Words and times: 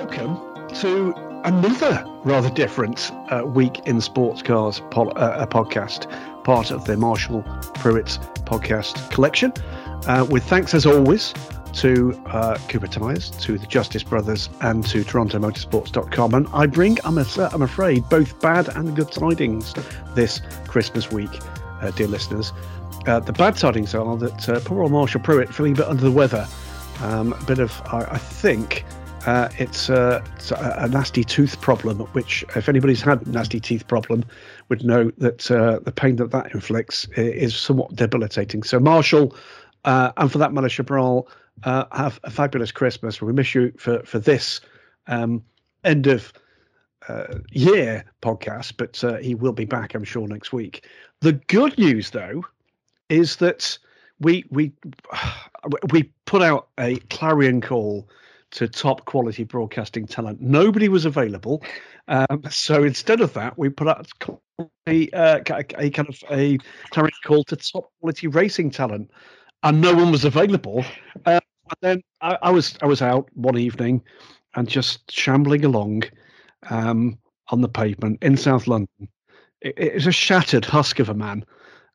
welcome 0.00 0.34
to 0.70 1.12
another 1.44 2.02
rather 2.24 2.48
different 2.48 3.12
uh, 3.30 3.44
week 3.44 3.80
in 3.80 4.00
sports 4.00 4.40
cars 4.40 4.80
pol- 4.90 5.12
uh, 5.14 5.44
podcast, 5.44 6.10
part 6.42 6.70
of 6.70 6.86
the 6.86 6.96
Marshall 6.96 7.42
Pruett 7.74 8.18
podcast 8.46 9.10
collection. 9.10 9.52
Uh, 10.06 10.26
with 10.30 10.42
thanks 10.44 10.72
as 10.72 10.86
always 10.86 11.34
to 11.74 12.18
uh, 12.28 12.56
Cooper 12.70 12.86
Tyres, 12.86 13.28
to 13.42 13.58
the 13.58 13.66
Justice 13.66 14.02
Brothers, 14.02 14.48
and 14.62 14.86
to 14.86 15.04
TorontoMotorsports.com. 15.04 16.32
And 16.32 16.48
I 16.54 16.64
bring, 16.64 16.96
I'm, 17.04 17.18
a, 17.18 17.26
I'm 17.52 17.60
afraid, 17.60 18.08
both 18.08 18.40
bad 18.40 18.74
and 18.74 18.96
good 18.96 19.12
tidings 19.12 19.74
this 20.14 20.40
Christmas 20.66 21.12
week, 21.12 21.30
uh, 21.82 21.90
dear 21.90 22.08
listeners. 22.08 22.54
Uh, 23.06 23.20
the 23.20 23.34
bad 23.34 23.54
tidings 23.54 23.94
are 23.94 24.16
that 24.16 24.62
poor 24.64 24.82
old 24.82 24.92
Marshall 24.92 25.20
Pruett 25.20 25.52
feeling 25.52 25.72
a 25.72 25.76
bit 25.76 25.88
under 25.88 26.02
the 26.02 26.10
weather. 26.10 26.48
Um, 27.00 27.34
a 27.34 27.44
bit 27.44 27.58
of, 27.58 27.80
I, 27.86 28.06
I 28.12 28.18
think, 28.18 28.84
uh, 29.26 29.48
it's, 29.58 29.90
uh, 29.90 30.24
it's 30.36 30.50
a, 30.50 30.76
a, 30.78 30.88
nasty 30.88 31.24
tooth 31.24 31.60
problem, 31.60 31.98
which, 32.12 32.44
if 32.56 32.68
anybody's 32.68 33.02
had 33.02 33.26
a 33.26 33.30
nasty 33.30 33.60
teeth 33.60 33.86
problem, 33.86 34.24
would 34.68 34.84
know 34.84 35.10
that 35.18 35.50
uh, 35.50 35.78
the 35.80 35.92
pain 35.92 36.16
that 36.16 36.30
that 36.30 36.54
inflicts 36.54 37.06
is 37.16 37.54
somewhat 37.54 37.94
debilitating. 37.94 38.62
So, 38.62 38.80
Marshall, 38.80 39.34
uh, 39.84 40.12
and 40.16 40.30
for 40.30 40.38
that 40.38 40.52
matter, 40.52 40.68
Chabral, 40.68 41.26
uh, 41.64 41.84
have 41.92 42.20
a 42.24 42.30
fabulous 42.30 42.72
Christmas. 42.72 43.20
We 43.20 43.32
miss 43.32 43.54
you 43.54 43.72
for 43.76 44.02
for 44.04 44.18
this 44.18 44.60
um, 45.06 45.42
end 45.84 46.06
of 46.06 46.32
uh, 47.08 47.38
year 47.50 48.04
podcast, 48.22 48.74
but 48.76 49.02
uh, 49.04 49.16
he 49.18 49.34
will 49.34 49.52
be 49.52 49.64
back, 49.64 49.94
I'm 49.94 50.04
sure, 50.04 50.26
next 50.26 50.52
week. 50.52 50.86
The 51.20 51.32
good 51.32 51.76
news, 51.78 52.10
though, 52.10 52.44
is 53.08 53.36
that 53.36 53.78
we 54.20 54.44
we 54.50 54.72
we 55.90 56.04
put 56.24 56.42
out 56.42 56.68
a 56.78 56.96
clarion 57.10 57.60
call 57.60 58.08
to 58.52 58.68
top 58.68 59.04
quality 59.04 59.44
broadcasting 59.44 60.06
talent. 60.06 60.40
Nobody 60.40 60.88
was 60.88 61.04
available, 61.04 61.62
um, 62.08 62.42
so 62.50 62.82
instead 62.82 63.20
of 63.20 63.32
that, 63.34 63.56
we 63.56 63.68
put 63.68 63.88
out 63.88 64.08
a, 64.88 65.08
uh, 65.10 65.38
a 65.78 65.90
kind 65.90 66.08
of 66.08 66.22
a 66.30 66.58
clarion 66.90 67.12
call 67.24 67.44
to 67.44 67.56
top 67.56 67.90
quality 68.00 68.26
racing 68.26 68.70
talent, 68.70 69.10
and 69.62 69.80
no 69.80 69.94
one 69.94 70.10
was 70.10 70.24
available. 70.24 70.84
Uh, 71.24 71.40
and 71.70 71.76
then 71.80 72.02
I, 72.20 72.36
I, 72.42 72.50
was 72.50 72.76
I 72.82 72.86
was 72.86 73.00
out 73.00 73.28
one 73.34 73.56
evening 73.56 74.02
and 74.56 74.68
just 74.68 75.10
shambling 75.10 75.64
along 75.64 76.02
um, 76.68 77.18
on 77.48 77.60
the 77.60 77.68
pavement 77.68 78.18
in 78.22 78.36
South 78.36 78.66
London. 78.66 79.08
It, 79.60 79.74
it 79.76 79.94
was 79.94 80.06
a 80.08 80.12
shattered 80.12 80.64
husk 80.64 80.98
of 80.98 81.08
a 81.08 81.14
man, 81.14 81.44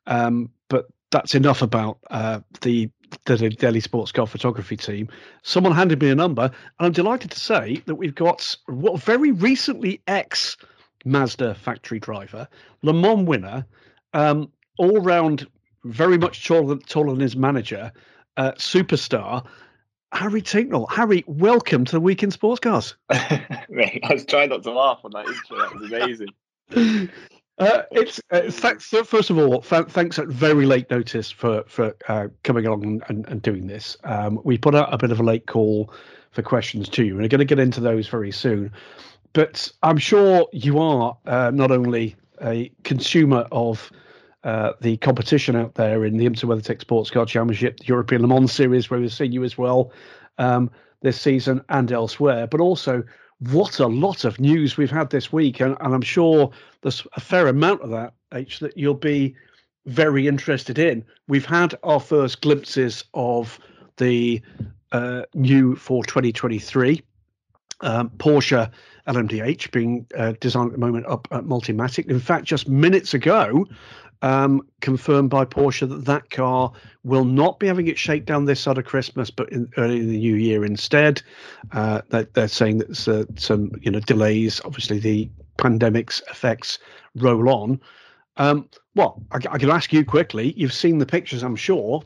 um, 0.06 0.50
but 0.68 0.86
that's 1.10 1.34
enough 1.34 1.60
about 1.62 1.98
uh, 2.10 2.40
the 2.62 2.90
the 3.24 3.48
Daily 3.50 3.80
Sports 3.80 4.12
Car 4.12 4.26
Photography 4.26 4.76
team. 4.76 5.08
Someone 5.42 5.72
handed 5.72 6.00
me 6.00 6.10
a 6.10 6.14
number, 6.14 6.44
and 6.44 6.86
I'm 6.86 6.92
delighted 6.92 7.30
to 7.32 7.40
say 7.40 7.82
that 7.86 7.96
we've 7.96 8.14
got 8.14 8.56
what 8.66 9.00
very 9.02 9.32
recently 9.32 10.00
ex 10.06 10.56
Mazda 11.04 11.54
factory 11.54 12.00
driver, 12.00 12.48
Le 12.82 12.92
Mans 12.92 13.26
winner, 13.26 13.64
um, 14.12 14.50
all 14.78 15.00
round 15.00 15.46
very 15.84 16.18
much 16.18 16.46
taller, 16.46 16.76
taller 16.76 17.12
than 17.12 17.20
his 17.20 17.36
manager, 17.36 17.92
uh, 18.36 18.52
superstar, 18.52 19.46
Harry 20.12 20.42
Tincknell. 20.42 20.90
Harry, 20.90 21.22
welcome 21.26 21.84
to 21.84 21.92
the 21.92 22.00
Week 22.00 22.22
in 22.22 22.30
Sports 22.30 22.60
Cars. 22.60 22.96
Mate, 23.68 24.00
I 24.02 24.14
was 24.14 24.24
trying 24.24 24.48
not 24.50 24.62
to 24.64 24.72
laugh 24.72 25.00
on 25.04 25.12
that 25.12 25.26
intro. 25.26 25.58
That 25.58 25.74
was 25.74 25.92
amazing. 25.92 27.10
Uh, 27.58 27.82
it's 27.90 28.20
uh, 28.30 28.42
thanks. 28.50 28.86
First 28.86 29.30
of 29.30 29.38
all, 29.38 29.62
th- 29.62 29.86
thanks 29.86 30.18
at 30.18 30.28
very 30.28 30.66
late 30.66 30.90
notice 30.90 31.30
for 31.30 31.64
for 31.66 31.96
uh, 32.08 32.28
coming 32.42 32.66
along 32.66 33.02
and, 33.08 33.26
and 33.28 33.40
doing 33.40 33.66
this. 33.66 33.96
Um, 34.04 34.40
we 34.44 34.58
put 34.58 34.74
out 34.74 34.92
a 34.92 34.98
bit 34.98 35.10
of 35.10 35.20
a 35.20 35.22
late 35.22 35.46
call 35.46 35.90
for 36.32 36.42
questions 36.42 36.88
to 36.90 37.04
you, 37.04 37.12
and 37.12 37.22
we're 37.22 37.28
going 37.28 37.38
to 37.38 37.46
get 37.46 37.58
into 37.58 37.80
those 37.80 38.08
very 38.08 38.30
soon. 38.30 38.70
But 39.32 39.70
I'm 39.82 39.96
sure 39.96 40.46
you 40.52 40.78
are 40.78 41.16
uh, 41.26 41.50
not 41.52 41.70
only 41.70 42.14
a 42.42 42.70
consumer 42.84 43.46
of 43.52 43.90
uh, 44.44 44.72
the 44.80 44.98
competition 44.98 45.56
out 45.56 45.74
there 45.74 46.04
in 46.04 46.18
the 46.18 46.26
IMSA 46.26 46.44
WeatherTech 46.44 46.82
Sports 46.82 47.10
Car 47.10 47.24
Championship, 47.24 47.78
the 47.78 47.86
European 47.86 48.22
Le 48.22 48.28
Mans 48.28 48.52
Series, 48.52 48.90
where 48.90 49.00
we've 49.00 49.12
seen 49.12 49.32
you 49.32 49.44
as 49.44 49.56
well 49.56 49.92
um, 50.38 50.70
this 51.00 51.20
season 51.20 51.62
and 51.70 51.90
elsewhere. 51.90 52.46
But 52.46 52.60
also, 52.60 53.02
what 53.40 53.80
a 53.80 53.86
lot 53.86 54.24
of 54.24 54.40
news 54.40 54.76
we've 54.76 54.90
had 54.90 55.10
this 55.10 55.32
week, 55.32 55.60
and, 55.60 55.76
and 55.80 55.94
I'm 55.94 56.02
sure 56.02 56.50
there's 56.82 57.06
a 57.14 57.20
fair 57.20 57.48
amount 57.48 57.82
of 57.82 57.90
that, 57.90 58.14
H, 58.32 58.60
that 58.60 58.76
you'll 58.76 58.94
be 58.94 59.34
very 59.86 60.26
interested 60.26 60.78
in. 60.78 61.04
We've 61.28 61.46
had 61.46 61.74
our 61.82 62.00
first 62.00 62.40
glimpses 62.40 63.04
of 63.14 63.58
the 63.98 64.40
uh, 64.92 65.22
new 65.34 65.76
for 65.76 66.04
2023 66.04 67.02
um, 67.80 68.10
Porsche 68.16 68.70
LMDH 69.06 69.70
being 69.70 70.06
uh, 70.16 70.32
designed 70.40 70.68
at 70.68 70.72
the 70.72 70.78
moment 70.78 71.06
up 71.06 71.28
at 71.30 71.44
Multimatic. 71.44 72.08
In 72.08 72.20
fact, 72.20 72.44
just 72.44 72.68
minutes 72.68 73.14
ago, 73.14 73.66
um, 74.22 74.66
confirmed 74.80 75.30
by 75.30 75.44
Porsche 75.44 75.88
that 75.88 76.04
that 76.04 76.30
car 76.30 76.72
will 77.04 77.24
not 77.24 77.58
be 77.58 77.66
having 77.66 77.86
its 77.86 78.00
shakedown 78.00 78.44
this 78.44 78.60
side 78.60 78.78
of 78.78 78.84
Christmas, 78.84 79.30
but 79.30 79.50
in, 79.50 79.68
early 79.76 79.98
in 79.98 80.08
the 80.08 80.18
new 80.18 80.34
year 80.34 80.64
instead. 80.64 81.22
Uh, 81.72 82.02
they're, 82.08 82.28
they're, 82.34 82.48
saying 82.48 82.78
that 82.78 83.08
uh, 83.08 83.24
some 83.36 83.72
you 83.82 83.90
know 83.90 84.00
delays. 84.00 84.60
Obviously, 84.64 84.98
the 84.98 85.30
pandemic's 85.58 86.22
effects 86.30 86.78
roll 87.14 87.48
on. 87.48 87.80
Um, 88.36 88.68
well, 88.94 89.22
I, 89.30 89.36
I 89.36 89.58
can 89.58 89.70
ask 89.70 89.92
you 89.92 90.04
quickly. 90.04 90.52
You've 90.56 90.72
seen 90.72 90.98
the 90.98 91.06
pictures, 91.06 91.42
I'm 91.42 91.56
sure. 91.56 92.02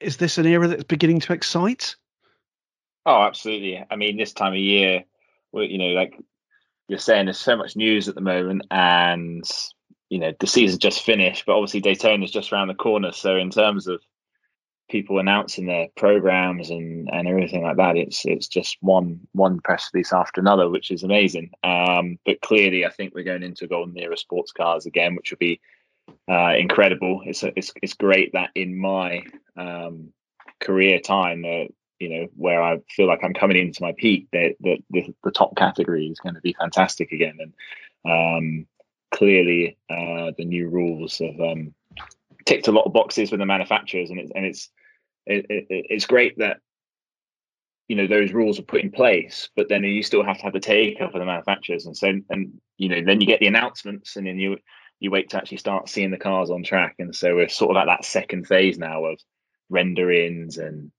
Is 0.00 0.18
this 0.18 0.38
an 0.38 0.46
era 0.46 0.68
that's 0.68 0.84
beginning 0.84 1.20
to 1.20 1.32
excite? 1.32 1.96
Oh, 3.06 3.22
absolutely. 3.22 3.84
I 3.90 3.96
mean, 3.96 4.16
this 4.16 4.32
time 4.32 4.52
of 4.52 4.58
year, 4.58 5.04
you 5.52 5.78
know, 5.78 5.88
like 5.88 6.18
you're 6.88 6.98
saying, 6.98 7.26
there's 7.26 7.38
so 7.38 7.56
much 7.56 7.76
news 7.76 8.08
at 8.08 8.14
the 8.14 8.20
moment, 8.20 8.62
and 8.70 9.44
you 10.08 10.18
know 10.18 10.32
the 10.38 10.46
season 10.46 10.78
just 10.78 11.02
finished, 11.02 11.44
but 11.46 11.54
obviously 11.54 11.80
Daytona 11.80 12.24
is 12.24 12.30
just 12.30 12.52
around 12.52 12.68
the 12.68 12.74
corner. 12.74 13.12
So 13.12 13.36
in 13.36 13.50
terms 13.50 13.86
of 13.86 14.00
people 14.88 15.18
announcing 15.18 15.66
their 15.66 15.88
programs 15.96 16.70
and 16.70 17.08
and 17.12 17.26
everything 17.26 17.62
like 17.62 17.76
that, 17.76 17.96
it's 17.96 18.24
it's 18.24 18.48
just 18.48 18.76
one 18.80 19.20
one 19.32 19.60
press 19.60 19.90
release 19.92 20.12
after 20.12 20.40
another, 20.40 20.68
which 20.68 20.90
is 20.90 21.02
amazing. 21.02 21.50
Um, 21.64 22.18
but 22.24 22.40
clearly, 22.40 22.84
I 22.84 22.90
think 22.90 23.14
we're 23.14 23.24
going 23.24 23.42
into 23.42 23.66
golden 23.66 23.98
era 23.98 24.16
sports 24.16 24.52
cars 24.52 24.86
again, 24.86 25.16
which 25.16 25.30
will 25.30 25.38
be 25.38 25.60
uh, 26.30 26.54
incredible. 26.56 27.22
It's 27.24 27.42
it's 27.42 27.72
it's 27.82 27.94
great 27.94 28.32
that 28.32 28.50
in 28.54 28.76
my 28.78 29.22
um, 29.56 30.12
career 30.60 31.00
time, 31.00 31.44
uh, 31.44 31.66
you 31.98 32.08
know, 32.08 32.26
where 32.36 32.62
I 32.62 32.78
feel 32.90 33.06
like 33.06 33.24
I'm 33.24 33.34
coming 33.34 33.56
into 33.56 33.82
my 33.82 33.92
peak, 33.96 34.28
that 34.32 34.54
the, 34.60 34.78
the, 34.90 35.14
the 35.24 35.30
top 35.30 35.56
category 35.56 36.06
is 36.06 36.20
going 36.20 36.34
to 36.34 36.40
be 36.40 36.54
fantastic 36.58 37.12
again, 37.12 37.38
and 37.40 37.52
um, 38.04 38.66
clearly 39.16 39.78
uh, 39.88 40.30
the 40.36 40.44
new 40.44 40.68
rules 40.68 41.18
have 41.18 41.40
um, 41.40 41.74
ticked 42.44 42.68
a 42.68 42.72
lot 42.72 42.84
of 42.84 42.92
boxes 42.92 43.30
with 43.30 43.40
the 43.40 43.46
manufacturers, 43.46 44.10
and 44.10 44.20
it's 44.20 44.30
and 44.34 44.44
it's 44.44 44.70
it, 45.24 45.46
it, 45.48 45.66
it's 45.70 46.06
great 46.06 46.36
that 46.38 46.58
you 47.88 47.96
know 47.96 48.06
those 48.06 48.32
rules 48.32 48.58
are 48.58 48.62
put 48.62 48.82
in 48.82 48.90
place, 48.90 49.48
but 49.56 49.68
then 49.70 49.84
you 49.84 50.02
still 50.02 50.22
have 50.22 50.36
to 50.36 50.42
have 50.44 50.52
the 50.52 50.60
take 50.60 51.00
up 51.00 51.14
of 51.14 51.20
the 51.20 51.24
manufacturers, 51.24 51.86
and 51.86 51.96
so 51.96 52.08
and 52.28 52.60
you 52.76 52.88
know 52.90 53.02
then 53.04 53.20
you 53.20 53.26
get 53.26 53.40
the 53.40 53.46
announcements, 53.46 54.16
and 54.16 54.26
then 54.26 54.38
you 54.38 54.58
you 55.00 55.10
wait 55.10 55.30
to 55.30 55.38
actually 55.38 55.58
start 55.58 55.88
seeing 55.88 56.10
the 56.10 56.18
cars 56.18 56.50
on 56.50 56.62
track, 56.62 56.96
and 56.98 57.14
so 57.14 57.34
we're 57.34 57.48
sort 57.48 57.74
of 57.74 57.80
at 57.80 57.86
that 57.86 58.04
second 58.04 58.46
phase 58.46 58.78
now 58.78 59.06
of 59.06 59.18
renderings 59.70 60.58
and 60.58 60.92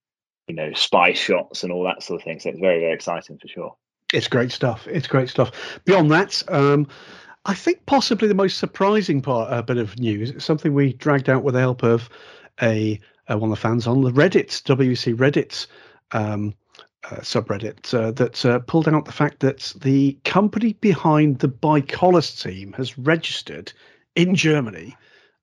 you 0.47 0.55
know 0.55 0.73
spy 0.73 1.13
shots 1.13 1.63
and 1.63 1.71
all 1.71 1.83
that 1.83 2.01
sort 2.01 2.19
of 2.19 2.25
thing. 2.25 2.39
So 2.39 2.49
it's 2.49 2.59
very 2.59 2.79
very 2.79 2.93
exciting 2.93 3.37
for 3.37 3.47
sure. 3.47 3.75
It's 4.11 4.27
great 4.27 4.51
stuff. 4.51 4.87
It's 4.87 5.07
great 5.07 5.29
stuff. 5.29 5.51
Beyond 5.85 6.09
that, 6.11 6.41
um, 6.47 6.87
I 7.47 7.53
think 7.53 7.85
possibly 7.85 8.27
the 8.27 8.35
most 8.35 8.57
surprising 8.57 9.21
part, 9.21 9.49
a 9.49 9.55
uh, 9.55 9.61
bit 9.61 9.77
of 9.77 9.97
news, 9.97 10.43
something 10.43 10.73
we 10.73 10.91
dragged 10.93 11.29
out 11.29 11.43
with 11.43 11.53
the 11.53 11.61
help 11.61 11.81
of 11.81 12.09
a, 12.61 12.99
a 13.29 13.37
one 13.37 13.49
of 13.49 13.57
the 13.57 13.61
fans 13.61 13.87
on 13.87 14.01
the 14.01 14.11
Reddit, 14.11 14.49
WC 14.63 15.15
Reddit 15.15 15.65
um, 16.11 16.53
uh, 17.05 17.21
subreddit, 17.21 17.93
uh, 17.93 18.11
that 18.11 18.45
uh, 18.45 18.59
pulled 18.59 18.89
out 18.89 19.05
the 19.05 19.13
fact 19.13 19.39
that 19.39 19.73
the 19.79 20.17
company 20.25 20.73
behind 20.73 21.39
the 21.39 21.47
ByKolles 21.47 22.43
team 22.43 22.73
has 22.73 22.97
registered 22.97 23.71
in 24.17 24.35
Germany 24.35 24.97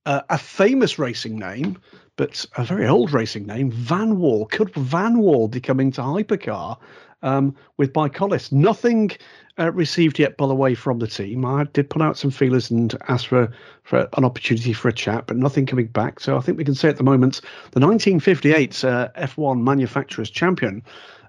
uh, 0.05 0.21
a 0.29 0.37
famous 0.37 0.99
racing 0.99 1.39
name, 1.39 1.79
but 2.17 2.45
a 2.59 2.65
very 2.65 2.87
old 2.87 3.15
racing 3.15 3.47
name, 3.47 3.73
Vanwall. 3.73 4.51
Could 4.51 4.75
Vanwall 4.75 5.51
be 5.51 5.61
coming 5.61 5.91
to 5.93 6.03
Hypercar 6.03 6.77
um, 7.25 7.57
with 7.77 7.93
ByKolles? 7.93 8.53
Nothing 8.53 9.11
uh, 9.59 9.73
received 9.73 10.19
yet, 10.19 10.37
by 10.37 10.47
the 10.47 10.55
way, 10.55 10.75
from 10.75 10.99
the 11.01 11.07
team. 11.07 11.45
I 11.45 11.65
did 11.73 11.91
put 11.91 12.03
out 12.03 12.17
some 12.17 12.31
feelers 12.31 12.71
and 12.71 12.97
ask 13.09 13.27
for, 13.27 13.51
for 13.83 14.09
an 14.17 14.25
opportunity 14.25 14.73
for 14.73 14.89
a 14.89 14.93
chat, 14.93 15.27
but 15.27 15.37
nothing 15.37 15.67
coming 15.67 15.87
back. 15.87 16.21
So 16.21 16.37
I 16.37 16.41
think 16.41 16.59
we 16.59 16.65
can 16.65 16.75
say 16.75 16.89
at 16.89 16.97
the 16.97 17.03
moment 17.03 17.41
the 17.73 17.81
1958 17.81 18.85
uh, 18.85 19.09
F1 19.17 19.63
Manufacturers 19.63 20.31
Champion. 20.31 20.83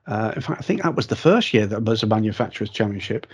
Uh, 0.07 0.33
in 0.35 0.41
fact, 0.41 0.59
I 0.59 0.63
think 0.63 0.83
that 0.83 0.95
was 0.95 1.07
the 1.07 1.15
first 1.15 1.53
year 1.53 1.65
that 1.65 1.83
was 1.83 2.03
a 2.03 2.07
Manufacturers 2.07 2.69
Championship. 2.69 3.25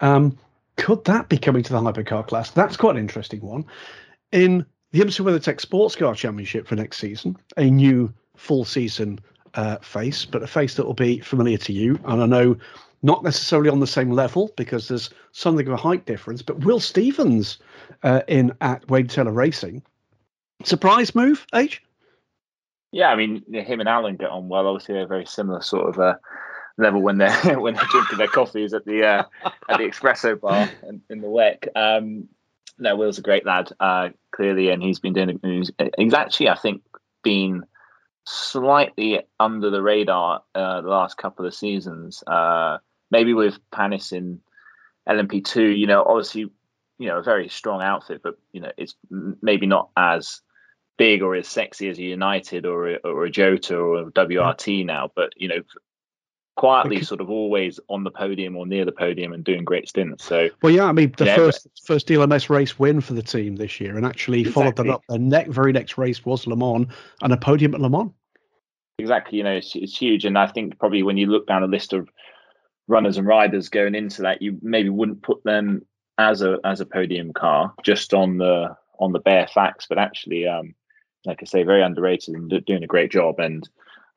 Um, 0.00 0.38
could 0.76 1.04
that 1.04 1.28
be 1.28 1.36
coming 1.36 1.62
to 1.64 1.72
the 1.72 1.80
hypercar 1.80 2.26
class? 2.26 2.50
That's 2.50 2.76
quite 2.76 2.96
an 2.96 3.00
interesting 3.02 3.40
one. 3.40 3.64
In 4.32 4.64
the 4.92 5.00
IMSA 5.00 5.24
WeatherTech 5.24 5.60
Sports 5.60 5.96
Car 5.96 6.14
Championship 6.14 6.66
for 6.66 6.76
next 6.76 6.98
season, 6.98 7.36
a 7.56 7.70
new 7.70 8.12
full 8.36 8.64
season 8.64 9.20
uh, 9.54 9.76
face, 9.78 10.24
but 10.24 10.42
a 10.42 10.46
face 10.46 10.74
that 10.74 10.86
will 10.86 10.94
be 10.94 11.20
familiar 11.20 11.58
to 11.58 11.72
you. 11.72 11.98
And 12.04 12.22
I 12.22 12.26
know 12.26 12.56
not 13.02 13.24
necessarily 13.24 13.70
on 13.70 13.80
the 13.80 13.86
same 13.86 14.10
level 14.10 14.52
because 14.56 14.88
there's 14.88 15.10
something 15.32 15.66
of 15.66 15.72
a 15.72 15.76
height 15.76 16.06
difference. 16.06 16.42
But 16.42 16.60
Will 16.60 16.80
Stevens 16.80 17.58
uh, 18.02 18.22
in 18.28 18.52
at 18.60 18.88
Wayne 18.88 19.06
Taylor 19.06 19.32
Racing, 19.32 19.82
surprise 20.64 21.14
move, 21.14 21.46
H. 21.54 21.82
Yeah, 22.92 23.08
I 23.08 23.16
mean, 23.16 23.44
him 23.52 23.80
and 23.80 23.88
Alan 23.88 24.16
get 24.16 24.30
on 24.30 24.48
well. 24.48 24.66
Obviously, 24.66 24.94
they're 24.94 25.06
very 25.06 25.26
similar 25.26 25.62
sort 25.62 25.88
of 25.90 26.00
uh, 26.00 26.14
level 26.76 27.00
when 27.00 27.18
they're 27.18 27.58
when 27.60 27.74
they're 27.74 27.84
drinking 27.90 28.18
their 28.18 28.26
coffees 28.26 28.74
at 28.74 28.84
the 28.84 29.06
uh, 29.06 29.24
at 29.68 29.78
the 29.78 29.84
espresso 29.84 30.38
bar 30.38 30.68
in, 30.88 31.00
in 31.08 31.20
the 31.20 31.28
WEC. 31.28 31.68
Um, 31.76 32.28
no, 32.78 32.96
Will's 32.96 33.18
a 33.18 33.22
great 33.22 33.44
lad, 33.44 33.70
uh, 33.78 34.08
clearly, 34.32 34.70
and 34.70 34.82
he's 34.82 34.98
been 34.98 35.12
doing. 35.12 35.38
He's, 35.42 35.70
he's 35.98 36.14
actually, 36.14 36.48
I 36.48 36.56
think, 36.56 36.82
been 37.22 37.64
slightly 38.26 39.20
under 39.38 39.70
the 39.70 39.82
radar 39.82 40.42
uh, 40.54 40.80
the 40.80 40.88
last 40.88 41.16
couple 41.16 41.46
of 41.46 41.54
seasons. 41.54 42.22
Uh, 42.26 42.78
maybe 43.10 43.34
with 43.34 43.58
Panis 43.70 44.12
in 44.12 44.40
LMP2, 45.08 45.78
you 45.78 45.86
know, 45.86 46.04
obviously, 46.04 46.50
you 46.98 47.08
know, 47.08 47.18
a 47.18 47.22
very 47.22 47.48
strong 47.48 47.82
outfit, 47.82 48.20
but 48.22 48.38
you 48.52 48.60
know, 48.60 48.72
it's 48.76 48.94
maybe 49.42 49.66
not 49.66 49.90
as 49.96 50.40
big 50.96 51.22
or 51.22 51.34
as 51.34 51.48
sexy 51.48 51.88
as 51.88 51.98
a 51.98 52.02
United 52.02 52.66
or 52.66 52.90
a, 52.90 52.96
or 52.96 53.24
a 53.24 53.30
Jota 53.30 53.76
or 53.76 54.00
a 54.00 54.12
WRT 54.12 54.84
now. 54.84 55.10
But 55.14 55.32
you 55.36 55.48
know, 55.48 55.62
quietly 56.56 56.96
okay. 56.96 57.04
sort 57.04 57.20
of 57.20 57.30
always 57.30 57.80
on 57.88 58.04
the 58.04 58.10
podium 58.10 58.56
or 58.56 58.66
near 58.66 58.84
the 58.84 58.92
podium 58.92 59.32
and 59.32 59.44
doing 59.44 59.64
great 59.64 59.88
stints. 59.88 60.24
So 60.24 60.48
well, 60.62 60.72
yeah, 60.72 60.84
I 60.84 60.92
mean 60.92 61.14
the 61.16 61.26
yeah, 61.26 61.36
first 61.36 61.64
but, 61.64 61.86
first 61.86 62.10
ELMS 62.10 62.50
race 62.50 62.78
win 62.78 63.00
for 63.00 63.14
the 63.14 63.22
team 63.22 63.56
this 63.56 63.80
year, 63.80 63.96
and 63.96 64.04
actually 64.04 64.40
exactly. 64.40 64.62
followed 64.62 64.76
that 64.76 64.88
up. 64.88 65.02
The 65.08 65.18
next, 65.18 65.50
very 65.50 65.72
next 65.72 65.98
race 65.98 66.24
was 66.24 66.46
Le 66.46 66.56
Mans 66.56 66.86
and 67.22 67.32
a 67.32 67.36
podium 67.36 67.74
at 67.74 67.80
Le 67.80 67.88
Mans. 67.88 68.10
Exactly, 68.98 69.38
you 69.38 69.44
know 69.44 69.56
it's, 69.56 69.74
it's 69.74 69.96
huge, 69.96 70.24
and 70.24 70.36
I 70.36 70.46
think 70.46 70.78
probably 70.78 71.02
when 71.02 71.16
you 71.16 71.26
look 71.26 71.46
down 71.46 71.62
a 71.62 71.66
list 71.66 71.92
of 71.92 72.08
runners 72.88 73.16
and 73.16 73.26
riders 73.26 73.68
going 73.68 73.94
into 73.94 74.22
that, 74.22 74.42
you 74.42 74.58
maybe 74.60 74.90
wouldn't 74.90 75.22
put 75.22 75.42
them 75.44 75.82
as 76.18 76.42
a 76.42 76.58
as 76.64 76.80
a 76.80 76.86
podium 76.86 77.32
car 77.32 77.72
just 77.82 78.12
on 78.12 78.36
the 78.36 78.76
on 78.98 79.12
the 79.12 79.18
bare 79.18 79.46
facts, 79.46 79.86
but 79.88 79.98
actually, 79.98 80.46
um, 80.46 80.74
like 81.24 81.38
I 81.40 81.46
say, 81.46 81.62
very 81.62 81.82
underrated 81.82 82.34
and 82.34 82.64
doing 82.66 82.84
a 82.84 82.88
great 82.88 83.10
job 83.10 83.38
and 83.38 83.66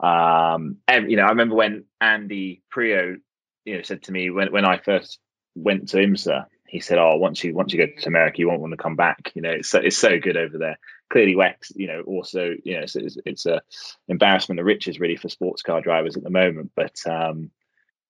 um, 0.04 0.78
and 0.88 1.10
you 1.10 1.18
know, 1.18 1.24
I 1.24 1.30
remember 1.30 1.56
when 1.56 1.86
Andy 2.02 2.62
Priaulx, 2.76 3.18
you 3.66 3.78
know, 3.78 3.82
said 3.84 4.04
to 4.04 4.12
me 4.12 4.30
when 4.30 4.52
when 4.52 4.66
I 4.66 4.78
first 4.78 5.20
went 5.56 5.90
to 5.90 5.98
IMSA, 5.98 6.46
he 6.68 6.82
said, 6.82 6.98
"Oh, 6.98 7.16
once 7.16 7.42
you 7.44 7.54
once 7.54 7.72
you 7.72 7.86
go 7.86 7.92
to 7.98 8.08
America, 8.08 8.40
you 8.40 8.50
won't 8.50 8.60
want 8.60 8.72
to 8.72 8.78
come 8.78 8.98
back. 8.98 9.32
You 9.34 9.42
know, 9.42 9.52
it's 9.52 9.70
so, 9.70 9.80
it's 9.80 9.98
so 9.98 10.20
good 10.20 10.36
over 10.36 10.58
there." 10.58 10.78
Clearly, 11.10 11.36
Wex, 11.36 11.72
you 11.76 11.88
know, 11.88 12.02
also, 12.02 12.54
you 12.64 12.76
know, 12.76 12.82
it's, 12.82 12.96
it's, 12.96 13.18
it's 13.26 13.46
a 13.46 13.62
embarrassment 14.08 14.60
of 14.60 14.66
riches 14.66 15.00
really 15.00 15.16
for 15.16 15.30
sports 15.30 15.62
car 15.62 15.82
drivers 15.82 16.18
at 16.18 16.24
the 16.24 16.30
moment. 16.30 16.72
But 16.76 16.98
um, 17.06 17.52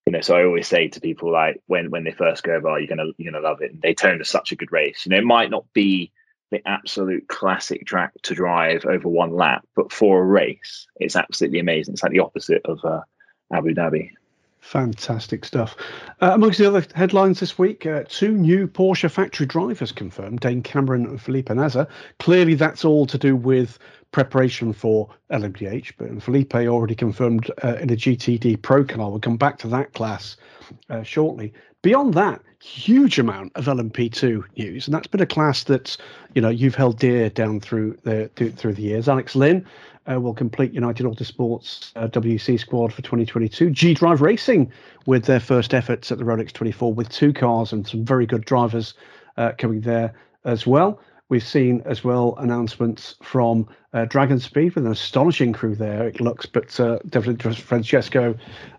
you 0.07 0.13
know, 0.13 0.21
so 0.21 0.35
I 0.35 0.45
always 0.45 0.67
say 0.67 0.87
to 0.87 0.99
people 0.99 1.31
like 1.31 1.61
when 1.67 1.91
when 1.91 2.03
they 2.03 2.11
first 2.11 2.41
go 2.41 2.53
over, 2.53 2.69
oh, 2.69 2.77
you're 2.77 2.87
gonna 2.87 3.11
you're 3.17 3.31
gonna 3.31 3.43
love 3.43 3.61
it. 3.61 3.71
And 3.71 3.81
Daytona 3.81 4.25
such 4.25 4.51
a 4.51 4.55
good 4.55 4.71
race. 4.71 5.05
You 5.05 5.11
know, 5.11 5.17
it 5.17 5.25
might 5.25 5.51
not 5.51 5.65
be 5.73 6.11
the 6.53 6.67
absolute 6.67 7.27
classic 7.27 7.85
track 7.85 8.13
to 8.23 8.35
drive 8.35 8.85
over 8.85 9.09
one 9.09 9.35
lap, 9.35 9.65
but 9.75 9.91
for 9.91 10.21
a 10.21 10.25
race, 10.25 10.87
it's 10.97 11.15
absolutely 11.15 11.59
amazing. 11.59 11.95
It's 11.95 12.03
like 12.03 12.11
the 12.11 12.19
opposite 12.19 12.61
of 12.65 12.79
uh, 12.85 13.01
Abu 13.51 13.73
Dhabi. 13.73 14.11
Fantastic 14.61 15.43
stuff. 15.43 15.75
Uh, 16.21 16.31
amongst 16.33 16.59
the 16.59 16.67
other 16.67 16.85
headlines 16.95 17.41
this 17.41 17.57
week, 17.57 17.85
uh, 17.85 18.03
two 18.07 18.31
new 18.31 18.67
Porsche 18.67 19.11
factory 19.11 19.45
drivers 19.45 19.91
confirmed, 19.91 20.39
Dane 20.39 20.63
Cameron 20.63 21.05
and 21.05 21.21
Felipe 21.21 21.49
Nasr. 21.49 21.85
Clearly, 22.19 22.53
that's 22.53 22.85
all 22.85 23.05
to 23.07 23.17
do 23.17 23.35
with 23.35 23.77
preparation 24.13 24.71
for 24.71 25.09
LMDH, 25.31 25.93
but 25.97 26.23
Felipe 26.23 26.55
already 26.55 26.95
confirmed 26.95 27.51
uh, 27.63 27.75
in 27.81 27.89
a 27.89 27.95
GTD 27.95 28.61
Pro 28.61 28.85
car. 28.85 29.09
We'll 29.09 29.19
come 29.19 29.35
back 29.35 29.57
to 29.59 29.67
that 29.67 29.93
class 29.93 30.37
uh, 30.89 31.03
shortly. 31.03 31.51
Beyond 31.81 32.13
that, 32.13 32.41
huge 32.61 33.19
amount 33.19 33.51
of 33.55 33.65
LMP2 33.65 34.43
news, 34.57 34.87
and 34.87 34.93
that's 34.93 35.07
been 35.07 35.19
a 35.19 35.25
class 35.25 35.65
that's 35.65 35.97
you 36.33 36.41
know 36.41 36.47
you've 36.47 36.75
held 36.75 36.97
dear 36.97 37.29
down 37.29 37.59
through 37.59 37.97
the 38.03 38.29
through 38.55 38.73
the 38.73 38.81
years. 38.81 39.09
Alex 39.09 39.35
Lynn 39.35 39.65
uh, 40.09 40.19
will 40.21 40.33
complete 40.33 40.73
United 40.73 41.05
Autosports 41.05 41.91
uh, 41.97 42.07
WC 42.07 42.57
squad 42.57 42.93
for 42.93 43.01
2022. 43.01 43.69
G 43.71 43.93
Drive 43.93 44.21
Racing 44.21 44.71
with 45.05 45.25
their 45.25 45.41
first 45.41 45.73
efforts 45.73 46.09
at 46.11 46.17
the 46.17 46.23
Rolex 46.23 46.53
24 46.53 46.93
with 46.93 47.09
two 47.09 47.33
cars 47.33 47.73
and 47.73 47.85
some 47.85 48.05
very 48.05 48.25
good 48.25 48.45
drivers 48.45 48.93
uh, 49.35 49.51
coming 49.57 49.81
there 49.81 50.13
as 50.45 50.65
well. 50.65 51.01
We've 51.29 51.45
seen 51.45 51.81
as 51.85 52.03
well 52.03 52.35
announcements 52.37 53.15
from 53.23 53.67
uh, 53.93 54.05
DragonSpeed 54.05 54.75
with 54.75 54.85
an 54.85 54.91
astonishing 54.91 55.53
crew 55.53 55.75
there, 55.75 56.07
it 56.07 56.19
looks, 56.19 56.45
but 56.45 56.79
uh, 56.79 56.99
definitely 57.09 57.53
Francesco, 57.53 58.35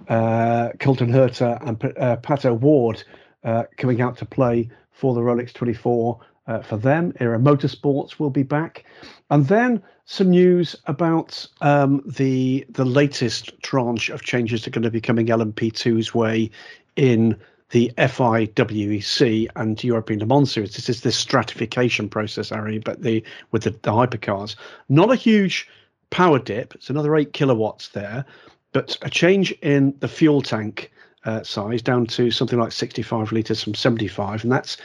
uh, 0.08 0.70
Colton 0.80 1.10
Herta, 1.10 1.58
and 1.66 1.82
uh, 1.98 2.16
Pato 2.16 2.58
Ward 2.58 3.04
uh, 3.44 3.64
coming 3.76 4.00
out 4.00 4.16
to 4.18 4.24
play 4.24 4.68
for 4.90 5.14
the 5.14 5.20
Rolex 5.20 5.52
24 5.52 6.18
uh, 6.46 6.60
for 6.62 6.76
them. 6.76 7.12
Era 7.20 7.38
Motorsports 7.38 8.18
will 8.18 8.30
be 8.30 8.42
back, 8.42 8.84
and 9.30 9.46
then 9.46 9.82
some 10.04 10.30
news 10.30 10.76
about 10.86 11.46
um, 11.60 12.02
the 12.04 12.66
the 12.68 12.84
latest 12.84 13.52
tranche 13.62 14.10
of 14.10 14.22
changes 14.22 14.62
that 14.62 14.68
are 14.68 14.70
going 14.72 14.82
to 14.82 14.90
be 14.90 15.00
coming 15.00 15.28
LMP2's 15.28 16.14
way 16.14 16.50
in 16.96 17.38
the 17.74 17.92
FIWEC 17.98 19.48
and 19.56 19.82
European 19.82 20.20
Le 20.20 20.26
Mans 20.26 20.52
series. 20.52 20.76
This 20.76 20.88
is 20.88 21.00
this 21.00 21.16
stratification 21.16 22.08
process, 22.08 22.52
Ari, 22.52 22.78
but 22.78 23.02
the 23.02 23.20
with 23.50 23.64
the, 23.64 23.70
the 23.70 23.90
hypercars. 23.90 24.54
Not 24.88 25.10
a 25.10 25.16
huge 25.16 25.68
power 26.10 26.38
dip. 26.38 26.76
It's 26.76 26.88
another 26.88 27.16
eight 27.16 27.32
kilowatts 27.32 27.88
there, 27.88 28.24
but 28.70 28.96
a 29.02 29.10
change 29.10 29.50
in 29.60 29.92
the 29.98 30.06
fuel 30.06 30.40
tank 30.40 30.92
uh, 31.24 31.42
size 31.42 31.82
down 31.82 32.06
to 32.06 32.30
something 32.30 32.60
like 32.60 32.70
65 32.70 33.32
litres 33.32 33.64
from 33.64 33.74
75. 33.74 34.44
And 34.44 34.52
that's 34.52 34.76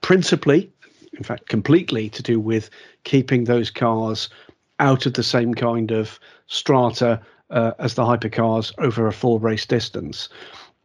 principally, 0.00 0.68
in 1.16 1.22
fact, 1.22 1.48
completely 1.48 2.08
to 2.10 2.20
do 2.20 2.40
with 2.40 2.68
keeping 3.04 3.44
those 3.44 3.70
cars 3.70 4.28
out 4.80 5.06
of 5.06 5.14
the 5.14 5.22
same 5.22 5.54
kind 5.54 5.92
of 5.92 6.18
strata 6.48 7.20
uh, 7.50 7.74
as 7.78 7.94
the 7.94 8.02
hypercars 8.02 8.72
over 8.78 9.06
a 9.06 9.12
full 9.12 9.38
race 9.38 9.66
distance. 9.66 10.28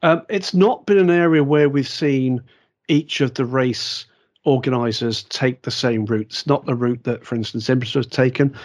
Um, 0.01 0.21
it's 0.29 0.53
not 0.53 0.85
been 0.85 0.97
an 0.97 1.09
area 1.09 1.43
where 1.43 1.69
we've 1.69 1.87
seen 1.87 2.41
each 2.87 3.21
of 3.21 3.33
the 3.33 3.45
race 3.45 4.05
organisers 4.45 5.23
take 5.23 5.63
the 5.63 5.71
same 5.71 6.05
route. 6.05 6.27
It's 6.27 6.47
not 6.47 6.65
the 6.65 6.75
route 6.75 7.03
that, 7.03 7.25
for 7.25 7.35
instance, 7.35 7.67
IMSA 7.67 7.95
has 7.95 8.07
taken. 8.07 8.55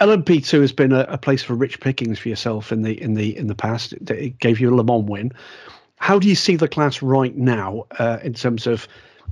LMP2 0.00 0.60
has 0.60 0.72
been 0.72 0.92
a, 0.92 1.06
a, 1.08 1.18
place 1.18 1.42
for 1.42 1.54
rich 1.54 1.80
pickings 1.80 2.18
for 2.18 2.28
yourself 2.28 2.72
in 2.72 2.82
the 2.82 3.00
in 3.00 3.14
the 3.14 3.36
in 3.36 3.46
the 3.46 3.54
past. 3.54 3.92
It, 3.92 4.10
it 4.10 4.38
gave 4.40 4.58
you 4.58 4.74
a 4.74 4.74
Le 4.74 4.82
Mans 4.82 5.08
win. 5.08 5.32
How 5.96 6.18
do 6.18 6.28
you 6.28 6.34
see 6.34 6.56
the 6.56 6.68
class 6.68 7.00
right 7.00 7.34
now 7.36 7.84
uh, 7.98 8.18
in 8.22 8.34
terms 8.34 8.66
of 8.66 8.88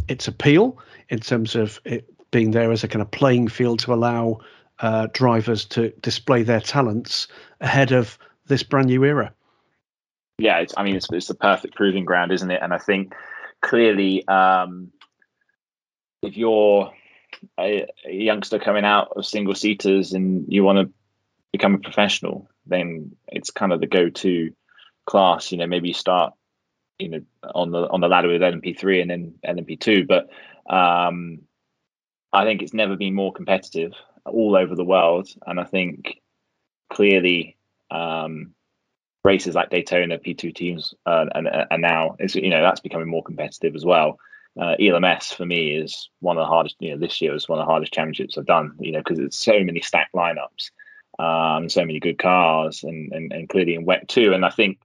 its 0.09 0.29
appeal, 0.29 0.79
in 1.09 1.19
terms 1.19 1.57
of 1.57 1.81
it 1.85 2.09
being 2.31 2.53
there 2.53 2.71
as 2.71 2.85
a 2.85 2.89
kind 2.89 3.03
of 3.03 3.11
playing 3.11 3.49
field 3.49 3.81
to 3.81 3.93
allow 3.93 4.39
uh, 4.79 5.09
drivers 5.13 5.65
to 5.67 5.91
display 6.01 6.43
their 6.43 6.61
talents 6.61 7.27
ahead 7.61 7.91
of 7.93 8.17
this 8.47 8.63
brand 8.63 8.87
new 8.87 9.05
era? 9.05 9.35
Yeah, 10.39 10.65
I 10.77 10.83
mean, 10.83 10.97
it's, 10.97 11.09
it's 11.13 11.29
the 11.29 11.35
perfect 11.35 11.75
proving 11.75 12.05
ground, 12.05 12.33
isn't 12.33 12.51
it? 12.51 12.61
And 12.63 12.73
I 12.73 12.79
think 12.79 13.15
clearly, 13.61 14.27
um, 14.27 14.93
if 16.23 16.37
you're 16.37 16.93
a, 17.59 17.87
a 18.07 18.13
youngster 18.13 18.59
coming 18.59 18.85
out 18.85 19.13
of 19.17 19.27
single 19.27 19.55
seaters 19.55 20.13
and 20.13 20.47
you 20.49 20.65
want 20.65 20.79
to 20.79 20.93
become 21.53 21.75
a 21.75 21.79
professional, 21.79 22.49
then 22.67 23.17
it's 23.29 23.51
kind 23.51 23.73
of 23.73 23.81
the 23.81 23.87
go-to 23.87 24.53
class. 25.07 25.53
You 25.53 25.59
know, 25.59 25.67
maybe 25.67 25.89
you 25.89 25.95
start, 25.95 26.35
you 26.99 27.09
know, 27.09 27.21
on 27.55 27.71
the 27.71 27.89
on 27.89 28.01
the 28.01 28.09
ladder 28.09 28.29
with 28.29 28.41
LMP3 28.41 29.03
and 29.03 29.11
then 29.11 29.35
LMP2. 29.45 30.07
But 30.07 30.29
um, 30.73 31.41
I 32.33 32.45
think 32.45 32.63
it's 32.63 32.75
never 32.75 32.97
been 32.97 33.15
more 33.15 33.33
competitive 33.33 33.93
all 34.25 34.57
over 34.57 34.75
the 34.75 34.85
world, 34.85 35.29
and 35.47 35.59
I 35.59 35.65
think 35.65 36.21
clearly 36.91 37.57
um, 37.91 38.55
races 39.25 39.55
like 39.55 39.71
Daytona 39.71 40.19
P2 40.19 40.55
teams 40.55 40.95
uh, 41.07 41.27
and, 41.35 41.49
and 41.49 41.83
now 41.83 42.17
it's 42.19 42.35
you 42.35 42.51
know 42.51 42.63
that's 42.63 42.81
becoming 42.81 43.09
more 43.09 43.23
competitive 43.23 43.75
as 43.75 43.85
well 43.85 44.19
uh, 44.61 44.75
ELMS 44.79 45.33
for 45.33 45.47
me 45.47 45.75
is 45.77 46.11
one 46.21 46.37
of 46.37 46.43
the 46.43 46.47
hardest. 46.47 46.77
You 46.79 46.93
know, 46.93 46.99
this 46.99 47.21
year 47.21 47.33
was 47.33 47.49
one 47.49 47.59
of 47.59 47.65
the 47.65 47.71
hardest 47.71 47.93
championships 47.93 48.37
I've 48.37 48.47
done. 48.47 48.73
You 48.81 48.93
know, 48.93 48.99
because 48.99 49.19
it's 49.19 49.39
so 49.39 49.61
many 49.61 49.81
stacked 49.81 50.15
lineups, 50.15 50.71
um, 51.19 51.69
so 51.69 51.85
many 51.85 52.01
good 52.01 52.19
cars, 52.19 52.85
and, 52.85 53.13
and 53.13 53.33
and 53.33 53.49
clearly 53.49 53.75
in 53.75 53.87
WEC 53.87 54.09
too. 54.09 54.33
And 54.35 54.45
I 54.45 54.51
think, 54.51 54.79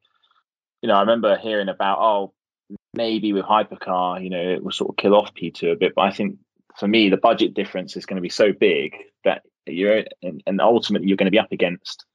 you 0.82 0.88
know, 0.88 0.96
I 0.96 1.02
remember 1.02 1.38
hearing 1.38 1.68
about 1.68 2.00
oh, 2.00 2.34
maybe 2.94 3.34
with 3.34 3.46
hypercar, 3.46 4.24
you 4.24 4.30
know, 4.30 4.42
it 4.42 4.64
will 4.64 4.72
sort 4.72 4.92
of 4.92 4.98
kill 4.98 5.16
off 5.16 5.34
P2 5.34 5.74
a 5.74 5.76
bit. 5.76 5.94
But 5.96 6.04
I 6.04 6.12
think 6.12 6.38
for 6.78 6.88
me, 6.88 7.10
the 7.10 7.18
budget 7.18 7.54
difference 7.54 7.98
is 7.98 8.06
going 8.06 8.18
to 8.18 8.22
be 8.22 8.30
so 8.30 8.54
big 8.54 8.96
that 9.26 9.42
you're 9.66 10.06
and, 10.24 10.42
and 10.48 10.62
ultimately 10.62 11.10
you're 11.10 11.18
going 11.18 11.26
to 11.26 11.32
be 11.32 11.40
up 11.40 11.52
against 11.52 12.06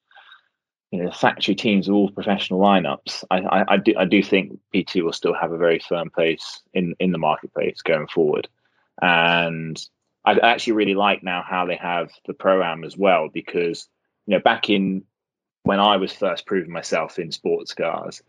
you 0.92 1.02
know, 1.02 1.10
factory 1.10 1.54
teams 1.54 1.88
are 1.88 1.94
all 1.94 2.10
professional 2.10 2.60
lineups. 2.60 3.24
I, 3.30 3.38
I, 3.38 3.64
I, 3.74 3.76
do 3.78 3.94
I 3.98 4.04
do 4.04 4.22
think 4.22 4.58
P2 4.74 5.02
will 5.02 5.14
still 5.14 5.32
have 5.32 5.50
a 5.50 5.56
very 5.56 5.78
firm 5.78 6.10
place 6.10 6.60
in 6.74 6.94
in 7.00 7.12
the 7.12 7.18
marketplace 7.18 7.80
going 7.80 8.08
forward, 8.08 8.46
and 9.00 9.82
I 10.24 10.38
actually 10.38 10.74
really 10.74 10.94
like 10.94 11.22
now 11.22 11.42
how 11.42 11.66
they 11.66 11.76
have 11.76 12.10
the 12.26 12.34
pro 12.34 12.62
am 12.62 12.84
as 12.84 12.96
well 12.96 13.28
because 13.32 13.88
you 14.26 14.36
know 14.36 14.42
back 14.42 14.68
in 14.68 15.04
when 15.62 15.80
I 15.80 15.96
was 15.96 16.12
first 16.12 16.44
proving 16.44 16.72
myself 16.72 17.18
in 17.18 17.32
sports 17.32 17.72
cars, 17.72 18.22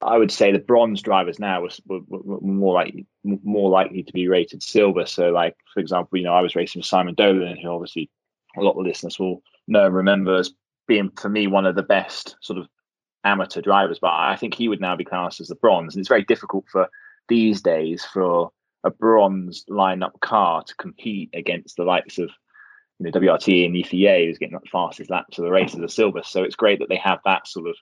I 0.00 0.16
would 0.16 0.32
say 0.32 0.50
the 0.50 0.60
bronze 0.60 1.02
drivers 1.02 1.38
now 1.38 1.60
were, 1.60 1.70
were, 1.86 2.00
were, 2.08 2.40
more 2.40 2.72
likely 2.72 3.06
more 3.22 3.68
likely 3.68 4.02
to 4.02 4.12
be 4.14 4.28
rated 4.28 4.62
silver. 4.62 5.04
So, 5.04 5.28
like 5.28 5.56
for 5.74 5.80
example, 5.80 6.16
you 6.16 6.24
know, 6.24 6.32
I 6.32 6.40
was 6.40 6.56
racing 6.56 6.80
with 6.80 6.86
Simon 6.86 7.14
Dolan, 7.14 7.58
who 7.58 7.68
obviously 7.68 8.08
a 8.56 8.62
lot 8.62 8.78
of 8.78 8.86
listeners 8.86 9.18
will 9.18 9.42
know 9.68 9.84
and 9.84 9.94
remember 9.94 10.36
as 10.36 10.52
being 10.86 11.10
for 11.16 11.28
me 11.28 11.46
one 11.46 11.66
of 11.66 11.76
the 11.76 11.82
best 11.82 12.36
sort 12.40 12.58
of 12.58 12.66
amateur 13.24 13.60
drivers. 13.60 13.98
But 14.00 14.12
I 14.12 14.36
think 14.36 14.54
he 14.54 14.68
would 14.68 14.80
now 14.80 14.96
be 14.96 15.04
classed 15.04 15.40
as 15.40 15.48
the 15.48 15.54
bronze, 15.54 15.94
and 15.94 16.00
it's 16.00 16.08
very 16.08 16.24
difficult 16.24 16.64
for 16.70 16.88
these 17.28 17.62
days 17.62 18.04
for 18.04 18.50
a 18.84 18.90
bronze 18.90 19.64
lineup 19.70 20.20
car 20.20 20.62
to 20.64 20.74
compete 20.76 21.30
against 21.34 21.76
the 21.76 21.84
likes 21.84 22.18
of 22.18 22.30
you 22.98 23.06
know 23.06 23.10
WRT 23.10 23.64
and 23.64 23.74
EFEA, 23.74 24.26
who's 24.26 24.38
getting 24.38 24.58
the 24.58 24.68
fastest 24.70 25.10
laps 25.10 25.38
of 25.38 25.44
the 25.44 25.50
race 25.50 25.74
as 25.74 25.80
a 25.80 25.88
silver. 25.88 26.22
So 26.24 26.42
it's 26.42 26.56
great 26.56 26.80
that 26.80 26.88
they 26.88 26.96
have 26.96 27.20
that 27.24 27.46
sort 27.46 27.68
of 27.68 27.76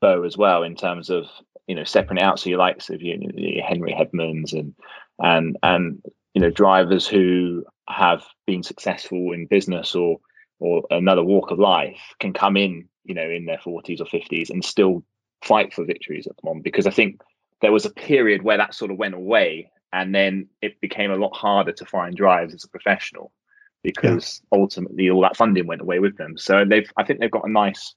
bow 0.00 0.22
as 0.24 0.36
well 0.36 0.62
in 0.62 0.76
terms 0.76 1.10
of 1.10 1.26
you 1.66 1.74
know 1.74 1.84
separating 1.84 2.22
out. 2.22 2.38
So 2.38 2.50
you 2.50 2.56
like 2.56 2.82
so 2.82 2.94
you 2.94 3.18
know, 3.18 3.62
Henry 3.66 3.94
Hedmans 3.94 4.52
and 4.52 4.74
and 5.18 5.56
and 5.62 6.02
you 6.34 6.40
know 6.40 6.50
drivers 6.50 7.06
who 7.06 7.64
have 7.88 8.24
been 8.46 8.62
successful 8.62 9.32
in 9.32 9.46
business 9.46 9.94
or 9.94 10.18
or 10.60 10.84
another 10.90 11.24
walk 11.24 11.50
of 11.50 11.58
life 11.58 12.14
can 12.20 12.32
come 12.32 12.56
in 12.56 12.88
you 13.04 13.14
know 13.14 13.28
in 13.28 13.46
their 13.46 13.58
40s 13.58 14.00
or 14.00 14.04
50s 14.04 14.50
and 14.50 14.64
still 14.64 15.02
fight 15.42 15.72
for 15.72 15.84
victories 15.84 16.26
at 16.26 16.36
the 16.36 16.42
moment 16.44 16.64
because 16.64 16.86
I 16.86 16.90
think 16.90 17.20
there 17.60 17.72
was 17.72 17.84
a 17.84 17.90
period 17.90 18.42
where 18.42 18.58
that 18.58 18.74
sort 18.74 18.90
of 18.90 18.98
went 18.98 19.14
away 19.14 19.70
and 19.92 20.14
then 20.14 20.48
it 20.62 20.80
became 20.80 21.10
a 21.10 21.16
lot 21.16 21.34
harder 21.34 21.72
to 21.72 21.84
find 21.84 22.14
drives 22.14 22.54
as 22.54 22.64
a 22.64 22.68
professional 22.68 23.32
because 23.82 24.42
yeah. 24.52 24.58
ultimately 24.58 25.10
all 25.10 25.22
that 25.22 25.36
funding 25.36 25.66
went 25.66 25.80
away 25.80 25.98
with 25.98 26.16
them. 26.16 26.36
So 26.36 26.64
they've 26.64 26.90
I 26.96 27.04
think 27.04 27.20
they've 27.20 27.30
got 27.30 27.48
a 27.48 27.52
nice 27.52 27.94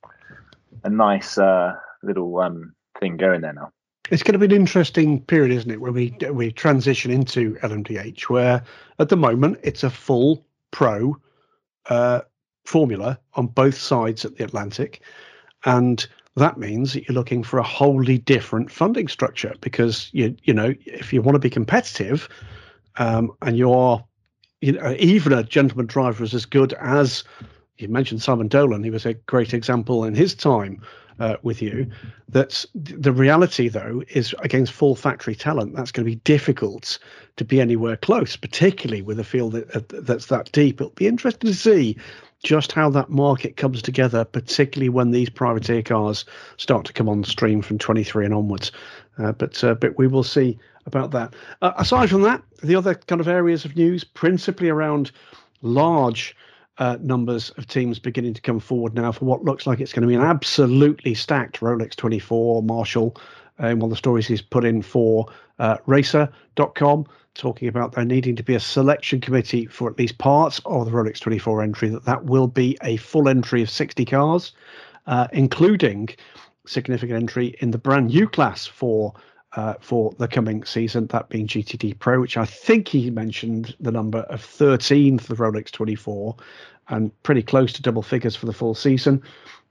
a 0.84 0.90
nice 0.90 1.38
uh, 1.38 1.74
little 2.02 2.40
um, 2.40 2.74
thing 3.00 3.18
going 3.18 3.42
there 3.42 3.54
now. 3.54 3.72
It's 4.12 4.24
going 4.24 4.34
to 4.34 4.40
be 4.40 4.54
an 4.54 4.60
interesting 4.60 5.22
period, 5.22 5.52
isn't 5.52 5.72
it, 5.72 5.82
when 5.82 5.94
we 5.94 6.16
we 6.32 6.52
transition 6.52 7.12
into 7.12 7.56
LMDH, 7.56 8.24
where 8.24 8.64
at 9.00 9.10
the 9.10 9.18
moment 9.18 9.60
it's 9.64 9.84
a 9.84 9.90
full 9.90 10.46
pro 10.72 11.16
uh, 11.90 12.22
formula 12.66 13.20
on 13.34 13.48
both 13.48 13.78
sides 13.78 14.26
of 14.26 14.38
the 14.38 14.44
Atlantic, 14.44 15.02
and 15.66 16.08
that 16.36 16.58
means 16.58 16.94
that 16.94 17.08
you're 17.08 17.16
looking 17.16 17.44
for 17.44 17.60
a 17.60 17.64
wholly 17.64 18.18
different 18.18 18.72
funding 18.72 19.08
structure 19.08 19.54
because 19.62 20.10
you 20.14 20.36
you 20.44 20.54
know 20.54 20.74
if 20.86 21.14
you 21.14 21.22
want 21.22 21.36
to 21.36 21.40
be 21.40 21.50
competitive 21.50 22.28
um, 22.98 23.32
and 23.42 23.58
you're 23.58 24.04
you 24.62 24.72
know 24.72 24.96
even 25.00 25.34
a 25.34 25.44
gentleman 25.44 25.86
driver 25.86 26.24
is 26.24 26.34
as 26.34 26.46
good 26.46 26.74
as 26.74 27.24
you 27.78 27.88
mentioned 27.88 28.22
Simon 28.22 28.48
Dolan 28.48 28.84
he 28.84 28.90
was 28.90 29.06
a 29.06 29.14
great 29.14 29.54
example 29.54 30.04
in 30.04 30.16
his 30.16 30.34
time 30.34 30.82
uh, 31.20 31.36
with 31.44 31.62
you 31.62 31.88
that 32.30 32.66
the 32.74 33.12
reality 33.12 33.68
though 33.68 34.04
is 34.10 34.34
against 34.40 34.74
full 34.74 34.96
factory 34.96 35.36
talent 35.36 35.76
that's 35.76 35.92
going 35.92 36.04
to 36.04 36.12
be 36.12 36.22
difficult 36.24 36.98
to 37.36 37.46
be 37.46 37.62
anywhere 37.62 37.98
close 37.98 38.36
particularly 38.36 39.04
with 39.04 39.20
a 39.20 39.24
field 39.24 39.54
that, 39.54 39.90
that's 39.90 40.26
that 40.28 40.52
deep. 40.52 40.82
It'll 40.82 40.94
be 40.94 41.08
interesting 41.08 41.52
to 41.52 41.56
see 41.56 41.96
just 42.44 42.74
how 42.74 42.90
that 42.90 43.10
market 43.10 43.58
comes 43.58 43.82
together, 43.82 44.26
particularly 44.26 44.90
when 44.90 45.12
these 45.12 45.30
privateer 45.30 45.82
cars 45.82 46.26
start 46.58 46.86
to 46.86 46.94
come 46.94 47.10
on 47.10 47.24
stream 47.24 47.62
from 47.62 47.78
23 47.78 48.26
and 48.26 48.34
onwards. 48.34 48.72
Uh, 49.18 49.32
but 49.32 49.64
uh, 49.64 49.74
but 49.76 49.98
we 49.98 50.08
will 50.08 50.24
see 50.24 50.58
about 50.86 51.12
that. 51.12 51.34
Uh, 51.62 51.72
aside 51.78 52.10
from 52.10 52.24
that, 52.24 52.44
the 52.62 52.76
other 52.76 52.96
kind 52.96 53.22
of 53.22 53.28
areas 53.28 53.64
of 53.64 53.76
news, 53.76 54.04
principally 54.04 54.70
around 54.70 55.12
large 55.62 56.36
uh, 56.80 56.98
numbers 57.02 57.52
of 57.52 57.68
teams 57.68 58.00
beginning 58.00 58.34
to 58.34 58.42
come 58.42 58.60
forward 58.60 58.94
now 58.94 59.12
for 59.12 59.26
what 59.26 59.44
looks 59.44 59.68
like 59.68 59.80
it's 59.80 59.94
going 59.94 60.02
to 60.02 60.08
be 60.08 60.16
an 60.16 60.22
absolutely 60.22 61.14
stacked 61.14 61.60
Rolex 61.60 61.96
24 61.96 62.64
Marshall. 62.64 63.16
And 63.60 63.80
one 63.80 63.88
of 63.88 63.92
the 63.92 63.98
stories 63.98 64.28
he's 64.28 64.42
put 64.42 64.66
in 64.66 64.82
for 64.82 65.28
uh, 65.60 65.78
racer.com 65.86 67.06
talking 67.36 67.68
about 67.68 67.94
there 67.94 68.06
needing 68.06 68.36
to 68.36 68.44
be 68.44 68.56
a 68.56 68.60
selection 68.60 69.20
committee 69.20 69.66
for 69.66 69.90
at 69.90 69.98
least 69.98 70.18
parts 70.18 70.62
of 70.66 70.86
the 70.86 70.92
Rolex 70.92 71.20
24 71.20 71.64
entry, 71.64 71.90
that 71.90 72.06
that 72.06 72.26
will 72.26 72.48
be 72.48 72.78
a 72.84 72.98
full 72.98 73.28
entry 73.28 73.62
of 73.62 73.70
60 73.70 74.06
cars, 74.06 74.52
uh, 75.08 75.28
including 75.34 76.10
significant 76.66 77.20
entry 77.20 77.56
in 77.60 77.72
the 77.72 77.78
brand 77.78 78.08
new 78.08 78.28
class 78.28 78.66
for 78.66 79.14
uh, 79.56 79.76
for 79.80 80.12
the 80.18 80.28
coming 80.28 80.64
season, 80.64 81.06
that 81.08 81.30
being 81.30 81.46
GTD 81.46 82.00
Pro, 82.00 82.20
which 82.20 82.38
I 82.38 82.46
think 82.46 82.88
he 82.88 83.12
mentioned 83.12 83.76
the 83.80 83.92
number 83.92 84.20
of 84.22 84.42
13 84.42 85.20
for 85.20 85.36
the 85.36 85.44
Rolex 85.44 85.70
24 85.70 86.36
and 86.90 87.12
pretty 87.22 87.44
close 87.44 87.72
to 87.74 87.82
double 87.84 88.02
figures 88.02 88.36
for 88.36 88.48
the 88.48 88.54
full 88.54 88.74
season. 88.74 89.22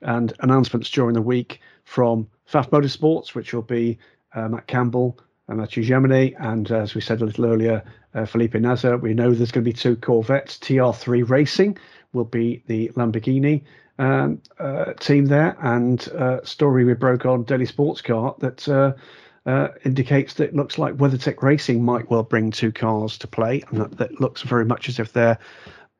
And 0.03 0.33
announcements 0.39 0.89
during 0.89 1.15
the 1.15 1.23
week 1.23 1.61
from 1.85 2.29
Pfaff 2.49 2.71
Motorsports, 2.71 3.35
which 3.35 3.53
will 3.53 3.63
be 3.63 3.99
uh, 4.35 4.49
Matt 4.49 4.69
Campbell, 4.69 5.19
Mathieu 5.49 5.85
Jaminet, 5.85 6.35
and 6.39 6.71
uh, 6.71 6.79
as 6.79 6.95
we 6.95 7.01
said 7.01 7.21
a 7.21 7.25
little 7.25 7.47
earlier, 7.47 7.83
uh, 8.15 8.25
Felipe 8.25 8.55
Nasr. 8.55 8.97
We 8.97 9.15
know 9.15 9.33
there's 9.33 9.53
going 9.53 9.65
to 9.65 9.71
be 9.71 9.77
two 9.77 9.97
Corvettes. 9.97 10.59
TR3 10.59 11.29
Racing 11.29 11.79
will 12.13 12.25
be 12.25 12.63
the 12.67 12.89
Lamborghini 12.91 13.63
um, 13.99 14.41
uh, 14.59 14.93
team 14.95 15.27
there, 15.27 15.57
and 15.61 16.09
uh, 16.11 16.43
story 16.45 16.85
we 16.85 16.95
broke 16.95 17.27
on 17.27 17.45
Daily 17.45 17.67
Sports 17.67 18.01
Car 18.01 18.35
that 18.39 18.69
uh, 18.69 19.69
indicates 19.85 20.35
that 20.35 20.51
it 20.51 20.55
looks 20.55 20.79
like 20.79 20.97
WeatherTech 20.97 21.43
Racing 21.43 21.85
might 21.85 22.09
well 22.11 22.23
bring 22.23 22.51
two 22.51 22.73
cars 22.73 23.19
to 23.19 23.27
play, 23.27 23.63
and 23.71 23.81
that, 23.81 23.99
that 23.99 24.21
looks 24.21 24.43
very 24.43 24.65
much 24.65 24.89
as 24.89 24.99
if 24.99 25.13
they're 25.13 25.39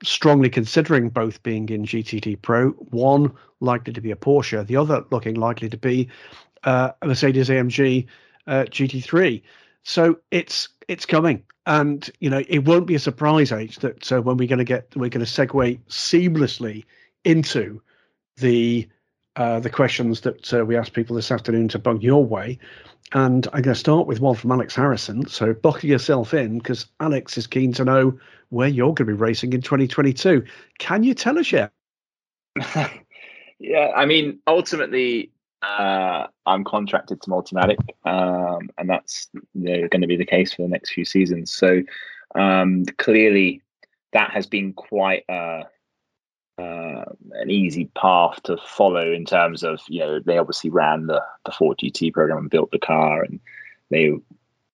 strongly 0.03 0.51
considering 0.51 1.09
both 1.09 1.43
being 1.43 1.69
in 1.69 1.85
GTD 1.85 2.43
Pro. 2.43 2.71
One 2.71 3.33
likely 3.61 3.93
to 3.93 4.01
be 4.01 4.11
a 4.11 4.17
Porsche, 4.17 4.67
the 4.67 4.77
other 4.77 5.05
looking 5.11 5.35
likely 5.35 5.69
to 5.69 5.77
be 5.77 6.09
uh, 6.65 6.91
a 7.01 7.07
Mercedes 7.07 7.49
AMG 7.49 8.07
uh, 8.47 8.65
GT3. 8.65 9.43
So 9.85 10.19
it's 10.31 10.69
it's 10.89 11.07
coming, 11.07 11.43
and 11.67 12.09
you 12.21 12.31
know 12.31 12.43
it 12.49 12.65
won't 12.65 12.87
be 12.87 12.95
a 12.95 13.01
surprise, 13.01 13.53
age 13.53 13.79
that 13.81 14.05
so 14.05 14.21
when 14.21 14.37
we're 14.37 14.49
going 14.49 14.59
to 14.59 14.65
get 14.65 14.95
we're 14.95 15.09
going 15.09 15.25
to 15.25 15.31
segue 15.31 15.81
seamlessly 15.89 16.85
into 17.25 17.81
the 18.37 18.89
uh, 19.37 19.61
the 19.61 19.71
questions 19.71 20.21
that 20.21 20.53
uh, 20.53 20.65
we 20.65 20.77
asked 20.77 20.93
people 20.93 21.17
this 21.17 21.31
afternoon 21.31 21.69
to 21.69 21.79
bung 21.79 22.01
your 22.01 22.25
way. 22.25 22.59
And 23.13 23.47
I'm 23.49 23.63
going 23.63 23.75
to 23.75 23.81
start 23.81 24.07
with 24.07 24.21
one 24.21 24.35
from 24.35 24.53
Alex 24.53 24.75
Harrison. 24.75 25.27
So 25.27 25.53
buckle 25.53 25.89
yourself 25.89 26.33
in 26.35 26.59
because 26.59 26.87
Alex 27.01 27.37
is 27.37 27.47
keen 27.47 27.73
to 27.75 27.85
know 27.85 28.19
where 28.51 28.69
you're 28.69 28.89
going 28.89 28.97
to 28.97 29.05
be 29.07 29.13
racing 29.15 29.53
in 29.53 29.63
2022. 29.63 30.45
Can 30.79 31.03
you 31.03 31.15
tell 31.15 31.39
us 31.39 31.51
yet? 31.51 31.73
yeah, 33.59 33.93
I 33.97 34.07
mean, 34.07 34.41
ultimately, 34.47 35.32
uh, 35.63 36.27
I'm 36.45 36.65
contracted 36.65 37.23
to 37.23 37.31
Multimatic, 37.31 37.79
um, 38.05 38.69
and 38.79 38.91
that's 38.91 39.29
you 39.55 39.83
know, 39.83 39.89
going 39.89 40.03
to 40.03 40.09
be 40.09 40.17
the 40.17 40.27
case 40.27 40.53
for 40.53 40.63
the 40.63 40.69
next 40.69 40.93
few 40.93 41.05
seasons. 41.05 41.53
So 41.53 41.83
um, 42.35 42.85
clearly, 42.99 43.63
that 44.13 44.31
has 44.31 44.47
been 44.47 44.73
quite 44.73 45.25
uh, 45.29 45.63
uh, 46.59 47.05
an 47.33 47.51
easy 47.51 47.87
path 47.97 48.43
to 48.45 48.57
follow 48.57 49.13
in 49.13 49.25
terms 49.25 49.63
of 49.63 49.81
you 49.89 50.01
know 50.01 50.21
they 50.21 50.39
obviously 50.39 50.71
ran 50.71 51.07
the 51.07 51.23
the 51.45 51.53
Ford 51.53 51.79
GT 51.79 52.13
program 52.13 52.39
and 52.39 52.51
built 52.51 52.73
the 52.73 52.79
car, 52.79 53.23
and 53.23 53.39
they 53.91 54.13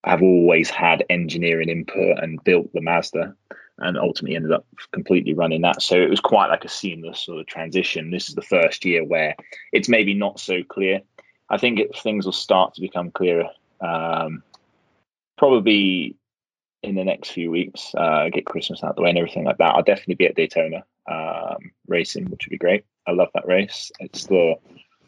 have 0.04 0.22
always 0.22 0.70
had 0.70 1.04
engineering 1.10 1.68
input 1.68 2.18
and 2.22 2.42
built 2.44 2.72
the 2.72 2.80
Mazda, 2.80 3.34
and 3.78 3.96
ultimately 3.96 4.36
ended 4.36 4.52
up 4.52 4.66
completely 4.92 5.34
running 5.34 5.62
that. 5.62 5.82
So 5.82 5.96
it 5.96 6.10
was 6.10 6.20
quite 6.20 6.48
like 6.48 6.64
a 6.64 6.68
seamless 6.68 7.20
sort 7.20 7.40
of 7.40 7.46
transition. 7.46 8.10
This 8.10 8.28
is 8.28 8.34
the 8.34 8.42
first 8.42 8.84
year 8.84 9.04
where 9.04 9.36
it's 9.72 9.88
maybe 9.88 10.14
not 10.14 10.40
so 10.40 10.62
clear. 10.62 11.00
I 11.48 11.58
think 11.58 11.78
it, 11.78 11.96
things 11.96 12.24
will 12.24 12.32
start 12.32 12.74
to 12.74 12.80
become 12.80 13.10
clearer. 13.10 13.48
Um, 13.80 14.42
probably 15.36 16.16
in 16.82 16.94
the 16.94 17.04
next 17.04 17.30
few 17.30 17.50
weeks, 17.50 17.94
uh, 17.96 18.28
get 18.30 18.46
Christmas 18.46 18.82
out 18.82 18.96
the 18.96 19.02
way 19.02 19.10
and 19.10 19.18
everything 19.18 19.44
like 19.44 19.58
that. 19.58 19.74
I'll 19.74 19.82
definitely 19.82 20.16
be 20.16 20.26
at 20.26 20.36
Daytona 20.36 20.84
um, 21.10 21.70
racing, 21.86 22.26
which 22.26 22.46
would 22.46 22.50
be 22.50 22.58
great. 22.58 22.84
I 23.06 23.12
love 23.12 23.28
that 23.34 23.46
race. 23.46 23.90
It's 24.00 24.26
the 24.26 24.56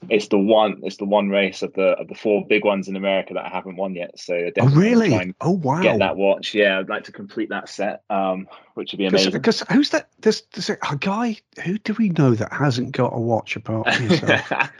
it's 0.08 0.28
the 0.28 0.38
one 0.38 0.80
it's 0.82 0.96
the 0.96 1.04
one 1.04 1.28
race 1.28 1.62
of 1.62 1.74
the 1.74 1.90
of 1.98 2.08
the 2.08 2.14
four 2.14 2.46
big 2.46 2.64
ones 2.64 2.88
in 2.88 2.96
America 2.96 3.34
that 3.34 3.44
I 3.44 3.48
haven't 3.48 3.76
won 3.76 3.94
yet. 3.94 4.18
So 4.18 4.50
oh 4.58 4.68
really? 4.68 5.34
Oh 5.40 5.50
wow! 5.50 5.82
Get 5.82 5.98
that 5.98 6.16
watch. 6.16 6.54
Yeah, 6.54 6.78
I'd 6.78 6.88
like 6.88 7.04
to 7.04 7.12
complete 7.12 7.50
that 7.50 7.68
set, 7.68 8.02
um, 8.08 8.48
which 8.74 8.92
would 8.92 8.98
be 8.98 9.06
amazing. 9.06 9.32
Because 9.32 9.62
who's 9.70 9.90
that? 9.90 10.08
There's, 10.20 10.42
there's 10.52 10.70
a 10.70 10.96
guy. 10.98 11.36
Who 11.64 11.78
do 11.78 11.94
we 11.94 12.08
know 12.10 12.34
that 12.34 12.52
hasn't 12.52 12.92
got 12.92 13.12
a 13.14 13.20
watch 13.20 13.56
apart 13.56 13.92
from 13.92 14.08
yourself? 14.08 14.52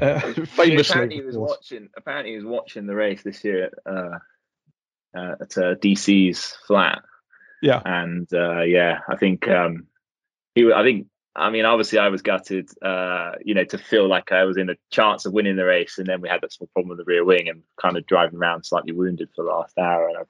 uh, 0.00 0.20
famously, 0.20 0.76
apparently 0.76 1.16
he 1.16 1.22
was 1.22 1.36
watching. 1.36 1.88
Apparently, 1.96 2.30
he 2.32 2.36
was 2.36 2.44
watching 2.44 2.86
the 2.86 2.94
race 2.94 3.22
this 3.22 3.42
year 3.42 3.64
at, 3.64 3.72
uh, 3.92 4.18
uh, 5.16 5.34
at 5.40 5.58
uh, 5.58 5.74
DC's 5.74 6.56
flat. 6.66 7.02
Yeah, 7.62 7.82
and 7.84 8.32
uh, 8.32 8.62
yeah, 8.62 9.00
I 9.08 9.16
think 9.16 9.48
um, 9.48 9.86
he. 10.54 10.72
I 10.72 10.82
think. 10.82 11.08
I 11.36 11.50
mean, 11.50 11.64
obviously, 11.64 11.98
I 11.98 12.08
was 12.08 12.22
gutted. 12.22 12.68
Uh, 12.82 13.32
you 13.44 13.54
know, 13.54 13.64
to 13.64 13.78
feel 13.78 14.08
like 14.08 14.32
I 14.32 14.44
was 14.44 14.56
in 14.56 14.70
a 14.70 14.76
chance 14.90 15.26
of 15.26 15.32
winning 15.32 15.56
the 15.56 15.64
race, 15.64 15.98
and 15.98 16.06
then 16.06 16.20
we 16.20 16.28
had 16.28 16.40
that 16.40 16.52
small 16.52 16.68
problem 16.72 16.88
with 16.90 16.98
the 16.98 17.04
rear 17.04 17.24
wing, 17.24 17.48
and 17.48 17.62
kind 17.80 17.96
of 17.96 18.06
driving 18.06 18.38
around 18.38 18.64
slightly 18.64 18.92
wounded 18.92 19.28
for 19.36 19.44
the 19.44 19.50
last 19.50 19.76
hour. 19.78 20.08
And 20.08 20.18
I, 20.18 20.22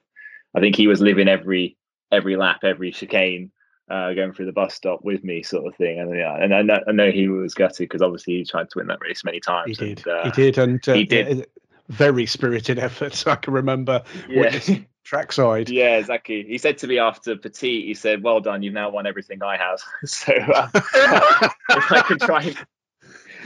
I 0.57 0.61
think 0.61 0.75
he 0.75 0.87
was 0.87 1.01
living 1.01 1.27
every 1.27 1.77
every 2.11 2.35
lap, 2.35 2.63
every 2.63 2.91
chicane 2.91 3.51
uh, 3.89 4.13
going 4.13 4.33
through 4.33 4.45
the 4.45 4.51
bus 4.51 4.73
stop 4.73 5.03
with 5.03 5.23
me, 5.23 5.43
sort 5.43 5.65
of 5.65 5.75
thing. 5.75 5.99
And 5.99 6.15
yeah, 6.15 6.35
and 6.35 6.53
I 6.53 6.61
know, 6.61 6.79
I 6.87 6.91
know 6.91 7.11
he 7.11 7.29
was 7.29 7.53
gutted 7.53 7.77
because 7.79 8.01
obviously 8.01 8.35
he 8.35 8.43
tried 8.43 8.69
to 8.69 8.79
win 8.79 8.87
that 8.87 8.99
race 9.01 9.23
many 9.23 9.39
times. 9.39 9.77
He 9.77 9.85
did. 9.95 10.05
And, 10.05 10.07
uh, 10.07 10.23
he 10.25 10.31
did, 10.31 10.57
and 10.57 10.89
uh, 10.89 10.93
he 10.93 11.05
did. 11.05 11.41
uh, 11.41 11.45
very 11.89 12.25
spirited 12.25 12.79
efforts. 12.79 13.25
I 13.25 13.35
can 13.35 13.53
remember 13.53 14.03
Yeah. 14.29 14.41
witnessing 14.41 14.87
trackside. 15.07 15.69
Yeah, 15.69 15.97
exactly. 15.97 16.43
He 16.43 16.57
said 16.57 16.77
to 16.79 16.87
me 16.87 16.99
after 16.99 17.35
Petit, 17.35 17.85
he 17.85 17.93
said, 17.93 18.21
"Well 18.21 18.41
done, 18.41 18.61
you've 18.61 18.73
now 18.73 18.89
won 18.89 19.07
everything 19.07 19.41
I 19.41 19.57
have." 19.57 19.79
So 20.05 20.33
uh, 20.33 20.69
if 20.75 21.91
I 21.91 22.01
could 22.05 22.19
try, 22.19 22.53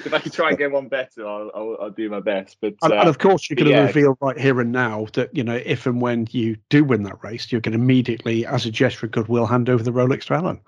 if 0.06 0.14
I 0.14 0.20
could 0.20 0.34
try 0.34 0.50
and 0.50 0.58
get 0.58 0.72
one 0.72 0.88
better, 0.88 1.28
I'll, 1.28 1.52
I'll, 1.54 1.78
I'll 1.82 1.90
do 1.92 2.10
my 2.10 2.20
best. 2.20 2.58
But 2.62 2.74
And, 2.82 2.94
uh, 2.94 2.96
and 2.98 3.10
of 3.10 3.20
course, 3.20 3.50
you're 3.50 3.56
going 3.56 3.70
to 3.72 3.78
yeah. 3.78 3.86
reveal 3.86 4.18
right 4.22 4.38
here 4.38 4.60
and 4.60 4.72
now 4.72 5.08
that 5.14 5.36
you 5.36 5.44
know 5.44 5.62
if 5.64 5.86
and 5.86 6.02
when 6.02 6.28
you 6.32 6.58
do 6.70 6.84
win 6.84 7.04
that 7.04 7.24
race, 7.24 7.52
you're 7.52 7.62
going 7.62 7.78
to 7.78 7.80
immediately, 7.80 8.46
as 8.46 8.66
a 8.66 8.72
gesture 8.72 9.06
of 9.06 9.12
goodwill, 9.12 9.46
hand 9.46 9.70
over 9.70 9.84
the 9.84 9.92
Rolex 9.92 10.26
to 10.26 10.34
Alan. 10.34 10.60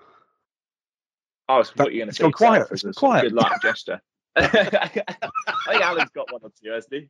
oh, 1.48 1.62
so 1.62 1.72
that- 1.76 1.84
what 1.84 1.88
are 1.88 1.92
you 1.92 2.00
going 2.00 2.10
to 2.10 2.14
say? 2.14 2.30
quiet, 2.30 2.68
it's 2.70 2.70
a 2.70 2.70
gone 2.70 2.78
sort 2.78 2.90
of 2.90 2.96
quiet. 2.96 3.22
Good 3.22 3.32
luck 3.32 3.62
gesture. 3.62 4.00
I 4.36 4.88
think 5.68 5.82
Alan's 5.82 6.10
got 6.10 6.32
one 6.32 6.40
or 6.42 6.50
two, 6.62 6.70
hasn't 6.70 6.94
he? 6.94 7.08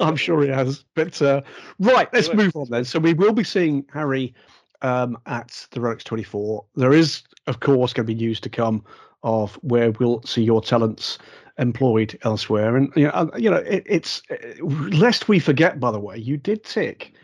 I'm 0.00 0.16
sure 0.16 0.42
he 0.42 0.48
has. 0.48 0.84
But 0.94 1.20
uh, 1.22 1.42
right, 1.78 2.08
let's 2.12 2.32
move 2.32 2.54
on 2.54 2.68
then. 2.70 2.84
So 2.84 2.98
we 2.98 3.14
will 3.14 3.32
be 3.32 3.44
seeing 3.44 3.84
Harry 3.92 4.34
um, 4.82 5.16
at 5.26 5.66
the 5.70 5.80
Rolex 5.80 6.04
24. 6.04 6.64
There 6.76 6.92
is, 6.92 7.22
of 7.46 7.60
course, 7.60 7.92
going 7.92 8.06
to 8.06 8.14
be 8.14 8.18
news 8.18 8.40
to 8.40 8.50
come 8.50 8.84
of 9.22 9.54
where 9.62 9.90
we'll 9.92 10.22
see 10.22 10.42
your 10.42 10.60
talents 10.60 11.18
employed 11.58 12.18
elsewhere. 12.22 12.76
And 12.76 12.92
you 12.94 13.04
know, 13.04 13.10
uh, 13.10 13.30
you 13.36 13.50
know, 13.50 13.56
it, 13.56 13.84
it's 13.86 14.22
uh, 14.30 14.64
lest 14.64 15.28
we 15.28 15.38
forget. 15.38 15.80
By 15.80 15.90
the 15.90 16.00
way, 16.00 16.18
you 16.18 16.36
did 16.36 16.64
tick 16.64 17.14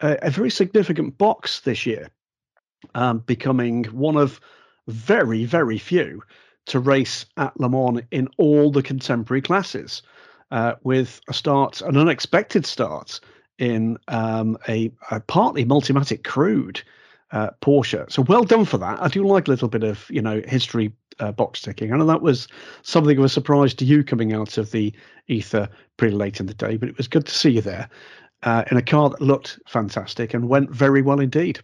a, 0.00 0.18
a 0.22 0.30
very 0.30 0.50
significant 0.50 1.18
box 1.18 1.60
this 1.60 1.86
year, 1.86 2.10
um, 2.94 3.20
becoming 3.20 3.84
one 3.84 4.16
of 4.16 4.40
very, 4.86 5.44
very 5.44 5.78
few 5.78 6.22
to 6.66 6.78
race 6.78 7.26
at 7.36 7.58
Le 7.58 7.68
Mans 7.68 8.02
in 8.12 8.28
all 8.36 8.70
the 8.70 8.82
contemporary 8.82 9.42
classes 9.42 10.02
uh, 10.52 10.74
with 10.84 11.20
a 11.28 11.34
start, 11.34 11.80
an 11.80 11.96
unexpected 11.96 12.66
start 12.66 13.18
in 13.58 13.98
um, 14.08 14.56
a, 14.68 14.92
a 15.10 15.18
partly 15.20 15.64
multimatic 15.64 16.24
crewed 16.24 16.82
uh, 17.32 17.50
Porsche. 17.62 18.10
So 18.12 18.22
well 18.22 18.44
done 18.44 18.66
for 18.66 18.76
that. 18.78 19.02
I 19.02 19.08
do 19.08 19.26
like 19.26 19.48
a 19.48 19.50
little 19.50 19.68
bit 19.68 19.82
of 19.82 20.08
you 20.10 20.20
know 20.20 20.42
history 20.46 20.92
uh, 21.18 21.32
box 21.32 21.62
ticking. 21.62 21.92
I 21.92 21.96
know 21.96 22.06
that 22.06 22.20
was 22.20 22.48
something 22.82 23.16
of 23.16 23.24
a 23.24 23.28
surprise 23.30 23.72
to 23.74 23.86
you 23.86 24.04
coming 24.04 24.34
out 24.34 24.58
of 24.58 24.70
the 24.70 24.92
ether 25.26 25.68
pretty 25.96 26.14
late 26.14 26.38
in 26.38 26.46
the 26.46 26.54
day, 26.54 26.76
but 26.76 26.90
it 26.90 26.98
was 26.98 27.08
good 27.08 27.26
to 27.26 27.34
see 27.34 27.50
you 27.50 27.62
there 27.62 27.88
uh, 28.42 28.64
in 28.70 28.76
a 28.76 28.82
car 28.82 29.08
that 29.08 29.22
looked 29.22 29.58
fantastic 29.66 30.34
and 30.34 30.50
went 30.50 30.70
very 30.70 31.00
well 31.00 31.20
indeed. 31.20 31.60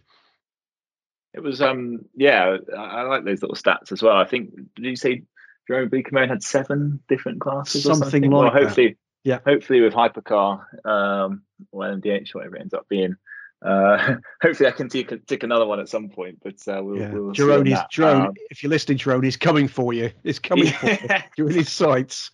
It 1.35 1.43
was, 1.43 1.61
um, 1.61 2.05
yeah, 2.15 2.57
I, 2.75 2.81
I 2.81 3.01
like 3.03 3.23
those 3.23 3.43
little 3.43 3.55
stats 3.55 3.91
as 3.91 4.01
well. 4.01 4.17
I 4.17 4.25
think, 4.25 4.49
did 4.75 4.85
you 4.85 4.95
say 4.95 5.21
Jerome 5.69 5.89
Bucamone 5.89 6.27
had 6.29 6.41
seven 6.41 6.99
different 7.07 7.39
classes 7.41 7.85
or 7.85 7.93
Something 7.93 8.23
something? 8.23 8.31
like 8.31 8.31
well, 8.31 8.51
that. 8.51 8.63
hopefully, 8.63 8.97
Yeah. 9.23 9.37
hopefully 9.45 9.81
with 9.81 9.93
Hypercar 9.93 10.63
um, 10.83 11.43
or 11.71 11.83
MDH, 11.85 12.33
whatever 12.33 12.55
it 12.55 12.61
ends 12.61 12.73
up 12.73 12.89
being. 12.89 13.17
Uh, 13.63 14.15
hopefully, 14.41 14.67
I 14.67 14.71
can 14.71 14.89
tick, 14.89 15.13
tick 15.27 15.43
another 15.43 15.67
one 15.67 15.79
at 15.79 15.87
some 15.87 16.09
point, 16.09 16.39
but 16.43 16.55
uh, 16.67 16.81
we'll, 16.83 16.97
Yeah, 16.97 17.11
we'll 17.13 17.33
Jerome, 17.33 17.69
that. 17.69 17.91
Jerome, 17.91 18.21
Um, 18.29 18.33
if 18.49 18.63
you're 18.63 18.71
listening, 18.71 18.97
Jerome, 18.97 19.21
he's 19.21 19.37
coming 19.37 19.67
for 19.67 19.93
you. 19.93 20.09
He's 20.23 20.39
coming 20.39 20.67
for 20.71 20.87
you. 20.87 20.97
yeah. 21.07 21.21
You're 21.37 21.49
in 21.51 21.55
his 21.57 21.69
sights. 21.71 22.31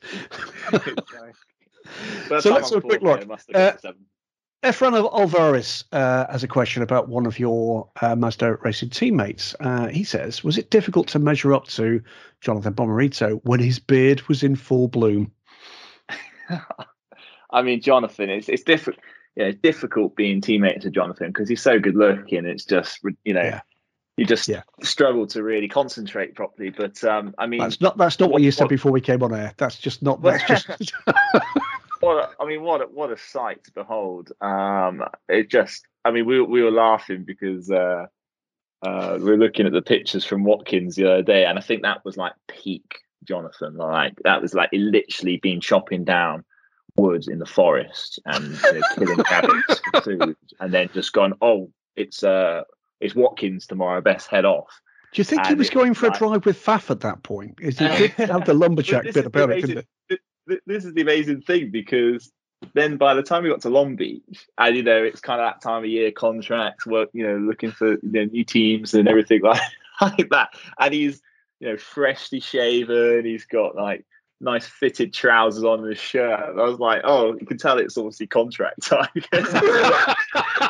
So 2.28 2.36
let's 2.52 2.72
have 2.72 2.80
a 2.80 2.82
quick 2.82 3.04
look. 3.04 3.24
yeah, 3.50 3.76
Efran 4.66 4.94
Al- 4.98 5.20
Alvarez 5.20 5.84
uh, 5.92 6.26
has 6.32 6.44
a 6.44 6.48
question 6.48 6.82
about 6.82 7.08
one 7.08 7.26
of 7.26 7.38
your 7.40 7.88
uh, 8.02 8.16
Mazda 8.16 8.56
racing 8.64 8.90
teammates. 8.90 9.56
Uh, 9.60 9.88
he 9.88 10.04
says, 10.04 10.44
"Was 10.44 10.58
it 10.58 10.72
difficult 10.72 11.08
to 11.10 11.20
measure 11.20 11.54
up 11.54 11.68
to 11.70 12.02
Jonathan 12.42 12.74
Bomarito 12.74 13.40
when 13.44 13.60
his 13.60 13.78
beard 13.80 14.28
was 14.28 14.42
in 14.44 14.56
full 14.56 14.88
bloom?" 14.88 15.32
I 17.52 17.62
mean, 17.62 17.80
Jonathan, 17.82 18.30
it's 18.30 18.50
it's 18.50 18.64
difficult. 18.64 19.04
Yeah, 19.36 19.46
it's 19.46 19.60
difficult 19.62 20.16
being 20.16 20.42
teammates 20.42 20.86
with 20.86 20.94
Jonathan 20.94 21.28
because 21.28 21.48
he's 21.50 21.62
so 21.62 21.80
good 21.80 21.96
looking. 21.96 22.46
It's 22.46 22.66
just 22.66 23.00
you 23.24 23.34
know, 23.34 23.42
Yeah. 23.44 23.62
you 24.18 24.26
just 24.26 24.48
Yeah. 24.48 24.64
struggle 24.82 25.28
to 25.28 25.44
really 25.44 25.68
concentrate 25.68 26.36
properly. 26.36 26.70
But 26.72 27.04
um, 27.04 27.36
I 27.38 27.46
mean, 27.46 27.60
That's 27.60 27.80
not. 27.82 27.98
That's 27.98 28.20
not 28.20 28.28
what, 28.28 28.34
what- 28.34 28.42
you 28.42 28.52
said 28.52 28.64
what- 28.64 28.70
before 28.70 28.92
we 28.92 29.02
came 29.02 29.22
on 29.22 29.34
air. 29.34 29.54
That's 29.58 29.78
just 29.78 30.02
not. 30.02 30.22
That's 30.22 30.44
just. 30.46 30.68
what 32.06 32.24
a, 32.24 32.44
I 32.44 32.46
mean, 32.48 32.62
what 32.62 32.82
a, 32.82 32.86
what 32.86 33.12
a 33.12 33.18
sight 33.18 33.64
to 33.66 33.72
behold. 33.72 34.32
Um, 34.42 35.04
it 35.28 35.50
just, 35.50 35.88
I 36.04 36.12
mean, 36.12 36.26
we 36.26 36.42
we 36.42 36.62
were 36.62 36.72
laughing 36.72 37.24
because 37.24 37.72
uh, 37.72 38.06
uh, 38.82 39.18
we 39.20 39.32
were 39.32 39.38
looking 39.38 39.66
at 39.66 39.72
the 39.72 39.82
pictures 39.82 40.26
from 40.26 40.44
Watkins 40.44 40.96
the 40.96 41.12
other 41.12 41.24
day, 41.24 41.46
and 41.46 41.58
I 41.58 41.62
think 41.62 41.82
that 41.82 42.06
was 42.06 42.18
like 42.18 42.34
peak 42.48 43.00
Jonathan. 43.24 43.76
Like 43.76 44.14
that 44.24 44.42
was 44.42 44.54
like 44.54 44.70
literally 44.72 45.38
been 45.38 45.60
chopping 45.60 46.04
down 46.04 46.44
woods 46.96 47.28
in 47.28 47.40
the 47.40 47.46
forest 47.46 48.20
and 48.26 48.46
you 48.46 48.74
know, 48.74 48.82
killing 48.96 49.24
rabbits 49.32 49.82
for 49.92 50.02
food, 50.02 50.36
and 50.60 50.74
then 50.74 50.90
just 50.94 51.14
gone, 51.14 51.34
oh, 51.42 51.72
it's 51.96 52.24
uh, 52.24 52.64
it's 53.02 53.16
Watkins 53.16 53.66
tomorrow. 53.68 54.02
Best 54.02 54.28
head 54.28 54.46
off. 54.46 54.82
Do 55.14 55.22
you 55.22 55.24
think 55.24 55.46
he 55.46 55.56
was 55.56 55.70
going 55.70 55.90
was 55.90 55.98
for 55.98 56.08
a 56.08 56.12
drive 56.12 56.46
with 56.46 56.58
Pfaff 56.58 56.92
at 56.92 57.00
that 57.00 57.24
point? 57.24 57.60
Is 57.62 57.80
he 57.80 57.88
did 57.88 58.12
have 58.18 58.46
the 58.46 58.54
lumberjack 58.54 59.06
bit 59.14 59.26
about 59.26 59.50
it, 59.50 59.62
didn't 59.62 59.88
it? 60.10 60.20
Th- 60.48 60.62
this 60.66 60.86
is 60.86 60.94
the 60.94 61.02
amazing 61.02 61.42
thing 61.42 61.72
because 61.72 62.32
then 62.74 62.98
by 62.98 63.14
the 63.14 63.24
time 63.24 63.44
we 63.44 63.50
got 63.50 63.62
to 63.62 63.70
Long 63.70 63.96
Beach, 63.96 64.48
and 64.58 64.76
you 64.76 64.84
know, 64.84 65.04
it's 65.04 65.20
kind 65.20 65.42
of 65.42 65.46
that 65.48 65.62
time 65.62 65.84
of 65.84 65.90
year, 65.90 66.12
contracts, 66.12 66.86
work, 66.86 67.10
you 67.14 67.26
know, 67.26 67.38
looking 67.38 67.72
for 67.72 67.92
you 67.92 68.00
know, 68.04 68.26
new 68.26 68.44
teams 68.44 68.94
and 68.94 69.08
everything 69.08 69.42
like, 69.44 69.62
like 70.02 70.30
that. 70.30 70.50
And 70.80 70.94
he's, 70.94 71.22
you 71.60 71.70
know, 71.70 71.78
freshly 71.78 72.40
shaven. 72.40 73.26
He's 73.26 73.46
got 73.46 73.76
like 73.76 74.06
nice 74.42 74.66
fitted 74.66 75.14
trousers 75.14 75.64
on 75.64 75.84
and 75.84 75.92
a 75.92 75.96
shirt. 75.96 76.50
And 76.50 76.60
I 76.60 76.64
was 76.64 76.80
like, 76.80 77.02
oh, 77.04 77.36
you 77.40 77.46
can 77.46 77.58
tell 77.58 77.78
it's 77.78 77.98
obviously 77.98 78.28
contract 78.28 78.82
time. 78.84 79.10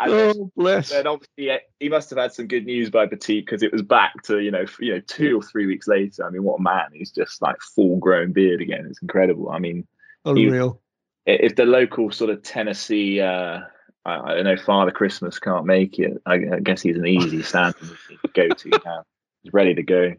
oh 0.00 0.50
bless! 0.56 0.90
then 0.90 1.06
obviously 1.06 1.58
he 1.80 1.88
must 1.88 2.10
have 2.10 2.18
had 2.18 2.32
some 2.32 2.46
good 2.46 2.66
news 2.66 2.90
by 2.90 3.06
Petit 3.06 3.40
because 3.40 3.62
it 3.62 3.72
was 3.72 3.82
back 3.82 4.22
to 4.24 4.40
you 4.40 4.50
know 4.50 4.64
you 4.80 4.94
know 4.94 5.00
two 5.06 5.38
or 5.38 5.42
three 5.42 5.66
weeks 5.66 5.88
later. 5.88 6.26
I 6.26 6.30
mean, 6.30 6.42
what 6.42 6.60
a 6.60 6.62
man! 6.62 6.86
He's 6.92 7.10
just 7.10 7.42
like 7.42 7.56
full 7.60 7.96
grown 7.98 8.32
beard 8.32 8.60
again. 8.60 8.86
It's 8.88 9.02
incredible. 9.02 9.50
I 9.50 9.58
mean, 9.58 9.86
Unreal. 10.24 10.80
i- 11.26 11.30
if 11.32 11.56
the 11.56 11.64
local 11.64 12.10
sort 12.10 12.30
of 12.30 12.42
Tennessee, 12.42 13.20
uh, 13.20 13.60
I, 14.04 14.14
I 14.14 14.34
don't 14.34 14.44
know, 14.44 14.56
Father 14.56 14.90
Christmas 14.92 15.38
can't 15.38 15.66
make 15.66 15.98
it, 15.98 16.20
I, 16.26 16.34
I 16.34 16.60
guess 16.62 16.82
he's 16.82 16.96
an 16.96 17.06
easy 17.06 17.42
stand 17.42 17.74
to 17.78 18.18
go 18.34 18.48
to 18.48 18.70
now. 18.84 19.04
He's 19.42 19.52
ready 19.52 19.74
to 19.74 19.82
go. 19.82 20.12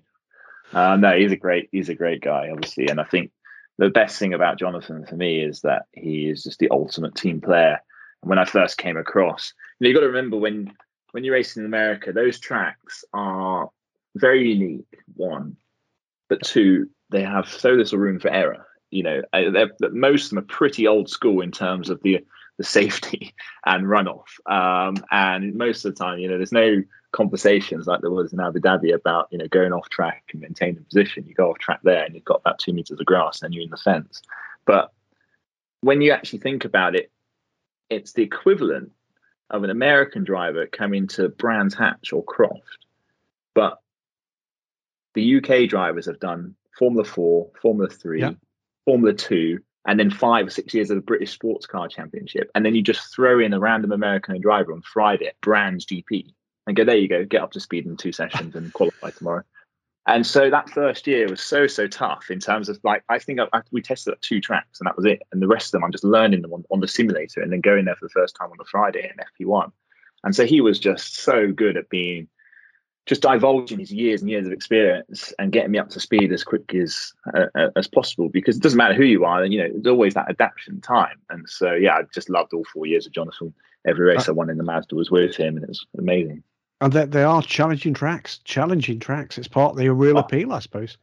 Uh, 0.74 0.98
no, 0.98 1.18
he's 1.18 1.32
a 1.32 1.38
great 1.38 1.70
he's 1.72 1.90
a 1.90 1.96
great 1.96 2.22
guy, 2.22 2.50
obviously, 2.52 2.88
and 2.88 3.00
I 3.00 3.04
think 3.06 3.32
the 3.78 3.90
best 3.90 4.18
thing 4.18 4.34
about 4.34 4.60
Jonathan 4.60 5.06
for 5.06 5.16
me 5.16 5.42
is 5.42 5.62
that 5.62 5.86
he 5.94 6.30
is 6.30 6.44
just 6.44 6.60
the 6.60 6.70
ultimate 6.72 7.16
team 7.16 7.42
player. 7.42 7.80
And 8.22 8.30
when 8.30 8.40
I 8.40 8.46
first 8.46 8.78
came 8.78 8.98
across, 8.98 9.54
you 9.80 9.86
know, 9.86 9.90
you 9.90 9.96
got 9.96 10.02
to 10.02 10.08
remember 10.08 10.38
when 10.38 10.74
when 11.12 11.24
you're 11.24 11.36
racing 11.36 11.62
in 11.62 11.68
America, 11.68 12.12
those 12.12 12.40
tracks 12.40 13.06
are 13.14 13.70
very 14.16 14.52
unique. 14.52 14.86
One, 15.16 15.58
but 16.28 16.42
two, 16.42 16.90
they 17.10 17.24
have 17.24 17.48
so 17.48 17.72
little 17.72 18.00
room 18.00 18.20
for 18.20 18.30
error. 18.30 18.66
You 18.90 19.04
know, 19.04 19.22
most 19.92 20.26
of 20.26 20.30
them 20.30 20.40
are 20.40 20.48
pretty 20.48 20.88
old 20.88 21.10
school 21.10 21.42
in 21.42 21.52
terms 21.52 21.90
of 21.90 22.02
the 22.04 22.26
the 22.58 22.64
safety 22.64 23.36
and 23.66 23.86
runoff. 23.86 24.26
Um, 24.50 25.04
and 25.12 25.54
most 25.56 25.86
of 25.86 25.94
the 25.94 26.04
time, 26.04 26.20
you 26.20 26.28
know, 26.28 26.38
there's 26.38 26.52
no 26.52 26.82
conversations 27.12 27.88
like 27.88 28.02
there 28.02 28.12
was 28.12 28.34
in 28.34 28.40
Abu 28.40 28.60
Dhabi 28.60 28.94
about 28.94 29.28
you 29.32 29.38
know 29.38 29.48
going 29.48 29.74
off 29.74 29.90
track 29.90 30.24
and 30.32 30.42
maintaining 30.42 30.84
position. 30.84 31.26
You 31.26 31.34
go 31.34 31.52
off 31.52 31.60
track 31.60 31.80
there, 31.84 32.04
and 32.04 32.14
you've 32.16 32.26
got 32.26 32.42
about 32.42 32.60
two 32.60 32.74
meters 32.74 33.00
of 33.00 33.06
grass, 33.06 33.42
and 33.42 33.54
you're 33.54 33.64
in 33.64 33.70
the 33.70 33.78
fence. 33.78 34.22
But 34.66 34.92
when 35.82 36.02
you 36.02 36.12
actually 36.12 36.40
think 36.40 36.66
about 36.66 36.96
it, 36.96 37.12
it's 37.90 38.14
the 38.14 38.24
equivalent 38.24 38.92
of 39.50 39.64
an 39.64 39.70
American 39.70 40.24
driver 40.24 40.66
coming 40.68 41.08
to 41.08 41.30
Brands 41.30 41.74
Hatch 41.74 42.12
or 42.12 42.24
Croft, 42.24 42.86
but 43.54 43.80
the 45.14 45.38
UK 45.38 45.70
drivers 45.70 46.06
have 46.06 46.20
done 46.20 46.56
Formula 46.78 47.06
Four, 47.06 47.50
Formula 47.62 47.90
Three, 47.90 48.22
Yeah. 48.22 48.32
Formula 48.86 49.14
Two, 49.14 49.60
and 49.86 49.98
then 49.98 50.12
five 50.12 50.48
or 50.48 50.50
six 50.50 50.74
years 50.74 50.92
of 50.92 50.98
the 50.98 51.02
British 51.02 51.32
Sports 51.32 51.66
Car 51.66 51.88
Championship, 51.88 52.52
and 52.54 52.66
then 52.66 52.76
you 52.76 52.82
just 52.82 53.16
throw 53.16 53.40
in 53.40 53.54
a 53.54 53.60
random 53.60 53.94
American 53.94 54.42
driver 54.42 54.74
on 54.74 54.82
Friday 54.82 55.28
at 55.28 55.40
Brands 55.40 55.86
GP 55.86 56.34
and 56.68 56.76
go, 56.76 56.84
there 56.84 56.98
you 56.98 57.08
go, 57.08 57.26
get 57.26 57.42
up 57.42 57.52
to 57.54 57.60
speed 57.60 57.86
in 57.86 57.98
two 57.98 58.12
sessions 58.12 58.56
and 58.56 58.72
qualify 58.74 59.10
tomorrow. 59.10 59.44
And 60.06 60.26
so 60.26 60.50
that 60.50 60.70
first 60.70 61.06
year 61.06 61.28
was 61.28 61.42
so 61.42 61.68
so 61.68 61.86
tough 61.88 62.32
in 62.32 62.40
terms 62.40 62.70
of 62.70 62.80
like 62.84 63.04
I 63.10 63.20
think 63.20 63.42
I, 63.42 63.48
I, 63.52 63.62
we 63.72 63.82
tested 63.82 64.14
at 64.14 64.22
two 64.22 64.40
tracks 64.40 64.80
and 64.80 64.88
that 64.88 64.96
was 64.96 65.06
it, 65.06 65.22
and 65.32 65.42
the 65.42 65.48
rest 65.48 65.68
of 65.68 65.72
them 65.74 65.84
I'm 65.84 65.92
just 65.92 66.06
learning 66.06 66.44
them 66.44 66.54
on, 66.54 66.64
on 66.72 66.80
the 66.80 66.88
simulator 66.88 67.42
and 67.42 67.52
then 67.52 67.60
going 67.60 67.86
there 67.86 67.96
for 67.96 68.06
the 68.06 68.14
first 68.14 68.36
time 68.36 68.50
on 68.50 68.58
the 68.58 68.66
Friday 68.66 69.12
in 69.12 69.46
FP1. 69.48 69.72
And 70.24 70.36
so 70.36 70.46
he 70.46 70.62
was 70.62 70.80
just 70.80 71.16
so 71.16 71.52
good 71.52 71.76
at 71.76 71.90
being 71.90 72.30
just 73.06 73.22
divulging 73.22 73.80
his 73.80 73.92
years 73.92 74.22
and 74.22 74.30
years 74.30 74.46
of 74.46 74.54
experience 74.54 75.34
and 75.40 75.52
getting 75.52 75.72
me 75.72 75.80
up 75.80 75.90
to 75.90 76.00
speed 76.00 76.32
as 76.32 76.44
quick 76.44 76.74
as 76.74 77.14
uh, 77.34 77.70
as 77.76 77.88
possible 77.88 78.30
because 78.30 78.58
it 78.58 78.64
doesn't 78.64 78.78
matter 78.78 78.94
who 78.94 79.06
you 79.06 79.26
are, 79.26 79.44
and 79.44 79.54
you 79.54 79.60
know, 79.60 79.70
there's 79.72 79.88
always 79.88 80.14
that 80.14 80.30
adaptation 80.30 80.80
time. 80.80 81.18
And 81.30 81.50
so 81.50 81.74
yeah, 81.74 81.96
I 81.96 82.02
just 82.14 82.30
loved 82.30 82.54
all 82.54 82.66
four 82.74 82.86
years 82.86 83.06
of 83.06 83.14
Jonathan. 83.14 83.54
Every 83.86 84.06
race 84.06 84.28
I 84.28 84.34
won 84.34 84.50
in 84.50 84.58
the 84.58 84.64
Mazda 84.64 84.96
was 84.96 85.10
with 85.10 85.36
him, 85.36 85.56
and 85.56 85.64
it 85.64 85.70
was 85.70 85.86
amazing. 85.98 86.44
And 86.80 86.94
they, 86.94 87.06
they 87.06 87.24
are 87.24 87.42
challenging 87.42 87.94
tracks, 87.94 88.40
challenging 88.40 89.00
tracks. 89.00 89.38
It's 89.38 89.48
part 89.48 89.72
of 89.72 89.78
the 89.78 89.90
real 89.90 90.18
appeal, 90.18 90.54
I 90.54 90.60
suppose. 90.60 90.98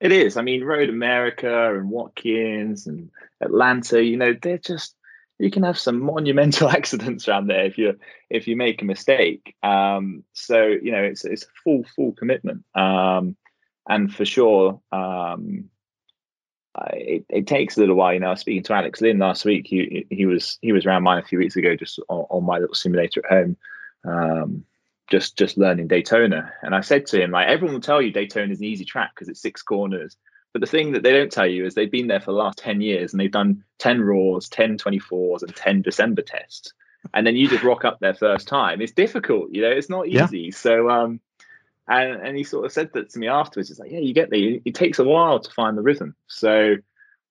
It 0.00 0.12
is. 0.12 0.36
I 0.36 0.42
mean, 0.42 0.64
Road 0.64 0.88
America 0.88 1.74
and 1.74 1.90
Watkins 1.90 2.86
and 2.86 3.10
Atlanta, 3.40 4.02
you 4.02 4.16
know, 4.16 4.34
they're 4.40 4.58
just 4.58 4.94
you 5.38 5.50
can 5.50 5.62
have 5.62 5.78
some 5.78 6.00
monumental 6.00 6.68
accidents 6.78 7.28
around 7.28 7.46
there 7.46 7.64
if 7.64 7.78
you 7.78 7.98
if 8.28 8.48
you 8.48 8.56
make 8.56 8.82
a 8.82 8.84
mistake. 8.84 9.56
Um, 9.62 10.24
so 10.32 10.66
you 10.66 10.92
know, 10.92 11.02
it's 11.02 11.24
it's 11.24 11.44
a 11.44 11.62
full 11.64 11.84
full 11.96 12.12
commitment. 12.12 12.64
Um, 12.74 13.36
and 13.88 14.12
for 14.12 14.24
sure, 14.24 14.80
um, 14.92 15.70
it, 16.92 17.24
it, 17.28 17.46
takes 17.46 17.76
a 17.76 17.80
little 17.80 17.96
while. 17.96 18.12
You 18.12 18.20
know, 18.20 18.26
I 18.26 18.30
was 18.30 18.40
speaking 18.40 18.62
to 18.64 18.74
Alex 18.74 19.00
Lynn 19.00 19.18
last 19.18 19.44
week. 19.44 19.66
He 19.66 20.06
he 20.10 20.26
was 20.26 20.58
he 20.60 20.72
was 20.72 20.84
around 20.84 21.04
mine 21.04 21.22
a 21.22 21.26
few 21.26 21.38
weeks 21.38 21.56
ago, 21.56 21.74
just 21.76 21.98
on, 22.08 22.26
on 22.30 22.44
my 22.44 22.58
little 22.58 22.74
simulator 22.74 23.24
at 23.24 23.32
home, 23.32 23.56
um, 24.04 24.64
just 25.10 25.36
just 25.36 25.58
learning 25.58 25.88
Daytona. 25.88 26.52
And 26.62 26.74
I 26.74 26.80
said 26.80 27.06
to 27.06 27.22
him, 27.22 27.30
like, 27.30 27.48
everyone 27.48 27.74
will 27.74 27.80
tell 27.80 28.02
you 28.02 28.10
Daytona 28.10 28.52
is 28.52 28.58
an 28.58 28.64
easy 28.64 28.84
track 28.84 29.12
because 29.14 29.28
it's 29.28 29.40
six 29.40 29.62
corners. 29.62 30.16
But 30.52 30.60
the 30.60 30.66
thing 30.66 30.92
that 30.92 31.02
they 31.02 31.12
don't 31.12 31.30
tell 31.30 31.46
you 31.46 31.66
is 31.66 31.74
they've 31.74 31.90
been 31.90 32.06
there 32.06 32.20
for 32.20 32.32
the 32.32 32.38
last 32.38 32.58
10 32.58 32.80
years 32.80 33.12
and 33.12 33.20
they've 33.20 33.30
done 33.30 33.62
10 33.78 34.00
Raws, 34.00 34.48
10 34.48 34.78
24s, 34.78 35.42
and 35.42 35.54
10 35.54 35.82
December 35.82 36.22
tests. 36.22 36.72
And 37.14 37.26
then 37.26 37.36
you 37.36 37.48
just 37.48 37.62
rock 37.62 37.84
up 37.84 38.00
there 38.00 38.14
first 38.14 38.48
time. 38.48 38.80
It's 38.80 38.92
difficult, 38.92 39.50
you 39.52 39.62
know, 39.62 39.70
it's 39.70 39.90
not 39.90 40.08
easy. 40.08 40.40
Yeah. 40.40 40.50
So, 40.52 40.90
um, 40.90 41.20
and 41.88 42.20
and 42.20 42.36
he 42.36 42.44
sort 42.44 42.66
of 42.66 42.72
said 42.72 42.90
that 42.92 43.10
to 43.10 43.18
me 43.18 43.28
afterwards. 43.28 43.70
It's 43.70 43.80
like, 43.80 43.90
yeah, 43.90 44.00
you 44.00 44.12
get 44.12 44.30
there. 44.30 44.58
It 44.64 44.74
takes 44.74 44.98
a 44.98 45.04
while 45.04 45.40
to 45.40 45.50
find 45.52 45.76
the 45.76 45.82
rhythm. 45.82 46.14
So, 46.26 46.76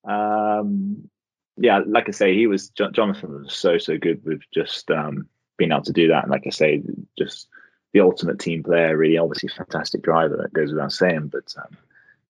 um, 0.04 1.10
yeah, 1.58 1.82
like 1.86 2.08
I 2.08 2.12
say, 2.12 2.36
he 2.36 2.48
was 2.48 2.70
Jonathan 2.70 3.44
was 3.44 3.54
so 3.54 3.78
so 3.78 3.98
good 3.98 4.24
with 4.26 4.42
just 4.52 4.90
um, 4.90 5.28
being 5.58 5.72
able 5.72 5.84
to 5.84 5.94
do 5.94 6.08
that. 6.08 6.24
And 6.24 6.32
like 6.32 6.48
I 6.48 6.52
say, 6.52 6.82
just 7.18 7.50
the 7.94 8.02
ultimate 8.02 8.40
team 8.40 8.64
player. 8.64 8.98
Really, 8.98 9.18
obviously, 9.18 9.50
fantastic 9.50 10.02
driver. 10.02 10.38
That 10.38 10.54
goes 10.54 10.72
without 10.72 10.92
saying. 10.92 11.28
But 11.28 11.54
um, 11.58 11.78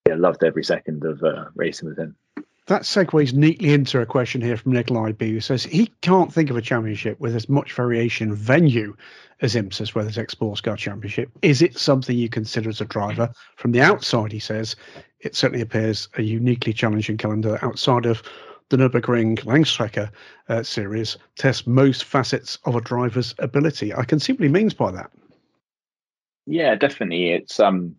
yeah, 0.08 0.16
loved 0.16 0.44
every 0.44 0.64
second 0.64 1.04
of 1.06 1.24
uh, 1.24 1.46
racing 1.56 1.90
with 1.90 1.98
him. 1.98 2.16
That 2.68 2.82
segues 2.82 3.34
neatly 3.34 3.74
into 3.74 4.02
a 4.02 4.06
question 4.06 4.42
here 4.42 4.58
from 4.58 4.74
Nikolai 4.74 5.14
B, 5.14 5.32
who 5.32 5.40
says 5.40 5.64
he 5.64 5.88
can't 6.02 6.34
think 6.34 6.50
of 6.50 6.58
a 6.58 6.62
championship 6.62 7.18
with 7.18 7.34
as 7.34 7.48
much 7.48 7.72
variation 7.72 8.34
venue 8.34 8.94
as 9.40 9.56
IMSA's 9.56 9.92
WeatherTech 9.92 10.30
Sports 10.30 10.60
Car 10.60 10.76
Championship. 10.76 11.30
Is 11.42 11.62
it 11.62 11.78
something 11.78 12.18
you 12.18 12.28
consider 12.28 12.68
as 12.68 12.82
a 12.82 12.86
driver? 12.86 13.32
From 13.56 13.72
the 13.72 13.80
outside, 13.80 14.34
he 14.34 14.40
says, 14.40 14.76
it 15.22 15.34
certainly 15.34 15.62
appears 15.62 16.10
a 16.18 16.24
uniquely 16.24 16.74
challenging 16.74 17.16
calendar 17.16 17.58
outside 17.62 18.06
of 18.06 18.22
the 18.68 18.76
Nürburgring 18.76 19.40
Langstrecke 19.46 20.10
uh, 20.50 20.64
series 20.64 21.18
tests 21.38 21.66
most 21.66 22.04
facets 22.04 22.60
of 22.66 22.76
a 22.76 22.82
driver's 22.82 23.34
ability. 23.40 23.94
I 23.94 24.04
can 24.04 24.20
see 24.20 24.34
what 24.34 24.42
he 24.42 24.50
means 24.50 24.74
by 24.74 24.92
that. 24.92 25.10
Yeah, 26.48 26.76
definitely. 26.76 27.30
It's 27.30 27.60
um, 27.60 27.96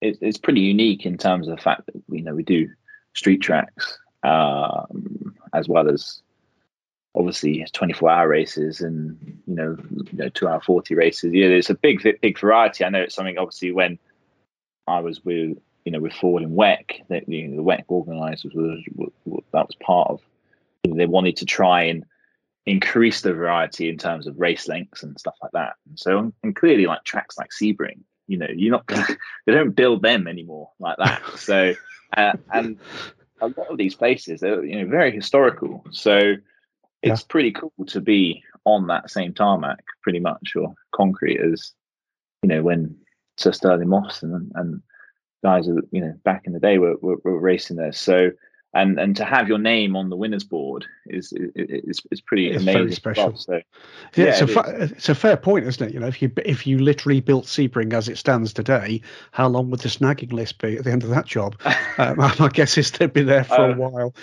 it, 0.00 0.18
it's 0.20 0.38
pretty 0.38 0.62
unique 0.62 1.04
in 1.04 1.18
terms 1.18 1.46
of 1.46 1.56
the 1.56 1.62
fact 1.62 1.86
that 1.86 1.94
you 2.08 2.22
know 2.22 2.34
we 2.34 2.42
do 2.42 2.68
street 3.14 3.42
tracks, 3.42 3.98
um, 4.22 5.36
as 5.52 5.68
well 5.68 5.88
as 5.88 6.22
obviously 7.14 7.64
24 7.74 8.10
hour 8.10 8.28
races 8.28 8.80
and 8.80 9.18
you 9.46 9.54
know, 9.54 9.76
you 9.90 10.18
know 10.18 10.28
two 10.30 10.48
hour 10.48 10.62
40 10.62 10.94
races. 10.94 11.32
Yeah, 11.34 11.48
there's 11.48 11.68
a 11.68 11.74
big 11.74 12.02
big 12.22 12.38
variety. 12.38 12.84
I 12.84 12.88
know 12.88 13.02
it's 13.02 13.14
something 13.14 13.36
obviously 13.36 13.70
when 13.70 13.98
I 14.88 15.00
was 15.00 15.22
with 15.22 15.58
you 15.84 15.92
know 15.92 16.00
with 16.00 16.14
Ford 16.14 16.42
and 16.42 16.56
WEC 16.56 17.06
that 17.08 17.28
you 17.28 17.48
know, 17.48 17.56
the 17.56 17.62
WEC 17.62 17.84
organisers 17.88 18.54
was, 18.54 18.82
was, 18.96 19.42
that 19.52 19.66
was 19.66 19.76
part 19.76 20.08
of. 20.08 20.20
They 20.84 21.06
wanted 21.06 21.36
to 21.36 21.44
try 21.44 21.82
and 21.84 22.04
increase 22.66 23.22
the 23.22 23.32
variety 23.32 23.88
in 23.88 23.98
terms 23.98 24.26
of 24.26 24.38
race 24.38 24.68
lengths 24.68 25.02
and 25.02 25.18
stuff 25.18 25.34
like 25.42 25.52
that. 25.52 25.74
And 25.88 25.98
so 25.98 26.32
and 26.42 26.54
clearly 26.54 26.86
like 26.86 27.04
tracks 27.04 27.36
like 27.38 27.50
Sebring, 27.50 28.00
you 28.26 28.38
know, 28.38 28.48
you're 28.54 28.72
not 28.72 28.86
they 29.46 29.52
don't 29.52 29.72
build 29.76 30.02
them 30.02 30.26
anymore 30.26 30.70
like 30.78 30.96
that. 30.98 31.22
So 31.36 31.74
uh, 32.16 32.32
and 32.52 32.78
a 33.40 33.48
lot 33.48 33.70
of 33.70 33.78
these 33.78 33.94
places 33.94 34.40
they're 34.40 34.64
you 34.64 34.82
know 34.82 34.88
very 34.88 35.10
historical. 35.10 35.84
So 35.90 36.34
it's 37.02 37.20
yeah. 37.20 37.26
pretty 37.28 37.52
cool 37.52 37.72
to 37.88 38.00
be 38.00 38.42
on 38.64 38.86
that 38.86 39.10
same 39.10 39.34
tarmac, 39.34 39.84
pretty 40.02 40.20
much, 40.20 40.54
or 40.54 40.74
concrete 40.94 41.40
as 41.40 41.72
you 42.42 42.48
know 42.48 42.62
when 42.62 42.96
Sir 43.38 43.52
Stirling 43.52 43.88
Moss 43.88 44.22
and, 44.22 44.52
and 44.54 44.82
guys, 45.42 45.66
you 45.66 46.00
know, 46.00 46.14
back 46.24 46.42
in 46.44 46.52
the 46.52 46.60
day 46.60 46.78
were, 46.78 46.96
were, 47.00 47.16
were 47.24 47.38
racing 47.38 47.76
there. 47.76 47.92
So 47.92 48.30
and 48.74 48.98
and 48.98 49.16
to 49.16 49.24
have 49.24 49.48
your 49.48 49.58
name 49.58 49.96
on 49.96 50.08
the 50.08 50.16
winners 50.16 50.44
board 50.44 50.86
is 51.06 51.32
is 51.54 52.00
is 52.10 52.20
pretty 52.20 52.50
it's 52.50 52.62
amazing. 52.62 52.82
Very 52.82 52.92
special. 52.92 53.28
Well, 53.28 53.36
so, 53.36 53.52
yeah, 53.54 53.60
yeah 54.16 54.24
it's, 54.30 54.40
it 54.40 54.56
a 54.56 54.82
it's 54.82 55.08
a 55.08 55.14
fair 55.14 55.36
point, 55.36 55.66
isn't 55.66 55.88
it? 55.88 55.94
You 55.94 56.00
know, 56.00 56.06
if 56.06 56.22
you 56.22 56.32
if 56.44 56.66
you 56.66 56.78
literally 56.78 57.20
built 57.20 57.44
Sebring 57.44 57.92
as 57.92 58.08
it 58.08 58.18
stands 58.18 58.52
today, 58.52 59.02
how 59.30 59.48
long 59.48 59.70
would 59.70 59.80
the 59.80 59.88
snagging 59.88 60.32
list 60.32 60.58
be 60.58 60.76
at 60.76 60.84
the 60.84 60.92
end 60.92 61.04
of 61.04 61.10
that 61.10 61.26
job? 61.26 61.56
um, 61.98 62.16
my 62.38 62.48
guess 62.52 62.78
is 62.78 62.90
they'd 62.92 63.12
be 63.12 63.22
there 63.22 63.44
for 63.44 63.60
uh, 63.60 63.74
a 63.74 63.76
while 63.76 64.14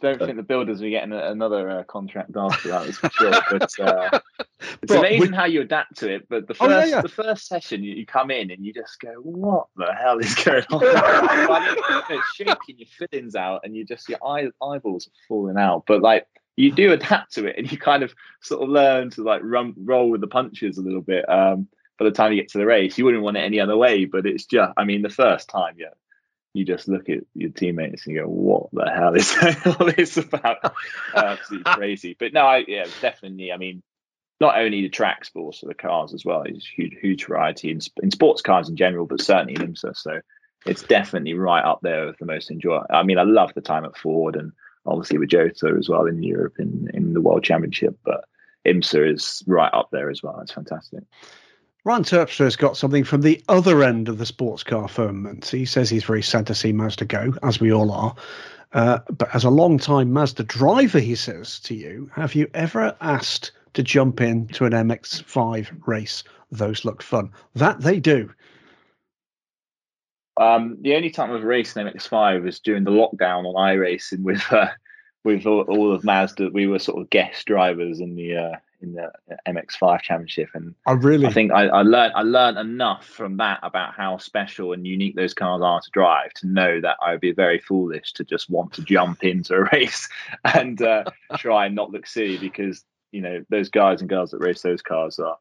don't 0.00 0.18
think 0.18 0.36
the 0.36 0.42
builders 0.42 0.82
are 0.82 0.88
getting 0.88 1.12
another 1.12 1.70
uh, 1.70 1.82
contract 1.84 2.36
after 2.36 2.68
that, 2.68 2.84
that's 2.84 2.98
for 2.98 3.10
sure. 3.10 3.32
But 3.50 3.80
uh, 3.80 4.20
it's 4.82 4.92
amazing 4.92 5.32
how 5.32 5.44
you 5.44 5.62
adapt 5.62 5.98
to 5.98 6.12
it. 6.12 6.28
But 6.28 6.46
the 6.46 6.54
first, 6.54 6.70
oh, 6.70 6.78
yeah, 6.78 6.84
yeah. 6.84 7.02
the 7.02 7.08
first 7.08 7.46
session, 7.46 7.82
you, 7.82 7.94
you, 7.94 8.06
come 8.06 8.30
in 8.30 8.50
and 8.50 8.64
you 8.64 8.72
just 8.72 9.00
go, 9.00 9.12
"What 9.22 9.66
the 9.76 9.92
hell 9.92 10.18
is 10.18 10.34
going 10.34 10.64
on?" 10.70 12.04
it's 12.10 12.34
shaking 12.34 12.78
your 12.78 12.88
fittings 12.88 13.34
out, 13.34 13.62
and 13.64 13.74
you 13.74 13.84
just 13.86 14.08
your 14.08 14.24
eye, 14.24 14.48
eyeballs 14.62 15.08
are 15.08 15.26
falling 15.28 15.56
out. 15.56 15.84
But 15.86 16.02
like 16.02 16.26
you 16.56 16.72
do 16.72 16.92
adapt 16.92 17.34
to 17.34 17.46
it, 17.46 17.56
and 17.58 17.70
you 17.70 17.78
kind 17.78 18.02
of 18.02 18.14
sort 18.42 18.62
of 18.62 18.68
learn 18.68 19.10
to 19.10 19.22
like 19.22 19.42
run, 19.44 19.74
roll 19.76 20.10
with 20.10 20.20
the 20.20 20.26
punches 20.26 20.78
a 20.78 20.82
little 20.82 21.02
bit. 21.02 21.28
Um, 21.28 21.68
by 21.98 22.04
the 22.04 22.10
time 22.10 22.32
you 22.32 22.40
get 22.40 22.50
to 22.50 22.58
the 22.58 22.66
race, 22.66 22.98
you 22.98 23.04
wouldn't 23.04 23.22
want 23.22 23.36
it 23.36 23.40
any 23.40 23.60
other 23.60 23.76
way. 23.76 24.04
But 24.04 24.26
it's 24.26 24.46
just, 24.46 24.72
I 24.76 24.84
mean, 24.84 25.02
the 25.02 25.08
first 25.08 25.48
time, 25.48 25.76
yeah, 25.78 25.94
you 26.52 26.64
just 26.64 26.88
look 26.88 27.08
at 27.08 27.24
your 27.34 27.50
teammates 27.50 28.06
and 28.06 28.14
you 28.14 28.22
go, 28.22 28.28
"What 28.28 28.68
the 28.72 28.90
hell 28.90 29.14
is 29.14 29.34
all 29.66 29.86
this 29.86 30.16
about?" 30.16 30.64
Uh, 30.64 30.70
absolutely 31.14 31.72
crazy. 31.72 32.16
But 32.18 32.32
no, 32.32 32.40
I, 32.40 32.64
yeah, 32.66 32.86
definitely. 33.00 33.52
I 33.52 33.56
mean, 33.58 33.82
not 34.40 34.58
only 34.58 34.82
the 34.82 34.88
tracks, 34.88 35.30
but 35.32 35.40
also 35.40 35.66
the 35.66 35.74
cars 35.74 36.12
as 36.12 36.24
well. 36.24 36.42
It's 36.42 36.66
huge, 36.66 36.94
huge 37.00 37.26
variety 37.26 37.70
in, 37.70 37.80
in 38.02 38.10
sports 38.10 38.42
cars 38.42 38.68
in 38.68 38.76
general, 38.76 39.06
but 39.06 39.22
certainly 39.22 39.54
in 39.54 39.74
IMSA. 39.74 39.96
So 39.96 40.20
it's 40.66 40.82
definitely 40.82 41.34
right 41.34 41.64
up 41.64 41.80
there 41.82 42.06
with 42.06 42.18
the 42.18 42.26
most 42.26 42.50
enjoy. 42.50 42.82
I 42.90 43.02
mean, 43.02 43.18
I 43.18 43.22
love 43.22 43.52
the 43.54 43.60
time 43.60 43.84
at 43.84 43.96
Ford 43.96 44.36
and 44.36 44.52
obviously 44.84 45.18
with 45.18 45.30
Jota 45.30 45.74
as 45.78 45.88
well 45.88 46.06
in 46.06 46.22
Europe 46.22 46.56
in 46.58 46.90
in 46.94 47.14
the 47.14 47.20
World 47.20 47.44
Championship, 47.44 47.98
but 48.04 48.24
IMSA 48.66 49.14
is 49.14 49.42
right 49.46 49.72
up 49.72 49.90
there 49.92 50.10
as 50.10 50.22
well. 50.22 50.40
It's 50.40 50.52
fantastic. 50.52 51.04
Ryan 51.84 52.02
Terpstra 52.02 52.44
has 52.44 52.56
got 52.56 52.76
something 52.76 53.04
from 53.04 53.20
the 53.20 53.40
other 53.48 53.84
end 53.84 54.08
of 54.08 54.18
the 54.18 54.26
sports 54.26 54.64
car 54.64 54.88
firmament. 54.88 55.46
He 55.46 55.64
says 55.64 55.88
he's 55.88 56.02
very 56.02 56.22
sad 56.22 56.48
to 56.48 56.54
see 56.54 56.72
Mazda 56.72 57.04
go, 57.04 57.34
as 57.44 57.60
we 57.60 57.72
all 57.72 57.92
are. 57.92 58.16
Uh, 58.72 58.98
but 59.16 59.32
as 59.32 59.44
a 59.44 59.50
long-time 59.50 60.12
Mazda 60.12 60.42
driver, 60.42 60.98
he 60.98 61.14
says 61.14 61.60
to 61.60 61.76
you, 61.76 62.10
have 62.12 62.34
you 62.34 62.50
ever 62.54 62.96
asked 63.00 63.52
to 63.74 63.84
jump 63.84 64.20
in 64.20 64.48
to 64.48 64.64
an 64.64 64.72
MX-5 64.72 65.86
race? 65.86 66.24
Those 66.50 66.84
look 66.84 67.02
fun. 67.02 67.30
That 67.54 67.80
they 67.80 68.00
do. 68.00 68.32
Um, 70.38 70.76
the 70.80 70.94
only 70.94 71.10
time 71.10 71.32
I've 71.32 71.44
raced 71.44 71.76
an 71.76 71.86
MX-5 71.86 72.42
was 72.42 72.60
during 72.60 72.84
the 72.84 72.90
lockdown 72.90 73.46
on 73.46 73.54
iRacing 73.54 74.22
with 74.22 74.42
uh, 74.52 74.68
with 75.24 75.46
all, 75.46 75.62
all, 75.62 75.92
of 75.92 76.04
Mazda. 76.04 76.50
We 76.52 76.66
were 76.66 76.78
sort 76.78 77.00
of 77.00 77.10
guest 77.10 77.46
drivers 77.46 78.00
in 78.00 78.14
the 78.14 78.36
uh, 78.36 78.56
in 78.82 78.92
the 78.92 79.10
MX5 79.48 80.02
Championship, 80.02 80.50
and 80.54 80.74
I 80.86 80.92
really, 80.92 81.26
I 81.26 81.32
think 81.32 81.52
I, 81.52 81.66
I 81.68 81.82
learned 81.82 82.12
I 82.14 82.22
learned 82.22 82.58
enough 82.58 83.06
from 83.06 83.38
that 83.38 83.60
about 83.62 83.94
how 83.94 84.18
special 84.18 84.72
and 84.72 84.86
unique 84.86 85.16
those 85.16 85.34
cars 85.34 85.62
are 85.62 85.80
to 85.80 85.90
drive 85.92 86.32
to 86.34 86.46
know 86.46 86.80
that 86.80 86.96
I 87.00 87.12
would 87.12 87.20
be 87.20 87.32
very 87.32 87.58
foolish 87.58 88.12
to 88.14 88.24
just 88.24 88.50
want 88.50 88.72
to 88.74 88.82
jump 88.82 89.24
into 89.24 89.54
a 89.54 89.64
race 89.72 90.08
and 90.44 90.80
uh, 90.82 91.04
try 91.38 91.66
and 91.66 91.74
not 91.74 91.90
look 91.90 92.06
silly 92.06 92.36
because 92.36 92.84
you 93.10 93.22
know 93.22 93.44
those 93.48 93.70
guys 93.70 94.00
and 94.00 94.10
girls 94.10 94.30
that 94.32 94.38
race 94.38 94.62
those 94.62 94.82
cars 94.82 95.18
are 95.18 95.38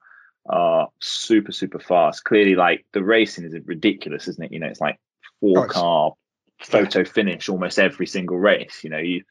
are 0.48 0.90
super 1.02 1.52
super 1.52 1.80
fast. 1.80 2.24
Clearly, 2.24 2.56
like 2.56 2.86
the 2.92 3.04
racing 3.04 3.46
is 3.46 3.56
ridiculous, 3.66 4.28
isn't 4.28 4.44
it? 4.44 4.54
You 4.54 4.60
know, 4.60 4.68
it's 4.68 4.82
like 4.82 5.00
four 5.40 5.68
car 5.68 6.14
photo 6.60 7.04
finish 7.04 7.50
almost 7.50 7.80
every 7.80 8.08
single 8.08 8.38
race. 8.38 8.84
You 8.84 8.90
know, 8.90 8.98
you 8.98 9.24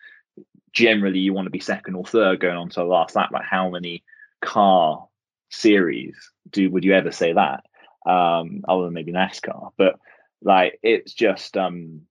generally 0.72 1.20
you 1.20 1.32
want 1.32 1.46
to 1.46 1.50
be 1.50 1.60
second 1.60 1.94
or 1.94 2.04
third 2.04 2.40
going 2.40 2.56
on 2.56 2.68
to 2.70 2.80
the 2.80 2.84
last 2.84 3.14
lap. 3.14 3.30
Like 3.32 3.44
how 3.44 3.70
many 3.70 4.02
car 4.40 5.06
series 5.50 6.16
do 6.50 6.70
would 6.70 6.84
you 6.84 6.94
ever 6.94 7.12
say 7.12 7.32
that? 7.32 7.64
Um, 8.06 8.64
other 8.68 8.84
than 8.84 8.92
maybe 8.92 9.12
NASCAR, 9.12 9.70
but 9.78 9.98
like 10.42 10.78
it's 10.82 11.14
just 11.14 11.56
um 11.56 12.02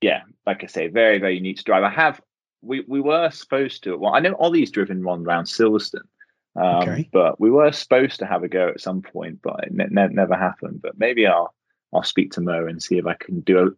yeah, 0.00 0.22
like 0.46 0.62
I 0.62 0.66
say, 0.66 0.88
very 0.88 1.18
very 1.18 1.36
unique 1.36 1.56
to 1.58 1.64
drive. 1.64 1.82
I 1.82 1.90
have 1.90 2.20
we 2.62 2.84
we 2.86 3.00
were 3.00 3.30
supposed 3.30 3.84
to. 3.84 3.96
Well, 3.96 4.14
I 4.14 4.20
know 4.20 4.36
Ollie's 4.38 4.70
driven 4.70 5.02
one 5.02 5.26
around 5.26 5.44
Silverstone. 5.44 6.08
Um, 6.56 6.88
okay. 6.88 7.08
But 7.12 7.40
we 7.40 7.50
were 7.50 7.72
supposed 7.72 8.20
to 8.20 8.26
have 8.26 8.44
a 8.44 8.48
go 8.48 8.68
at 8.68 8.80
some 8.80 9.02
point, 9.02 9.40
but 9.42 9.64
it 9.64 9.72
ne- 9.72 10.08
never 10.08 10.36
happened. 10.36 10.80
But 10.82 10.98
maybe 10.98 11.26
I'll 11.26 11.54
I'll 11.92 12.02
speak 12.02 12.32
to 12.32 12.40
Mo 12.40 12.66
and 12.66 12.82
see 12.82 12.98
if 12.98 13.06
I 13.06 13.14
can 13.14 13.40
do 13.40 13.58
a, 13.58 13.70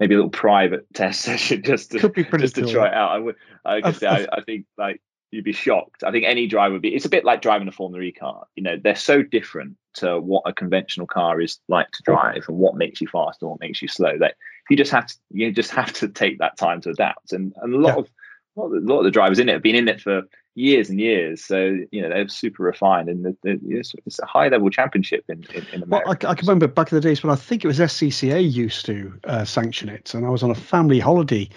maybe 0.00 0.14
a 0.14 0.18
little 0.18 0.30
private 0.30 0.86
test 0.94 1.20
session 1.22 1.62
just 1.62 1.92
to 1.92 1.98
just 1.98 2.30
cool. 2.30 2.64
to 2.66 2.72
try 2.72 2.88
it 2.88 2.94
out. 2.94 3.10
I 3.12 3.18
would, 3.18 3.36
I, 3.64 3.80
could 3.80 3.96
say, 3.96 4.06
I, 4.06 4.26
I 4.32 4.40
think 4.42 4.66
like 4.76 5.00
you'd 5.30 5.44
be 5.44 5.52
shocked. 5.52 6.04
I 6.04 6.10
think 6.10 6.24
any 6.24 6.46
driver 6.46 6.74
would 6.74 6.82
be. 6.82 6.94
It's 6.94 7.04
a 7.04 7.10
bit 7.10 7.24
like 7.24 7.42
driving 7.42 7.68
a 7.68 7.72
Formula 7.72 8.02
E 8.02 8.12
car. 8.12 8.46
You 8.56 8.62
know, 8.62 8.76
they're 8.82 8.94
so 8.94 9.22
different 9.22 9.76
to 9.94 10.18
what 10.20 10.42
a 10.46 10.52
conventional 10.52 11.06
car 11.06 11.40
is 11.40 11.58
like 11.68 11.90
to 11.92 12.02
drive 12.02 12.44
and 12.48 12.58
what 12.58 12.76
makes 12.76 13.00
you 13.00 13.08
fast 13.08 13.42
and 13.42 13.50
what 13.50 13.60
makes 13.60 13.82
you 13.82 13.88
slow. 13.88 14.18
That 14.18 14.34
you 14.70 14.76
just 14.76 14.92
have 14.92 15.06
to 15.06 15.14
you 15.30 15.52
just 15.52 15.70
have 15.72 15.92
to 15.94 16.08
take 16.08 16.38
that 16.38 16.56
time 16.56 16.80
to 16.82 16.90
adapt. 16.90 17.32
And, 17.32 17.52
and 17.60 17.74
a 17.74 17.78
lot 17.78 17.94
yeah. 17.94 18.00
of 18.00 18.10
a 18.56 18.60
lot, 18.60 18.66
of 18.66 18.72
the, 18.72 18.92
lot 18.92 18.98
of 18.98 19.04
the 19.04 19.10
drivers 19.10 19.38
in 19.38 19.48
it 19.48 19.52
have 19.52 19.62
been 19.62 19.74
in 19.74 19.88
it 19.88 20.00
for 20.00 20.22
years 20.54 20.88
and 20.88 21.00
years. 21.00 21.44
So 21.44 21.78
you 21.90 22.02
know 22.02 22.08
they're 22.08 22.28
super 22.28 22.62
refined, 22.62 23.08
and 23.08 23.24
the, 23.24 23.36
the, 23.42 23.58
it's, 23.64 23.94
it's, 24.06 24.18
a 24.20 24.26
high 24.26 24.48
level 24.48 24.70
championship 24.70 25.24
in 25.28 25.44
in, 25.54 25.66
in 25.72 25.82
America. 25.82 26.08
Well, 26.08 26.16
I, 26.28 26.32
I, 26.32 26.34
can 26.34 26.46
remember 26.46 26.68
back 26.68 26.92
in 26.92 26.96
the 26.96 27.02
days 27.02 27.22
when 27.22 27.32
I 27.32 27.36
think 27.36 27.64
it 27.64 27.68
was 27.68 27.78
SCCA 27.78 28.52
used 28.52 28.86
to 28.86 29.12
uh, 29.24 29.44
sanction 29.44 29.88
it, 29.88 30.14
and 30.14 30.26
I 30.26 30.30
was 30.30 30.42
on 30.42 30.50
a 30.50 30.54
family 30.54 31.00
holiday 31.00 31.48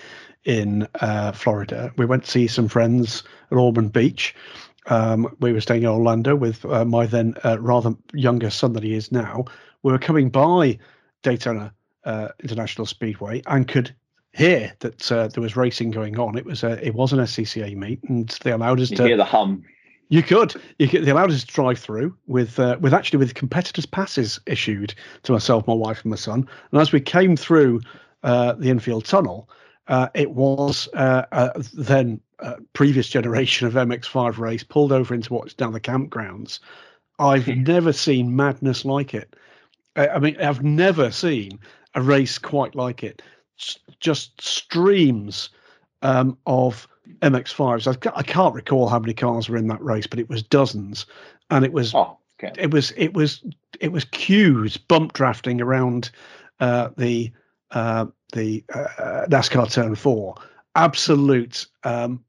in 0.45 0.87
uh, 1.01 1.31
Florida. 1.33 1.91
We 1.97 2.05
went 2.05 2.23
to 2.23 2.31
see 2.31 2.47
some 2.47 2.67
friends 2.67 3.23
at 3.51 3.57
Ormond 3.57 3.93
Beach. 3.93 4.33
Um, 4.87 5.35
we 5.41 5.51
were 5.51 5.59
staying 5.59 5.83
in 5.83 5.89
Orlando 5.89 6.35
with 6.35 6.63
uh, 6.65 6.85
my 6.85 7.05
then 7.05 7.35
uh, 7.43 7.59
rather 7.59 7.93
younger 8.13 8.49
son 8.49 8.71
than 8.71 8.83
he 8.83 8.93
is 8.93 9.11
now. 9.11 9.43
We 9.83 9.91
were 9.91 9.99
coming 9.99 10.29
by 10.29 10.79
Daytona 11.23 11.73
uh, 12.05 12.29
International 12.41 12.85
Speedway 12.85 13.41
and 13.47 13.67
could 13.67 13.93
hear 14.37 14.71
that 14.79 15.11
uh, 15.11 15.27
there 15.29 15.41
was 15.41 15.57
racing 15.57 15.89
going 15.91 16.19
on. 16.19 16.37
It 16.37 16.45
was 16.45 16.63
a 16.63 16.85
it 16.85 16.93
was 16.93 17.11
an 17.11 17.19
SCCA 17.19 17.75
meet, 17.75 18.03
and 18.03 18.29
they 18.43 18.51
allowed 18.51 18.79
us 18.79 18.91
you 18.91 18.97
to 18.97 19.03
hear 19.03 19.17
the 19.17 19.25
hum. 19.25 19.63
You 20.09 20.23
could. 20.23 20.55
You 20.77 20.87
could. 20.87 21.03
They 21.03 21.11
allowed 21.11 21.31
us 21.31 21.43
to 21.43 21.53
drive 21.53 21.79
through 21.79 22.15
with 22.27 22.59
uh, 22.59 22.77
with 22.79 22.93
actually 22.93 23.17
with 23.17 23.33
competitors' 23.33 23.85
passes 23.85 24.39
issued 24.45 24.93
to 25.23 25.31
myself, 25.31 25.67
my 25.67 25.73
wife, 25.73 26.03
and 26.03 26.11
my 26.11 26.15
son. 26.15 26.47
And 26.71 26.79
as 26.79 26.91
we 26.91 27.01
came 27.01 27.35
through 27.35 27.81
uh, 28.23 28.53
the 28.53 28.69
infield 28.69 29.05
tunnel, 29.05 29.49
uh, 29.87 30.09
it 30.13 30.31
was 30.31 30.87
uh, 30.93 31.23
uh, 31.31 31.49
then 31.73 32.21
previous 32.73 33.09
generation 33.09 33.65
of 33.65 33.73
MX5 33.73 34.37
race 34.37 34.63
pulled 34.63 34.91
over 34.91 35.15
into 35.15 35.33
what's 35.33 35.57
now 35.59 35.71
the 35.71 35.79
campgrounds. 35.79 36.59
I've 37.17 37.47
never 37.47 37.91
seen 37.91 38.35
madness 38.35 38.85
like 38.85 39.15
it. 39.15 39.35
I, 39.95 40.07
I 40.09 40.19
mean, 40.19 40.39
I've 40.39 40.63
never 40.63 41.09
seen 41.09 41.59
a 41.95 42.01
race 42.01 42.37
quite 42.37 42.75
like 42.75 43.03
it 43.03 43.23
just 43.99 44.41
streams 44.41 45.49
um, 46.01 46.37
of 46.45 46.87
MX5s. 47.21 47.87
I, 47.87 48.17
I, 48.17 48.23
can't 48.23 48.53
recall 48.53 48.87
how 48.87 48.99
many 48.99 49.13
cars 49.13 49.49
were 49.49 49.57
in 49.57 49.67
that 49.67 49.83
race, 49.83 50.07
but 50.07 50.19
it 50.19 50.29
was 50.29 50.43
dozens, 50.43 51.05
and 51.49 51.65
it 51.65 51.73
was 51.73 51.93
oh, 51.95 52.17
okay. 52.43 52.51
it 52.61 52.71
was 52.71 52.91
it 52.97 53.13
was 53.13 53.43
it 53.79 53.91
was 53.91 54.05
queues 54.05 54.77
bump 54.77 55.13
drafting 55.13 55.61
around 55.61 56.11
uh, 56.59 56.89
the 56.97 57.31
uh, 57.71 58.05
the 58.33 58.63
uh, 58.73 59.25
NASCAR 59.29 59.71
Turn 59.71 59.95
Four. 59.95 60.35
Absolute 60.75 61.65
um, 61.83 62.23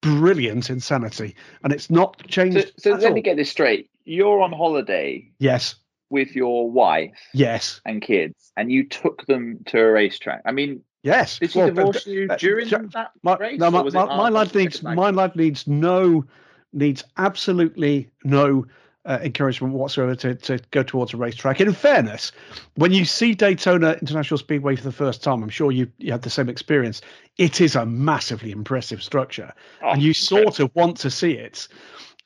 brilliant 0.00 0.70
insanity, 0.70 1.34
and 1.64 1.72
it's 1.72 1.90
not 1.90 2.24
changed. 2.28 2.72
So, 2.78 2.90
so 2.90 2.96
let 2.96 3.08
all. 3.08 3.14
me 3.14 3.22
get 3.22 3.36
this 3.36 3.50
straight: 3.50 3.90
you're 4.04 4.40
on 4.40 4.52
holiday. 4.52 5.28
Yes 5.38 5.74
with 6.10 6.34
your 6.34 6.70
wife 6.70 7.18
yes 7.32 7.80
and 7.84 8.02
kids 8.02 8.52
and 8.56 8.70
you 8.70 8.86
took 8.86 9.26
them 9.26 9.58
to 9.66 9.78
a 9.78 9.90
racetrack 9.90 10.42
i 10.44 10.52
mean 10.52 10.80
yes 11.02 11.38
did 11.38 11.50
she 11.50 11.58
well, 11.58 11.68
divorce 11.68 12.06
you 12.06 12.26
uh, 12.30 12.36
during 12.36 12.72
uh, 12.72 12.78
that 12.92 13.10
my, 13.22 13.36
race 13.36 13.58
no, 13.58 13.70
my, 13.70 13.82
my, 13.82 14.04
my 14.04 14.28
lad 14.28 14.54
needs 14.54 14.82
my 14.82 15.10
lad 15.10 15.34
needs 15.36 15.66
no 15.66 16.24
needs 16.72 17.04
absolutely 17.16 18.08
no 18.24 18.64
uh, 19.06 19.18
encouragement 19.22 19.74
whatsoever 19.74 20.14
to, 20.14 20.34
to 20.34 20.58
go 20.70 20.82
towards 20.82 21.12
a 21.12 21.16
racetrack. 21.16 21.60
In 21.60 21.72
fairness, 21.72 22.32
when 22.76 22.92
you 22.92 23.04
see 23.04 23.34
Daytona 23.34 23.92
International 24.00 24.38
Speedway 24.38 24.76
for 24.76 24.84
the 24.84 24.92
first 24.92 25.22
time, 25.22 25.42
I'm 25.42 25.50
sure 25.50 25.70
you, 25.70 25.90
you 25.98 26.12
had 26.12 26.22
the 26.22 26.30
same 26.30 26.48
experience. 26.48 27.02
It 27.36 27.60
is 27.60 27.76
a 27.76 27.84
massively 27.84 28.50
impressive 28.50 29.02
structure, 29.02 29.52
oh, 29.82 29.90
and 29.90 30.02
you 30.02 30.14
sort 30.14 30.58
of 30.60 30.70
want 30.74 30.96
to 30.98 31.10
see 31.10 31.32
it. 31.32 31.68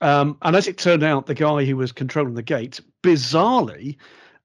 Um, 0.00 0.36
and 0.42 0.54
as 0.54 0.68
it 0.68 0.78
turned 0.78 1.02
out, 1.02 1.26
the 1.26 1.34
guy 1.34 1.64
who 1.64 1.76
was 1.76 1.92
controlling 1.92 2.34
the 2.34 2.42
gate 2.42 2.80
bizarrely 3.02 3.96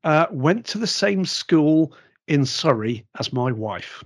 uh, 0.04 0.28
went 0.32 0.66
to 0.68 0.78
the 0.78 0.88
same 0.88 1.26
school 1.26 1.94
in 2.28 2.46
Surrey 2.46 3.06
as 3.20 3.34
my 3.34 3.52
wife. 3.52 4.04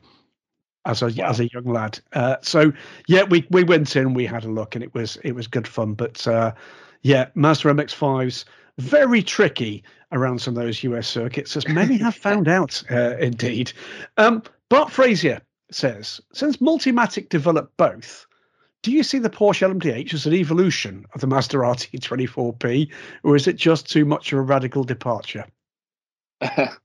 As 0.86 1.02
a 1.02 1.08
wow. 1.08 1.30
as 1.30 1.42
a 1.42 1.50
young 1.52 1.66
lad, 1.66 2.00
uh, 2.14 2.38
so 2.42 2.72
yeah, 3.10 3.24
we 3.24 3.46
we 3.52 3.66
went 3.66 3.98
in, 3.98 4.14
we 4.14 4.26
had 4.26 4.46
a 4.46 4.50
look, 4.50 4.74
and 4.74 4.82
it 4.82 4.94
was 4.94 5.18
it 5.18 5.34
was 5.34 5.46
good 5.46 5.68
fun. 5.68 5.96
But 5.96 6.26
uh, 6.26 6.54
yeah, 7.02 7.28
Mazda 7.36 7.74
MX-5s 7.74 8.46
very 8.78 9.24
tricky 9.24 9.84
around 10.12 10.40
some 10.40 10.56
of 10.56 10.64
those 10.64 10.84
US 10.84 11.08
circuits, 11.08 11.58
as 11.58 11.68
many 11.68 11.98
have 11.98 12.16
found 12.28 12.48
out. 12.48 12.82
Uh, 12.90 13.18
indeed, 13.18 13.74
um, 14.18 14.44
Bart 14.70 14.92
Frazier 14.92 15.42
says 15.72 16.22
since 16.34 16.58
Multimatic 16.58 17.30
developed 17.30 17.76
both, 17.78 18.27
do 18.88 18.94
you 18.94 19.04
see 19.04 19.20
the 19.20 19.30
Porsche 19.30 19.70
LMDH 19.70 20.14
as 20.14 20.26
an 20.26 20.34
evolution 20.34 21.06
of 21.14 21.20
the 21.20 21.28
Mazda 21.28 21.58
RT24P, 21.58 22.90
or 23.24 23.36
is 23.36 23.46
it 23.46 23.58
just 23.58 23.92
too 23.92 24.06
much 24.06 24.32
of 24.32 24.40
a 24.40 24.42
radical 24.42 24.86
departure? 24.86 25.44
that's 26.40 26.78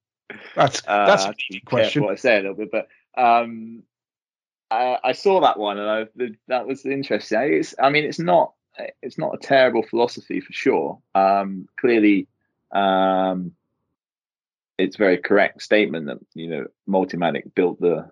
that's 0.57 0.83
uh, 0.89 1.33
a 1.53 1.61
question. 1.61 2.03
What 2.03 2.11
I 2.11 2.17
say 2.17 2.39
a 2.39 2.41
little 2.41 2.57
bit, 2.57 2.73
but 2.73 2.89
um, 3.17 3.85
I, 4.69 4.99
I, 5.05 5.13
saw 5.13 5.43
that 5.43 5.61
one 5.61 5.79
and 5.79 5.89
I, 5.89 6.31
that 6.49 6.67
was 6.67 6.85
interesting. 6.85 7.39
It's, 7.41 7.73
I 7.81 7.91
mean, 7.91 8.03
it's 8.03 8.19
not 8.19 8.55
it's 9.01 9.17
not 9.17 9.37
a 9.37 9.39
terrible 9.39 9.85
philosophy 9.85 10.41
for 10.41 10.53
sure. 10.53 10.99
Um, 11.15 11.69
clearly, 11.79 12.27
um, 12.73 13.53
it's 14.77 14.97
a 14.97 14.99
very 14.99 15.19
correct 15.19 15.63
statement 15.63 16.07
that 16.07 16.19
you 16.35 16.49
know 16.49 16.67
Multimatic 16.89 17.55
built 17.55 17.81
the 17.81 18.11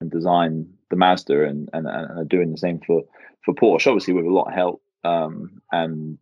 and 0.00 0.12
designed 0.12 0.74
the 0.90 0.96
Mazda 0.96 1.44
and, 1.44 1.70
and, 1.72 1.86
and 1.86 2.18
are 2.18 2.24
doing 2.24 2.50
the 2.50 2.58
same 2.58 2.80
for, 2.80 3.04
for 3.44 3.54
Porsche, 3.54 3.86
obviously 3.86 4.14
with 4.14 4.26
a 4.26 4.30
lot 4.30 4.48
of 4.48 4.54
help 4.54 4.82
um, 5.04 5.62
and 5.72 6.18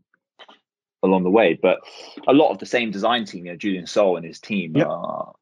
along 1.02 1.24
the 1.24 1.31
way. 1.31 1.59
But 1.61 1.81
a 2.26 2.33
lot 2.33 2.50
of 2.50 2.59
the 2.59 2.66
same 2.66 2.90
design 2.90 3.24
team, 3.24 3.46
you 3.46 3.52
know, 3.52 3.57
Julian 3.57 3.87
Sohl 3.87 4.16
and 4.16 4.26
his 4.26 4.40
team 4.40 4.76
yep. 4.76 4.87
are, 4.87 5.35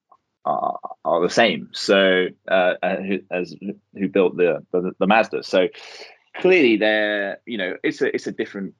are, 0.45 0.79
are 1.05 1.23
the 1.23 1.31
same. 1.31 1.71
So 1.73 2.27
uh, 2.49 2.75
uh 2.83 2.97
as 3.31 3.55
who 3.95 4.09
built 4.09 4.37
the, 4.37 4.65
the, 4.73 4.93
the 4.99 5.07
Mazda. 5.07 5.43
So 5.43 5.69
clearly, 6.37 6.77
they're 6.77 7.41
you 7.47 7.59
know 7.59 7.77
it's 7.83 8.01
a 8.03 8.15
it's 8.15 8.27
a 8.27 8.33
different 8.33 8.75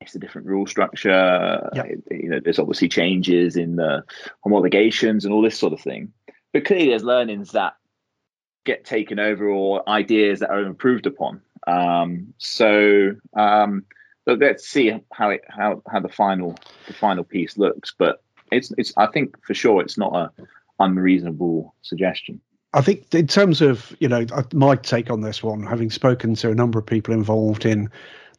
it's 0.00 0.14
a 0.14 0.18
different 0.18 0.46
rule 0.46 0.66
structure. 0.66 1.70
Yep. 1.74 1.86
You 2.10 2.28
know, 2.30 2.40
there's 2.42 2.58
obviously 2.58 2.88
changes 2.88 3.56
in 3.56 3.76
the 3.76 4.02
homologations 4.44 5.24
and 5.24 5.32
all 5.32 5.42
this 5.42 5.58
sort 5.58 5.72
of 5.72 5.80
thing. 5.80 6.12
But 6.52 6.64
clearly, 6.64 6.88
there's 6.88 7.04
learnings 7.04 7.52
that 7.52 7.74
get 8.64 8.84
taken 8.84 9.18
over 9.18 9.48
or 9.48 9.88
ideas 9.88 10.40
that 10.40 10.50
are 10.50 10.60
improved 10.60 11.06
upon. 11.06 11.40
Um, 11.66 12.34
so 12.38 13.14
um, 13.34 13.84
let's 14.26 14.66
see 14.68 14.92
how 15.12 15.30
it 15.30 15.42
how 15.48 15.82
how 15.90 16.00
the 16.00 16.08
final 16.08 16.58
the 16.86 16.94
final 16.94 17.24
piece 17.24 17.56
looks. 17.56 17.94
But 17.96 18.22
it's 18.50 18.72
it's 18.78 18.92
I 18.96 19.06
think 19.06 19.36
for 19.44 19.54
sure 19.54 19.82
it's 19.82 19.98
not 19.98 20.14
a 20.14 20.30
unreasonable 20.78 21.74
suggestion. 21.82 22.40
I 22.72 22.82
think 22.82 23.12
in 23.14 23.26
terms 23.26 23.60
of 23.60 23.94
you 24.00 24.08
know 24.08 24.26
my 24.52 24.76
take 24.76 25.10
on 25.10 25.22
this 25.22 25.42
one, 25.42 25.62
having 25.64 25.90
spoken 25.90 26.34
to 26.36 26.50
a 26.50 26.54
number 26.54 26.78
of 26.78 26.86
people 26.86 27.14
involved 27.14 27.64
in 27.64 27.90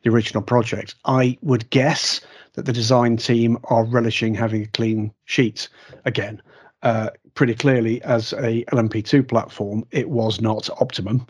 the 0.03 0.10
original 0.10 0.41
project, 0.41 0.95
I 1.05 1.38
would 1.41 1.69
guess 1.69 2.21
that 2.53 2.65
the 2.65 2.73
design 2.73 3.17
team 3.17 3.57
are 3.65 3.86
relishing 3.86 4.34
having 4.34 4.63
a 4.63 4.67
clean 4.67 5.13
sheet 5.25 5.69
again. 6.05 6.41
Uh, 6.81 7.12
pretty 7.33 7.55
clearly 7.55 8.01
as 8.03 8.33
a 8.33 8.63
LMP2 8.71 9.27
platform, 9.27 9.85
it 9.91 10.09
was 10.09 10.41
not 10.41 10.69
optimum. 10.81 11.25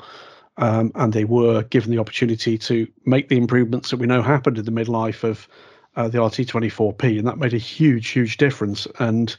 Um, 0.57 0.91
and 0.95 1.13
they 1.13 1.23
were 1.23 1.63
given 1.63 1.91
the 1.91 1.97
opportunity 1.97 2.57
to 2.57 2.87
make 3.05 3.29
the 3.29 3.37
improvements 3.37 3.89
that 3.89 3.97
we 3.97 4.07
know 4.07 4.21
happened 4.21 4.57
in 4.57 4.65
the 4.65 4.71
midlife 4.71 5.23
of 5.23 5.47
uh, 5.95 6.07
the 6.07 6.19
RT24P, 6.19 7.17
and 7.17 7.27
that 7.27 7.37
made 7.37 7.53
a 7.53 7.57
huge, 7.57 8.09
huge 8.09 8.37
difference. 8.37 8.87
And 8.99 9.35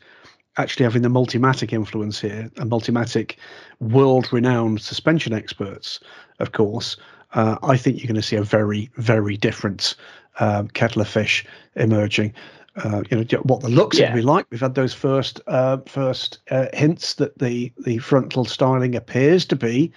actually 0.57 0.85
having 0.85 1.03
the 1.03 1.09
Multimatic 1.09 1.73
influence 1.73 2.21
here, 2.21 2.51
and 2.57 2.71
Multimatic 2.71 3.37
world-renowned 3.81 4.81
suspension 4.81 5.33
experts, 5.33 6.01
of 6.41 6.53
course, 6.53 6.97
uh, 7.35 7.57
I 7.63 7.77
think 7.77 7.99
you're 7.99 8.09
going 8.09 8.17
to 8.17 8.23
see 8.23 8.37
a 8.37 8.43
very, 8.43 8.91
very 8.97 9.37
different 9.37 9.95
uh, 10.39 10.65
kettle 10.75 11.03
of 11.03 11.09
fish 11.09 11.45
emerging 11.77 12.35
uh, 12.77 13.03
you 13.11 13.19
know 13.19 13.39
what 13.43 13.61
the 13.61 13.69
looks 13.69 13.99
yeah. 13.99 14.09
will 14.09 14.17
be 14.17 14.23
like. 14.23 14.47
We've 14.51 14.61
had 14.61 14.75
those 14.75 14.95
first 14.95 15.41
uh, 15.47 15.79
first 15.87 16.39
uh, 16.51 16.67
hints 16.73 17.15
that 17.15 17.39
the 17.39 17.73
the 17.85 17.99
frontal 17.99 18.45
styling 18.45 18.95
appears 18.95 19.45
to 19.47 19.57
be 19.57 19.93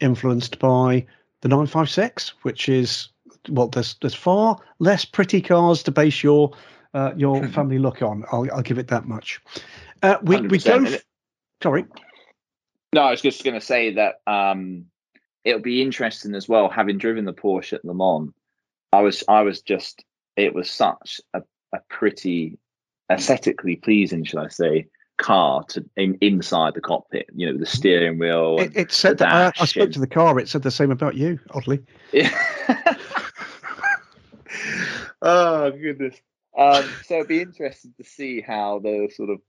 influenced 0.00 0.58
by 0.58 1.06
the 1.40 1.48
956, 1.48 2.34
which 2.42 2.68
is 2.68 3.08
well, 3.48 3.68
there's 3.68 3.96
there's 4.00 4.14
far 4.14 4.58
less 4.78 5.04
pretty 5.04 5.40
cars 5.40 5.82
to 5.84 5.90
base 5.90 6.22
your 6.22 6.52
uh, 6.94 7.12
your 7.16 7.46
family 7.48 7.78
look 7.78 8.02
on. 8.02 8.24
I'll 8.30 8.46
I'll 8.52 8.62
give 8.62 8.78
it 8.78 8.88
that 8.88 9.06
much. 9.06 9.40
Uh, 10.02 10.16
we 10.22 10.40
we 10.42 10.58
go. 10.58 10.84
F- 10.84 11.02
sorry. 11.62 11.86
No, 12.92 13.02
I 13.02 13.10
was 13.10 13.20
just 13.20 13.44
going 13.44 13.58
to 13.58 13.64
say 13.64 13.94
that 13.94 14.20
um, 14.26 14.86
it'll 15.44 15.60
be 15.60 15.82
interesting 15.82 16.34
as 16.34 16.48
well. 16.48 16.68
Having 16.68 16.98
driven 16.98 17.24
the 17.24 17.34
Porsche 17.34 17.74
at 17.74 17.84
Le 17.84 17.94
Mans, 17.94 18.32
I 18.92 19.00
was 19.00 19.24
I 19.28 19.42
was 19.42 19.60
just 19.62 20.04
it 20.36 20.54
was 20.54 20.70
such 20.70 21.20
a 21.34 21.42
a 21.72 21.78
pretty 21.88 22.58
aesthetically 23.10 23.76
pleasing, 23.76 24.24
shall 24.24 24.40
I 24.40 24.48
say, 24.48 24.88
car 25.18 25.64
to 25.70 25.84
in, 25.96 26.16
inside 26.20 26.74
the 26.74 26.80
cockpit. 26.80 27.28
You 27.34 27.52
know, 27.52 27.58
the 27.58 27.66
steering 27.66 28.18
wheel. 28.18 28.58
It, 28.60 28.76
it 28.76 28.92
said 28.92 29.18
that 29.18 29.32
I, 29.32 29.52
I, 29.62 29.66
spoke 29.66 29.84
and, 29.84 29.94
to 29.94 30.00
the 30.00 30.06
car. 30.06 30.38
It 30.38 30.48
said 30.48 30.62
the 30.62 30.70
same 30.70 30.90
about 30.90 31.16
you, 31.16 31.38
oddly. 31.50 31.80
Yeah. 32.12 32.30
oh 35.22 35.70
goodness. 35.72 36.16
um, 36.56 36.84
so 37.04 37.16
it'd 37.16 37.28
be 37.28 37.42
interesting 37.42 37.94
to 37.98 38.04
see 38.04 38.40
how 38.40 38.78
the 38.78 39.10
sort 39.14 39.30
of 39.30 39.40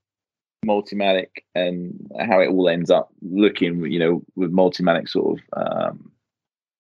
Multimatic 0.66 1.30
and 1.56 2.12
how 2.20 2.42
it 2.42 2.50
all 2.50 2.68
ends 2.68 2.92
up 2.92 3.14
looking. 3.22 3.90
You 3.90 4.00
know, 4.00 4.24
with 4.36 4.52
Multimatic 4.52 5.08
sort 5.08 5.40
of 5.40 5.46
um, 5.56 6.12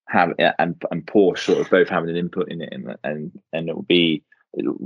have 0.09 0.33
and 0.37 0.83
and 0.91 1.05
Porsche 1.05 1.45
sort 1.45 1.59
of 1.59 1.69
both 1.69 1.87
having 1.87 2.09
an 2.09 2.17
input 2.17 2.51
in 2.51 2.61
it, 2.61 2.73
and 2.73 2.97
and 3.03 3.39
and 3.53 3.69
it 3.69 3.75
will 3.75 3.83
be 3.83 4.23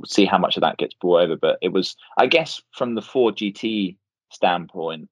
see 0.05 0.25
how 0.25 0.37
much 0.37 0.57
of 0.57 0.61
that 0.61 0.77
gets 0.77 0.93
brought 0.93 1.21
over. 1.21 1.35
But 1.35 1.57
it 1.61 1.69
was, 1.69 1.95
I 2.17 2.27
guess, 2.27 2.61
from 2.71 2.95
the 2.95 3.01
Ford 3.01 3.35
GT 3.35 3.97
standpoint, 4.31 5.09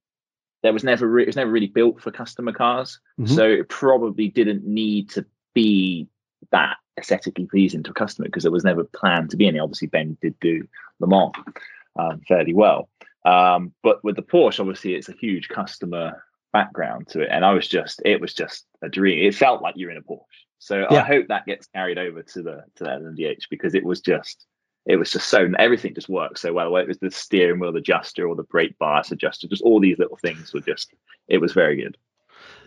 there 0.64 0.74
was 0.74 0.84
never 0.84 1.08
re- 1.08 1.24
it 1.24 1.28
was 1.28 1.36
never 1.36 1.52
really 1.52 1.68
built 1.68 2.02
for 2.02 2.12
customer 2.12 2.52
cars, 2.52 3.00
mm-hmm. 3.20 3.34
so 3.34 3.44
it 3.44 3.70
probably 3.70 4.28
didn't 4.28 4.66
need 4.66 5.10
to 5.12 5.26
be 5.54 6.08
that 6.52 6.78
aesthetically 6.98 7.46
pleasing 7.46 7.84
to 7.84 7.92
a 7.92 7.96
customer 7.96 8.28
because 8.28 8.44
there 8.44 8.52
was 8.52 8.64
never 8.64 8.84
planned 8.84 9.30
to 9.32 9.38
be 9.38 9.48
any. 9.48 9.60
Obviously, 9.60 9.88
Ben 9.88 10.18
did 10.22 10.40
do 10.40 10.68
Le 11.00 11.08
Mans 11.08 11.32
um, 11.98 12.22
fairly 12.28 12.54
well. 12.54 12.90
Um, 13.26 13.74
but 13.84 14.04
with 14.04 14.16
the 14.16 14.24
Porsche, 14.24 14.60
obviously, 14.60 14.96
it's 14.96 15.10
a 15.10 15.14
huge 15.14 15.48
customer 15.48 16.24
background 16.54 17.08
to 17.10 17.22
it, 17.22 17.30
and 17.32 17.46
I 17.46 17.54
was 17.54 17.68
just, 17.68 18.02
it 18.06 18.20
was 18.20 18.34
just 18.34 18.66
a 18.82 18.90
dream. 18.90 19.26
It 19.26 19.36
felt 19.36 19.62
like 19.62 19.76
you're 19.78 19.92
in 19.92 19.98
a 19.98 20.02
Porsche. 20.02 20.46
So 20.62 20.86
yeah. 20.92 21.02
I 21.02 21.08
hope 21.08 21.28
that 21.28 21.48
gets 21.48 21.66
carried 21.66 21.98
over 21.98 22.22
to 22.22 22.44
the 22.44 22.64
to 22.76 22.84
the 22.84 22.90
LMDH 22.92 23.50
because 23.50 23.74
it 23.74 23.84
was 23.84 24.00
just, 24.00 24.46
it 24.86 24.96
was 24.96 25.12
just 25.12 25.28
so 25.28 25.50
everything 25.58 25.96
just 25.96 26.08
worked 26.08 26.38
so 26.38 26.54
well. 26.54 26.72
Whether 26.72 26.84
it 26.84 26.88
was 26.88 27.00
the 27.00 27.10
steering 27.10 27.60
wheel 27.60 27.76
adjuster 27.76 28.28
or 28.28 28.36
the 28.36 28.44
brake 28.44 28.78
bias 28.78 29.12
adjuster, 29.12 29.48
just 29.48 29.64
all 29.64 29.80
these 29.80 29.98
little 29.98 30.18
things 30.18 30.54
were 30.54 30.62
just, 30.62 30.94
it 31.28 31.40
was 31.40 31.54
very 31.54 31.78
good. 31.78 31.98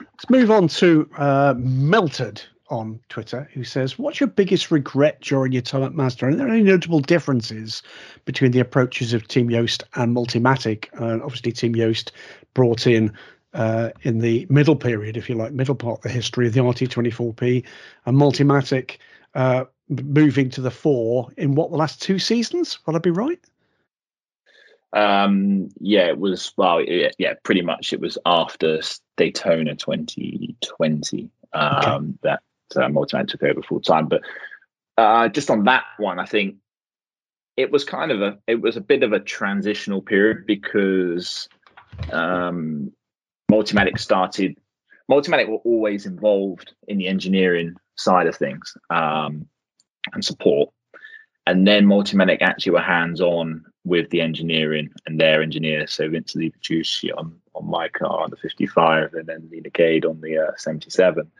Let's 0.00 0.28
move 0.28 0.50
on 0.50 0.66
to 0.68 1.08
uh, 1.16 1.54
Melted 1.56 2.42
on 2.68 2.98
Twitter 3.10 3.48
who 3.54 3.62
says, 3.62 3.96
What's 3.96 4.18
your 4.18 4.26
biggest 4.26 4.72
regret 4.72 5.20
during 5.20 5.52
your 5.52 5.62
time 5.62 5.84
at 5.84 5.94
Mazda? 5.94 6.26
Are 6.26 6.34
there 6.34 6.48
any 6.48 6.64
notable 6.64 6.98
differences 6.98 7.80
between 8.24 8.50
the 8.50 8.58
approaches 8.58 9.14
of 9.14 9.28
Team 9.28 9.48
Joest 9.48 9.84
and 9.94 10.16
Multimatic? 10.16 10.88
Uh, 11.00 11.22
obviously, 11.24 11.52
Team 11.52 11.76
Joest 11.76 12.10
brought 12.54 12.88
in 12.88 13.12
uh, 13.54 13.90
in 14.02 14.18
the 14.18 14.46
middle 14.50 14.76
period, 14.76 15.16
if 15.16 15.28
you 15.28 15.36
like, 15.36 15.52
middle 15.52 15.74
part 15.74 15.98
of 15.98 16.02
the 16.02 16.08
history 16.08 16.46
of 16.46 16.52
the 16.52 16.60
RT24P, 16.60 17.64
and 18.06 18.16
Multimatic 18.16 18.98
uh, 19.34 19.64
moving 19.88 20.50
to 20.50 20.60
the 20.60 20.70
four 20.70 21.28
in 21.36 21.54
what 21.54 21.70
the 21.70 21.76
last 21.76 22.02
two 22.02 22.18
seasons? 22.18 22.78
Will 22.86 22.96
I 22.96 22.98
be 22.98 23.10
right? 23.10 23.40
Um, 24.92 25.70
yeah, 25.80 26.06
it 26.06 26.18
was 26.18 26.52
well, 26.56 26.80
yeah, 26.80 27.10
yeah, 27.18 27.34
pretty 27.42 27.62
much. 27.62 27.92
It 27.92 28.00
was 28.00 28.16
after 28.24 28.80
Daytona 29.16 29.74
2020 29.74 31.30
um, 31.52 31.76
okay. 31.76 32.18
that 32.22 32.42
uh, 32.76 32.88
Multimatic 32.88 33.28
took 33.28 33.42
over 33.42 33.62
full 33.62 33.80
time. 33.80 34.08
But 34.08 34.22
uh, 34.96 35.28
just 35.28 35.50
on 35.50 35.64
that 35.64 35.84
one, 35.98 36.18
I 36.18 36.26
think 36.26 36.56
it 37.56 37.70
was 37.70 37.84
kind 37.84 38.10
of 38.10 38.22
a 38.22 38.38
it 38.46 38.60
was 38.60 38.76
a 38.76 38.80
bit 38.80 39.02
of 39.02 39.12
a 39.12 39.20
transitional 39.20 40.00
period 40.00 40.46
because 40.46 41.48
um, 42.12 42.92
Multimatic 43.50 43.98
started. 43.98 44.56
Multimatic 45.10 45.48
were 45.48 45.58
always 45.58 46.06
involved 46.06 46.72
in 46.88 46.98
the 46.98 47.08
engineering 47.08 47.74
side 47.96 48.26
of 48.26 48.34
things 48.34 48.76
um, 48.90 49.46
and 50.12 50.24
support, 50.24 50.70
and 51.46 51.66
then 51.66 51.86
Multimatic 51.86 52.38
actually 52.40 52.72
were 52.72 52.80
hands 52.80 53.20
on 53.20 53.64
with 53.84 54.08
the 54.10 54.22
engineering 54.22 54.90
and 55.06 55.20
their 55.20 55.42
engineers. 55.42 55.92
So 55.92 56.08
Vince 56.08 56.34
Livertucci 56.34 57.10
on 57.16 57.38
on 57.54 57.68
my 57.68 57.88
car 57.88 58.22
on 58.22 58.30
the 58.30 58.36
55, 58.36 59.14
and 59.14 59.26
then 59.26 59.48
Leena 59.50 59.70
Gade 59.70 60.04
on 60.04 60.20
the 60.20 60.38
uh, 60.38 60.52
77. 60.56 61.30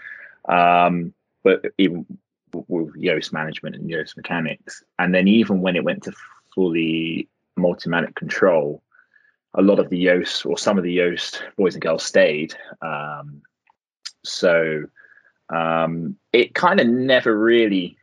Um, 0.48 1.12
but 1.42 1.64
even 1.78 2.06
with 2.52 2.94
Joest 3.02 3.32
management 3.32 3.74
and 3.76 3.90
Joest 3.90 4.16
mechanics, 4.16 4.84
and 4.98 5.14
then 5.14 5.26
even 5.26 5.60
when 5.60 5.74
it 5.74 5.84
went 5.84 6.04
to 6.04 6.12
fully 6.54 7.28
Multimatic 7.58 8.14
control, 8.14 8.82
a 9.54 9.62
lot 9.62 9.78
of 9.78 9.88
the 9.88 10.04
Joest 10.04 10.46
or 10.46 10.58
some 10.58 10.78
of 10.78 10.84
the 10.84 10.96
Joest 10.96 11.42
boys 11.56 11.74
and 11.74 11.82
girls 11.82 12.04
stayed. 12.04 12.54
Um, 12.82 13.42
so 14.24 14.84
um, 15.50 16.16
it 16.32 16.54
kind 16.54 16.80
of 16.80 16.86
never 16.86 17.36
really 17.36 17.96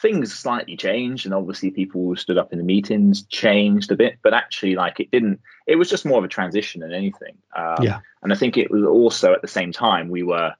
things 0.00 0.34
slightly 0.34 0.76
changed 0.76 1.26
and 1.26 1.34
obviously 1.34 1.70
people 1.70 2.02
who 2.02 2.16
stood 2.16 2.36
up 2.36 2.52
in 2.52 2.58
the 2.58 2.64
meetings 2.64 3.22
changed 3.26 3.92
a 3.92 3.94
bit 3.94 4.18
but 4.24 4.34
actually 4.34 4.74
like 4.74 4.98
it 4.98 5.08
didn't 5.12 5.40
it 5.68 5.76
was 5.76 5.88
just 5.88 6.04
more 6.04 6.18
of 6.18 6.24
a 6.24 6.28
transition 6.28 6.80
than 6.80 6.92
anything 6.92 7.38
um, 7.56 7.76
yeah 7.80 8.00
and 8.20 8.32
i 8.32 8.34
think 8.34 8.58
it 8.58 8.68
was 8.68 8.82
also 8.82 9.32
at 9.32 9.42
the 9.42 9.46
same 9.46 9.70
time 9.70 10.08
we 10.08 10.24
were 10.24 10.52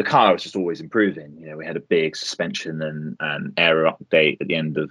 the 0.00 0.02
car 0.02 0.32
was 0.32 0.42
just 0.42 0.56
always 0.56 0.80
improving. 0.80 1.36
You 1.38 1.50
know, 1.50 1.56
we 1.58 1.66
had 1.66 1.76
a 1.76 1.80
big 1.80 2.16
suspension 2.16 2.80
and, 2.80 3.16
and 3.20 3.52
aero 3.58 3.96
update 4.00 4.40
at 4.40 4.48
the 4.48 4.54
end 4.54 4.78
of 4.78 4.90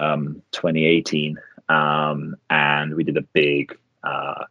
um, 0.00 0.42
2018, 0.52 1.38
um, 1.68 2.36
and 2.50 2.94
we 2.94 3.04
did 3.04 3.16
a 3.16 3.22
big 3.22 3.76
uh, 4.02 4.44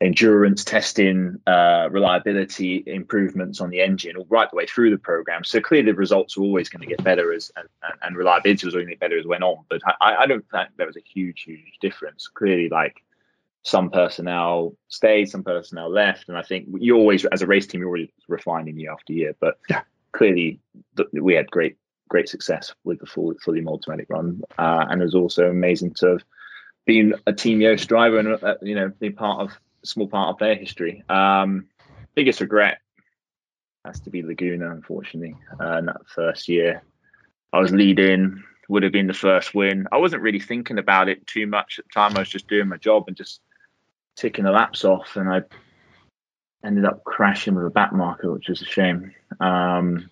endurance 0.00 0.64
testing, 0.64 1.40
uh, 1.46 1.88
reliability 1.90 2.82
improvements 2.86 3.60
on 3.60 3.70
the 3.70 3.80
engine 3.80 4.16
right 4.28 4.50
the 4.50 4.56
way 4.56 4.66
through 4.66 4.90
the 4.90 4.98
program. 4.98 5.44
So 5.44 5.60
clearly, 5.60 5.92
the 5.92 5.96
results 5.96 6.36
were 6.36 6.44
always 6.44 6.68
going 6.68 6.80
to 6.80 6.86
get 6.86 7.04
better 7.04 7.32
as 7.32 7.50
and, 7.56 7.68
and 8.02 8.16
reliability 8.16 8.66
was 8.66 8.74
going 8.74 8.86
to 8.86 8.92
get 8.92 9.00
better 9.00 9.18
as 9.18 9.26
went 9.26 9.42
on. 9.42 9.64
But 9.68 9.82
I, 10.00 10.16
I 10.20 10.26
don't 10.26 10.44
think 10.50 10.70
there 10.76 10.86
was 10.86 10.96
a 10.96 11.02
huge, 11.04 11.42
huge 11.42 11.78
difference. 11.80 12.28
Clearly, 12.28 12.68
like 12.68 13.02
some 13.62 13.90
personnel 13.90 14.74
stayed, 14.88 15.28
some 15.28 15.44
personnel 15.44 15.90
left, 15.90 16.28
and 16.28 16.38
I 16.38 16.42
think 16.42 16.68
you 16.78 16.96
always, 16.96 17.26
as 17.26 17.42
a 17.42 17.46
race 17.46 17.66
team, 17.66 17.80
you're 17.80 17.88
always 17.88 18.08
refining 18.26 18.78
year 18.78 18.92
after 18.92 19.12
year. 19.12 19.36
But 19.38 19.58
yeah. 19.68 19.82
clearly, 20.12 20.60
th- 20.96 21.08
we 21.12 21.34
had 21.34 21.50
great, 21.50 21.76
great 22.10 22.28
success 22.28 22.74
with 22.84 23.00
the 23.00 23.06
full, 23.06 23.34
fully 23.42 23.62
Multimatic 23.62 24.06
run, 24.10 24.42
uh, 24.58 24.84
and 24.90 25.00
it 25.00 25.04
was 25.04 25.14
also 25.14 25.48
amazing 25.48 25.94
to 25.94 26.06
have 26.08 26.24
been 26.84 27.14
a 27.26 27.32
Team 27.32 27.60
Joest 27.60 27.88
driver 27.88 28.18
and 28.18 28.42
uh, 28.42 28.56
you 28.60 28.74
know 28.74 28.92
be 29.00 29.10
part 29.10 29.40
of 29.40 29.58
a 29.82 29.86
small 29.86 30.08
part 30.08 30.34
of 30.34 30.38
their 30.38 30.54
history. 30.54 31.02
Um, 31.08 31.68
biggest 32.14 32.40
regret 32.40 32.78
has 33.84 34.00
to 34.00 34.10
be 34.10 34.22
Laguna, 34.22 34.70
unfortunately, 34.70 35.36
uh, 35.58 35.78
in 35.78 35.86
that 35.86 36.06
first 36.14 36.48
year. 36.48 36.82
I 37.52 37.60
was 37.60 37.72
leading, 37.72 38.42
would 38.68 38.82
have 38.82 38.92
been 38.92 39.06
the 39.06 39.14
first 39.14 39.54
win. 39.54 39.88
I 39.90 39.96
wasn't 39.96 40.22
really 40.22 40.38
thinking 40.38 40.78
about 40.78 41.08
it 41.08 41.26
too 41.26 41.46
much 41.46 41.78
at 41.78 41.86
the 41.86 41.90
time. 41.92 42.16
I 42.16 42.20
was 42.20 42.28
just 42.28 42.48
doing 42.48 42.68
my 42.68 42.76
job 42.76 43.04
and 43.08 43.16
just 43.16 43.40
ticking 44.16 44.44
the 44.44 44.52
laps 44.52 44.84
off, 44.84 45.16
and 45.16 45.28
I 45.28 45.42
ended 46.64 46.84
up 46.84 47.04
crashing 47.04 47.54
with 47.54 47.66
a 47.66 47.70
back 47.70 47.92
marker, 47.92 48.32
which 48.32 48.48
was 48.48 48.62
a 48.62 48.66
shame. 48.66 49.12
Um, 49.40 50.10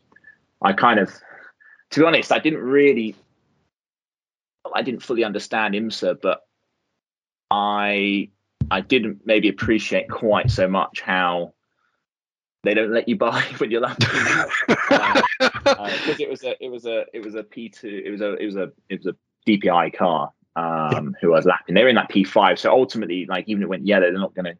I 0.63 0.73
kind 0.73 0.99
of, 0.99 1.13
to 1.91 2.01
be 2.01 2.07
honest, 2.07 2.33
I 2.33 2.39
didn't 2.39 2.61
really, 2.61 3.17
I 4.75 4.83
didn't 4.83 5.03
fully 5.03 5.25
understand 5.25 5.75
IMSA, 5.75 6.21
but 6.21 6.43
I, 7.51 8.31
I 8.71 8.81
didn't 8.81 9.23
maybe 9.25 9.49
appreciate 9.49 10.11
quite 10.11 10.51
so 10.51 10.69
much 10.69 11.01
how 11.01 11.55
they 12.65 12.75
don't 12.75 12.93
let 12.93 13.09
you 13.09 13.17
buy 13.17 13.41
when 13.59 13.71
you're 13.71 13.81
lapping 13.81 14.09
because 14.69 15.23
uh, 15.67 16.17
it 16.19 16.29
was 16.29 16.45
a, 16.45 16.65
it 16.65 16.69
was 16.71 16.87
a, 16.87 17.05
it 17.13 17.25
was 17.25 17.35
a 17.35 17.43
P 17.43 17.69
two, 17.69 18.03
it 18.05 18.11
was 18.11 18.21
a, 18.21 18.35
it 18.35 18.47
was 18.47 18.57
a, 18.57 18.73
it 18.89 19.05
was 19.05 19.07
a 19.07 19.17
DPI 19.51 19.97
car, 19.97 20.33
um, 20.57 21.17
who 21.21 21.33
I 21.33 21.37
was 21.37 21.47
lapping. 21.47 21.75
They 21.75 21.83
were 21.83 21.89
in 21.89 21.97
that 21.97 22.11
P5, 22.11 22.59
so 22.59 22.71
ultimately, 22.73 23.27
like 23.27 23.45
even 23.49 23.63
if 23.63 23.67
it 23.67 23.71
went 23.71 23.87
yellow, 23.87 24.11
they're 24.11 24.19
not 24.19 24.35
going 24.35 24.47
to. 24.47 24.59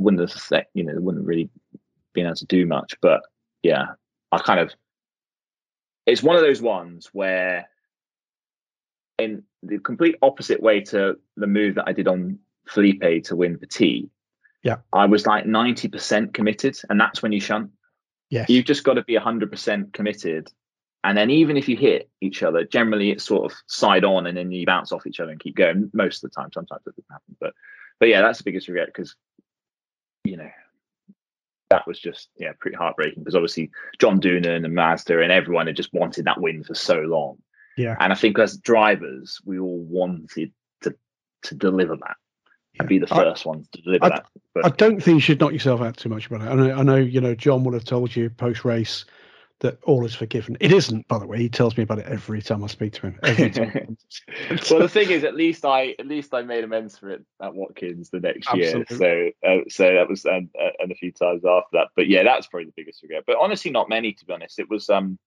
Wouldn't 0.00 0.28
have, 0.28 0.64
you 0.74 0.82
know, 0.82 0.92
they 0.92 0.98
wouldn't 0.98 1.24
really 1.24 1.48
been 2.14 2.26
able 2.26 2.34
to 2.34 2.46
do 2.46 2.66
much. 2.66 2.94
But 3.00 3.22
yeah, 3.62 3.86
I 4.32 4.38
kind 4.38 4.60
of. 4.60 4.72
It's 6.06 6.22
one 6.22 6.36
of 6.36 6.42
those 6.42 6.60
ones 6.60 7.10
where, 7.12 7.68
in 9.18 9.42
the 9.62 9.78
complete 9.78 10.16
opposite 10.22 10.62
way 10.62 10.80
to 10.82 11.16
the 11.36 11.46
move 11.46 11.76
that 11.76 11.88
I 11.88 11.92
did 11.92 12.08
on 12.08 12.38
Felipe 12.68 13.24
to 13.24 13.36
win 13.36 13.58
Petit, 13.58 14.10
yeah, 14.62 14.76
I 14.92 15.06
was 15.06 15.26
like 15.26 15.46
ninety 15.46 15.88
percent 15.88 16.34
committed, 16.34 16.76
and 16.88 17.00
that's 17.00 17.22
when 17.22 17.32
you 17.32 17.40
shunt. 17.40 17.70
Yes. 18.30 18.48
You've 18.48 18.64
just 18.64 18.84
got 18.84 18.94
to 18.94 19.04
be 19.04 19.14
hundred 19.16 19.50
percent 19.50 19.92
committed 19.92 20.50
and 21.04 21.18
then 21.18 21.30
even 21.30 21.58
if 21.58 21.68
you 21.68 21.76
hit 21.76 22.08
each 22.22 22.42
other, 22.42 22.64
generally 22.64 23.10
it's 23.10 23.24
sort 23.24 23.52
of 23.52 23.56
side 23.66 24.04
on 24.04 24.26
and 24.26 24.36
then 24.36 24.50
you 24.50 24.64
bounce 24.64 24.90
off 24.90 25.06
each 25.06 25.20
other 25.20 25.30
and 25.30 25.38
keep 25.38 25.54
going 25.54 25.90
most 25.92 26.24
of 26.24 26.30
the 26.30 26.34
time. 26.34 26.50
Sometimes 26.52 26.80
it 26.86 26.90
doesn't 26.90 27.04
happen. 27.10 27.36
But 27.38 27.52
but 28.00 28.08
yeah, 28.08 28.22
that's 28.22 28.38
the 28.38 28.44
biggest 28.44 28.68
regret 28.68 28.86
because 28.86 29.14
you 30.24 30.38
know 30.38 30.50
that 31.74 31.86
was 31.86 31.98
just 31.98 32.28
yeah 32.36 32.52
pretty 32.60 32.76
heartbreaking 32.76 33.22
because 33.22 33.34
obviously 33.34 33.70
John 34.00 34.20
Doonan 34.20 34.64
and 34.64 34.74
Mazda 34.74 35.20
and 35.20 35.32
everyone 35.32 35.66
had 35.66 35.76
just 35.76 35.92
wanted 35.92 36.24
that 36.26 36.40
win 36.40 36.64
for 36.64 36.74
so 36.74 37.00
long. 37.00 37.38
Yeah. 37.76 37.96
And 37.98 38.12
I 38.12 38.16
think 38.16 38.38
as 38.38 38.56
drivers, 38.56 39.40
we 39.44 39.58
all 39.58 39.80
wanted 39.80 40.52
to 40.82 40.94
to 41.42 41.54
deliver 41.54 41.96
that 41.96 42.16
and 42.78 42.88
be 42.88 42.98
the 42.98 43.06
first 43.06 43.46
I, 43.46 43.48
ones 43.48 43.68
to 43.72 43.82
deliver 43.82 44.06
I, 44.06 44.08
that. 44.10 44.26
But, 44.54 44.66
I 44.66 44.68
don't 44.70 45.02
think 45.02 45.16
you 45.16 45.20
should 45.20 45.40
knock 45.40 45.52
yourself 45.52 45.80
out 45.80 45.96
too 45.96 46.08
much 46.08 46.26
about 46.26 46.42
it. 46.42 46.48
I 46.48 46.54
know, 46.54 46.74
I 46.74 46.82
know, 46.82 46.96
you 46.96 47.20
know, 47.20 47.34
John 47.34 47.64
would 47.64 47.74
have 47.74 47.84
told 47.84 48.14
you 48.14 48.30
post 48.30 48.64
race 48.64 49.04
that 49.60 49.78
all 49.84 50.04
is 50.04 50.14
forgiven. 50.14 50.56
It 50.60 50.72
isn't, 50.72 51.08
by 51.08 51.18
the 51.18 51.26
way. 51.26 51.38
He 51.38 51.48
tells 51.48 51.76
me 51.76 51.84
about 51.84 51.98
it 51.98 52.06
every 52.06 52.42
time 52.42 52.64
I 52.64 52.66
speak 52.66 52.92
to 52.94 53.06
him. 53.06 53.18
well, 54.70 54.80
the 54.80 54.88
thing 54.88 55.10
is, 55.10 55.24
at 55.24 55.34
least 55.34 55.64
I 55.64 55.94
at 55.98 56.06
least 56.06 56.34
I 56.34 56.42
made 56.42 56.64
amends 56.64 56.98
for 56.98 57.10
it 57.10 57.24
at 57.40 57.54
Watkins 57.54 58.10
the 58.10 58.20
next 58.20 58.48
Absolutely. 58.48 59.06
year. 59.06 59.32
So 59.42 59.48
uh, 59.48 59.60
so 59.68 59.94
that 59.94 60.08
was 60.08 60.24
and, 60.24 60.50
uh, 60.60 60.70
and 60.78 60.92
a 60.92 60.94
few 60.94 61.12
times 61.12 61.44
after 61.44 61.68
that. 61.72 61.88
But 61.96 62.08
yeah, 62.08 62.24
that's 62.24 62.46
probably 62.46 62.66
the 62.66 62.74
biggest 62.76 63.02
regret. 63.02 63.24
But 63.26 63.36
honestly, 63.40 63.70
not 63.70 63.88
many 63.88 64.12
to 64.12 64.24
be 64.24 64.32
honest. 64.32 64.58
It 64.58 64.68
was 64.68 64.90
um 64.90 65.18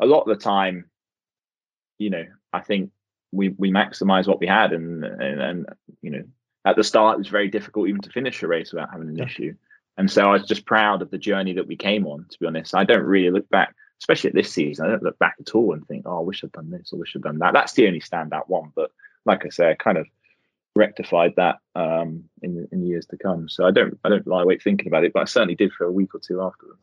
a 0.00 0.06
lot 0.06 0.22
of 0.22 0.36
the 0.36 0.42
time. 0.42 0.90
You 1.98 2.10
know, 2.10 2.24
I 2.52 2.60
think 2.60 2.90
we 3.32 3.50
we 3.50 3.70
maximize 3.70 4.26
what 4.26 4.40
we 4.40 4.46
had, 4.46 4.72
and, 4.72 5.04
and 5.04 5.40
and 5.40 5.66
you 6.02 6.10
know 6.10 6.24
at 6.64 6.76
the 6.76 6.84
start 6.84 7.14
it 7.14 7.18
was 7.18 7.28
very 7.28 7.48
difficult 7.48 7.88
even 7.88 8.02
to 8.02 8.10
finish 8.10 8.42
a 8.42 8.46
race 8.48 8.72
without 8.72 8.90
having 8.90 9.08
an 9.08 9.16
yeah. 9.16 9.24
issue. 9.24 9.54
And 9.98 10.10
so 10.10 10.28
I 10.28 10.32
was 10.32 10.46
just 10.46 10.64
proud 10.64 11.02
of 11.02 11.10
the 11.10 11.18
journey 11.18 11.52
that 11.54 11.66
we 11.66 11.76
came 11.76 12.06
on. 12.06 12.24
To 12.30 12.38
be 12.38 12.46
honest, 12.46 12.74
I 12.74 12.84
don't 12.84 13.02
really 13.02 13.30
look 13.30 13.48
back, 13.50 13.74
especially 14.00 14.28
at 14.28 14.34
this 14.34 14.50
season. 14.50 14.86
I 14.86 14.90
don't 14.90 15.02
look 15.02 15.18
back 15.18 15.34
at 15.40 15.54
all 15.54 15.74
and 15.74 15.86
think, 15.86 16.04
"Oh, 16.06 16.18
I 16.18 16.22
wish 16.22 16.42
I'd 16.42 16.52
done 16.52 16.70
this. 16.70 16.92
I 16.92 16.96
wish 16.96 17.14
I'd 17.14 17.22
done 17.22 17.40
that." 17.40 17.52
That's 17.52 17.72
the 17.72 17.86
only 17.88 18.00
standout 18.00 18.48
one. 18.48 18.72
But 18.74 18.92
like 19.26 19.44
I 19.44 19.48
say, 19.50 19.70
I 19.70 19.74
kind 19.74 19.98
of 19.98 20.06
rectified 20.76 21.34
that 21.36 21.56
um, 21.74 22.24
in 22.42 22.68
in 22.70 22.86
years 22.86 23.06
to 23.06 23.16
come. 23.18 23.48
So 23.48 23.66
I 23.66 23.72
don't 23.72 23.98
I 24.04 24.08
don't 24.08 24.26
lie 24.26 24.42
awake 24.42 24.62
thinking 24.62 24.86
about 24.86 25.04
it, 25.04 25.12
but 25.12 25.22
I 25.22 25.24
certainly 25.24 25.56
did 25.56 25.72
for 25.72 25.84
a 25.84 25.92
week 25.92 26.14
or 26.14 26.20
two 26.20 26.40
afterwards. 26.40 26.78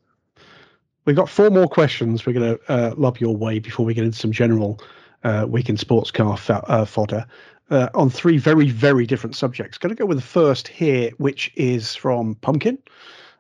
We've 1.06 1.16
got 1.16 1.30
four 1.30 1.50
more 1.50 1.68
questions 1.68 2.26
we're 2.26 2.34
going 2.34 2.58
to 2.58 2.72
uh, 2.72 2.96
lob 2.98 3.20
your 3.20 3.38
way 3.38 3.60
before 3.60 3.86
we 3.86 3.94
get 3.94 4.04
into 4.04 4.18
some 4.18 4.32
general 4.32 4.82
uh, 5.24 5.46
week 5.48 5.70
in 5.70 5.78
sports 5.78 6.12
car 6.12 6.38
uh, 6.50 6.86
fodder 6.86 7.26
uh, 7.70 7.90
on 7.94 8.10
three 8.10 8.38
very, 8.38 8.70
very 8.70 9.06
different 9.06 9.36
subjects. 9.36 9.78
Going 9.78 9.96
to 9.96 10.00
go 10.00 10.06
with 10.06 10.18
the 10.18 10.24
first 10.24 10.68
here, 10.68 11.12
which 11.18 11.52
is 11.56 11.96
from 11.96 12.36
Pumpkin 12.36 12.78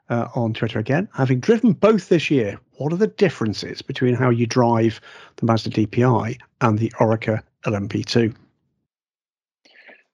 uh, 0.09 0.28
on 0.36 0.53
Twitter 0.53 0.80
again. 0.80 1.07
Having 1.13 1.41
driven 1.41 1.73
both 1.73 2.09
this 2.09 2.30
year, 2.30 2.59
what 2.78 2.91
are 2.91 2.97
the 2.97 3.07
differences 3.07 3.82
between 3.82 4.15
how 4.15 4.30
you 4.30 4.45
drive 4.45 4.99
the 5.38 5.45
Mazda 5.45 5.69
DPI 5.69 6.39
and 6.61 6.80
the 6.80 6.91
Oreca 6.99 7.41
LMP2? 7.65 8.36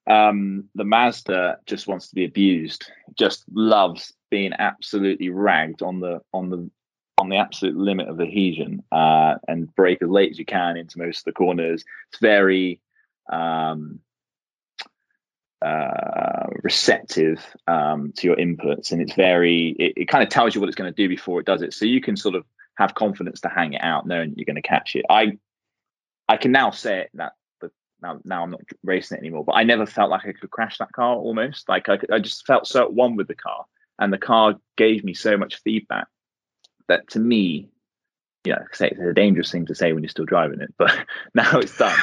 Um, 0.08 0.66
the 0.76 0.84
Mazda 0.84 1.60
just 1.66 1.88
wants 1.88 2.10
to 2.10 2.16
be 2.16 2.26
abused. 2.26 2.92
Just 3.18 3.46
loves 3.54 4.14
being 4.30 4.52
absolutely 4.58 5.30
ragged 5.30 5.82
on 5.82 6.00
the 6.00 6.22
on 6.34 6.50
the 6.50 6.70
on 7.18 7.30
the 7.30 7.38
absolute 7.38 7.76
limit 7.76 8.08
of 8.08 8.20
adhesion 8.20 8.82
uh, 8.92 9.36
and 9.48 9.74
brake 9.76 10.02
as 10.02 10.10
late 10.10 10.32
as 10.32 10.40
you 10.40 10.46
can 10.46 10.76
into 10.76 10.98
most 10.98 11.20
of 11.20 11.26
the 11.26 11.32
corners. 11.34 11.84
It's 12.10 12.20
very 12.20 12.80
um, 13.30 14.00
uh, 15.62 16.48
receptive 16.64 17.46
um, 17.68 18.14
to 18.18 18.28
your 18.28 18.36
inputs, 18.36 18.92
and 18.92 19.02
it's 19.02 19.14
very 19.14 19.76
it, 19.78 19.94
it 19.98 20.08
kind 20.08 20.24
of 20.24 20.30
tells 20.30 20.56
you 20.56 20.62
what 20.62 20.68
it's 20.68 20.76
going 20.76 20.92
to 20.92 20.96
do 20.96 21.08
before 21.08 21.40
it 21.40 21.46
does 21.46 21.62
it, 21.62 21.74
so 21.74 21.86
you 21.86 22.02
can 22.02 22.18
sort 22.18 22.36
of 22.36 22.46
have 22.76 22.96
confidence 22.96 23.42
to 23.42 23.50
hang 23.50 23.74
it 23.74 23.84
out, 23.84 24.08
knowing 24.08 24.34
you're 24.36 24.46
going 24.46 24.56
to 24.56 24.62
catch 24.62 24.96
it. 24.96 25.06
I 25.10 25.38
I 26.28 26.38
can 26.38 26.52
now 26.52 26.72
say 26.72 27.02
it 27.02 27.10
that 27.16 27.34
now 28.02 28.20
now 28.24 28.44
I'm 28.44 28.52
not 28.52 28.62
racing 28.84 29.18
it 29.18 29.22
anymore, 29.22 29.44
but 29.46 29.54
I 29.54 29.64
never 29.64 29.86
felt 29.86 30.10
like 30.10 30.26
I 30.26 30.34
could 30.34 30.50
crash 30.50 30.78
that 30.80 30.92
car. 30.92 31.16
Almost 31.16 31.70
like 31.70 31.90
I, 31.90 32.00
I 32.12 32.20
just 32.20 32.46
felt 32.46 32.68
so 32.68 32.84
at 32.84 32.94
one 32.94 33.16
with 33.16 33.28
the 33.28 33.36
car, 33.36 33.66
and 34.00 34.12
the 34.12 34.18
car 34.18 34.56
gave 34.78 35.04
me 35.04 35.14
so 35.14 35.38
much 35.38 35.62
feedback 35.62 36.08
that 36.88 37.10
to 37.12 37.20
me 37.20 37.70
you 38.44 38.54
know, 38.54 38.62
say 38.72 38.90
it's 38.90 39.00
a 39.00 39.14
dangerous 39.14 39.52
thing 39.52 39.66
to 39.68 39.76
say 39.76 39.94
when 39.94 40.04
you're 40.04 40.10
still 40.10 40.26
driving 40.26 40.62
it, 40.62 40.74
but 40.78 40.92
now 41.34 41.60
it's 41.60 41.78
done. 41.78 41.98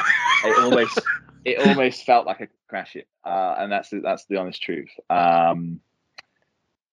it 0.45 0.59
almost 0.63 1.01
it 1.45 1.67
almost 1.67 2.05
felt 2.05 2.27
like 2.27 2.37
I 2.37 2.47
could 2.47 2.51
crash 2.69 2.97
it, 2.97 3.09
uh, 3.25 3.57
and 3.59 3.73
that's 3.73 3.91
that's 4.03 4.25
the 4.27 4.37
honest 4.37 4.63
truth. 4.63 4.91
Um, 5.11 5.81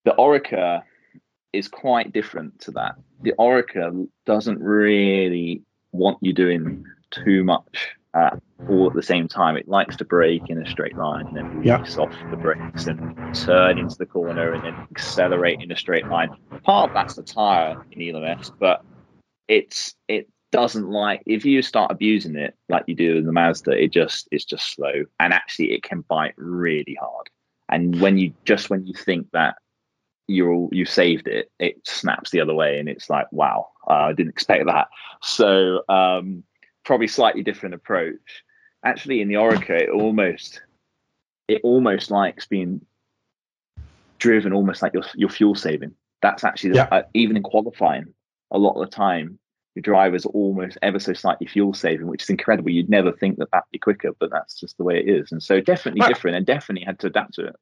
the 0.04 0.14
Oreca 0.18 0.84
is 1.54 1.68
quite 1.68 2.14
different 2.14 2.60
to 2.62 2.72
that. 2.72 2.96
The 3.22 3.34
Oreca 3.40 4.08
doesn't 4.26 4.60
really 4.60 5.62
want 5.92 6.18
you 6.22 6.34
doing 6.34 6.86
too 7.12 7.44
much 7.44 7.96
uh, 8.14 8.32
all 8.70 8.88
at 8.88 8.94
the 8.94 9.04
same 9.04 9.28
time. 9.28 9.58
It 9.58 9.68
likes 9.68 9.96
to 9.98 10.06
break 10.06 10.50
in 10.50 10.62
a 10.62 10.70
straight 10.70 10.98
line 10.98 11.28
and 11.28 11.38
then 11.38 11.60
release 11.60 11.98
off 11.98 12.14
the 12.30 12.38
brakes 12.38 12.88
and 12.88 13.36
turn 13.36 13.78
into 13.78 13.98
the 13.98 14.06
corner 14.06 14.54
and 14.54 14.64
then 14.64 14.88
accelerate 14.92 15.62
in 15.62 15.72
a 15.72 15.78
straight 15.78 16.08
line. 16.08 16.30
Part 16.64 16.90
of 16.90 16.94
that's 16.94 17.16
the 17.16 17.24
tire 17.24 17.84
in 17.92 18.16
ELMS, 18.16 18.52
but 18.60 18.84
it's 19.48 19.96
it 20.08 20.30
doesn't 20.52 20.90
like 20.90 21.22
if 21.26 21.44
you 21.44 21.62
start 21.62 21.92
abusing 21.92 22.36
it 22.36 22.56
like 22.70 22.86
you 22.88 22.96
do 22.96 23.18
in 23.18 23.26
the 23.26 23.32
Mazda, 23.32 23.72
it 23.72 23.92
just 23.92 24.28
it's 24.32 24.46
just 24.46 24.74
slow 24.74 25.04
and 25.20 25.34
actually 25.34 25.74
it 25.74 25.84
can 25.84 26.02
bite 26.02 26.34
really 26.38 26.98
hard. 27.00 27.30
And 27.70 28.00
when 28.00 28.18
you 28.18 28.34
just 28.46 28.70
when 28.70 28.86
you 28.86 28.94
think 28.94 29.28
that 29.32 29.56
you're 30.28 30.70
you 30.72 30.86
saved 30.86 31.28
it, 31.28 31.52
it 31.60 31.86
snaps 31.86 32.32
the 32.32 32.42
other 32.42 32.54
way 32.54 32.80
and 32.80 32.88
it's 32.88 33.10
like 33.10 33.28
wow, 33.32 33.68
uh, 33.88 33.94
I 33.94 34.14
didn't 34.14 34.32
expect 34.32 34.66
that. 34.68 34.88
So 35.22 35.84
um, 35.90 36.44
probably 36.84 37.08
slightly 37.08 37.44
different 37.44 37.76
approach. 37.76 38.44
Actually, 38.84 39.22
in 39.22 39.28
the 39.28 39.36
Oreca, 39.36 39.72
it 39.72 39.90
almost 39.90 40.62
it 41.48 41.62
almost 41.64 42.12
likes 42.12 42.46
being 42.48 42.86
driven 44.20 44.54
almost 44.54 44.82
like 44.82 44.94
your 44.94 45.04
your 45.16 45.30
fuel 45.30 45.56
saving. 45.56 45.94
That's 46.22 46.44
actually 46.44 46.76
yeah. 46.76 46.88
uh, 46.92 47.04
even 47.14 47.36
in 47.38 47.44
qualifying 47.44 48.14
a 48.52 48.58
lot 48.58 48.80
of 48.80 48.90
the 48.90 48.96
time 48.96 49.40
your 49.76 49.82
driver's 49.82 50.26
almost 50.26 50.78
ever 50.82 51.00
so 51.00 51.14
slightly 51.14 51.48
fuel 51.48 51.74
saving, 51.74 52.08
which 52.08 52.24
is 52.24 52.30
incredible. 52.30 52.72
You'd 52.72 52.90
never 52.90 53.12
think 53.12 53.38
that 53.38 53.52
that'd 53.52 53.72
be 53.72 53.80
quicker, 53.80 54.12
but 54.20 54.32
that's 54.32 54.60
just 54.60 54.78
the 54.78 54.84
way 54.84 54.98
it 54.98 55.10
is. 55.10 55.32
And 55.32 55.44
so 55.44 55.60
definitely 55.60 56.00
well, 56.00 56.10
different 56.10 56.38
and 56.38 56.46
definitely 56.46 56.86
had 56.86 57.00
to 57.00 57.08
adapt 57.08 57.34
to 57.36 57.48
it. 57.48 57.56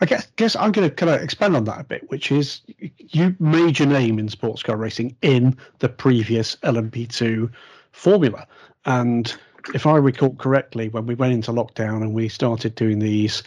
I 0.00 0.06
guess, 0.06 0.28
guess 0.36 0.54
I'm 0.54 0.70
going 0.70 0.88
to 0.88 0.94
kind 0.94 1.10
of 1.10 1.20
expand 1.20 1.56
on 1.56 1.64
that 1.64 1.80
a 1.80 1.84
bit, 1.84 2.08
which 2.10 2.30
is 2.30 2.60
you 2.96 3.34
made 3.40 3.80
your 3.80 3.88
name 3.88 4.20
in 4.20 4.28
sports 4.28 4.62
car 4.62 4.76
racing 4.76 5.16
in 5.20 5.56
the 5.80 5.88
previous 5.88 6.56
LMP2 6.56 7.50
formula. 7.90 8.46
And 8.84 9.34
if 9.74 9.86
I 9.86 9.96
recall 9.96 10.36
correctly, 10.36 10.88
when 10.88 11.06
we 11.06 11.16
went 11.16 11.32
into 11.32 11.52
lockdown 11.52 12.02
and 12.02 12.14
we 12.14 12.28
started 12.28 12.76
doing 12.76 13.00
these 13.00 13.42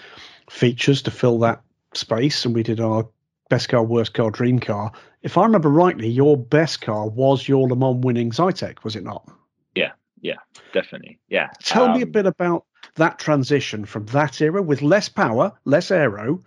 features 0.50 1.02
to 1.04 1.12
fill 1.12 1.40
that 1.40 1.62
space, 1.94 2.44
and 2.46 2.54
we 2.54 2.64
did 2.64 2.82
our 2.82 3.08
best 3.50 3.70
car, 3.70 3.84
worst 3.84 4.14
car, 4.14 4.32
dream 4.32 4.60
car. 4.60 4.92
If 5.26 5.40
I 5.40 5.44
remember 5.44 5.70
rightly, 5.70 6.08
your 6.08 6.38
best 6.38 6.82
car 6.82 7.08
was 7.08 7.48
your 7.48 7.68
Le 7.68 7.76
Mans 7.76 8.06
winning 8.06 8.30
Zytek, 8.30 8.84
was 8.84 8.96
it 8.96 9.04
not? 9.04 9.28
Yeah, 9.74 9.94
yeah, 10.22 10.38
definitely. 10.72 11.18
Yeah. 11.30 11.50
Tell 11.64 11.86
um, 11.86 11.94
me 11.94 12.04
a 12.04 12.06
um, 12.06 12.12
bit 12.12 12.28
about 12.28 12.66
that 12.98 13.18
transition 13.18 13.86
from 13.86 14.06
that 14.08 14.40
era 14.40 14.62
with 14.62 14.84
less 14.84 15.10
power, 15.10 15.52
less 15.66 15.90
aero, 15.90 16.44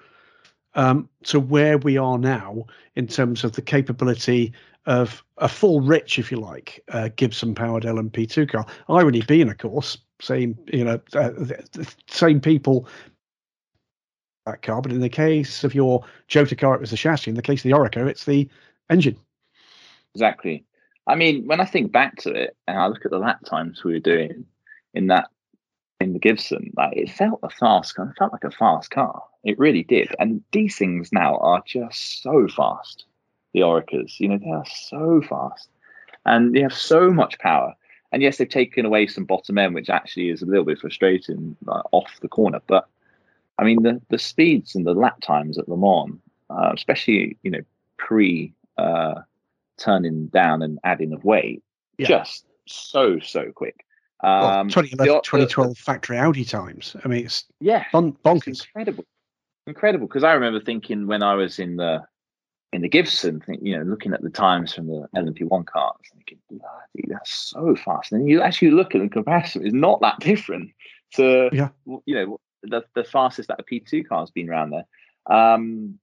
um, 0.74 1.08
to 1.24 1.40
where 1.40 1.76
we 1.76 1.96
are 1.96 2.18
now 2.18 2.66
in 2.94 3.08
terms 3.08 3.42
of 3.42 3.50
the 3.50 3.62
capability 3.62 4.52
of 4.86 5.24
a 5.38 5.48
full 5.48 5.80
rich, 5.80 6.16
if 6.20 6.30
you 6.30 6.38
like, 6.38 6.80
uh, 6.92 7.08
Gibson 7.16 7.56
powered 7.56 7.82
LMP2 7.82 8.48
car. 8.48 8.64
Irony 8.88 9.22
being, 9.22 9.50
of 9.50 9.58
course, 9.58 9.98
same 10.20 10.56
you 10.72 10.84
know, 10.84 11.00
uh, 11.14 11.30
the 11.30 11.92
same 12.06 12.40
people 12.40 12.86
that 14.50 14.62
car. 14.62 14.82
But 14.82 14.92
in 14.92 15.00
the 15.00 15.08
case 15.08 15.64
of 15.64 15.74
your 15.74 16.04
Jota 16.26 16.56
car, 16.56 16.74
it 16.74 16.80
was 16.80 16.90
the 16.90 16.96
chassis. 16.96 17.30
In 17.30 17.36
the 17.36 17.42
case 17.42 17.60
of 17.60 17.70
the 17.70 17.76
Oreca, 17.76 18.08
it's 18.08 18.24
the 18.24 18.48
engine. 18.90 19.16
Exactly. 20.14 20.64
I 21.06 21.14
mean, 21.14 21.46
when 21.46 21.60
I 21.60 21.64
think 21.64 21.92
back 21.92 22.16
to 22.18 22.30
it 22.32 22.56
and 22.66 22.78
I 22.78 22.86
look 22.86 23.04
at 23.04 23.10
the 23.10 23.18
lap 23.18 23.44
times 23.44 23.82
we 23.84 23.92
were 23.92 23.98
doing 23.98 24.44
in 24.94 25.06
that 25.08 25.28
in 26.00 26.12
the 26.12 26.18
Gibson, 26.18 26.72
like 26.76 26.96
it 26.96 27.10
felt 27.10 27.40
a 27.42 27.50
fast 27.50 27.94
car. 27.94 28.10
It 28.10 28.18
felt 28.18 28.32
like 28.32 28.44
a 28.44 28.50
fast 28.50 28.90
car. 28.90 29.22
It 29.44 29.58
really 29.58 29.82
did. 29.82 30.14
And 30.18 30.42
these 30.52 30.76
things 30.76 31.10
now 31.12 31.36
are 31.38 31.62
just 31.66 32.22
so 32.22 32.46
fast. 32.48 33.04
The 33.54 33.60
Orecas, 33.60 34.20
you 34.20 34.28
know, 34.28 34.38
they 34.38 34.50
are 34.50 34.66
so 34.66 35.22
fast, 35.22 35.70
and 36.26 36.54
they 36.54 36.60
have 36.60 36.74
so 36.74 37.10
much 37.10 37.38
power. 37.38 37.74
And 38.12 38.22
yes, 38.22 38.36
they've 38.36 38.48
taken 38.48 38.84
away 38.84 39.06
some 39.06 39.24
bottom 39.24 39.58
end, 39.58 39.74
which 39.74 39.90
actually 39.90 40.28
is 40.28 40.42
a 40.42 40.46
little 40.46 40.64
bit 40.64 40.78
frustrating 40.78 41.56
like, 41.64 41.82
off 41.92 42.10
the 42.20 42.28
corner. 42.28 42.60
But 42.66 42.86
I 43.58 43.64
mean, 43.64 43.82
the, 43.82 44.00
the 44.08 44.18
speeds 44.18 44.74
and 44.74 44.86
the 44.86 44.94
lap 44.94 45.20
times 45.20 45.58
at 45.58 45.68
Le 45.68 45.76
Mans, 45.76 46.18
uh, 46.50 46.72
especially, 46.74 47.36
you 47.42 47.50
know, 47.50 47.60
pre 47.96 48.52
uh, 48.76 49.14
turning 49.78 50.26
down 50.28 50.62
and 50.62 50.78
adding 50.84 51.12
of 51.12 51.24
weight, 51.24 51.62
yeah. 51.98 52.06
just 52.06 52.44
so, 52.66 53.18
so 53.18 53.50
quick. 53.52 53.84
Um, 54.20 54.40
well, 54.40 54.64
2011, 54.64 55.14
the, 55.14 55.20
2012 55.22 55.68
the, 55.68 55.74
factory 55.74 56.18
Audi 56.18 56.44
times. 56.44 56.96
I 57.04 57.08
mean, 57.08 57.24
it's 57.24 57.44
yeah, 57.60 57.84
bon- 57.92 58.16
bonkers. 58.24 58.66
incredible. 58.66 59.04
Incredible. 59.66 60.06
Because 60.06 60.24
I 60.24 60.32
remember 60.32 60.60
thinking 60.60 61.06
when 61.06 61.22
I 61.22 61.34
was 61.34 61.58
in 61.58 61.76
the 61.76 62.04
in 62.72 62.82
the 62.82 62.88
Gibson, 62.88 63.42
you 63.62 63.76
know, 63.76 63.84
looking 63.84 64.12
at 64.12 64.22
the 64.22 64.30
times 64.30 64.74
from 64.74 64.88
the 64.88 65.08
LMP1 65.16 65.66
cars, 65.66 65.96
thinking, 66.12 66.38
bloody, 66.50 67.08
that's 67.08 67.32
so 67.32 67.74
fast. 67.74 68.12
And 68.12 68.28
you 68.28 68.42
actually 68.42 68.72
look 68.72 68.94
at 68.94 69.00
the 69.00 69.08
comparison, 69.08 69.64
it's 69.64 69.74
not 69.74 70.00
that 70.02 70.18
different 70.20 70.70
to, 71.14 71.48
yeah. 71.52 71.68
you 72.04 72.14
know, 72.14 72.40
the, 72.62 72.82
the 72.94 73.04
fastest 73.04 73.48
that 73.48 73.60
a 73.60 73.62
P2 73.62 74.06
car 74.08 74.20
has 74.20 74.30
been 74.30 74.50
around 74.50 74.70
there. 74.70 74.84
Um, 75.26 75.98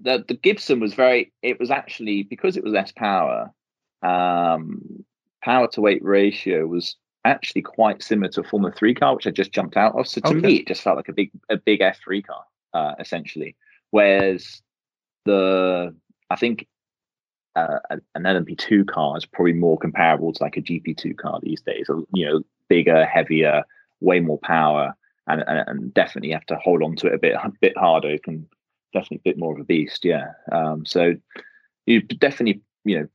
the 0.00 0.24
the 0.26 0.34
Gibson 0.34 0.80
was 0.80 0.94
very. 0.94 1.32
It 1.42 1.58
was 1.58 1.70
actually 1.70 2.22
because 2.22 2.56
it 2.56 2.64
was 2.64 2.72
less 2.72 2.92
power. 2.92 3.52
Um, 4.02 5.04
power 5.42 5.68
to 5.68 5.80
weight 5.80 6.04
ratio 6.04 6.66
was 6.66 6.96
actually 7.24 7.62
quite 7.62 8.02
similar 8.02 8.30
to 8.32 8.40
a 8.40 8.44
Formula 8.44 8.74
Three 8.76 8.94
car, 8.94 9.14
which 9.14 9.26
I 9.26 9.30
just 9.30 9.52
jumped 9.52 9.76
out 9.76 9.98
of. 9.98 10.06
So 10.06 10.20
to 10.20 10.28
okay. 10.28 10.40
me, 10.40 10.56
it 10.56 10.68
just 10.68 10.82
felt 10.82 10.96
like 10.96 11.08
a 11.08 11.12
big 11.12 11.30
a 11.48 11.56
big 11.56 11.80
F 11.80 11.98
three 12.02 12.22
car, 12.22 12.44
uh, 12.74 12.94
essentially. 12.98 13.56
Whereas 13.90 14.60
the 15.24 15.94
I 16.28 16.36
think 16.36 16.66
uh, 17.54 17.78
an 18.14 18.24
LMP2 18.24 18.86
car 18.86 19.16
is 19.16 19.24
probably 19.24 19.54
more 19.54 19.78
comparable 19.78 20.32
to 20.32 20.42
like 20.42 20.58
a 20.58 20.62
GP2 20.62 21.16
car 21.16 21.40
these 21.42 21.62
days. 21.62 21.88
You 22.12 22.26
know, 22.26 22.42
bigger, 22.68 23.06
heavier, 23.06 23.64
way 24.00 24.20
more 24.20 24.38
power 24.38 24.94
and, 25.26 25.42
and, 25.46 25.94
definitely 25.94 26.30
have 26.30 26.46
to 26.46 26.56
hold 26.56 26.82
on 26.82 26.96
to 26.96 27.08
it 27.08 27.14
a 27.14 27.18
bit 27.18 27.34
a 27.34 27.52
bit 27.60 27.76
harder. 27.76 28.10
It 28.10 28.22
can 28.22 28.48
definitely 28.92 29.22
a 29.24 29.30
bit 29.30 29.38
more 29.38 29.54
of 29.54 29.60
a 29.60 29.64
beast, 29.64 30.04
yeah. 30.04 30.32
Um, 30.52 30.86
so 30.86 31.14
you 31.86 32.02
definitely 32.02 32.62
you 32.84 33.00
know 33.00 33.08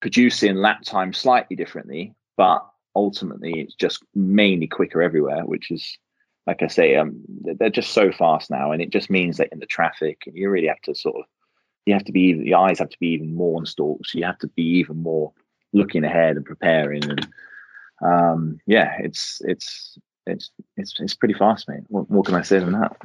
producing 0.00 0.56
lap 0.56 0.82
time 0.82 1.12
slightly 1.12 1.56
differently, 1.56 2.14
but 2.36 2.64
ultimately 2.94 3.60
it's 3.60 3.74
just 3.74 4.02
mainly 4.14 4.66
quicker 4.66 5.02
everywhere, 5.02 5.44
which 5.44 5.70
is 5.70 5.98
like 6.46 6.62
I 6.62 6.68
say, 6.68 6.94
um, 6.94 7.20
they're 7.28 7.70
just 7.70 7.92
so 7.92 8.12
fast 8.12 8.50
now, 8.50 8.70
and 8.70 8.80
it 8.80 8.90
just 8.90 9.10
means 9.10 9.38
that 9.38 9.48
in 9.50 9.58
the 9.58 9.66
traffic, 9.66 10.22
you 10.26 10.48
really 10.48 10.68
have 10.68 10.80
to 10.82 10.94
sort 10.94 11.16
of, 11.16 11.24
you 11.86 11.92
have 11.92 12.04
to 12.04 12.12
be, 12.12 12.40
your 12.44 12.58
eyes 12.58 12.78
have 12.78 12.90
to 12.90 12.98
be 13.00 13.08
even 13.08 13.34
more 13.34 13.58
on 13.58 13.66
stalks. 13.66 14.14
You 14.14 14.24
have 14.24 14.38
to 14.38 14.48
be 14.48 14.62
even 14.62 15.02
more 15.02 15.32
looking 15.72 16.04
ahead 16.04 16.36
and 16.36 16.44
preparing, 16.44 17.04
and 17.04 17.28
um, 18.00 18.58
yeah, 18.66 18.96
it's 19.00 19.42
it's 19.44 19.98
it's 20.26 20.50
it's 20.76 20.98
it's 20.98 21.14
pretty 21.14 21.34
fast, 21.34 21.68
mate. 21.68 21.82
What, 21.88 22.10
what, 22.10 22.26
can 22.26 22.34
I 22.34 22.42
say 22.42 22.58
than 22.58 22.72
that? 22.72 22.96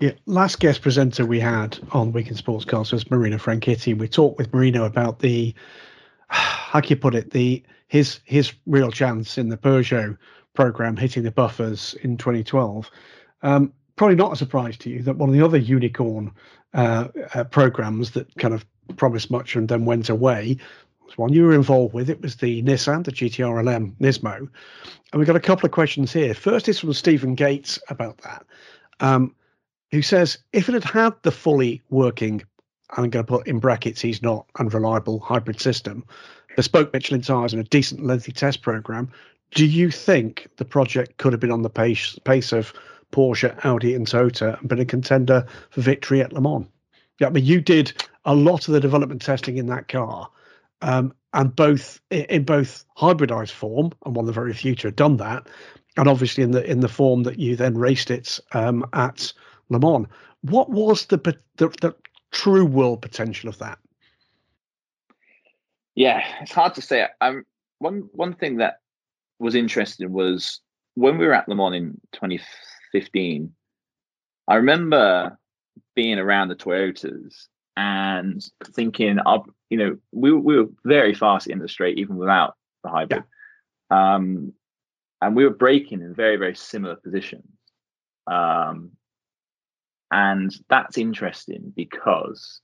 Yeah, 0.00 0.12
last 0.26 0.60
guest 0.60 0.82
presenter 0.82 1.24
we 1.24 1.40
had 1.40 1.78
on 1.92 2.12
Week 2.12 2.28
in 2.28 2.34
Sports 2.34 2.64
Cars 2.64 2.92
was 2.92 3.10
Marino 3.10 3.38
Franchitti. 3.38 3.96
We 3.96 4.08
talked 4.08 4.38
with 4.38 4.52
Marino 4.52 4.84
about 4.84 5.20
the 5.20 5.54
how 6.28 6.80
can 6.80 6.90
you 6.90 6.96
put 6.96 7.14
it 7.14 7.30
the 7.30 7.62
his 7.88 8.20
his 8.24 8.52
real 8.66 8.90
chance 8.90 9.38
in 9.38 9.48
the 9.48 9.56
Peugeot 9.56 10.16
program 10.54 10.96
hitting 10.96 11.22
the 11.22 11.30
buffers 11.30 11.94
in 12.02 12.16
2012. 12.16 12.90
Um, 13.42 13.72
probably 13.96 14.16
not 14.16 14.32
a 14.32 14.36
surprise 14.36 14.76
to 14.78 14.90
you 14.90 15.02
that 15.02 15.16
one 15.16 15.28
of 15.28 15.34
the 15.34 15.44
other 15.44 15.58
unicorn 15.58 16.32
uh, 16.74 17.08
uh, 17.34 17.44
programs 17.44 18.10
that 18.12 18.34
kind 18.36 18.54
of 18.54 18.66
promised 18.96 19.30
much 19.30 19.56
and 19.56 19.68
then 19.68 19.84
went 19.84 20.08
away 20.08 20.56
was 21.06 21.18
one 21.18 21.32
you 21.32 21.44
were 21.44 21.54
involved 21.54 21.94
with. 21.94 22.10
It 22.10 22.20
was 22.20 22.36
the 22.36 22.62
Nissan, 22.62 23.04
the 23.04 23.12
GTR 23.12 23.64
LM 23.64 23.96
Nismo. 24.00 24.36
And 24.36 24.50
we've 25.14 25.26
got 25.26 25.36
a 25.36 25.40
couple 25.40 25.66
of 25.66 25.72
questions 25.72 26.12
here. 26.12 26.34
First 26.34 26.68
is 26.68 26.78
from 26.78 26.92
Stephen 26.92 27.34
Gates 27.34 27.78
about 27.88 28.18
that, 28.18 28.44
um, 29.00 29.34
who 29.90 30.02
says 30.02 30.38
if 30.52 30.68
it 30.68 30.72
had 30.72 30.84
had 30.84 31.14
the 31.22 31.30
fully 31.30 31.82
working, 31.90 32.42
I'm 32.90 33.10
going 33.10 33.24
to 33.24 33.30
put 33.30 33.46
in 33.46 33.58
brackets, 33.58 34.00
he's 34.00 34.22
not 34.22 34.46
unreliable 34.58 35.20
hybrid 35.20 35.60
system, 35.60 36.04
bespoke 36.56 36.92
Michelin 36.92 37.22
tyres 37.22 37.52
and 37.52 37.60
a 37.60 37.68
decent 37.68 38.04
lengthy 38.04 38.32
test 38.32 38.62
program, 38.62 39.10
do 39.54 39.66
you 39.66 39.90
think 39.90 40.48
the 40.56 40.64
project 40.64 41.18
could 41.18 41.32
have 41.32 41.40
been 41.40 41.52
on 41.52 41.62
the 41.62 41.70
pace 41.70 42.18
pace 42.24 42.52
of 42.52 42.72
Porsche, 43.12 43.56
Audi, 43.64 43.94
and 43.94 44.06
Toyota 44.06 44.58
and 44.58 44.68
been 44.68 44.80
a 44.80 44.84
contender 44.84 45.46
for 45.70 45.80
victory 45.80 46.20
at 46.20 46.32
Le 46.32 46.40
Mans? 46.40 46.66
Yeah, 47.20 47.28
I 47.28 47.30
mean, 47.30 47.44
you 47.44 47.60
did 47.60 47.92
a 48.24 48.34
lot 48.34 48.66
of 48.66 48.74
the 48.74 48.80
development 48.80 49.22
testing 49.22 49.56
in 49.56 49.66
that 49.66 49.88
car, 49.88 50.28
um, 50.82 51.12
and 51.32 51.54
both 51.54 52.00
in 52.10 52.44
both 52.44 52.84
hybridized 52.96 53.52
form, 53.52 53.92
and 54.04 54.16
one 54.16 54.24
of 54.24 54.26
the 54.26 54.32
very 54.32 54.54
few 54.54 54.74
to 54.76 54.88
have 54.88 54.96
done 54.96 55.16
that, 55.18 55.46
and 55.96 56.08
obviously 56.08 56.42
in 56.42 56.52
the 56.52 56.64
in 56.68 56.80
the 56.80 56.88
form 56.88 57.22
that 57.24 57.38
you 57.38 57.56
then 57.56 57.76
raced 57.76 58.10
it 58.10 58.40
um, 58.52 58.84
at 58.92 59.32
Le 59.68 59.78
Mans. 59.78 60.06
What 60.42 60.70
was 60.70 61.06
the, 61.06 61.18
the 61.56 61.68
the 61.80 61.94
true 62.30 62.64
world 62.64 63.02
potential 63.02 63.48
of 63.48 63.58
that? 63.58 63.78
Yeah, 65.94 66.22
it's 66.40 66.52
hard 66.52 66.74
to 66.74 66.82
say. 66.82 67.06
Um, 67.20 67.44
one 67.78 68.08
one 68.12 68.34
thing 68.34 68.58
that 68.58 68.80
was 69.38 69.54
interesting 69.54 70.12
was 70.12 70.60
when 70.94 71.18
we 71.18 71.26
were 71.26 71.34
at 71.34 71.48
Le 71.48 71.54
Mans 71.54 71.76
in 71.76 72.00
2015. 72.12 73.52
I 74.48 74.54
remember 74.54 75.36
being 75.94 76.18
around 76.18 76.48
the 76.48 76.56
Toyotas 76.56 77.48
and 77.76 78.44
thinking, 78.72 79.18
of, 79.20 79.48
you 79.70 79.78
know, 79.78 79.96
we, 80.12 80.32
we 80.32 80.56
were 80.56 80.68
very 80.84 81.14
fast 81.14 81.46
in 81.46 81.58
the 81.58 81.68
straight 81.68 81.98
even 81.98 82.16
without 82.16 82.54
the 82.82 82.90
hybrid. 82.90 83.24
Yeah. 83.90 84.14
Um, 84.14 84.52
and 85.20 85.36
we 85.36 85.44
were 85.44 85.50
braking 85.50 86.00
in 86.00 86.14
very, 86.14 86.36
very 86.36 86.54
similar 86.54 86.96
positions. 86.96 87.48
Um, 88.26 88.92
and 90.10 90.54
that's 90.68 90.98
interesting 90.98 91.72
because 91.74 92.60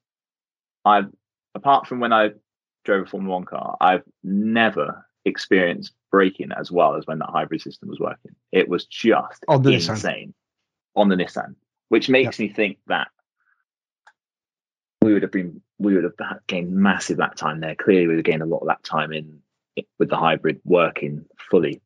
I've, 0.85 1.11
apart 1.55 1.87
from 1.87 2.01
when 2.01 2.13
I 2.13 2.31
drove 2.85 3.07
a 3.07 3.11
Formula 3.11 3.35
One 3.35 3.45
car, 3.45 3.77
I've 3.81 4.05
never 4.23 5.07
experienced 5.25 5.93
braking 6.11 6.51
as 6.53 6.71
well 6.71 6.97
as 6.97 7.07
when 7.07 7.19
that 7.19 7.31
hybrid 7.31 7.63
system 7.63 7.89
was 7.89 8.01
working. 8.01 8.33
It 8.53 8.69
was 8.69 8.87
just 8.87 9.45
on 9.49 9.63
the 9.63 9.75
insane 9.75 10.35
Nissan. 10.97 11.01
on 11.01 11.09
the 11.09 11.17
Nissan, 11.17 11.55
which 11.89 12.09
makes 12.09 12.39
me 12.39 12.49
think 12.49 12.79
that 12.87 13.09
we 15.03 15.13
would 15.13 15.23
have 15.23 15.33
been 15.33 15.61
we 15.79 15.95
would 15.95 16.05
have 16.05 16.15
gained 16.47 16.73
massive 16.73 17.19
lap 17.19 17.35
time 17.35 17.61
there. 17.61 17.75
Clearly, 17.75 18.07
we 18.07 18.15
would 18.15 18.27
have 18.27 18.33
gained 18.33 18.43
a 18.43 18.47
lot 18.47 18.59
of 18.59 18.67
lap 18.67 18.83
time 18.83 19.13
in 19.13 19.41
with 19.99 20.11
the 20.11 20.17
hybrid 20.17 20.61
working 20.65 21.25
fully. 21.51 21.81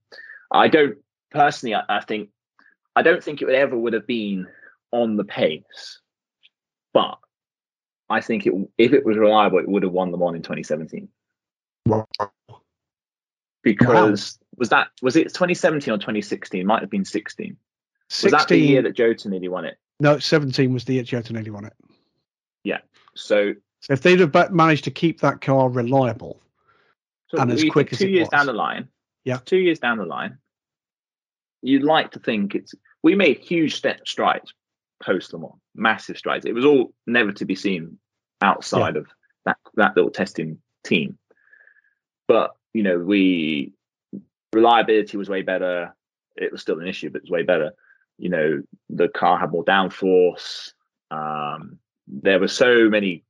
I 0.51 0.69
don't 0.69 0.99
personally. 1.31 1.75
I, 1.75 1.83
I 1.89 2.01
think 2.01 2.31
I 2.95 3.03
don't 3.03 3.23
think 3.23 3.43
it 3.43 3.47
would 3.47 3.55
ever 3.55 3.77
would 3.77 3.93
have 3.93 4.07
been 4.07 4.47
on 4.93 5.17
the 5.17 5.25
pace, 5.25 6.01
but 6.93 7.19
I 8.09 8.21
think 8.21 8.47
it 8.47 8.53
if 8.79 8.93
it 8.93 9.05
was 9.05 9.17
reliable, 9.17 9.59
it 9.59 9.69
would 9.69 9.83
have 9.83 9.93
won 9.93 10.11
the 10.11 10.19
one 10.19 10.37
in 10.37 10.43
2017. 10.43 11.09
Wow 11.87 12.07
because 13.67 14.39
wow. 14.39 14.47
was 14.59 14.69
that 14.69 14.87
was 15.03 15.17
it 15.17 15.25
2017 15.25 15.93
or 15.93 15.99
2016? 15.99 16.65
Might 16.65 16.83
have 16.83 16.91
been 16.91 17.05
16. 17.05 17.57
16, 18.09 18.27
was 18.27 18.41
that 18.41 18.49
the 18.49 18.57
year 18.57 18.81
that 18.83 18.95
Joe 18.95 19.13
nearly 19.25 19.49
won 19.49 19.65
it? 19.65 19.77
No, 19.99 20.21
17 20.21 20.73
was 20.73 20.85
the 20.85 20.95
year 20.95 21.03
Joe 21.03 21.21
nearly 21.31 21.51
won 21.51 21.65
it. 21.65 21.73
Yeah. 22.63 22.79
So, 23.17 23.55
so 23.81 23.93
if 23.93 24.03
they'd 24.03 24.21
have 24.21 24.53
managed 24.53 24.85
to 24.85 24.91
keep 24.91 25.21
that 25.21 25.41
car 25.41 25.69
reliable 25.69 26.41
so 27.29 27.39
and 27.39 27.51
as 27.51 27.65
quick 27.65 27.93
as 27.93 27.99
two 27.99 28.09
years 28.09 28.29
was, 28.31 28.39
down 28.39 28.47
the 28.47 28.53
line, 28.53 28.89
yeah, 29.25 29.39
two 29.45 29.59
years 29.59 29.79
down 29.79 29.99
the 29.99 30.05
line, 30.05 30.39
you'd 31.63 31.83
like 31.83 32.13
to 32.13 32.21
think 32.21 32.55
it's. 32.55 32.75
We 33.03 33.15
made 33.15 33.39
huge 33.39 33.75
step 33.75 34.07
strides 34.07 34.53
post 35.03 35.33
Le 35.33 35.41
Mans, 35.41 35.53
massive 35.75 36.17
strides. 36.17 36.47
It 36.47 36.55
was 36.55 36.65
all 36.65 36.93
never 37.07 37.33
to 37.33 37.45
be 37.45 37.55
seen 37.55 37.99
outside 38.43 38.95
yeah. 38.95 39.01
of 39.01 39.07
that 39.45 39.57
that 39.75 39.97
little 39.97 40.11
testing 40.11 40.59
team. 40.85 41.19
But 42.29 42.55
you 42.73 42.83
know, 42.83 42.99
we 42.99 43.73
reliability 44.53 45.17
was 45.17 45.29
way 45.29 45.43
better. 45.43 45.95
It 46.37 46.53
was 46.53 46.61
still 46.61 46.81
an 46.81 46.87
issue, 46.87 47.11
but 47.11 47.19
it 47.19 47.25
was 47.25 47.31
way 47.31 47.43
better. 47.43 47.73
You 48.19 48.31
know, 48.31 48.63
the 48.89 49.09
car 49.09 49.39
had 49.39 49.51
more 49.51 49.65
downforce. 49.65 50.73
Um, 51.11 51.79
there 52.07 52.39
were 52.39 52.49
so 52.49 52.89
many 52.89 53.25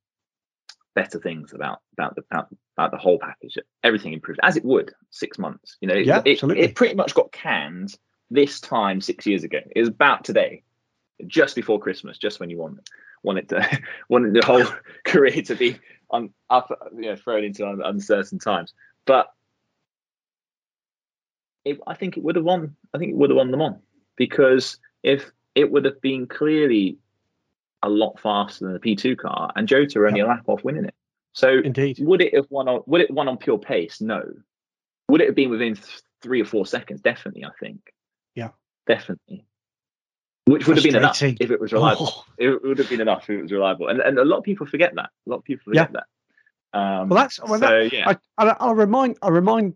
better 0.94 1.18
things 1.18 1.52
about 1.52 1.80
about 1.92 2.16
the 2.16 2.22
about, 2.30 2.48
about, 2.76 2.90
the 2.90 2.96
whole 2.96 3.18
package. 3.18 3.58
Everything 3.82 4.12
improved 4.12 4.40
as 4.42 4.56
it 4.56 4.64
would 4.64 4.92
six 5.10 5.38
months. 5.38 5.76
You 5.80 5.88
know, 5.88 5.94
yeah, 5.94 6.22
it, 6.24 6.42
it, 6.42 6.58
it 6.58 6.74
pretty 6.74 6.94
much 6.94 7.14
got 7.14 7.32
canned 7.32 7.96
this 8.30 8.60
time 8.60 9.00
six 9.00 9.26
years 9.26 9.44
ago. 9.44 9.58
It 9.74 9.80
was 9.80 9.88
about 9.88 10.24
today, 10.24 10.62
just 11.26 11.54
before 11.54 11.78
Christmas, 11.78 12.18
just 12.18 12.40
when 12.40 12.50
you 12.50 12.58
want 12.58 12.88
wanted 13.22 13.48
to 13.50 13.80
wanted 14.08 14.34
the 14.34 14.44
whole 14.44 14.64
career 15.04 15.42
to 15.42 15.54
be 15.54 15.78
on 16.10 16.30
up, 16.50 16.70
you 16.94 17.02
know, 17.02 17.16
thrown 17.16 17.44
into 17.44 17.68
uncertain 17.84 18.38
times. 18.38 18.72
But 19.04 19.28
it, 21.64 21.80
I 21.86 21.94
think 21.94 22.16
it 22.16 22.22
would 22.22 22.36
have 22.36 22.44
won. 22.44 22.76
I 22.94 22.98
think 22.98 23.12
it 23.12 23.16
would 23.16 23.30
have 23.30 23.36
won 23.36 23.50
them 23.50 23.62
on 23.62 23.80
because 24.16 24.78
if 25.02 25.30
it 25.54 25.70
would 25.70 25.84
have 25.84 26.00
been 26.00 26.26
clearly 26.26 26.98
a 27.82 27.88
lot 27.88 28.18
faster 28.20 28.64
than 28.64 28.74
the 28.74 28.80
P2 28.80 29.16
car, 29.18 29.52
and 29.54 29.68
Jota 29.68 30.04
only 30.06 30.20
a 30.20 30.26
lap 30.26 30.44
off 30.46 30.64
winning 30.64 30.84
it. 30.84 30.94
So, 31.32 31.58
indeed, 31.62 31.98
would 32.00 32.22
it 32.22 32.34
have 32.34 32.46
won 32.50 32.68
on? 32.68 32.82
Would 32.86 33.02
it 33.02 33.10
won 33.10 33.28
on 33.28 33.36
pure 33.36 33.58
pace? 33.58 34.00
No. 34.00 34.22
Would 35.08 35.20
it 35.20 35.26
have 35.26 35.34
been 35.34 35.50
within 35.50 35.74
th- 35.74 36.00
three 36.22 36.40
or 36.40 36.46
four 36.46 36.66
seconds? 36.66 37.00
Definitely, 37.02 37.44
I 37.44 37.50
think. 37.60 37.92
Yeah, 38.34 38.50
definitely. 38.86 39.44
Which 40.46 40.66
would 40.66 40.76
have 40.76 40.84
been 40.84 40.96
enough 40.96 41.22
if 41.22 41.50
it 41.50 41.60
was 41.60 41.72
reliable. 41.72 42.08
Oh. 42.08 42.24
It 42.38 42.62
would 42.62 42.78
have 42.78 42.88
been 42.88 43.00
enough 43.00 43.24
if 43.24 43.30
it 43.30 43.42
was 43.42 43.52
reliable, 43.52 43.88
and 43.88 44.00
and 44.00 44.18
a 44.18 44.24
lot 44.24 44.38
of 44.38 44.44
people 44.44 44.66
forget 44.66 44.94
that. 44.94 45.10
A 45.26 45.30
lot 45.30 45.38
of 45.38 45.44
people 45.44 45.64
forget 45.64 45.90
yeah. 45.92 46.00
that. 46.72 46.78
Um, 46.78 47.08
well, 47.08 47.20
that's 47.20 47.40
well, 47.42 47.58
so, 47.58 47.66
that, 47.66 47.92
yeah. 47.92 48.14
I, 48.38 48.44
I, 48.44 48.66
will 48.66 48.74
remind 48.74 49.18
I 49.22 49.28
remind 49.28 49.74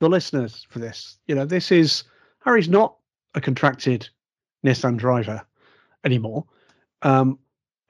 the 0.00 0.08
listeners 0.08 0.66
for 0.68 0.78
this. 0.78 1.18
You 1.26 1.34
know, 1.34 1.44
this 1.44 1.72
is 1.72 2.04
Harry's 2.44 2.68
not 2.68 2.96
a 3.34 3.40
contracted 3.40 4.08
Nissan 4.64 4.96
driver 4.96 5.42
anymore, 6.04 6.44
um, 7.02 7.38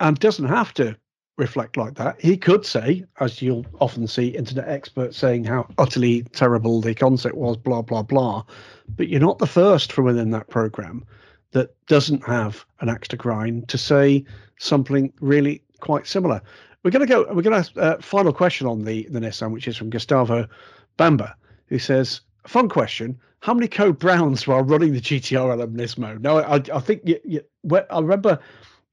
and 0.01 0.19
doesn't 0.19 0.49
have 0.49 0.73
to 0.75 0.97
reflect 1.37 1.77
like 1.77 1.95
that. 1.95 2.21
He 2.21 2.37
could 2.37 2.67
say, 2.67 3.05
as 3.19 3.41
you'll 3.41 3.67
often 3.81 4.07
see 4.07 4.29
internet 4.29 4.69
experts 4.69 5.17
saying 5.17 5.45
how 5.45 5.67
utterly 5.79 6.23
terrible 6.33 6.81
the 6.81 6.95
concept 6.95 7.35
was, 7.35 7.57
blah 7.57 7.83
blah 7.83 8.03
blah. 8.03 8.45
But 8.89 9.09
you're 9.09 9.21
not 9.21 9.39
the 9.39 9.47
first 9.47 9.93
from 9.93 10.05
within 10.05 10.31
that 10.31 10.49
program 10.49 11.05
that 11.53 11.75
doesn't 11.87 12.25
have 12.27 12.65
an 12.81 12.89
axe 12.89 13.09
to 13.09 13.17
grind 13.17 13.69
to 13.69 13.79
say 13.79 14.25
something 14.59 15.13
really 15.21 15.63
quite 15.81 16.07
similar. 16.07 16.41
We're 16.83 16.91
going 16.91 17.07
to 17.07 17.13
go. 17.13 17.27
We're 17.29 17.43
going 17.43 17.53
to 17.53 17.59
ask 17.59 17.77
uh, 17.77 17.99
final 17.99 18.33
question 18.33 18.67
on 18.67 18.85
the 18.85 19.07
the 19.11 19.21
Nissan, 19.21 19.53
which 19.53 19.69
is 19.69 19.77
from 19.77 19.91
Gustavo 19.91 20.47
Bamba 20.99 21.35
who 21.67 21.79
says, 21.79 22.21
"Fun 22.47 22.69
question: 22.69 23.19
How 23.41 23.55
many 23.55 23.69
code 23.69 23.99
browns 23.99 24.47
were 24.47 24.63
running 24.63 24.93
the 24.93 25.01
GTR 25.01 25.57
LM 25.57 25.75
Nismo?" 25.77 26.21
No, 26.21 26.39
I, 26.39 26.57
I 26.57 26.81
think 26.81 27.03
you, 27.05 27.19
you, 27.25 27.41
I 27.91 28.01
remember 28.01 28.39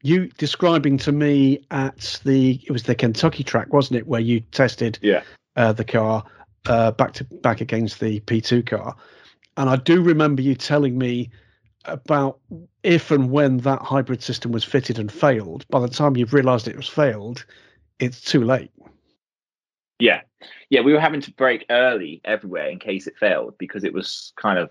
you 0.04 0.28
describing 0.38 0.98
to 1.00 1.12
me 1.12 1.66
at 1.72 2.20
the 2.24 2.62
it 2.64 2.72
was 2.72 2.84
the 2.84 2.95
Kentucky 2.95 3.43
track, 3.43 3.74
wasn't 3.74 4.00
it, 4.00 4.08
where 4.08 4.22
you 4.22 4.39
tested 4.39 5.00
yeah. 5.02 5.24
uh, 5.56 5.74
the 5.74 5.86
car 5.86 6.24
uh, 6.68 6.91
back 6.91 7.14
to 7.14 7.24
back 7.24 7.62
against 7.62 8.00
the 8.00 8.20
P2 8.22 8.66
car, 8.66 8.95
and 9.58 9.70
I 9.70 9.76
do 9.76 10.02
remember 10.02 10.41
you 10.41 10.56
telling 10.56 10.98
me 10.98 11.30
about 11.86 12.39
if 12.84 13.12
and 13.12 13.32
when 13.32 13.58
that 13.60 13.82
hybrid 13.82 14.22
system 14.22 14.52
was 14.52 14.64
fitted 14.64 15.00
and 15.00 15.12
failed. 15.12 15.66
By 15.70 15.80
the 15.80 15.88
time 15.88 16.18
you've 16.18 16.34
realised 16.34 16.68
it 16.68 16.76
was 16.76 16.89
failed, 16.89 17.45
it's 18.00 18.22
too 18.22 18.43
late. 18.43 18.72
Yeah, 20.00 20.22
yeah, 20.70 20.82
we 20.82 20.93
were 20.93 21.00
having 21.00 21.22
to 21.22 21.32
brake 21.32 21.66
early 21.70 22.22
everywhere 22.24 22.70
in 22.70 22.78
case 22.78 23.08
it 23.08 23.18
failed 23.18 23.56
because 23.58 23.84
it 23.84 23.93
was 23.93 24.34
kind 24.39 24.60
of 24.60 24.70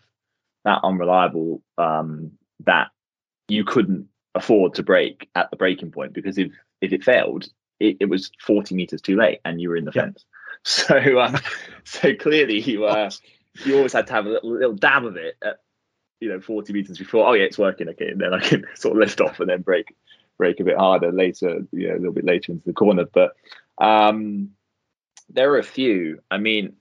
that 0.65 0.81
unreliable 0.85 1.63
um, 1.79 2.33
that 2.65 2.89
you 3.49 3.65
couldn't 3.65 4.09
afford 4.37 4.75
to 4.75 4.83
break 4.83 5.29
at 5.35 5.51
the 5.51 5.57
breaking 5.57 5.91
point 5.91 6.13
because 6.13 6.39
if 6.39 6.53
if 6.81 6.93
it 6.93 7.03
failed, 7.03 7.49
it, 7.81 7.97
it 8.01 8.09
was 8.09 8.31
forty 8.41 8.75
meters 8.75 9.01
too 9.01 9.17
late 9.17 9.41
and 9.45 9.61
you 9.61 9.71
were 9.71 9.77
in 9.77 9.85
the 9.85 9.93
fence. 9.93 10.25
So 10.63 10.97
uh, 10.97 11.39
so 11.85 12.15
clearly 12.17 12.61
you 12.61 12.87
uh, 12.87 13.11
you 13.65 13.77
always 13.77 13.93
had 13.93 14.09
to 14.09 14.13
have 14.15 14.27
a 14.27 14.31
little, 14.31 14.51
little 14.51 14.75
dab 14.75 15.05
of 15.05 15.17
it 15.17 15.37
at 15.45 15.61
you 16.21 16.29
know 16.29 16.41
40 16.41 16.73
meters 16.73 16.99
before. 16.99 17.29
Oh 17.29 17.35
yeah, 17.35 17.45
it's 17.45 17.59
working. 17.59 17.89
Okay, 17.91 18.09
and 18.09 18.21
then 18.21 18.35
I 18.35 18.41
can 18.41 18.65
sort 18.75 18.97
of 18.97 18.99
lift 18.99 19.21
off 19.21 19.39
and 19.39 19.49
then 19.49 19.63
break 19.63 19.95
break 20.39 20.59
a 20.61 20.65
bit 20.65 20.77
harder 20.77 21.13
later, 21.13 21.67
you 21.73 21.89
know, 21.89 21.95
a 21.95 21.99
little 21.99 22.13
bit 22.13 22.25
later 22.25 22.53
into 22.53 22.65
the 22.65 22.73
corner. 22.73 23.05
But 23.05 23.37
um, 23.79 24.51
there 25.31 25.53
are 25.53 25.59
a 25.59 25.65
few. 25.65 26.21
I 26.31 26.39
mean, 26.39 26.75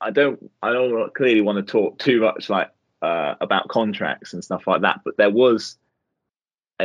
I 0.00 0.10
don't 0.10 0.50
I 0.62 0.72
don't 0.72 1.14
clearly 1.14 1.40
want 1.40 1.64
to 1.64 1.70
talk 1.70 1.98
too 1.98 2.20
much 2.20 2.50
like 2.50 2.70
uh, 3.02 3.34
about 3.40 3.68
contracts 3.68 4.32
and 4.32 4.42
stuff 4.42 4.66
like 4.66 4.82
that, 4.82 5.00
but 5.04 5.16
there 5.16 5.30
was 5.30 5.76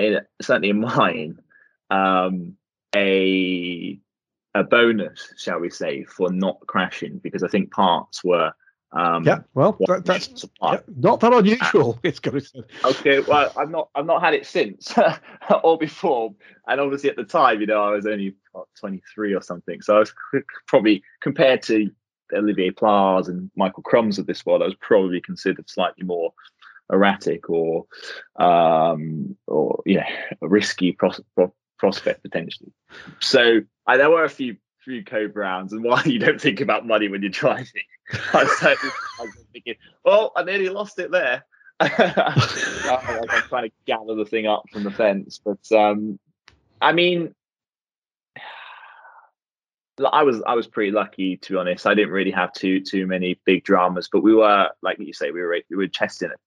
a, 0.08 0.22
certainly 0.42 0.70
in 0.70 0.82
mine 0.82 1.40
um, 1.90 2.56
a 2.96 4.00
a 4.56 4.64
bonus, 4.64 5.34
shall 5.38 5.60
we 5.60 5.70
say, 5.70 6.04
for 6.06 6.32
not 6.32 6.60
crashing 6.68 7.20
because 7.20 7.44
I 7.44 7.48
think 7.48 7.72
parts 7.72 8.24
were. 8.24 8.52
Um, 8.92 9.24
yeah, 9.24 9.42
well, 9.54 9.78
that, 9.82 10.04
that's 10.04 10.46
yeah, 10.64 10.80
not 10.98 11.20
that 11.20 11.32
unusual. 11.32 12.00
it's 12.04 12.18
going 12.18 12.42
to. 12.42 12.66
Okay, 12.84 13.20
well, 13.20 13.54
I've 13.56 13.70
not 13.70 13.90
I've 13.94 14.08
not 14.08 14.24
had 14.24 14.34
it 14.34 14.48
since 14.48 14.92
or 15.64 15.78
before, 15.78 16.34
and 16.68 16.82
obviously 16.82 17.12
at 17.12 17.16
the 17.16 17.24
time, 17.24 17.62
you 17.62 17.68
know, 17.68 17.84
I 17.84 17.92
was 17.92 18.08
only 18.08 18.36
what, 18.52 18.66
23 18.80 19.36
or 19.36 19.42
something, 19.44 19.82
so 19.82 19.98
I 19.98 20.00
was 20.00 20.14
probably 20.66 21.04
compared 21.22 21.62
to 21.64 21.92
Olivier 22.34 22.72
Plas 22.72 23.28
and 23.28 23.50
Michael 23.56 23.84
Krumms 23.84 24.18
of 24.20 24.26
this 24.26 24.46
world, 24.46 24.62
I 24.62 24.66
was 24.66 24.76
probably 24.76 25.22
considered 25.22 25.70
slightly 25.70 26.04
more 26.04 26.34
erratic 26.92 27.50
or 27.50 27.86
um, 28.36 29.38
or 29.48 29.82
yeah, 29.86 30.08
a 30.42 30.48
risky 30.48 30.92
pros- 30.92 31.22
prospect 31.78 32.24
potentially. 32.24 32.72
So 33.20 33.62
I, 33.86 33.98
there 33.98 34.10
were 34.10 34.24
a 34.24 34.30
few 34.30 34.58
few 34.80 35.04
code 35.04 35.34
browns, 35.34 35.74
and 35.74 35.84
why 35.86 36.04
you 36.06 36.20
don't 36.20 36.42
think 36.42 36.62
about 36.62 36.86
money 36.86 37.08
when 37.08 37.22
you're 37.22 37.32
driving. 37.32 37.84
I 38.34 38.44
I 38.62 39.24
was 39.24 39.34
thinking, 39.52 39.76
well, 40.04 40.32
I 40.36 40.44
nearly 40.44 40.70
lost 40.70 41.00
it 41.00 41.12
there. 41.12 41.46
I'm 41.80 41.90
trying 43.48 43.70
to 43.70 43.72
gather 43.86 44.16
the 44.16 44.26
thing 44.26 44.48
up 44.48 44.64
from 44.72 44.84
the 44.84 44.92
fence, 44.92 45.40
but 45.44 45.72
um, 45.72 46.20
I 46.82 46.92
mean, 46.92 47.34
I 50.12 50.24
was 50.24 50.42
I 50.46 50.56
was 50.56 50.68
pretty 50.68 50.92
lucky 50.92 51.38
to 51.38 51.54
be 51.54 51.58
honest. 51.58 51.88
I 51.88 51.94
didn't 51.94 52.12
really 52.12 52.32
have 52.32 52.52
too 52.54 52.82
too 52.82 53.08
many 53.08 53.40
big 53.46 53.64
dramas, 53.64 54.10
but 54.12 54.24
we 54.24 54.34
were 54.34 54.70
like 54.82 55.00
you 55.00 55.14
say 55.14 55.32
we 55.32 55.42
were 55.42 55.58
we 55.70 55.78
were 55.78 55.88
testing 55.88 56.32
it 56.32 56.40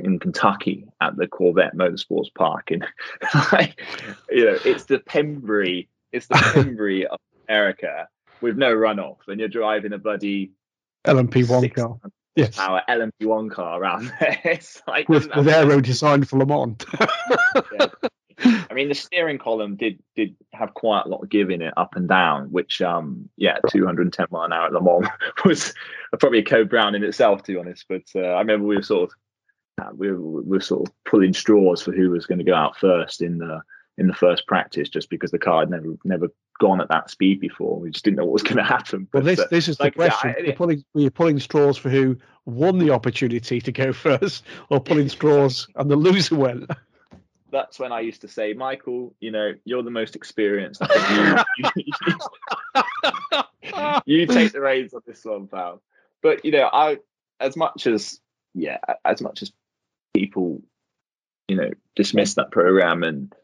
in 0.00 0.18
Kentucky 0.18 0.86
at 1.00 1.16
the 1.16 1.26
Corvette 1.26 1.74
Motorsports 1.76 2.32
Park, 2.34 2.70
and 2.70 2.84
like, 3.52 3.80
you 4.30 4.44
know, 4.44 4.58
it's 4.64 4.84
the 4.84 4.98
Pembrey, 4.98 5.88
it's 6.12 6.26
the 6.26 6.34
Pembrey 6.54 7.04
of 7.04 7.18
America 7.48 8.08
with 8.40 8.56
no 8.56 8.74
runoff, 8.74 9.18
and 9.28 9.40
you're 9.40 9.48
driving 9.48 9.92
a 9.92 9.98
bloody 9.98 10.52
LMP1 11.06 11.74
car. 11.74 11.98
Yes. 12.34 12.58
Our 12.58 12.82
LMP1 12.88 13.50
car 13.50 13.80
around 13.80 14.12
there. 14.20 14.40
It's 14.44 14.82
like 14.86 15.08
with, 15.08 15.34
with 15.34 15.48
aero 15.48 15.80
designed 15.80 16.28
for 16.28 16.38
Le 16.38 16.46
Mans. 16.46 16.84
yeah. 17.72 17.86
I 18.44 18.74
mean, 18.74 18.88
the 18.88 18.94
steering 18.94 19.38
column 19.38 19.76
did 19.76 20.02
did 20.14 20.36
have 20.52 20.74
quite 20.74 21.04
a 21.06 21.08
lot 21.08 21.22
of 21.22 21.30
give 21.30 21.50
in 21.50 21.62
it, 21.62 21.72
up 21.78 21.96
and 21.96 22.06
down. 22.06 22.48
Which, 22.52 22.82
um, 22.82 23.30
yeah, 23.36 23.56
210 23.70 24.26
mile 24.30 24.42
an 24.42 24.52
hour 24.52 24.66
at 24.66 24.72
Le 24.74 24.82
Mans 24.82 25.08
was 25.46 25.72
probably 26.20 26.40
a 26.40 26.44
code 26.44 26.68
brown 26.68 26.94
in 26.94 27.02
itself, 27.02 27.42
to 27.44 27.52
be 27.52 27.58
honest. 27.58 27.86
But 27.88 28.02
uh, 28.14 28.20
I 28.20 28.40
remember 28.40 28.66
we 28.66 28.76
were 28.76 28.82
sort 28.82 29.10
of 29.10 29.16
we 29.94 30.10
were, 30.10 30.18
we 30.18 30.42
were 30.42 30.60
sort 30.60 30.88
of 30.88 30.94
pulling 31.04 31.32
straws 31.32 31.82
for 31.82 31.92
who 31.92 32.10
was 32.10 32.26
going 32.26 32.38
to 32.38 32.44
go 32.44 32.54
out 32.54 32.76
first 32.76 33.22
in 33.22 33.38
the 33.38 33.60
in 33.98 34.06
the 34.06 34.14
first 34.14 34.46
practice, 34.46 34.90
just 34.90 35.08
because 35.08 35.30
the 35.30 35.38
car 35.38 35.60
had 35.60 35.70
never 35.70 35.96
never 36.04 36.28
gone 36.60 36.80
at 36.80 36.88
that 36.88 37.10
speed 37.10 37.40
before. 37.40 37.80
We 37.80 37.90
just 37.90 38.04
didn't 38.04 38.18
know 38.18 38.24
what 38.24 38.34
was 38.34 38.42
going 38.42 38.56
to 38.56 38.64
happen. 38.64 39.08
But, 39.10 39.24
well, 39.24 39.34
this 39.34 39.40
uh, 39.40 39.46
this 39.50 39.68
is 39.68 39.80
like, 39.80 39.94
the 39.94 40.08
question: 40.08 40.34
yeah, 40.38 40.44
you're 40.44 40.56
pulling 40.56 40.84
you're 40.94 41.10
pulling 41.10 41.38
straws 41.40 41.76
for 41.76 41.88
who 41.88 42.16
won 42.44 42.78
the 42.78 42.90
opportunity 42.90 43.60
to 43.60 43.72
go 43.72 43.92
first, 43.94 44.44
or 44.70 44.80
pulling 44.80 45.08
straws 45.08 45.68
and 45.76 45.90
the 45.90 45.96
loser 45.96 46.36
went. 46.36 46.70
That's 47.52 47.78
when 47.78 47.92
I 47.92 48.00
used 48.00 48.20
to 48.22 48.28
say, 48.28 48.52
Michael, 48.52 49.14
you 49.20 49.30
know, 49.30 49.52
you're 49.64 49.82
the 49.82 49.90
most 49.90 50.16
experienced. 50.16 50.82
you, 50.82 51.68
you, 51.76 51.92
you 54.04 54.26
take 54.26 54.52
the 54.52 54.60
reins 54.60 54.92
on 54.92 55.00
this 55.06 55.24
one, 55.24 55.46
pal. 55.46 55.80
But 56.22 56.44
you 56.44 56.50
know, 56.50 56.68
I 56.70 56.98
as 57.40 57.56
much 57.56 57.86
as 57.86 58.20
yeah, 58.54 58.78
as 59.04 59.22
much 59.22 59.42
as 59.42 59.52
people, 60.16 60.62
you 61.48 61.56
know, 61.56 61.70
dismissed 61.94 62.36
that 62.36 62.50
program 62.50 63.02
and 63.02 63.34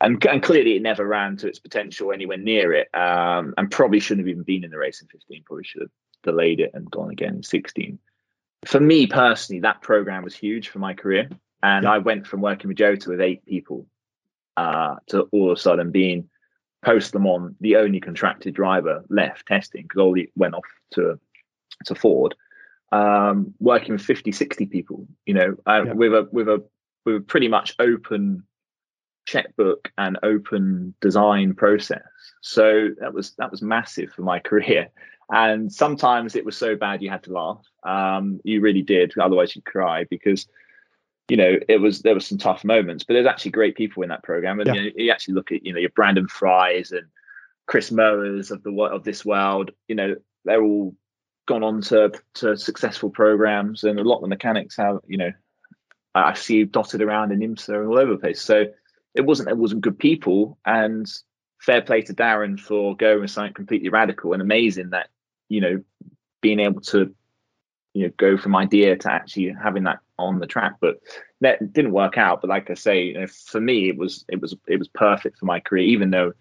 and 0.00 0.24
and 0.26 0.42
clearly 0.42 0.76
it 0.76 0.82
never 0.82 1.06
ran 1.06 1.36
to 1.38 1.48
its 1.48 1.58
potential 1.58 2.12
anywhere 2.12 2.36
near 2.36 2.72
it, 2.72 2.88
um, 2.94 3.54
and 3.56 3.70
probably 3.70 4.00
shouldn't 4.00 4.26
have 4.26 4.32
even 4.32 4.42
been 4.42 4.64
in 4.64 4.70
the 4.70 4.78
race 4.78 5.00
in 5.00 5.08
15. 5.08 5.42
Probably 5.44 5.64
should 5.64 5.82
have 5.82 5.90
delayed 6.22 6.60
it 6.60 6.72
and 6.74 6.90
gone 6.90 7.10
again 7.10 7.36
in 7.36 7.42
16. 7.42 7.98
For 8.64 8.80
me 8.80 9.06
personally, 9.06 9.60
that 9.60 9.82
program 9.82 10.24
was 10.24 10.34
huge 10.34 10.68
for 10.68 10.78
my 10.78 10.94
career, 10.94 11.28
and 11.62 11.84
yeah. 11.84 11.92
I 11.92 11.98
went 11.98 12.26
from 12.26 12.40
working 12.40 12.68
with 12.68 12.78
Jota 12.78 13.10
with 13.10 13.20
eight 13.20 13.44
people 13.46 13.86
uh, 14.56 14.96
to 15.08 15.22
all 15.32 15.50
of 15.50 15.58
a 15.58 15.60
sudden 15.60 15.90
being 15.90 16.28
post 16.84 17.12
them 17.12 17.26
on 17.26 17.56
the 17.60 17.76
only 17.76 18.00
contracted 18.00 18.54
driver 18.54 19.04
left 19.08 19.46
testing 19.46 19.82
because 19.82 20.00
all 20.00 20.14
the 20.14 20.28
went 20.36 20.54
off 20.54 20.66
to 20.92 21.18
to 21.86 21.94
Ford 21.94 22.34
um, 22.94 23.54
working 23.58 23.92
with 23.92 24.02
50, 24.02 24.30
60 24.30 24.66
people, 24.66 25.06
you 25.26 25.34
know, 25.34 25.56
uh, 25.66 25.82
yeah. 25.84 25.92
with 25.92 26.14
a 26.14 26.28
with 26.30 26.48
a 26.48 26.64
with 27.04 27.16
a 27.16 27.20
pretty 27.20 27.48
much 27.48 27.74
open 27.80 28.44
checkbook 29.26 29.90
and 29.98 30.18
open 30.22 30.94
design 31.00 31.54
process. 31.54 32.02
So 32.40 32.90
that 33.00 33.12
was 33.12 33.34
that 33.38 33.50
was 33.50 33.62
massive 33.62 34.12
for 34.12 34.22
my 34.22 34.38
career. 34.50 34.90
And 35.30 35.72
sometimes 35.72 36.36
it 36.36 36.44
was 36.44 36.56
so 36.56 36.76
bad 36.76 37.02
you 37.02 37.10
had 37.10 37.24
to 37.24 37.32
laugh. 37.32 37.64
Um, 37.82 38.40
you 38.44 38.60
really 38.60 38.82
did, 38.82 39.14
otherwise 39.18 39.56
you'd 39.56 39.64
cry 39.64 40.04
because 40.08 40.46
you 41.28 41.36
know 41.36 41.56
it 41.68 41.78
was 41.78 42.02
there 42.02 42.14
were 42.14 42.20
some 42.20 42.38
tough 42.38 42.64
moments. 42.64 43.02
But 43.02 43.14
there's 43.14 43.26
actually 43.26 43.50
great 43.50 43.76
people 43.76 44.04
in 44.04 44.10
that 44.10 44.22
program, 44.22 44.60
and 44.60 44.68
yeah. 44.68 44.74
you, 44.74 44.82
know, 44.82 44.90
you 44.96 45.10
actually 45.10 45.34
look 45.34 45.50
at 45.50 45.66
you 45.66 45.72
know 45.72 45.80
your 45.80 45.90
Brandon 45.90 46.28
Fries 46.28 46.92
and 46.92 47.08
Chris 47.66 47.90
Mowers 47.90 48.52
of 48.52 48.62
the 48.62 48.70
of 48.70 49.02
this 49.02 49.24
world. 49.24 49.72
You 49.88 49.96
know 49.96 50.14
they're 50.44 50.62
all 50.62 50.94
gone 51.46 51.62
on 51.62 51.82
to 51.82 52.12
to 52.34 52.56
successful 52.56 53.10
programs, 53.10 53.84
and 53.84 53.98
a 53.98 54.04
lot 54.04 54.16
of 54.16 54.22
the 54.22 54.28
mechanics 54.28 54.76
have 54.76 54.98
you 55.06 55.18
know 55.18 55.32
I 56.14 56.34
see 56.34 56.64
dotted 56.64 57.02
around 57.02 57.32
in 57.32 57.40
IMSA 57.40 57.80
and 57.80 57.88
all 57.88 57.98
over 57.98 58.12
the 58.12 58.18
place. 58.18 58.40
So 58.40 58.66
it 59.14 59.22
wasn't 59.22 59.48
it 59.48 59.56
wasn't 59.56 59.82
good 59.82 59.98
people, 59.98 60.58
and 60.64 61.06
fair 61.60 61.82
play 61.82 62.02
to 62.02 62.14
Darren 62.14 62.58
for 62.58 62.96
going 62.96 63.20
with 63.20 63.30
something 63.30 63.54
completely 63.54 63.88
radical 63.88 64.32
and 64.32 64.42
amazing 64.42 64.90
that 64.90 65.08
you 65.48 65.60
know 65.60 65.82
being 66.40 66.60
able 66.60 66.80
to 66.82 67.14
you 67.94 68.06
know 68.06 68.12
go 68.16 68.36
from 68.36 68.54
idea 68.54 68.96
to 68.96 69.10
actually 69.10 69.54
having 69.62 69.84
that 69.84 70.00
on 70.18 70.38
the 70.38 70.46
track 70.46 70.74
but 70.80 71.00
that 71.40 71.72
didn't 71.72 71.92
work 71.92 72.18
out 72.18 72.40
but 72.40 72.50
like 72.50 72.70
i 72.70 72.74
say 72.74 73.04
you 73.04 73.14
know, 73.14 73.26
for 73.26 73.60
me 73.60 73.88
it 73.88 73.96
was 73.96 74.24
it 74.28 74.40
was 74.40 74.54
it 74.68 74.78
was 74.78 74.88
perfect 74.88 75.38
for 75.38 75.46
my 75.46 75.58
career 75.60 75.84
even 75.84 76.10
though 76.10 76.32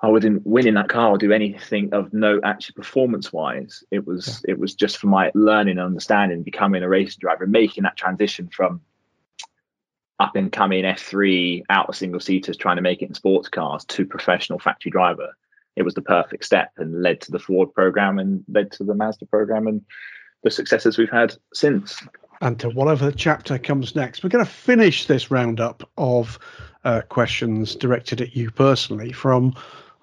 I 0.00 0.08
wouldn't 0.08 0.46
win 0.46 0.66
in 0.66 0.74
that 0.74 0.88
car 0.88 1.10
or 1.10 1.18
do 1.18 1.32
anything 1.32 1.92
of 1.94 2.12
note 2.12 2.42
actually 2.44 2.74
performance 2.74 3.32
wise. 3.32 3.82
It 3.90 4.06
was 4.06 4.42
yeah. 4.46 4.52
it 4.52 4.58
was 4.58 4.74
just 4.74 4.98
for 4.98 5.06
my 5.06 5.30
learning 5.34 5.78
and 5.78 5.86
understanding, 5.86 6.42
becoming 6.42 6.82
a 6.82 6.88
racing 6.88 7.18
driver, 7.20 7.44
and 7.44 7.52
making 7.52 7.84
that 7.84 7.96
transition 7.96 8.48
from 8.48 8.82
up 10.18 10.36
and 10.36 10.52
coming 10.52 10.84
F3 10.84 11.64
out 11.70 11.88
of 11.88 11.96
single 11.96 12.20
seaters, 12.20 12.56
trying 12.56 12.76
to 12.76 12.82
make 12.82 13.02
it 13.02 13.08
in 13.08 13.14
sports 13.14 13.48
cars 13.48 13.84
to 13.86 14.04
professional 14.04 14.58
factory 14.58 14.90
driver. 14.90 15.36
It 15.76 15.82
was 15.82 15.94
the 15.94 16.02
perfect 16.02 16.44
step 16.44 16.72
and 16.78 17.02
led 17.02 17.20
to 17.22 17.30
the 17.30 17.38
Ford 17.38 17.72
program 17.74 18.18
and 18.18 18.42
led 18.48 18.72
to 18.72 18.84
the 18.84 18.94
Mazda 18.94 19.26
program 19.26 19.66
and 19.66 19.82
the 20.42 20.50
successes 20.50 20.96
we've 20.96 21.10
had 21.10 21.34
since. 21.52 22.02
And 22.40 22.58
to 22.60 22.70
whatever 22.70 23.12
chapter 23.12 23.58
comes 23.58 23.94
next, 23.94 24.22
we're 24.22 24.30
going 24.30 24.44
to 24.44 24.50
finish 24.50 25.06
this 25.06 25.30
roundup 25.30 25.88
of 25.98 26.38
uh, 26.84 27.02
questions 27.08 27.74
directed 27.74 28.20
at 28.20 28.36
you 28.36 28.50
personally 28.50 29.12
from 29.12 29.54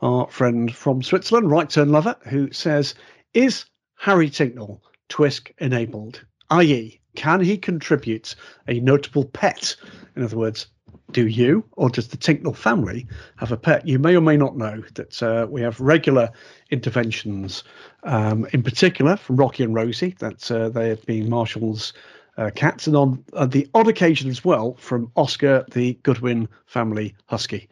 our 0.03 0.27
friend 0.27 0.75
from 0.75 1.01
Switzerland, 1.01 1.49
Right 1.49 1.69
Turn 1.69 1.89
Lover, 1.89 2.15
who 2.27 2.51
says, 2.51 2.93
Is 3.33 3.65
Harry 3.95 4.29
Tincknell 4.29 4.81
Twisk 5.07 5.51
enabled? 5.59 6.23
I.e., 6.49 6.99
can 7.15 7.39
he 7.39 7.57
contribute 7.57 8.35
a 8.67 8.79
notable 8.81 9.25
pet? 9.25 9.75
In 10.15 10.23
other 10.23 10.37
words, 10.37 10.67
do 11.11 11.27
you 11.27 11.63
or 11.73 11.89
does 11.89 12.09
the 12.09 12.17
Tincknell 12.17 12.55
family 12.55 13.07
have 13.37 13.51
a 13.51 13.57
pet? 13.57 13.87
You 13.87 13.97
may 13.97 14.15
or 14.15 14.21
may 14.21 14.35
not 14.35 14.57
know 14.57 14.83
that 14.95 15.23
uh, 15.23 15.47
we 15.49 15.61
have 15.61 15.79
regular 15.79 16.29
interventions, 16.69 17.63
um, 18.03 18.45
in 18.51 18.61
particular 18.61 19.15
from 19.15 19.37
Rocky 19.37 19.63
and 19.63 19.73
Rosie, 19.73 20.15
that 20.19 20.51
uh, 20.51 20.69
they 20.69 20.89
have 20.89 21.05
been 21.05 21.29
Marshall's 21.29 21.93
uh, 22.37 22.49
cats, 22.55 22.87
and 22.87 22.97
on 22.97 23.23
uh, 23.33 23.45
the 23.45 23.67
odd 23.73 23.87
occasion 23.87 24.29
as 24.29 24.43
well 24.43 24.75
from 24.75 25.11
Oscar, 25.15 25.65
the 25.71 25.93
Goodwin 26.03 26.49
family 26.65 27.15
husky. 27.27 27.69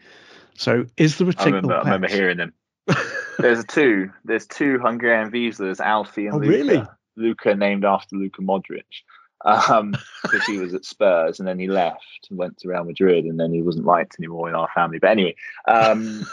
So 0.61 0.85
is 0.95 1.17
there 1.17 1.27
a 1.27 1.33
Tincknell 1.33 1.41
I 1.41 1.45
remember, 1.45 1.73
I 1.73 1.79
remember 1.79 2.07
hearing 2.07 2.37
them. 2.37 2.53
There's 3.39 3.65
two. 3.65 4.11
There's 4.23 4.45
two 4.45 4.77
Hungarian 4.77 5.31
Vizslas, 5.31 5.79
Alfie 5.79 6.27
and 6.27 6.35
oh, 6.35 6.37
Luka. 6.37 6.51
Really? 6.51 6.83
Luka 7.17 7.55
named 7.55 7.83
after 7.83 8.15
Luka 8.15 8.43
Modric. 8.43 8.83
Um, 9.43 9.95
because 10.21 10.45
he 10.45 10.59
was 10.59 10.75
at 10.75 10.85
Spurs 10.85 11.39
and 11.39 11.47
then 11.47 11.57
he 11.57 11.67
left 11.67 12.27
and 12.29 12.37
went 12.37 12.57
to 12.57 12.67
Real 12.67 12.83
Madrid 12.83 13.25
and 13.25 13.39
then 13.39 13.51
he 13.51 13.63
wasn't 13.63 13.87
liked 13.87 14.17
anymore 14.19 14.49
in 14.49 14.53
our 14.53 14.69
family. 14.75 14.99
But 14.99 15.09
anyway, 15.09 15.35
um, 15.67 16.27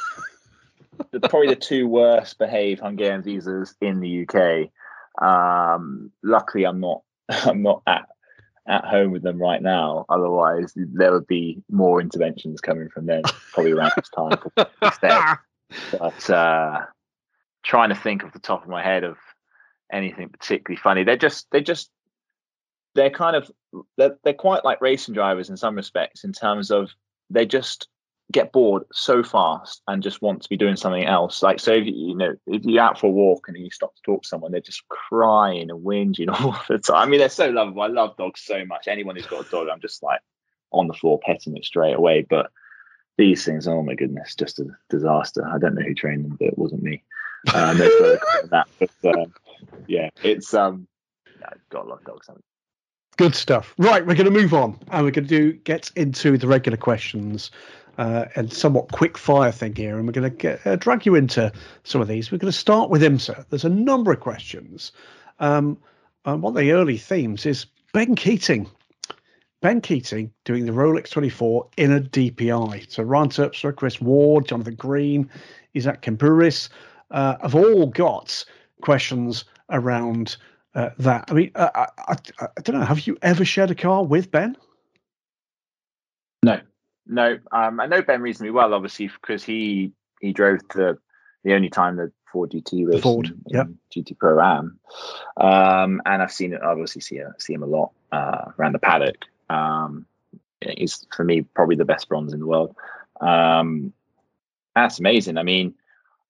the, 1.11 1.21
probably 1.21 1.49
the 1.49 1.57
two 1.57 1.89
worst 1.89 2.37
behaved 2.37 2.83
Hungarian 2.83 3.23
Vizslas 3.23 3.77
in 3.81 4.01
the 4.01 4.27
UK. 4.29 5.25
Um, 5.27 6.13
luckily, 6.23 6.65
I'm 6.65 6.81
not. 6.81 7.01
I'm 7.31 7.63
not 7.63 7.81
at 7.87 8.09
at 8.69 8.85
home 8.85 9.11
with 9.11 9.23
them 9.23 9.39
right 9.39 9.63
now. 9.63 10.05
Otherwise, 10.09 10.73
there 10.77 11.13
would 11.13 11.27
be 11.27 11.63
more 11.71 12.01
interventions 12.01 12.61
coming 12.61 12.89
from 12.89 13.07
them 13.07 13.23
probably 13.53 13.73
around 13.73 13.93
this 13.97 14.11
time 14.11 14.39
instead. 14.83 15.21
But 15.93 16.31
uh, 16.31 16.87
trying 17.63 17.91
to 17.91 17.95
think 17.95 18.25
off 18.25 18.33
the 18.33 18.39
top 18.39 18.63
of 18.63 18.71
my 18.71 18.83
head 18.83 19.05
of 19.05 19.19
anything 19.93 20.31
particularly 20.31 20.81
funny. 20.81 21.05
They're 21.05 21.19
just 21.19 21.47
they're 21.51 21.61
just 21.61 21.91
they're 22.95 23.11
kind 23.11 23.37
of 23.37 23.51
they're, 23.99 24.17
they're 24.25 24.33
quite 24.33 24.65
like 24.65 24.81
racing 24.81 25.13
drivers 25.13 25.51
in 25.51 25.59
some 25.59 25.75
respects 25.75 26.25
in 26.25 26.33
terms 26.33 26.71
of 26.71 26.91
they 27.29 27.45
just 27.45 27.89
get 28.31 28.53
bored 28.53 28.83
so 28.93 29.23
fast 29.23 29.83
and 29.89 30.03
just 30.03 30.21
want 30.21 30.43
to 30.43 30.49
be 30.49 30.57
doing 30.57 30.77
something 30.77 31.05
else. 31.05 31.43
Like, 31.43 31.61
so 31.61 31.73
if 31.73 31.87
you, 31.87 31.93
you 31.95 32.15
know, 32.15 32.35
if 32.47 32.63
you're 32.65 32.83
out 32.83 32.99
for 32.99 33.07
a 33.07 33.11
walk 33.11 33.49
and 33.49 33.57
you 33.57 33.71
stop 33.71 33.95
to 33.95 34.03
talk 34.03 34.23
to 34.23 34.29
someone, 34.29 34.53
they're 34.53 34.61
just 34.61 34.87
crying 34.89 35.71
and 35.71 35.85
whinging 35.85 36.29
all 36.41 36.61
the 36.69 36.79
time. 36.79 37.09
I 37.09 37.11
mean, 37.11 37.21
they're 37.21 37.31
so 37.31 37.49
lovable. 37.49 37.83
I 37.83 37.87
love 37.87 38.17
dogs 38.17 38.43
so 38.43 38.65
much. 38.65 38.87
Anyone 38.87 39.17
who's 39.17 39.27
got 39.27 39.47
a 39.47 39.51
dog, 39.51 39.69
I'm 39.73 39.81
just 39.81 40.03
like 40.03 40.21
on 40.73 40.89
the 40.89 40.95
floor 40.95 41.19
petting 41.25 41.57
it 41.57 41.65
straight 41.65 41.95
away. 41.95 42.27
But 42.29 42.51
these 43.17 43.45
things, 43.45 43.67
oh 43.67 43.83
my 43.83 43.95
goodness, 43.95 44.35
just 44.35 44.59
a 44.59 44.67
disaster. 44.91 45.47
I 45.47 45.59
don't 45.59 45.75
know 45.75 45.83
who 45.83 45.95
trained 45.95 46.25
them, 46.25 46.37
but 46.39 46.49
it 46.49 46.59
wasn't 46.59 46.83
me. 46.83 47.03
Um, 47.55 47.79
that, 47.79 48.67
but 49.03 49.19
um, 49.19 49.33
yeah, 49.87 50.11
it's 50.23 50.53
um, 50.53 50.87
I've 51.45 51.69
got 51.71 51.87
a 51.87 51.89
lot 51.89 52.01
of 52.01 52.05
dogs. 52.05 52.29
Good 53.17 53.35
stuff. 53.35 53.75
Right, 53.79 54.07
we're 54.07 54.15
going 54.15 54.33
to 54.33 54.39
move 54.39 54.55
on, 54.55 54.79
and 54.93 55.05
we're 55.05 55.11
going 55.11 55.27
to 55.27 55.39
do 55.39 55.53
get 55.53 55.91
into 55.97 56.39
the 56.39 56.47
regular 56.47 56.77
questions 56.77 57.51
uh, 57.99 58.27
and 58.37 58.53
somewhat 58.53 58.93
quick 58.93 59.19
fire 59.19 59.53
thing 59.53 59.75
here, 59.75 59.99
and 59.99 60.07
we're 60.07 60.13
going 60.13 60.37
to 60.37 60.71
uh, 60.71 60.77
drag 60.77 61.05
you 61.05 61.17
into 61.17 61.53
some 61.83 62.01
of 62.01 62.09
these. 62.09 62.31
We're 62.31 62.39
going 62.39 62.53
to 62.53 62.59
start 62.59 62.91
with 62.91 63.03
IMSA. 63.03 63.45
There's 63.51 63.65
a 63.65 63.69
number 63.69 64.13
of 64.13 64.21
questions. 64.21 64.93
Um, 65.41 65.77
and 66.25 66.43
one 66.43 66.57
of 66.57 66.61
the 66.61 66.73
early 66.73 66.97
themes 66.97 67.45
is 67.45 67.67
Ben 67.93 68.15
Keating. 68.15 68.71
Ben 69.61 69.81
Keating 69.81 70.31
doing 70.45 70.67
the 70.67 70.73
Rolex 70.73 71.11
24 71.11 71.69
in 71.77 71.93
a 71.93 72.01
DPI. 72.01 72.91
So 72.91 73.03
Ryan 73.03 73.29
Terpstra, 73.31 73.75
Chris 73.75 74.01
Ward, 74.01 74.47
Jonathan 74.47 74.77
Green, 74.77 75.29
Isaac 75.77 76.03
Kempuris 76.03 76.69
uh, 77.11 77.37
have 77.43 77.57
all 77.57 77.87
got 77.87 78.45
questions 78.83 79.45
around 79.71 80.37
uh, 80.75 80.91
that. 80.99 81.25
I 81.29 81.35
mean, 81.35 81.51
uh, 81.57 81.71
I, 81.75 81.87
I, 82.09 82.17
I, 82.41 82.61
don't 82.63 82.79
know. 82.79 82.85
Have 82.85 83.07
you 83.07 83.19
ever 83.23 83.45
shared 83.45 83.71
a 83.73 83.75
car 83.75 84.05
with 84.05 84.31
Ben? 84.31 84.57
No, 86.45 86.61
no, 87.09 87.39
um, 87.51 87.81
I 87.81 87.87
know 87.87 88.03
Ben 88.03 88.21
reasonably 88.21 88.51
well, 88.51 88.75
obviously, 88.75 89.09
because 89.09 89.43
he 89.43 89.93
he 90.21 90.33
drove 90.33 90.61
the 90.75 90.99
the 91.43 91.55
only 91.55 91.71
time 91.71 91.97
the 91.97 92.13
Ford 92.31 92.51
GT 92.51 92.87
race, 92.87 93.03
Ford, 93.03 93.35
yeah, 93.47 93.65
GT 93.95 94.19
Pro 94.19 94.41
Am, 94.41 94.79
um, 95.39 96.03
and 96.05 96.23
I've 96.23 96.33
seen 96.33 96.53
it. 96.53 96.61
I've 96.63 96.71
obviously, 96.71 97.01
see 97.01 97.21
see 97.39 97.55
him 97.55 97.63
a 97.63 97.67
lot 97.67 97.93
uh, 98.13 98.53
around 98.59 98.73
the 98.75 98.79
paddock. 98.79 99.25
Um, 99.49 100.07
he's 100.61 101.07
for 101.15 101.25
me 101.25 101.43
probably 101.43 101.77
the 101.77 101.85
best 101.85 102.09
bronze 102.09 102.33
in 102.33 102.41
the 102.41 102.47
world. 102.47 102.77
Um, 103.21 103.93
that's 104.75 105.01
amazing. 105.01 105.39
I 105.39 105.43
mean, 105.43 105.75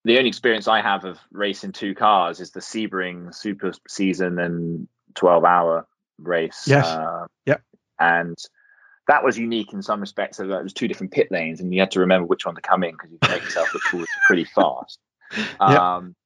the 0.04 0.16
only 0.18 0.28
experience 0.28 0.68
I 0.68 0.80
have 0.80 1.04
of 1.04 1.18
racing 1.32 1.72
two 1.72 1.94
cars 1.94 2.40
is 2.40 2.52
the 2.52 2.60
Sebring 2.60 3.34
Super 3.34 3.72
Season 3.88 4.38
and 4.38 4.86
twelve 5.14 5.44
hour 5.44 5.86
race. 6.18 6.64
Yes. 6.66 6.86
Uh, 6.86 7.26
yep. 7.46 7.62
And 7.98 8.38
that 9.08 9.24
was 9.24 9.38
unique 9.38 9.72
in 9.72 9.82
some 9.82 10.00
respects. 10.00 10.36
So 10.36 10.44
it 10.44 10.62
was 10.62 10.72
two 10.72 10.86
different 10.86 11.12
pit 11.12 11.28
lanes, 11.30 11.60
and 11.60 11.74
you 11.74 11.80
had 11.80 11.90
to 11.92 12.00
remember 12.00 12.26
which 12.26 12.46
one 12.46 12.54
to 12.54 12.60
come 12.60 12.84
in 12.84 12.92
because 12.92 13.10
you 13.10 13.18
could 13.20 13.30
make 13.30 13.42
yourself 13.42 13.74
look 13.74 13.82
forward 13.82 14.08
pretty 14.26 14.44
fast. 14.44 15.00
Um, 15.60 16.16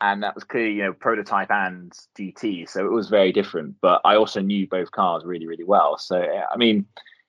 and 0.00 0.24
that 0.24 0.34
was 0.34 0.42
clearly, 0.42 0.72
you 0.72 0.82
know, 0.82 0.92
prototype 0.92 1.52
and 1.52 1.92
GT, 2.18 2.68
so 2.68 2.84
it 2.84 2.90
was 2.90 3.08
very 3.08 3.30
different. 3.30 3.76
But 3.80 4.00
I 4.04 4.16
also 4.16 4.40
knew 4.40 4.66
both 4.66 4.90
cars 4.90 5.24
really, 5.24 5.46
really 5.46 5.62
well. 5.62 5.98
So 5.98 6.20
I 6.20 6.56
mean, 6.56 6.86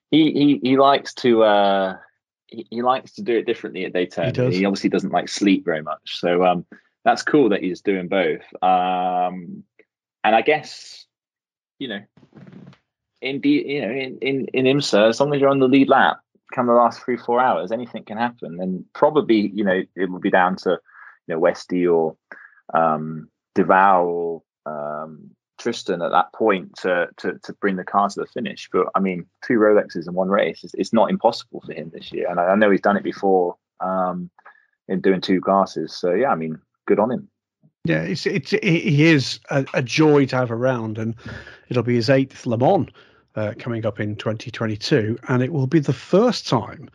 he 0.09 0.31
he 0.31 0.59
he 0.63 0.77
likes 0.77 1.13
to 1.15 1.43
uh, 1.43 1.97
he, 2.47 2.65
he 2.71 2.81
likes 2.81 3.11
to 3.13 3.21
do 3.21 3.37
it 3.37 3.45
differently 3.45 3.85
at 3.85 3.93
Daytona. 3.93 4.49
He, 4.49 4.59
he, 4.59 4.65
obviously 4.65 4.89
doesn't 4.89 5.11
like 5.11 5.29
sleep 5.29 5.63
very 5.63 5.83
much, 5.83 6.17
so 6.19 6.43
um, 6.43 6.65
that's 7.05 7.21
cool 7.21 7.49
that 7.49 7.61
he's 7.61 7.81
doing 7.81 8.07
both. 8.07 8.41
Um, 8.63 9.63
and 10.23 10.35
I 10.35 10.41
guess 10.41 11.05
you 11.77 11.89
know 11.89 12.01
in 13.21 13.39
you 13.43 13.81
know 13.81 13.91
in, 13.91 14.17
in 14.21 14.45
in 14.53 14.65
IMSA, 14.65 15.09
as 15.09 15.19
long 15.19 15.33
as 15.33 15.41
you're 15.41 15.49
on 15.49 15.59
the 15.59 15.67
lead 15.67 15.89
lap, 15.89 16.19
come 16.53 16.67
the 16.67 16.73
last 16.73 17.03
three 17.03 17.17
four 17.17 17.39
hours, 17.39 17.71
anything 17.71 18.03
can 18.03 18.17
happen. 18.17 18.59
And 18.59 18.85
probably 18.93 19.51
you 19.53 19.63
know 19.63 19.81
it 19.95 20.09
will 20.09 20.19
be 20.19 20.31
down 20.31 20.55
to 20.57 20.79
you 21.27 21.35
know 21.35 21.39
Westy 21.39 21.85
or 21.87 22.15
um, 22.73 23.29
Duval 23.55 24.05
or 24.05 24.43
um, 24.71 25.31
Tristan 25.59 26.01
at 26.01 26.11
that 26.11 26.33
point 26.33 26.75
to, 26.77 27.09
to 27.17 27.39
to 27.43 27.53
bring 27.53 27.75
the 27.75 27.83
car 27.83 28.09
to 28.09 28.19
the 28.19 28.25
finish. 28.27 28.69
But 28.71 28.87
I 28.95 28.99
mean, 28.99 29.25
two 29.45 29.59
Rolexes 29.59 30.07
in 30.07 30.13
one 30.13 30.29
race, 30.29 30.63
it's, 30.63 30.73
it's 30.73 30.93
not 30.93 31.09
impossible 31.09 31.61
for 31.65 31.73
him 31.73 31.91
this 31.93 32.11
year. 32.11 32.29
And 32.29 32.39
I, 32.39 32.45
I 32.47 32.55
know 32.55 32.71
he's 32.71 32.81
done 32.81 32.97
it 32.97 33.03
before 33.03 33.55
um, 33.79 34.29
in 34.87 35.01
doing 35.01 35.21
two 35.21 35.41
classes. 35.41 35.95
So 35.95 36.13
yeah, 36.13 36.29
I 36.29 36.35
mean, 36.35 36.57
good 36.87 36.99
on 36.99 37.11
him. 37.11 37.29
Yeah, 37.83 38.01
it's 38.01 38.25
it's 38.25 38.51
he 38.51 39.05
is 39.05 39.39
a, 39.49 39.65
a 39.73 39.81
joy 39.81 40.25
to 40.27 40.35
have 40.35 40.51
around, 40.51 40.99
and 40.99 41.15
it'll 41.69 41.81
be 41.83 41.95
his 41.95 42.09
eighth 42.11 42.45
Le 42.45 42.57
Mans 42.57 42.89
uh, 43.35 43.53
coming 43.57 43.85
up 43.85 43.99
in 43.99 44.15
2022, 44.15 45.17
and 45.27 45.41
it 45.41 45.51
will 45.51 45.67
be 45.67 45.79
the 45.79 45.93
first 45.93 46.47
time 46.47 46.89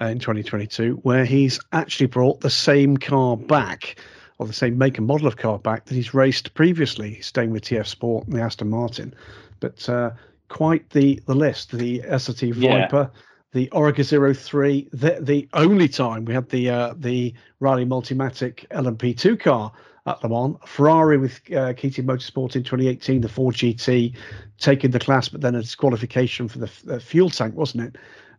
uh, 0.00 0.06
in 0.06 0.18
2022 0.18 0.94
where 1.02 1.24
he's 1.24 1.60
actually 1.72 2.06
brought 2.06 2.40
the 2.40 2.50
same 2.50 2.96
car 2.96 3.36
back, 3.36 3.96
or 4.38 4.46
the 4.46 4.52
same 4.52 4.78
make 4.78 4.98
and 4.98 5.06
model 5.06 5.26
of 5.26 5.36
car 5.36 5.58
back 5.58 5.84
that 5.86 5.94
he's 5.94 6.14
raced 6.14 6.54
previously, 6.54 7.20
staying 7.20 7.50
with 7.50 7.64
TF 7.64 7.86
Sport 7.86 8.26
and 8.26 8.36
the 8.36 8.40
Aston 8.40 8.70
Martin. 8.70 9.14
But 9.60 9.88
uh, 9.88 10.12
quite 10.48 10.90
the 10.90 11.20
the 11.26 11.34
list: 11.34 11.72
the 11.72 12.00
SRT 12.00 12.54
Viper. 12.54 13.10
Yeah. 13.14 13.20
The 13.52 13.68
Oreca 13.68 14.36
03, 14.36 14.90
the, 14.92 15.16
the 15.22 15.48
only 15.54 15.88
time 15.88 16.26
we 16.26 16.34
had 16.34 16.50
the 16.50 16.68
uh, 16.68 16.94
the 16.94 17.32
Riley 17.60 17.86
Multimatic 17.86 18.68
LMP2 18.68 19.40
car 19.40 19.72
at 20.08 20.22
Le 20.22 20.28
Mans. 20.28 20.56
Ferrari 20.66 21.18
with 21.18 21.40
uh, 21.54 21.72
Keating 21.74 22.06
Motorsport 22.06 22.56
in 22.56 22.62
2018, 22.62 23.20
the 23.20 23.28
Ford 23.28 23.54
GT 23.54 24.14
taking 24.58 24.90
the 24.90 24.98
class, 24.98 25.28
but 25.28 25.40
then 25.40 25.54
a 25.54 25.60
disqualification 25.60 26.48
for 26.48 26.58
the, 26.58 26.70
the 26.84 27.00
fuel 27.00 27.30
tank, 27.30 27.54
wasn't 27.54 27.84
it? 27.84 27.96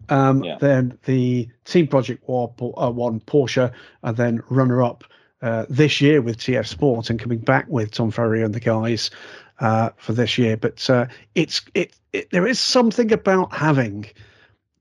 Um, 0.09 0.43
yeah. 0.43 0.57
Then 0.59 0.97
the 1.05 1.49
Team 1.65 1.87
Project 1.87 2.27
War 2.27 2.53
uh, 2.59 2.89
one 2.91 3.19
Porsche, 3.19 3.71
and 4.03 4.17
then 4.17 4.41
runner 4.49 4.81
up 4.81 5.03
uh, 5.41 5.65
this 5.69 6.01
year 6.01 6.21
with 6.21 6.37
TF 6.37 6.67
Sport, 6.67 7.09
and 7.09 7.19
coming 7.19 7.39
back 7.39 7.67
with 7.67 7.91
Tom 7.91 8.11
Ferrier 8.11 8.43
and 8.43 8.53
the 8.53 8.59
guys 8.59 9.11
uh, 9.59 9.89
for 9.97 10.13
this 10.13 10.37
year. 10.37 10.57
But 10.57 10.89
uh, 10.89 11.07
it's 11.35 11.61
it, 11.73 11.93
it 12.11 12.31
there 12.31 12.47
is 12.47 12.59
something 12.59 13.11
about 13.11 13.53
having 13.53 14.07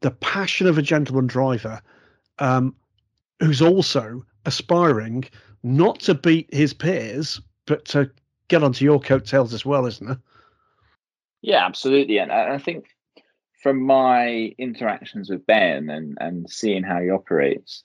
the 0.00 0.10
passion 0.10 0.66
of 0.66 0.78
a 0.78 0.82
gentleman 0.82 1.26
driver 1.26 1.82
um, 2.38 2.74
who's 3.40 3.60
also 3.60 4.24
aspiring 4.46 5.24
not 5.68 6.00
to 6.00 6.14
beat 6.14 6.52
his 6.52 6.72
peers, 6.72 7.40
but 7.66 7.84
to 7.86 8.10
get 8.48 8.62
onto 8.62 8.84
your 8.84 8.98
coattails 8.98 9.52
as 9.52 9.64
well, 9.64 9.86
isn't 9.86 10.10
it? 10.10 10.18
Yeah, 11.42 11.64
absolutely. 11.64 12.18
And 12.18 12.32
I 12.32 12.58
think 12.58 12.86
from 13.62 13.82
my 13.82 14.54
interactions 14.58 15.28
with 15.28 15.46
Ben 15.46 15.90
and, 15.90 16.16
and 16.20 16.50
seeing 16.50 16.82
how 16.82 17.00
he 17.00 17.10
operates, 17.10 17.84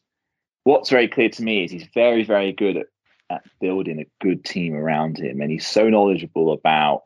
what's 0.64 0.90
very 0.90 1.08
clear 1.08 1.30
to 1.30 1.44
me 1.44 1.66
is 1.66 1.72
he's 1.72 1.88
very, 1.94 2.24
very 2.24 2.54
good 2.54 2.78
at, 2.78 2.88
at 3.30 3.44
building 3.60 4.00
a 4.00 4.24
good 4.24 4.46
team 4.46 4.74
around 4.74 5.18
him. 5.18 5.42
And 5.42 5.52
he's 5.52 5.68
so 5.68 5.90
knowledgeable 5.90 6.54
about 6.54 7.04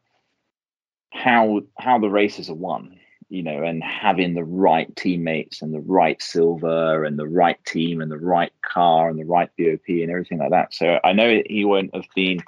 how 1.12 1.62
how 1.80 1.98
the 1.98 2.10
races 2.10 2.50
are 2.50 2.56
won 2.56 2.97
you 3.30 3.44
know, 3.44 3.64
and 3.64 3.84
having 3.84 4.34
the 4.34 4.44
right 4.44 4.94
teammates 4.96 5.62
and 5.62 5.74
the 5.74 5.82
right 5.82 6.22
silver 6.22 7.04
and 7.04 7.20
the 7.20 7.28
right 7.28 7.64
team 7.66 8.02
and 8.02 8.10
the 8.10 8.18
right 8.18 8.54
car 8.62 9.10
and 9.10 9.20
the 9.20 9.26
right 9.26 9.50
BOP 9.58 9.88
and 9.88 10.10
everything 10.10 10.40
like 10.40 10.52
that. 10.52 10.74
So 10.74 11.00
I 11.04 11.14
know 11.14 11.42
he 11.46 11.66
wouldn't 11.66 11.94
have 11.94 12.08
been 12.16 12.42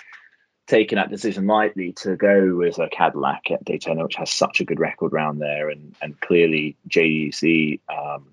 taking 0.68 0.98
that 0.98 1.10
decision 1.10 1.48
lightly 1.48 1.94
to 1.94 2.16
go 2.16 2.56
with 2.56 2.78
a 2.78 2.88
Cadillac 2.88 3.52
at 3.52 3.66
Daytona, 3.66 4.04
which 4.04 4.16
has 4.16 4.32
such 4.32 4.62
a 4.62 4.66
good 4.66 4.80
record 4.80 5.12
round 5.12 5.42
there, 5.42 5.70
and 5.70 5.96
and 6.02 6.20
clearly 6.20 6.78
JDC, 6.88 7.82
um, 7.90 8.28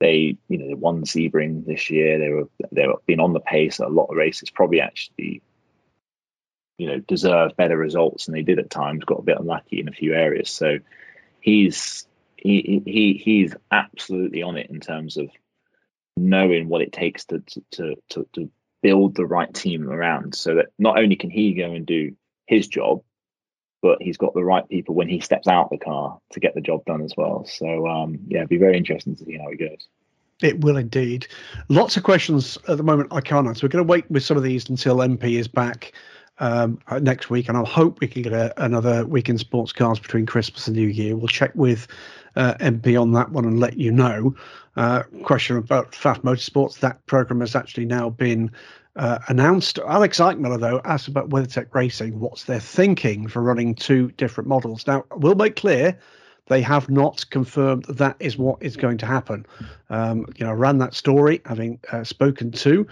they 0.00 0.36
you 0.48 0.58
know 0.58 0.66
they 0.66 0.74
won 0.74 1.04
Sebring 1.04 1.66
this 1.66 1.90
year. 1.90 2.18
They 2.18 2.30
were 2.30 2.48
they 2.72 2.86
were 2.86 3.00
been 3.06 3.20
on 3.20 3.32
the 3.32 3.40
pace 3.40 3.78
at 3.78 3.86
a 3.86 3.90
lot 3.90 4.06
of 4.06 4.16
races. 4.16 4.50
Probably 4.50 4.80
actually, 4.80 5.42
you 6.78 6.88
know, 6.88 6.98
deserve 6.98 7.56
better 7.56 7.76
results 7.76 8.26
than 8.26 8.34
they 8.34 8.42
did 8.42 8.58
at 8.58 8.70
times. 8.70 9.04
Got 9.04 9.20
a 9.20 9.22
bit 9.22 9.38
unlucky 9.38 9.80
in 9.80 9.88
a 9.88 9.92
few 9.92 10.14
areas. 10.14 10.50
So 10.50 10.78
he's 11.40 12.06
he 12.36 12.82
he 12.86 13.20
he's 13.22 13.54
absolutely 13.70 14.42
on 14.42 14.56
it 14.56 14.70
in 14.70 14.80
terms 14.80 15.16
of 15.16 15.28
knowing 16.16 16.68
what 16.68 16.82
it 16.82 16.92
takes 16.92 17.24
to 17.26 17.42
to 17.70 17.96
to 18.08 18.26
to 18.34 18.50
build 18.82 19.14
the 19.14 19.26
right 19.26 19.52
team 19.52 19.88
around 19.88 20.34
so 20.34 20.54
that 20.54 20.66
not 20.78 20.98
only 20.98 21.16
can 21.16 21.30
he 21.30 21.52
go 21.54 21.72
and 21.72 21.84
do 21.84 22.16
his 22.46 22.66
job, 22.66 23.02
but 23.82 24.00
he's 24.00 24.16
got 24.16 24.34
the 24.34 24.44
right 24.44 24.66
people 24.68 24.94
when 24.94 25.08
he 25.08 25.20
steps 25.20 25.46
out 25.46 25.70
the 25.70 25.78
car 25.78 26.18
to 26.30 26.40
get 26.40 26.54
the 26.54 26.60
job 26.60 26.84
done 26.86 27.02
as 27.02 27.14
well. 27.16 27.44
So 27.44 27.86
um, 27.86 28.18
yeah, 28.28 28.38
it'd 28.38 28.48
be 28.48 28.56
very 28.56 28.76
interesting 28.76 29.16
to 29.16 29.24
see 29.24 29.38
how 29.38 29.48
it 29.48 29.58
goes. 29.58 29.88
It 30.42 30.62
will 30.62 30.78
indeed. 30.78 31.26
Lots 31.68 31.98
of 31.98 32.02
questions 32.02 32.56
at 32.66 32.78
the 32.78 32.82
moment 32.82 33.12
I 33.12 33.20
can't 33.20 33.46
answer. 33.46 33.66
We're 33.66 33.70
going 33.70 33.86
to 33.86 33.90
wait 33.90 34.10
with 34.10 34.22
some 34.22 34.38
of 34.38 34.42
these 34.42 34.68
until 34.70 34.96
MP 34.96 35.38
is 35.38 35.48
back 35.48 35.92
um, 36.40 36.78
uh, 36.88 36.98
next 36.98 37.30
week, 37.30 37.48
and 37.48 37.56
I'll 37.56 37.64
hope 37.64 38.00
we 38.00 38.08
can 38.08 38.22
get 38.22 38.32
a, 38.32 38.52
another 38.62 39.06
week 39.06 39.28
in 39.28 39.38
sports 39.38 39.72
cars 39.72 39.98
between 39.98 40.26
Christmas 40.26 40.66
and 40.66 40.76
New 40.76 40.88
Year. 40.88 41.16
We'll 41.16 41.28
check 41.28 41.52
with 41.54 41.86
uh, 42.36 42.54
MP 42.54 43.00
on 43.00 43.12
that 43.12 43.30
one 43.30 43.44
and 43.44 43.60
let 43.60 43.76
you 43.76 43.92
know. 43.92 44.34
Uh, 44.76 45.02
question 45.22 45.56
about 45.56 45.92
Pfaff 45.92 46.22
Motorsports. 46.22 46.80
That 46.80 47.04
program 47.06 47.40
has 47.40 47.54
actually 47.54 47.86
now 47.86 48.10
been 48.10 48.50
uh, 48.96 49.18
announced. 49.28 49.78
Alex 49.78 50.18
Eichmiller, 50.18 50.58
though, 50.58 50.80
asked 50.84 51.08
about 51.08 51.28
WeatherTech 51.28 51.74
Racing. 51.74 52.18
What's 52.18 52.44
their 52.44 52.60
thinking 52.60 53.28
for 53.28 53.42
running 53.42 53.74
two 53.74 54.10
different 54.12 54.48
models? 54.48 54.86
Now, 54.86 55.04
we'll 55.16 55.34
make 55.34 55.56
clear 55.56 55.98
they 56.46 56.62
have 56.62 56.88
not 56.90 57.24
confirmed 57.30 57.84
that, 57.84 57.98
that 57.98 58.16
is 58.18 58.36
what 58.36 58.62
is 58.62 58.76
going 58.76 58.98
to 58.98 59.06
happen. 59.06 59.46
Um, 59.88 60.26
you 60.36 60.44
know, 60.44 60.50
I 60.50 60.54
ran 60.54 60.78
that 60.78 60.94
story 60.94 61.40
having 61.44 61.78
uh, 61.92 62.02
spoken 62.02 62.50
to 62.52 62.86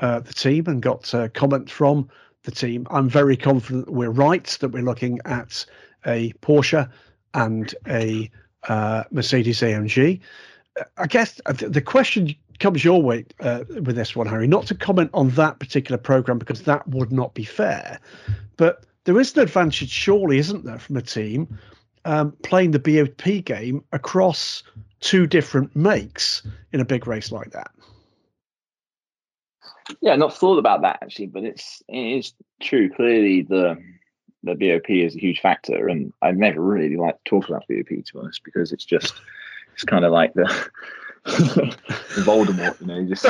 uh, 0.00 0.20
the 0.20 0.32
team 0.32 0.64
and 0.66 0.80
got 0.80 1.12
uh, 1.14 1.28
comment 1.28 1.70
from 1.70 2.08
the 2.44 2.50
team. 2.50 2.86
I'm 2.90 3.08
very 3.08 3.36
confident 3.36 3.90
we're 3.90 4.10
right 4.10 4.46
that 4.60 4.68
we're 4.68 4.82
looking 4.82 5.20
at 5.24 5.64
a 6.06 6.32
Porsche 6.42 6.90
and 7.34 7.74
a 7.86 8.30
uh, 8.68 9.04
Mercedes 9.10 9.60
AMG. 9.60 10.20
I 10.96 11.06
guess 11.06 11.40
the 11.46 11.82
question 11.82 12.34
comes 12.58 12.84
your 12.84 13.02
way 13.02 13.26
uh, 13.40 13.64
with 13.68 13.96
this 13.96 14.16
one, 14.16 14.26
Harry. 14.26 14.46
Not 14.46 14.66
to 14.66 14.74
comment 14.74 15.10
on 15.12 15.30
that 15.30 15.58
particular 15.58 15.98
program 15.98 16.38
because 16.38 16.62
that 16.62 16.86
would 16.88 17.12
not 17.12 17.34
be 17.34 17.44
fair, 17.44 17.98
but 18.56 18.84
there 19.04 19.18
is 19.18 19.36
an 19.36 19.42
advantage, 19.42 19.90
surely, 19.90 20.38
isn't 20.38 20.64
there, 20.64 20.78
from 20.78 20.96
a 20.96 21.02
team 21.02 21.58
um, 22.04 22.32
playing 22.42 22.70
the 22.70 22.78
BOP 22.78 23.44
game 23.44 23.84
across 23.92 24.62
two 25.00 25.26
different 25.26 25.74
makes 25.74 26.42
in 26.72 26.80
a 26.80 26.84
big 26.84 27.06
race 27.06 27.32
like 27.32 27.50
that. 27.50 27.70
Yeah, 30.00 30.16
not 30.16 30.36
thought 30.36 30.58
about 30.58 30.82
that 30.82 30.98
actually, 31.02 31.26
but 31.26 31.44
it's 31.44 31.82
it 31.88 32.18
is 32.18 32.32
true. 32.60 32.90
Clearly, 32.90 33.42
the 33.42 33.76
the 34.44 34.54
BOP 34.54 34.90
is 34.90 35.14
a 35.14 35.20
huge 35.20 35.40
factor, 35.40 35.88
and 35.88 36.12
I 36.20 36.32
never 36.32 36.60
really 36.60 36.96
like 36.96 37.22
to 37.24 37.30
talk 37.30 37.48
about 37.48 37.64
BOP 37.68 38.04
to 38.06 38.20
us 38.20 38.40
because 38.42 38.72
it's 38.72 38.84
just 38.84 39.14
it's 39.74 39.84
kind 39.84 40.04
of 40.04 40.12
like 40.12 40.34
the 40.34 40.44
Voldemort, 41.26 42.80
you 42.80 42.86
know, 42.86 43.04
just 43.04 43.24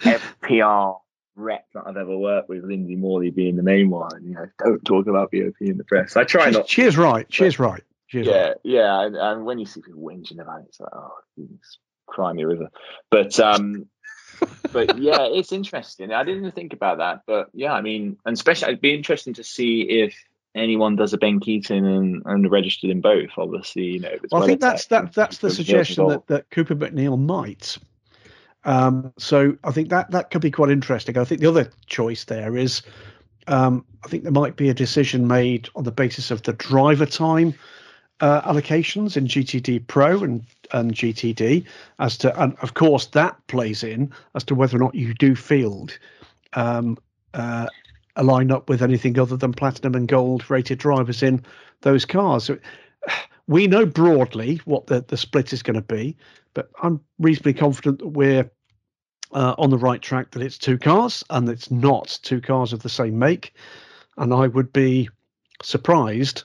FPR 0.00 0.98
rep 1.36 1.66
that 1.74 1.84
I've 1.86 1.96
ever 1.96 2.16
worked 2.16 2.48
with, 2.48 2.64
Lindsay 2.64 2.96
Morley 2.96 3.30
being 3.30 3.56
the 3.56 3.62
main 3.62 3.90
one. 3.90 4.22
You 4.22 4.34
know, 4.34 4.46
don't 4.64 4.84
talk 4.84 5.06
about 5.06 5.32
BOP 5.32 5.54
in 5.60 5.78
the 5.78 5.84
press. 5.84 6.16
I 6.16 6.24
try 6.24 6.50
not. 6.50 6.68
She 6.68 6.82
is 6.82 6.96
right. 6.96 7.26
She 7.28 7.44
is 7.44 7.58
right. 7.58 7.82
She 8.06 8.20
is 8.20 8.26
yeah, 8.26 8.48
right. 8.48 8.56
yeah. 8.62 9.06
And, 9.06 9.16
and, 9.16 9.44
when 9.44 9.58
you 9.58 9.66
see 9.66 9.80
people 9.80 10.02
whinging 10.02 10.40
about 10.40 10.60
it, 10.60 10.66
it's 10.68 10.78
like, 10.78 10.92
oh, 10.92 11.14
cry 12.06 12.32
me 12.32 12.42
a 12.42 12.46
river. 12.46 12.68
But 13.10 13.40
um, 13.40 13.86
but 14.72 14.98
yeah, 14.98 15.22
it's 15.22 15.52
interesting. 15.52 16.12
I 16.12 16.24
didn't 16.24 16.52
think 16.52 16.72
about 16.72 16.98
that, 16.98 17.22
but 17.26 17.48
yeah, 17.52 17.72
I 17.72 17.80
mean, 17.80 18.16
and 18.24 18.34
especially 18.34 18.68
it'd 18.68 18.80
be 18.80 18.94
interesting 18.94 19.34
to 19.34 19.44
see 19.44 19.82
if 19.82 20.14
anyone 20.54 20.96
does 20.96 21.12
a 21.12 21.18
Ben 21.18 21.40
Keating 21.40 21.86
and, 21.86 22.22
and 22.24 22.50
registered 22.50 22.90
in 22.90 23.00
both. 23.00 23.30
Obviously, 23.36 23.84
you 23.84 24.00
know. 24.00 24.16
Well, 24.30 24.42
I 24.42 24.46
think 24.46 24.60
that's 24.60 24.86
that 24.86 25.14
that's 25.14 25.38
the 25.38 25.50
suggestion 25.50 26.08
that, 26.08 26.26
that 26.28 26.50
Cooper 26.50 26.74
MacNeil 26.74 27.18
might. 27.18 27.78
Um, 28.64 29.12
so 29.18 29.56
I 29.62 29.72
think 29.72 29.90
that 29.90 30.10
that 30.12 30.30
could 30.30 30.40
be 30.40 30.50
quite 30.50 30.70
interesting. 30.70 31.18
I 31.18 31.24
think 31.24 31.40
the 31.40 31.48
other 31.48 31.70
choice 31.86 32.24
there 32.24 32.56
is, 32.56 32.82
um, 33.46 33.84
I 34.04 34.08
think 34.08 34.22
there 34.22 34.32
might 34.32 34.56
be 34.56 34.70
a 34.70 34.74
decision 34.74 35.28
made 35.28 35.68
on 35.74 35.84
the 35.84 35.92
basis 35.92 36.30
of 36.30 36.42
the 36.42 36.54
driver 36.54 37.06
time 37.06 37.54
uh, 38.20 38.42
allocations 38.42 39.16
in 39.16 39.26
GTD 39.26 39.86
Pro 39.86 40.22
and 40.22 40.44
and 40.72 40.92
GTD 40.92 41.64
as 41.98 42.16
to, 42.18 42.42
and 42.42 42.56
of 42.62 42.74
course 42.74 43.06
that 43.06 43.36
plays 43.46 43.82
in 43.82 44.12
as 44.34 44.44
to 44.44 44.54
whether 44.54 44.76
or 44.76 44.80
not 44.80 44.94
you 44.94 45.14
do 45.14 45.34
field 45.34 45.98
um, 46.54 46.96
uh, 47.34 47.66
lineup 48.16 48.68
with 48.68 48.82
anything 48.82 49.18
other 49.18 49.36
than 49.36 49.52
platinum 49.52 49.94
and 49.94 50.08
gold 50.08 50.48
rated 50.50 50.78
drivers 50.78 51.22
in 51.22 51.44
those 51.82 52.04
cars. 52.04 52.50
We 53.46 53.66
know 53.66 53.84
broadly 53.84 54.60
what 54.64 54.86
the, 54.86 55.04
the 55.06 55.18
split 55.18 55.52
is 55.52 55.62
going 55.62 55.74
to 55.74 55.82
be, 55.82 56.16
but 56.54 56.70
I'm 56.82 57.00
reasonably 57.18 57.52
confident 57.54 57.98
that 57.98 58.08
we're 58.08 58.50
uh, 59.32 59.54
on 59.58 59.70
the 59.70 59.78
right 59.78 60.00
track 60.00 60.30
that 60.30 60.42
it's 60.42 60.56
two 60.56 60.78
cars 60.78 61.24
and 61.28 61.48
it's 61.48 61.70
not 61.70 62.18
two 62.22 62.40
cars 62.40 62.72
of 62.72 62.82
the 62.82 62.88
same 62.88 63.18
make. 63.18 63.52
And 64.16 64.32
I 64.32 64.46
would 64.46 64.72
be 64.72 65.10
surprised 65.62 66.44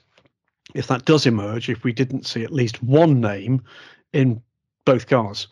if 0.74 0.88
that 0.88 1.06
does 1.06 1.26
emerge 1.26 1.70
if 1.70 1.84
we 1.84 1.94
didn't 1.94 2.26
see 2.26 2.44
at 2.44 2.52
least 2.52 2.82
one 2.84 3.20
name 3.20 3.62
in 4.14 4.42
both 4.86 5.08
cars. 5.08 5.48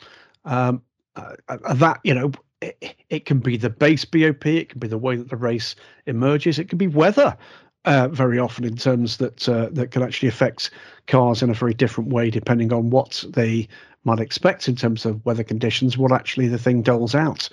Um, 0.46 0.82
uh, 1.16 1.36
uh 1.50 1.74
that, 1.74 2.00
you 2.04 2.14
know, 2.14 2.32
it, 2.62 2.96
it, 3.10 3.26
can 3.26 3.40
be 3.40 3.58
the 3.58 3.70
base 3.70 4.06
BOP, 4.06 4.46
it 4.46 4.70
can 4.70 4.80
be 4.80 4.88
the 4.88 4.98
way 4.98 5.16
that 5.16 5.30
the 5.30 5.36
race 5.36 5.76
emerges, 6.06 6.60
it 6.60 6.70
can 6.70 6.78
be 6.78 6.88
weather. 6.88 7.38
Uh, 7.86 8.10
very 8.10 8.38
often, 8.38 8.66
in 8.66 8.76
terms 8.76 9.16
that 9.16 9.48
uh, 9.48 9.70
that 9.72 9.92
can 9.92 10.04
actually 10.04 10.28
affect 10.28 10.72
cars 11.06 11.42
in 11.42 11.50
a 11.50 11.54
very 11.54 11.74
different 11.74 12.10
way, 12.10 12.30
depending 12.30 12.74
on 12.74 12.90
what 12.90 13.24
they 13.30 13.66
might 14.04 14.20
expect 14.20 14.68
in 14.68 14.76
terms 14.76 15.06
of 15.06 15.24
weather 15.26 15.44
conditions, 15.44 15.98
what 15.98 16.12
actually 16.12 16.50
the 16.50 16.58
thing 16.58 16.82
doles 16.82 17.16
out. 17.16 17.48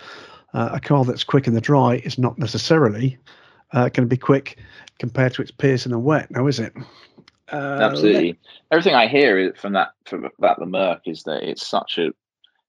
Uh, 0.53 0.71
a 0.73 0.81
car 0.81 1.05
that's 1.05 1.23
quick 1.23 1.47
in 1.47 1.55
the 1.55 1.61
dry 1.61 1.97
is 2.05 2.19
not 2.19 2.37
necessarily 2.37 3.17
uh, 3.75 3.89
going 3.91 4.07
to 4.07 4.07
be 4.07 4.17
quick 4.17 4.59
compared 4.99 5.35
to 5.35 5.43
its 5.43 5.51
peers 5.51 5.87
in 5.87 5.93
the 5.93 5.99
wet, 5.99 6.31
now 6.31 6.47
is 6.47 6.59
it? 6.59 6.73
Uh, 7.55 7.79
Absolutely. 7.81 8.37
Everything 8.73 8.95
I 8.95 9.07
hear 9.07 9.55
from 9.55 9.75
that 9.75 9.93
from 10.07 10.29
about 10.39 10.59
the 10.59 10.67
Merc 10.67 11.03
is 11.07 11.23
that 11.23 11.49
it's 11.49 11.65
such 11.65 11.99
a 11.99 12.11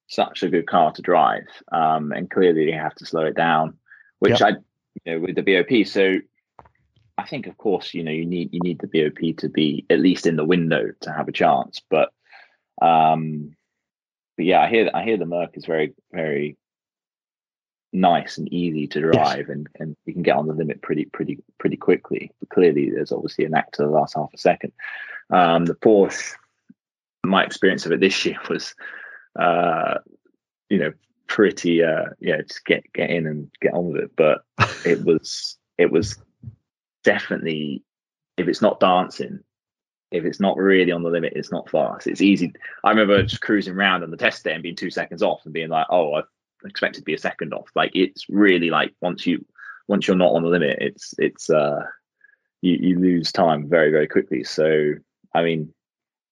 such 0.07 0.43
a 0.43 0.49
good 0.49 0.67
car 0.67 0.91
to 0.91 1.01
drive, 1.01 1.47
um, 1.71 2.11
and 2.11 2.29
clearly 2.29 2.65
you 2.65 2.73
have 2.73 2.93
to 2.95 3.05
slow 3.05 3.25
it 3.25 3.35
down, 3.35 3.77
which 4.19 4.39
yep. 4.39 4.41
I, 4.41 4.49
you 5.03 5.13
know, 5.13 5.19
with 5.21 5.35
the 5.35 5.41
BOP. 5.41 5.87
So 5.87 6.19
I 7.17 7.25
think, 7.25 7.47
of 7.47 7.57
course, 7.57 7.95
you 7.95 8.03
know, 8.03 8.11
you 8.11 8.27
need 8.27 8.53
you 8.53 8.59
need 8.59 8.79
the 8.79 8.87
BOP 8.87 9.37
to 9.37 9.49
be 9.49 9.87
at 9.89 9.99
least 9.99 10.27
in 10.27 10.35
the 10.35 10.45
window 10.45 10.91
to 11.01 11.11
have 11.11 11.27
a 11.27 11.31
chance. 11.31 11.81
But, 11.89 12.13
um, 12.79 13.55
but 14.37 14.45
yeah, 14.45 14.61
I 14.61 14.69
hear 14.69 14.91
I 14.93 15.03
hear 15.03 15.17
the 15.17 15.25
Merc 15.25 15.57
is 15.57 15.65
very 15.65 15.95
very 16.11 16.57
nice 17.95 18.37
and 18.37 18.51
easy 18.53 18.87
to 18.87 19.01
drive, 19.01 19.47
yes. 19.47 19.49
and 19.49 19.67
and 19.79 19.95
you 20.05 20.13
can 20.13 20.23
get 20.23 20.35
on 20.35 20.47
the 20.47 20.53
limit 20.53 20.81
pretty 20.81 21.05
pretty 21.05 21.39
pretty 21.57 21.77
quickly. 21.77 22.31
But 22.39 22.49
clearly, 22.49 22.89
there's 22.89 23.11
obviously 23.11 23.45
an 23.45 23.55
act 23.55 23.75
to 23.75 23.83
the 23.83 23.89
last 23.89 24.15
half 24.15 24.33
a 24.33 24.37
second. 24.37 24.73
Um, 25.29 25.65
the 25.65 25.75
Porsche, 25.75 26.33
my 27.23 27.43
experience 27.43 27.85
of 27.85 27.91
it 27.91 27.99
this 27.99 28.25
year 28.25 28.37
was 28.49 28.75
uh, 29.37 29.95
you 30.69 30.79
know, 30.79 30.91
pretty 31.27 31.83
uh 31.83 32.05
yeah, 32.19 32.41
just 32.41 32.65
get 32.65 32.83
get 32.93 33.09
in 33.09 33.25
and 33.25 33.49
get 33.61 33.73
on 33.73 33.91
with 33.91 34.03
it. 34.03 34.11
But 34.15 34.43
it 34.85 35.03
was 35.03 35.57
it 35.77 35.91
was 35.91 36.17
definitely 37.03 37.83
if 38.37 38.47
it's 38.47 38.61
not 38.61 38.79
dancing, 38.79 39.39
if 40.11 40.25
it's 40.25 40.39
not 40.39 40.57
really 40.57 40.91
on 40.91 41.03
the 41.03 41.09
limit, 41.09 41.33
it's 41.35 41.51
not 41.51 41.69
fast. 41.69 42.07
It's 42.07 42.21
easy. 42.21 42.53
I 42.83 42.89
remember 42.89 43.21
just 43.23 43.41
cruising 43.41 43.75
around 43.75 44.03
on 44.03 44.11
the 44.11 44.17
test 44.17 44.43
day 44.43 44.53
and 44.53 44.63
being 44.63 44.75
two 44.75 44.91
seconds 44.91 45.23
off 45.23 45.41
and 45.45 45.53
being 45.53 45.69
like, 45.69 45.87
oh, 45.89 46.15
I 46.15 46.21
expected 46.65 46.99
to 46.99 47.05
be 47.05 47.13
a 47.13 47.19
second 47.19 47.53
off. 47.53 47.69
Like 47.75 47.91
it's 47.93 48.25
really 48.29 48.69
like 48.69 48.93
once 49.01 49.25
you 49.25 49.45
once 49.87 50.07
you're 50.07 50.17
not 50.17 50.33
on 50.33 50.43
the 50.43 50.49
limit, 50.49 50.77
it's 50.81 51.13
it's 51.17 51.49
uh 51.49 51.83
you, 52.61 52.77
you 52.81 52.99
lose 52.99 53.31
time 53.31 53.69
very, 53.69 53.91
very 53.91 54.07
quickly. 54.07 54.43
So 54.43 54.93
I 55.33 55.43
mean, 55.43 55.73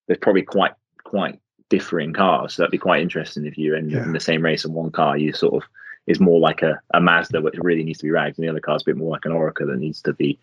there's 0.08 0.20
probably 0.20 0.44
quite 0.44 0.74
quite 1.04 1.40
differing 1.70 2.14
cars. 2.14 2.56
So 2.56 2.62
that'd 2.62 2.72
be 2.72 2.78
quite 2.78 3.02
interesting 3.02 3.46
if 3.46 3.58
you 3.58 3.76
end 3.76 3.92
yeah. 3.92 4.04
in 4.04 4.14
the 4.14 4.20
same 4.20 4.44
race 4.44 4.66
in 4.66 4.74
one 4.74 4.92
car, 4.92 5.18
you 5.18 5.34
sort 5.34 5.64
of 5.64 5.70
is 6.06 6.20
more 6.20 6.40
like 6.40 6.62
a, 6.62 6.80
a 6.94 7.00
Mazda, 7.00 7.42
which 7.42 7.56
really 7.58 7.84
needs 7.84 8.00
to 8.00 8.06
be 8.06 8.12
ragged, 8.12 8.38
and 8.38 8.46
the 8.46 8.50
other 8.50 8.60
car's 8.60 8.82
a 8.82 8.86
bit 8.86 8.98
more 8.98 9.12
like 9.12 9.26
an 9.26 9.32
Oreca 9.32 9.66
that 9.66 9.80
needs 9.80 10.02
to 10.02 10.14
be 10.14 10.38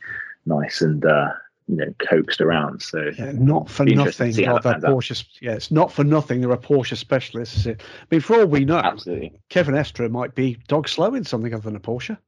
nice 0.47 0.81
and 0.81 1.05
uh, 1.05 1.33
you 1.71 1.77
know 1.77 1.95
coaxed 1.99 2.41
around. 2.41 2.83
So 2.83 3.11
yeah, 3.17 3.33
not 3.33 3.71
for 3.71 3.85
nothing. 3.85 4.33
Porsche. 4.33 5.25
Yeah, 5.41 5.53
it's 5.53 5.71
not 5.71 5.93
for 5.93 6.05
nothing. 6.05 6.41
There 6.41 6.51
are 6.51 6.57
Porsche 6.57 6.97
specialists. 6.97 7.67
I 7.67 7.77
mean, 8.11 8.21
for 8.21 8.41
all 8.41 8.47
we 8.47 8.65
know, 8.65 8.79
Absolutely. 8.79 9.33
Kevin 9.49 9.75
Estre 9.75 10.11
might 10.11 10.35
be 10.35 10.59
dog 10.69 10.89
slow 10.89 11.15
in 11.15 11.25
something 11.25 11.55
other 11.55 11.63
than 11.63 11.77
a 11.77 11.81
Porsche. 11.81 12.19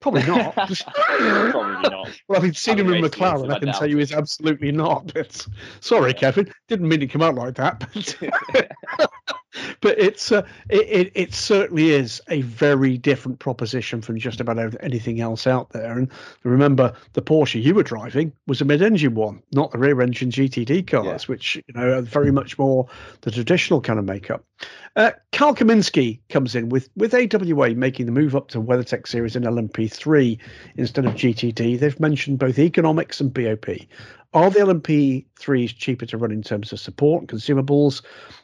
Probably 0.00 0.22
not. 0.24 0.54
Probably 0.54 1.90
not. 1.90 2.10
Well, 2.28 2.44
I've 2.44 2.56
seen 2.56 2.78
him 2.78 2.92
in 2.92 3.02
McLaren. 3.02 3.52
I 3.52 3.58
can 3.58 3.72
tell 3.72 3.88
you 3.88 3.98
he's 3.98 4.12
absolutely 4.12 4.70
not. 4.70 5.12
But 5.12 5.44
sorry. 5.80 6.14
Kevin. 6.14 6.52
Didn't 6.68 6.88
mean 6.88 7.00
to 7.00 7.08
come 7.08 7.22
out 7.22 7.34
like 7.34 7.56
that. 7.56 7.80
But 7.92 9.10
but 9.80 9.98
it's 9.98 10.32
uh, 10.32 10.42
it, 10.68 10.86
it, 10.88 11.12
it 11.14 11.34
certainly 11.34 11.90
is 11.90 12.20
a 12.28 12.42
very 12.42 12.98
different 12.98 13.38
proposition 13.38 14.00
from 14.00 14.18
just 14.18 14.40
about 14.40 14.58
anything 14.82 15.20
else 15.20 15.46
out 15.46 15.70
there. 15.70 15.98
And 15.98 16.10
remember, 16.42 16.92
the 17.12 17.22
Porsche 17.22 17.62
you 17.62 17.74
were 17.74 17.82
driving 17.82 18.32
was 18.46 18.60
a 18.60 18.64
mid-engine 18.64 19.14
one, 19.14 19.42
not 19.52 19.70
the 19.70 19.78
rear-engine 19.78 20.30
GTD 20.30 20.86
cars, 20.86 21.04
yeah. 21.22 21.26
which 21.26 21.56
you 21.56 21.74
know 21.74 21.98
are 21.98 22.02
very 22.02 22.32
much 22.32 22.58
more 22.58 22.86
the 23.22 23.30
traditional 23.30 23.80
kind 23.80 23.98
of 23.98 24.04
makeup. 24.04 24.44
Uh, 24.96 25.12
Karl 25.32 25.54
Kaminski 25.54 26.20
comes 26.28 26.54
in 26.54 26.68
with 26.68 26.88
with 26.96 27.14
AWA 27.14 27.74
making 27.74 28.06
the 28.06 28.12
move 28.12 28.34
up 28.34 28.48
to 28.48 28.60
WeatherTech 28.60 29.06
series 29.06 29.36
in 29.36 29.42
LMP3 29.44 30.38
instead 30.76 31.04
of 31.04 31.14
GTD. 31.14 31.78
They've 31.78 32.00
mentioned 32.00 32.38
both 32.38 32.58
economics 32.58 33.20
and 33.20 33.32
BOP. 33.32 33.66
Are 34.34 34.50
the 34.50 34.60
LMP3s 34.60 35.74
cheaper 35.74 36.04
to 36.06 36.18
run 36.18 36.32
in 36.32 36.42
terms 36.42 36.72
of 36.72 36.80
support 36.80 37.22
and 37.22 37.28
consumables, 37.30 38.02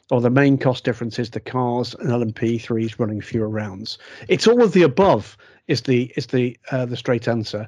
or 0.09 0.19
the 0.19 0.31
main 0.31 0.57
cost 0.57 0.83
difference 0.83 1.19
is 1.19 1.29
the 1.29 1.39
cars 1.39 1.93
and 1.95 2.09
LMP3s 2.09 2.99
running 2.99 3.21
fewer 3.21 3.49
rounds? 3.49 3.99
It's 4.27 4.47
all 4.47 4.63
of 4.63 4.73
the 4.73 4.81
above. 4.81 5.37
Is 5.67 5.81
the 5.81 6.11
is 6.15 6.27
the 6.27 6.57
uh, 6.71 6.85
the 6.85 6.97
straight 6.97 7.27
answer? 7.27 7.67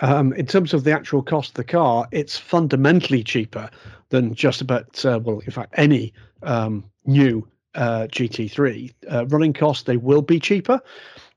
Um, 0.00 0.32
in 0.32 0.46
terms 0.46 0.74
of 0.74 0.84
the 0.84 0.92
actual 0.92 1.22
cost 1.22 1.50
of 1.50 1.54
the 1.54 1.64
car, 1.64 2.08
it's 2.10 2.36
fundamentally 2.36 3.22
cheaper 3.22 3.70
than 4.08 4.34
just 4.34 4.60
about 4.60 5.04
uh, 5.04 5.20
well, 5.22 5.40
in 5.40 5.52
fact, 5.52 5.74
any 5.76 6.12
um, 6.42 6.84
new 7.04 7.46
uh, 7.74 8.06
GT3. 8.10 8.92
Uh, 9.10 9.26
running 9.26 9.52
costs 9.52 9.84
they 9.84 9.96
will 9.96 10.22
be 10.22 10.38
cheaper 10.38 10.80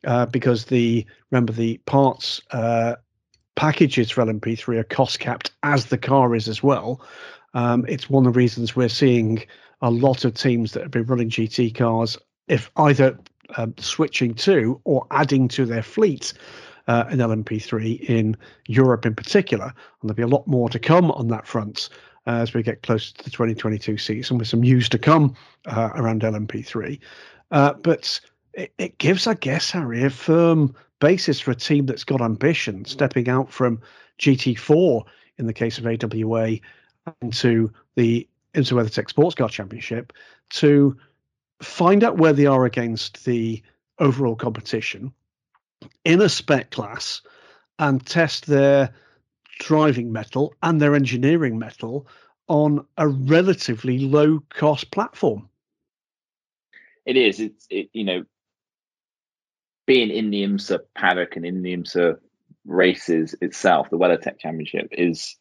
uh, 0.05 0.25
because 0.25 0.65
the 0.65 1.05
remember 1.31 1.53
the 1.53 1.77
parts 1.85 2.41
uh, 2.51 2.95
packages 3.55 4.11
for 4.11 4.23
LMP3 4.25 4.77
are 4.77 4.83
cost 4.83 5.19
capped 5.19 5.51
as 5.63 5.85
the 5.85 5.97
car 5.97 6.35
is 6.35 6.47
as 6.47 6.61
well. 6.61 7.01
Um, 7.53 7.85
it's 7.87 8.09
one 8.09 8.25
of 8.25 8.33
the 8.33 8.37
reasons 8.37 8.75
we're 8.75 8.89
seeing 8.89 9.43
a 9.81 9.89
lot 9.89 10.25
of 10.25 10.33
teams 10.33 10.73
that 10.73 10.83
have 10.83 10.91
been 10.91 11.05
running 11.05 11.29
GT 11.29 11.73
cars, 11.73 12.17
if 12.47 12.69
either 12.77 13.17
um, 13.57 13.73
switching 13.77 14.33
to 14.35 14.79
or 14.83 15.07
adding 15.11 15.47
to 15.49 15.65
their 15.65 15.83
fleet 15.83 16.33
uh, 16.87 17.05
in 17.09 17.19
LMP3 17.19 18.01
in 18.01 18.37
Europe 18.67 19.05
in 19.05 19.15
particular. 19.15 19.65
And 19.65 19.73
there'll 20.09 20.15
be 20.15 20.23
a 20.23 20.27
lot 20.27 20.47
more 20.47 20.69
to 20.69 20.79
come 20.79 21.11
on 21.11 21.29
that 21.29 21.47
front 21.47 21.89
uh, 21.89 22.14
as 22.25 22.53
we 22.53 22.63
get 22.63 22.81
closer 22.81 23.13
to 23.13 23.23
the 23.23 23.29
2022 23.29 23.97
season 23.97 24.37
with 24.37 24.47
some 24.47 24.61
news 24.61 24.89
to 24.89 24.97
come 24.97 25.35
uh, 25.67 25.91
around 25.95 26.21
LMP3. 26.21 26.99
Uh, 27.51 27.73
but 27.73 28.19
it, 28.53 28.73
it, 28.77 28.97
gives, 28.97 29.27
I 29.27 29.35
guess, 29.35 29.71
Harry, 29.71 30.03
a 30.03 30.09
firm 30.09 30.75
basis 30.99 31.39
for 31.39 31.51
a 31.51 31.55
team 31.55 31.85
that's 31.85 32.03
got 32.03 32.21
ambition, 32.21 32.85
stepping 32.85 33.29
out 33.29 33.51
from 33.51 33.81
GT4 34.19 35.03
in 35.37 35.47
the 35.47 35.53
case 35.53 35.77
of 35.77 35.85
AWA 35.85 36.57
into 37.21 37.71
the 37.95 38.27
into 38.53 38.75
WeatherTech 38.75 39.09
Sports 39.09 39.35
Car 39.35 39.49
Championship 39.49 40.13
to 40.49 40.97
find 41.61 42.03
out 42.03 42.17
where 42.17 42.33
they 42.33 42.45
are 42.45 42.65
against 42.65 43.25
the 43.25 43.61
overall 43.99 44.35
competition 44.35 45.13
in 46.03 46.21
a 46.21 46.29
spec 46.29 46.71
class 46.71 47.21
and 47.79 48.05
test 48.05 48.45
their 48.47 48.93
driving 49.59 50.11
mettle 50.11 50.53
and 50.63 50.81
their 50.81 50.95
engineering 50.95 51.57
mettle 51.57 52.07
on 52.47 52.85
a 52.97 53.07
relatively 53.07 53.99
low 53.99 54.41
cost 54.49 54.91
platform. 54.91 55.49
It 57.05 57.17
is. 57.17 57.39
It's 57.39 57.67
it, 57.69 57.89
you 57.93 58.03
know 58.03 58.25
being 59.85 60.09
in 60.09 60.29
the 60.29 60.43
IMSA 60.43 60.79
paddock 60.95 61.35
and 61.35 61.45
in 61.45 61.61
the 61.61 61.75
IMSA 61.75 62.17
races 62.65 63.35
itself, 63.41 63.89
the 63.89 63.97
WeatherTech 63.97 64.39
Championship 64.39 64.87
is 64.91 65.35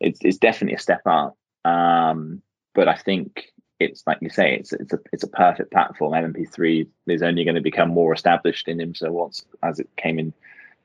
it's, 0.00 0.20
it's 0.22 0.38
definitely 0.38 0.76
a 0.76 0.80
step 0.80 1.02
up. 1.06 1.36
Um, 1.64 2.42
but 2.74 2.88
I 2.88 2.96
think 2.96 3.46
it's 3.80 4.02
like 4.06 4.18
you 4.20 4.30
say, 4.30 4.54
it's 4.54 4.72
it's 4.72 4.92
a 4.92 4.98
it's 5.12 5.24
a 5.24 5.28
perfect 5.28 5.72
platform. 5.72 6.12
LMP3 6.12 6.86
is 7.08 7.22
only 7.22 7.44
going 7.44 7.54
to 7.56 7.60
become 7.60 7.90
more 7.90 8.12
established 8.12 8.68
in 8.68 8.78
IMSA 8.78 9.10
once 9.10 9.44
as 9.62 9.78
it 9.80 9.88
came 9.96 10.18
in 10.18 10.32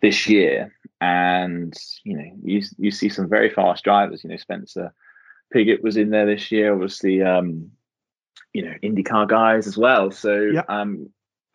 this 0.01 0.27
year, 0.27 0.73
and 1.01 1.73
you 2.03 2.17
know 2.17 2.31
you 2.43 2.61
you 2.77 2.91
see 2.91 3.09
some 3.09 3.29
very 3.29 3.49
fast 3.49 3.83
drivers. 3.83 4.23
You 4.23 4.29
know 4.29 4.37
Spencer 4.37 4.93
Pigot 5.53 5.83
was 5.83 5.97
in 5.97 6.09
there 6.09 6.25
this 6.25 6.51
year, 6.51 6.73
obviously. 6.73 7.21
Um, 7.21 7.71
you 8.53 8.65
know 8.65 8.73
IndyCar 8.83 9.27
guys 9.27 9.67
as 9.67 9.77
well. 9.77 10.11
So 10.11 10.35
yep. 10.41 10.65
um, 10.69 11.09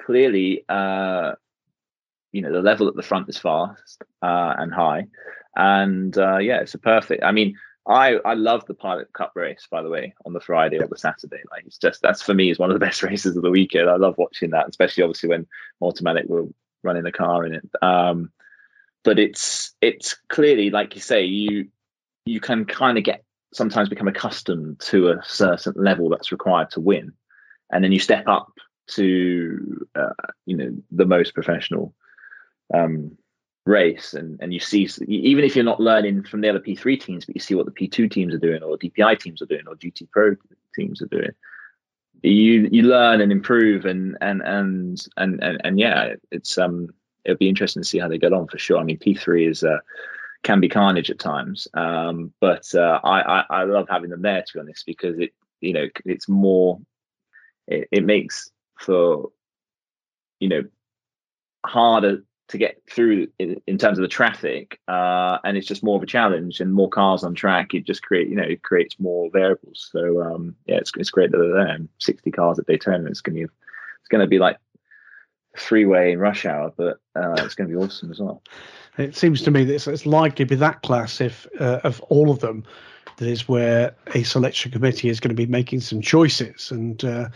clearly, 0.04 0.64
uh, 0.68 1.32
you 2.32 2.42
know, 2.42 2.52
the 2.52 2.62
level 2.62 2.88
at 2.88 2.94
the 2.94 3.02
front 3.02 3.28
is 3.28 3.38
fast 3.38 4.02
uh, 4.22 4.54
and 4.58 4.72
high, 4.72 5.06
and 5.56 6.16
uh, 6.16 6.38
yeah, 6.38 6.60
it's 6.60 6.74
a 6.74 6.78
perfect. 6.78 7.24
I 7.24 7.32
mean, 7.32 7.56
I 7.86 8.16
I 8.24 8.34
love 8.34 8.64
the 8.66 8.74
Pilot 8.74 9.12
Cup 9.12 9.32
race, 9.34 9.66
by 9.70 9.82
the 9.82 9.88
way, 9.90 10.14
on 10.24 10.32
the 10.32 10.40
Friday 10.40 10.78
or 10.78 10.86
the 10.86 10.98
Saturday. 10.98 11.42
Like, 11.50 11.64
it's 11.66 11.78
just 11.78 12.02
that's 12.02 12.22
for 12.22 12.34
me 12.34 12.50
is 12.50 12.58
one 12.58 12.70
of 12.70 12.74
the 12.78 12.86
best 12.86 13.02
races 13.02 13.36
of 13.36 13.42
the 13.42 13.50
weekend. 13.50 13.88
I 13.88 13.96
love 13.96 14.18
watching 14.18 14.50
that, 14.50 14.68
especially 14.68 15.02
obviously 15.02 15.28
when 15.28 15.46
Multimatic 15.82 16.28
were 16.28 16.46
running 16.82 17.04
the 17.04 17.12
car 17.12 17.46
in 17.46 17.54
it. 17.54 17.68
Um, 17.82 18.30
but 19.04 19.18
it's 19.18 19.74
it's 19.80 20.16
clearly 20.28 20.70
like 20.70 20.94
you 20.94 21.00
say, 21.00 21.24
you 21.24 21.68
you 22.24 22.40
can 22.40 22.64
kind 22.64 22.98
of 22.98 23.04
get 23.04 23.22
sometimes 23.52 23.88
become 23.88 24.08
accustomed 24.08 24.80
to 24.80 25.10
a 25.10 25.20
certain 25.24 25.74
level 25.76 26.08
that's 26.08 26.32
required 26.32 26.70
to 26.70 26.80
win, 26.80 27.12
and 27.70 27.84
then 27.84 27.92
you 27.92 28.00
step 28.00 28.24
up 28.26 28.52
to 28.86 29.86
uh, 29.94 30.10
you 30.46 30.56
know 30.56 30.76
the 30.90 31.06
most 31.06 31.34
professional 31.34 31.94
um, 32.72 33.16
race, 33.66 34.14
and 34.14 34.40
and 34.40 34.52
you 34.52 34.58
see 34.58 34.88
even 35.06 35.44
if 35.44 35.54
you're 35.54 35.64
not 35.64 35.80
learning 35.80 36.24
from 36.24 36.40
the 36.40 36.48
other 36.48 36.60
P3 36.60 37.00
teams, 37.00 37.26
but 37.26 37.36
you 37.36 37.40
see 37.40 37.54
what 37.54 37.66
the 37.66 37.72
P2 37.72 38.10
teams 38.10 38.34
are 38.34 38.38
doing, 38.38 38.62
or 38.62 38.78
DPI 38.78 39.20
teams 39.20 39.42
are 39.42 39.46
doing, 39.46 39.68
or 39.68 39.74
GT 39.74 40.10
Pro 40.10 40.34
teams 40.74 41.02
are 41.02 41.06
doing. 41.06 41.30
You 42.22 42.68
you 42.72 42.84
learn 42.84 43.20
and 43.20 43.30
improve, 43.30 43.84
and 43.84 44.16
and 44.22 44.40
and 44.40 45.06
and 45.18 45.42
and, 45.42 45.60
and 45.62 45.78
yeah, 45.78 46.14
it's 46.30 46.56
um 46.56 46.88
it'll 47.24 47.38
be 47.38 47.48
interesting 47.48 47.82
to 47.82 47.88
see 47.88 47.98
how 47.98 48.08
they 48.08 48.18
get 48.18 48.32
on 48.32 48.46
for 48.46 48.58
sure. 48.58 48.78
I 48.78 48.84
mean, 48.84 48.98
P3 48.98 49.50
is 49.50 49.64
uh, 49.64 49.78
can 50.42 50.60
be 50.60 50.68
carnage 50.68 51.10
at 51.10 51.18
times, 51.18 51.66
um, 51.74 52.32
but 52.40 52.72
uh, 52.74 53.00
I, 53.02 53.20
I 53.20 53.44
I 53.50 53.64
love 53.64 53.86
having 53.88 54.10
them 54.10 54.22
there 54.22 54.42
to 54.42 54.52
be 54.54 54.60
honest 54.60 54.86
because 54.86 55.18
it 55.18 55.32
you 55.60 55.72
know 55.72 55.88
it's 56.04 56.28
more 56.28 56.80
it, 57.66 57.88
it 57.90 58.04
makes 58.04 58.50
for 58.78 59.30
you 60.40 60.48
know 60.48 60.62
harder 61.64 62.22
to 62.46 62.58
get 62.58 62.82
through 62.90 63.26
in, 63.38 63.60
in 63.66 63.78
terms 63.78 63.96
of 63.96 64.02
the 64.02 64.08
traffic 64.08 64.78
uh, 64.86 65.38
and 65.44 65.56
it's 65.56 65.66
just 65.66 65.82
more 65.82 65.96
of 65.96 66.02
a 66.02 66.06
challenge 66.06 66.60
and 66.60 66.74
more 66.74 66.90
cars 66.90 67.24
on 67.24 67.34
track 67.34 67.72
it 67.72 67.86
just 67.86 68.02
create 68.02 68.28
you 68.28 68.36
know 68.36 68.42
it 68.42 68.62
creates 68.62 69.00
more 69.00 69.30
variables 69.30 69.88
so 69.90 70.22
um, 70.22 70.54
yeah 70.66 70.76
it's, 70.76 70.92
it's 70.98 71.10
great 71.10 71.30
that 71.30 71.38
they're 71.38 71.64
there 71.64 71.78
60 71.98 72.30
cars 72.32 72.58
at 72.58 72.66
daytona 72.66 73.08
it's 73.08 73.22
going 73.22 73.34
to 73.34 73.46
be 73.46 73.52
it's 74.00 74.08
going 74.10 74.20
to 74.20 74.28
be 74.28 74.38
like 74.38 74.58
freeway 75.56 76.12
in 76.12 76.18
rush 76.18 76.44
hour 76.44 76.72
but 76.76 76.98
uh, 77.16 77.34
it's 77.38 77.54
going 77.54 77.68
to 77.68 77.76
be 77.76 77.82
awesome 77.82 78.10
as 78.10 78.20
well. 78.20 78.42
It 78.98 79.16
seems 79.16 79.42
to 79.42 79.50
me 79.50 79.64
that 79.64 79.74
it's, 79.74 79.86
it's 79.86 80.06
likely 80.06 80.44
to 80.44 80.50
be 80.50 80.56
that 80.56 80.82
class 80.82 81.20
if 81.20 81.46
uh, 81.60 81.80
of 81.84 82.00
all 82.02 82.30
of 82.30 82.40
them 82.40 82.64
that 83.16 83.28
is 83.28 83.48
where 83.48 83.94
a 84.14 84.22
selection 84.22 84.72
committee 84.72 85.08
is 85.08 85.20
going 85.20 85.30
to 85.30 85.34
be 85.34 85.46
making 85.46 85.80
some 85.80 86.00
choices. 86.00 86.70
And 86.70 87.04
uh, 87.04 87.28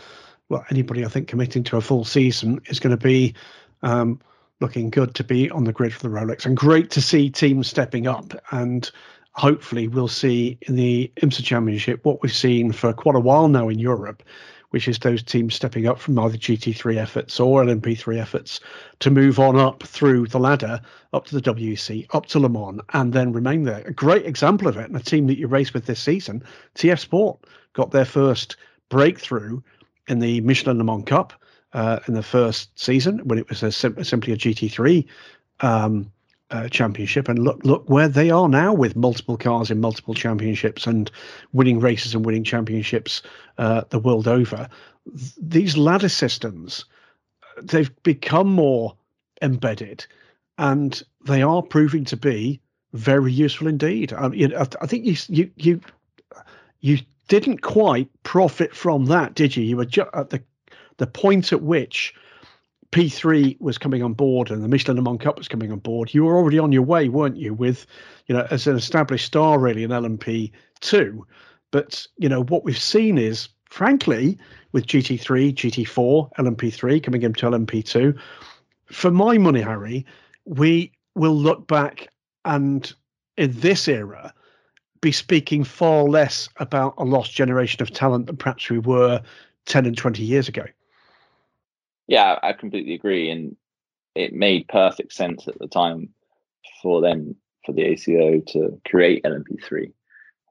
well, 0.49 0.65
anybody 0.69 1.05
I 1.05 1.07
think 1.07 1.27
committing 1.27 1.63
to 1.65 1.77
a 1.77 1.81
full 1.81 2.03
season 2.03 2.61
is 2.65 2.79
going 2.79 2.97
to 2.97 3.01
be 3.01 3.33
um, 3.81 4.19
looking 4.59 4.89
good 4.89 5.15
to 5.15 5.23
be 5.23 5.49
on 5.51 5.63
the 5.63 5.71
grid 5.71 5.93
for 5.93 6.01
the 6.01 6.09
Rolex, 6.09 6.45
and 6.45 6.57
great 6.57 6.89
to 6.91 7.01
see 7.01 7.29
teams 7.29 7.67
stepping 7.67 8.07
up. 8.07 8.33
And 8.51 8.89
hopefully, 9.33 9.87
we'll 9.87 10.07
see 10.07 10.57
in 10.63 10.75
the 10.75 11.11
IMSA 11.21 11.43
Championship 11.43 12.03
what 12.03 12.21
we've 12.21 12.33
seen 12.33 12.71
for 12.71 12.91
quite 12.93 13.15
a 13.15 13.21
while 13.21 13.47
now 13.47 13.69
in 13.69 13.79
Europe, 13.79 14.23
which 14.71 14.87
is 14.87 14.99
those 14.99 15.23
teams 15.23 15.55
stepping 15.55 15.87
up 15.87 15.99
from 15.99 16.17
either 16.19 16.37
GT3 16.37 16.97
efforts 16.97 17.39
or 17.39 17.63
LMP3 17.63 18.19
efforts 18.19 18.59
to 18.99 19.09
move 19.09 19.39
on 19.39 19.55
up 19.55 19.83
through 19.83 20.27
the 20.27 20.39
ladder 20.39 20.79
up 21.13 21.25
to 21.25 21.39
the 21.39 21.41
WEC, 21.41 22.05
up 22.13 22.27
to 22.27 22.39
Le 22.39 22.49
Mans, 22.49 22.81
and 22.93 23.13
then 23.13 23.33
remain 23.33 23.63
there. 23.63 23.83
A 23.85 23.93
great 23.93 24.25
example 24.25 24.67
of 24.67 24.77
it, 24.77 24.87
and 24.87 24.95
a 24.95 25.03
team 25.03 25.27
that 25.27 25.37
you 25.37 25.47
race 25.47 25.73
with 25.73 25.85
this 25.85 25.99
season, 25.99 26.43
TF 26.75 26.99
Sport, 26.99 27.39
got 27.73 27.91
their 27.91 28.05
first 28.05 28.57
breakthrough 28.89 29.61
in 30.07 30.19
the 30.19 30.41
Michelin 30.41 30.77
Le 30.77 30.83
Mans 30.83 31.05
Cup 31.05 31.33
uh, 31.73 31.99
in 32.07 32.13
the 32.13 32.23
first 32.23 32.77
season 32.79 33.19
when 33.19 33.39
it 33.39 33.49
was 33.49 33.63
a 33.63 33.71
sim- 33.71 34.03
simply 34.03 34.33
a 34.33 34.37
GT3 34.37 35.05
um, 35.61 36.11
uh, 36.51 36.67
championship. 36.69 37.27
And 37.27 37.39
look, 37.39 37.63
look 37.63 37.89
where 37.89 38.07
they 38.07 38.29
are 38.29 38.49
now 38.49 38.73
with 38.73 38.95
multiple 38.95 39.37
cars 39.37 39.71
in 39.71 39.79
multiple 39.79 40.13
championships 40.13 40.87
and 40.87 41.11
winning 41.53 41.79
races 41.79 42.15
and 42.15 42.25
winning 42.25 42.43
championships 42.43 43.21
uh, 43.57 43.83
the 43.89 43.99
world 43.99 44.27
over. 44.27 44.67
These 45.41 45.77
ladder 45.77 46.09
systems, 46.09 46.85
they've 47.61 47.91
become 48.03 48.51
more 48.51 48.95
embedded, 49.41 50.05
and 50.57 51.01
they 51.25 51.41
are 51.41 51.61
proving 51.61 52.05
to 52.05 52.17
be 52.17 52.59
very 52.93 53.31
useful 53.31 53.67
indeed. 53.67 54.13
Um, 54.13 54.33
I, 54.33 54.67
I 54.81 54.87
think 54.87 55.05
you 55.05 55.15
you 55.27 55.51
you 55.55 55.81
you 56.81 56.99
didn't 57.27 57.61
quite 57.61 58.09
profit 58.23 58.75
from 58.75 59.05
that, 59.05 59.35
did 59.35 59.55
you? 59.55 59.63
You 59.63 59.77
were 59.77 59.85
ju- 59.85 60.09
at 60.13 60.29
the 60.31 60.41
the 60.97 61.07
point 61.07 61.53
at 61.53 61.61
which 61.61 62.13
P3 62.91 63.59
was 63.61 63.77
coming 63.77 64.01
on 64.01 64.13
board 64.13 64.49
and 64.49 64.63
the 64.63 64.67
Michelin 64.67 64.97
Le 64.97 65.03
Mans 65.03 65.21
Cup 65.21 65.37
was 65.37 65.47
coming 65.47 65.71
on 65.71 65.79
board. 65.79 66.13
You 66.13 66.25
were 66.25 66.35
already 66.35 66.57
on 66.57 66.71
your 66.71 66.81
way, 66.81 67.07
weren't 67.07 67.37
you? 67.37 67.53
With 67.53 67.85
you 68.27 68.35
know, 68.35 68.47
as 68.49 68.67
an 68.67 68.75
established 68.75 69.25
star 69.25 69.59
really 69.59 69.83
in 69.83 69.91
LMP2. 69.91 71.19
But 71.71 72.07
you 72.17 72.29
know 72.29 72.43
what 72.43 72.63
we've 72.63 72.77
seen 72.77 73.17
is 73.17 73.49
frankly, 73.69 74.37
with 74.71 74.85
GT3, 74.87 75.53
GT4, 75.53 76.31
LMP3 76.37 77.03
coming 77.03 77.21
into 77.21 77.45
LMP2, 77.45 78.17
for 78.87 79.11
my 79.11 79.37
money, 79.37 79.61
Harry, 79.61 80.05
we 80.45 80.91
will 81.15 81.35
look 81.35 81.67
back 81.67 82.07
and 82.45 82.91
in 83.37 83.51
this 83.59 83.87
era 83.87 84.33
be 85.01 85.11
speaking 85.11 85.63
far 85.63 86.03
less 86.03 86.49
about 86.57 86.93
a 86.97 87.05
lost 87.05 87.31
generation 87.31 87.81
of 87.81 87.91
talent 87.91 88.25
than 88.25 88.35
perhaps 88.35 88.69
we 88.69 88.79
were 88.79 89.21
10 89.65 89.85
and 89.85 89.97
20 89.97 90.23
years 90.23 90.49
ago. 90.49 90.65
Yeah, 92.09 92.39
I 92.41 92.53
completely 92.53 92.95
agree. 92.95 93.29
And 93.29 93.55
it 94.15 94.33
made 94.33 94.67
perfect 94.67 95.13
sense 95.13 95.47
at 95.47 95.57
the 95.59 95.67
time 95.67 96.09
for 96.81 97.01
them, 97.01 97.35
for 97.65 97.71
the 97.71 97.83
ACO 97.83 98.41
to 98.47 98.81
create 98.89 99.23
LMP3 99.23 99.93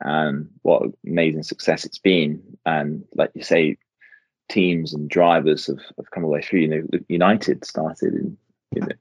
and 0.00 0.48
what 0.62 0.84
amazing 1.04 1.42
success 1.42 1.84
it's 1.84 1.98
been. 1.98 2.40
And 2.64 3.04
like 3.16 3.32
you 3.34 3.42
say, 3.42 3.76
teams 4.48 4.94
and 4.94 5.10
drivers 5.10 5.66
have, 5.66 5.80
have 5.96 6.12
come 6.12 6.22
away 6.22 6.42
through. 6.42 6.60
You 6.60 6.68
know, 6.68 6.82
United 7.08 7.64
started 7.64 8.14
in, 8.14 8.38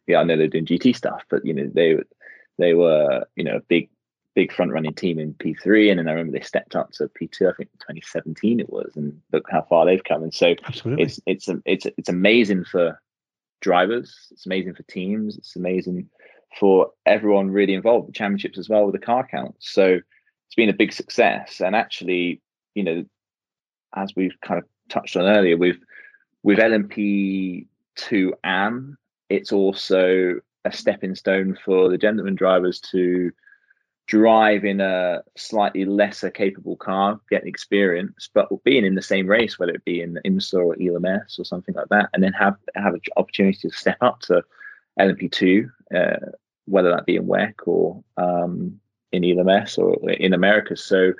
yeah, 0.08 0.20
I 0.20 0.24
know 0.24 0.36
they're 0.36 0.47
doing 0.47 0.66
GT 0.66 0.95
stuff, 0.95 1.24
but 1.30 1.45
you 1.45 1.53
know, 1.53 1.70
they 1.72 1.97
they 2.58 2.74
were, 2.74 3.24
you 3.36 3.43
know, 3.43 3.58
a 3.58 3.62
big 3.62 3.88
big 4.38 4.54
front 4.54 4.72
running 4.72 4.94
team 4.94 5.18
in 5.18 5.34
P3, 5.34 5.90
and 5.90 5.98
then 5.98 6.08
I 6.08 6.12
remember 6.12 6.38
they 6.38 6.46
stepped 6.46 6.76
up 6.76 6.92
to 6.92 7.10
P2. 7.10 7.50
I 7.50 7.56
think 7.58 7.72
2017 7.80 8.60
it 8.60 8.70
was, 8.70 8.92
and 8.96 9.20
look 9.34 9.48
how 9.50 9.64
far 9.64 9.84
they've 9.84 10.04
come. 10.04 10.22
And 10.22 10.32
so 10.32 10.54
Absolutely. 10.64 11.06
it's 11.06 11.20
it's 11.26 11.50
it's 11.66 11.88
it's 11.98 12.08
amazing 12.08 12.64
for 12.64 13.02
drivers. 13.62 14.16
It's 14.30 14.46
amazing 14.46 14.76
for 14.76 14.84
teams. 14.84 15.38
It's 15.40 15.56
amazing 15.56 16.08
for 16.60 16.92
everyone 17.08 17.50
really 17.50 17.74
involved. 17.74 18.10
The 18.10 18.12
championships 18.12 18.60
as 18.60 18.70
well 18.70 18.86
with 18.86 18.94
the 18.94 19.04
car 19.04 19.28
count. 19.28 19.56
So 19.58 19.96
it's 20.46 20.56
been 20.56 20.70
a 20.70 20.74
big 20.74 20.94
success. 20.94 21.60
And 21.60 21.76
actually, 21.76 22.40
you 22.76 22.84
know, 22.84 23.06
as 23.96 24.14
we've 24.16 24.40
kind 24.46 24.60
of 24.60 24.66
touched 24.88 25.18
on 25.18 25.26
earlier, 25.26 25.58
with 25.58 25.78
with 26.44 26.60
LMP 26.60 27.66
two 27.96 28.36
AM, 28.46 29.00
it's 29.30 29.52
also 29.52 30.36
a 30.64 30.72
stepping 30.72 31.16
stone 31.16 31.58
for 31.66 31.90
the 31.90 31.98
gentleman 31.98 32.36
drivers 32.36 32.80
to 32.92 33.32
drive 34.08 34.64
in 34.64 34.80
a 34.80 35.22
slightly 35.36 35.86
lesser 35.86 36.32
capable 36.32 36.78
car, 36.78 37.20
getting 37.30 37.47
experience, 37.47 38.30
but 38.34 38.47
being 38.64 38.86
in 38.86 38.95
the 38.95 39.01
same 39.01 39.28
race, 39.28 39.60
whether 39.60 39.74
it 39.74 39.86
be 39.86 40.01
in 40.01 40.20
IMSA 40.26 40.53
or 40.53 40.76
ELMS 40.82 41.38
or 41.38 41.45
something 41.45 41.76
like 41.76 41.89
that, 41.89 42.10
and 42.14 42.24
then 42.24 42.34
have 42.34 42.55
have 42.76 42.93
an 42.93 43.01
opportunity 43.18 43.58
to 43.58 43.70
step 43.70 43.97
up 44.01 44.22
to 44.22 44.41
LMP2, 44.99 45.70
uh, 45.93 46.32
whether 46.66 46.89
that 46.89 47.05
be 47.05 47.18
in 47.18 47.26
WEC 47.26 47.53
or 47.66 48.01
um, 48.16 48.80
in 49.12 49.26
ELMS 49.26 49.78
or 49.78 50.10
in 50.10 50.34
America. 50.34 50.78
So, 50.78 51.12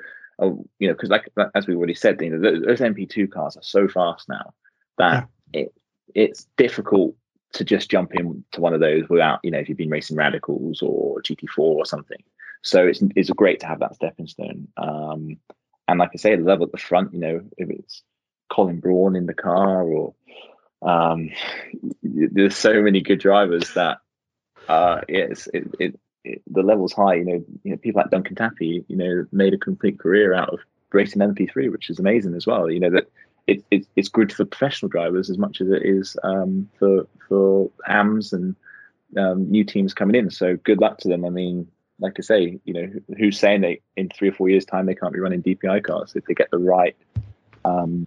uh, 0.42 0.50
you 0.78 0.88
know, 0.88 0.94
because 0.94 1.10
like 1.10 1.28
as 1.54 1.66
we 1.66 1.74
already 1.74 1.94
said, 1.94 2.20
you 2.22 2.30
know, 2.30 2.40
those 2.40 2.80
MP2 2.80 3.30
cars 3.30 3.56
are 3.56 3.62
so 3.62 3.86
fast 3.86 4.28
now 4.28 4.54
that 4.96 5.28
yeah. 5.52 5.60
it 5.60 5.74
it's 6.14 6.46
difficult 6.56 7.14
to 7.52 7.64
just 7.64 7.90
jump 7.90 8.14
into 8.14 8.60
one 8.60 8.74
of 8.74 8.80
those 8.80 9.08
without, 9.08 9.40
you 9.42 9.50
know, 9.50 9.58
if 9.58 9.68
you've 9.68 9.78
been 9.78 9.90
racing 9.90 10.16
radicals 10.16 10.82
or 10.82 11.20
GT4 11.22 11.58
or 11.58 11.84
something. 11.84 12.22
So 12.62 12.86
it's 12.86 13.02
it's 13.16 13.30
great 13.30 13.60
to 13.60 13.66
have 13.66 13.80
that 13.80 13.94
stepping 13.94 14.26
stone. 14.26 14.68
Um, 14.76 15.38
and 15.86 15.98
like 15.98 16.10
I 16.14 16.18
say, 16.18 16.36
the 16.36 16.42
level 16.42 16.66
at 16.66 16.72
the 16.72 16.78
front, 16.78 17.14
you 17.14 17.20
know, 17.20 17.40
if 17.56 17.70
it's 17.70 18.02
Colin 18.50 18.80
Braun 18.80 19.16
in 19.16 19.26
the 19.26 19.34
car 19.34 19.82
or 19.82 20.14
um, 20.82 21.30
there's 22.02 22.56
so 22.56 22.82
many 22.82 23.00
good 23.00 23.20
drivers 23.20 23.72
that 23.74 23.98
uh, 24.68 25.00
yes, 25.08 25.48
it, 25.52 25.74
it, 25.80 26.00
it, 26.24 26.42
the 26.46 26.62
level's 26.62 26.92
high. 26.92 27.14
You 27.14 27.24
know, 27.24 27.44
you 27.64 27.70
know, 27.70 27.76
people 27.78 28.00
like 28.00 28.10
Duncan 28.10 28.36
Tappy, 28.36 28.84
you 28.86 28.96
know, 28.96 29.26
made 29.32 29.54
a 29.54 29.58
complete 29.58 29.98
career 29.98 30.34
out 30.34 30.50
of 30.50 30.60
racing 30.92 31.22
MP3, 31.22 31.70
which 31.70 31.90
is 31.90 31.98
amazing 31.98 32.34
as 32.34 32.46
well. 32.46 32.70
You 32.70 32.80
know 32.80 32.90
that 32.90 33.10
it, 33.46 33.64
it 33.70 33.86
it's 33.96 34.08
good 34.08 34.32
for 34.32 34.44
professional 34.44 34.90
drivers 34.90 35.30
as 35.30 35.38
much 35.38 35.60
as 35.60 35.68
it 35.68 35.82
is 35.84 36.16
um, 36.22 36.68
for 36.78 37.06
for 37.28 37.70
AMs 37.86 38.32
and 38.32 38.54
um, 39.16 39.50
new 39.50 39.64
teams 39.64 39.94
coming 39.94 40.16
in. 40.16 40.30
So 40.30 40.56
good 40.56 40.80
luck 40.80 40.98
to 40.98 41.08
them. 41.08 41.24
I 41.24 41.30
mean, 41.30 41.68
like 42.00 42.14
I 42.18 42.22
say, 42.22 42.60
you 42.64 42.74
know, 42.74 42.88
who's 43.16 43.38
saying 43.38 43.62
that 43.62 43.78
in 43.96 44.08
three 44.08 44.28
or 44.28 44.32
four 44.32 44.48
years' 44.48 44.64
time 44.64 44.86
they 44.86 44.94
can't 44.94 45.12
be 45.12 45.20
running 45.20 45.42
DPI 45.42 45.84
cars 45.84 46.14
if 46.14 46.24
they 46.26 46.34
get 46.34 46.50
the 46.50 46.58
right, 46.58 46.96
um, 47.64 48.06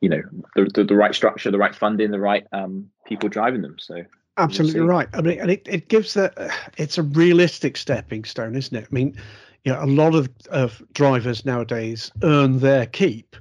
you 0.00 0.08
know, 0.08 0.22
the, 0.54 0.70
the, 0.72 0.84
the 0.84 0.94
right 0.94 1.14
structure, 1.14 1.50
the 1.50 1.58
right 1.58 1.74
funding, 1.74 2.10
the 2.10 2.20
right 2.20 2.46
um, 2.52 2.90
people 3.04 3.28
driving 3.28 3.62
them. 3.62 3.76
So 3.78 4.04
absolutely 4.36 4.80
we'll 4.80 4.88
right. 4.88 5.08
I 5.14 5.20
mean, 5.20 5.40
and 5.40 5.50
it, 5.50 5.66
it 5.66 5.88
gives 5.88 6.14
that 6.14 6.34
it's 6.76 6.98
a 6.98 7.02
realistic 7.02 7.76
stepping 7.76 8.24
stone, 8.24 8.54
isn't 8.54 8.76
it? 8.76 8.86
I 8.90 8.94
mean, 8.94 9.16
you 9.64 9.72
know, 9.72 9.82
a 9.82 9.86
lot 9.86 10.14
of 10.14 10.28
of 10.50 10.82
drivers 10.92 11.44
nowadays 11.44 12.12
earn 12.22 12.60
their 12.60 12.86
keep 12.86 13.36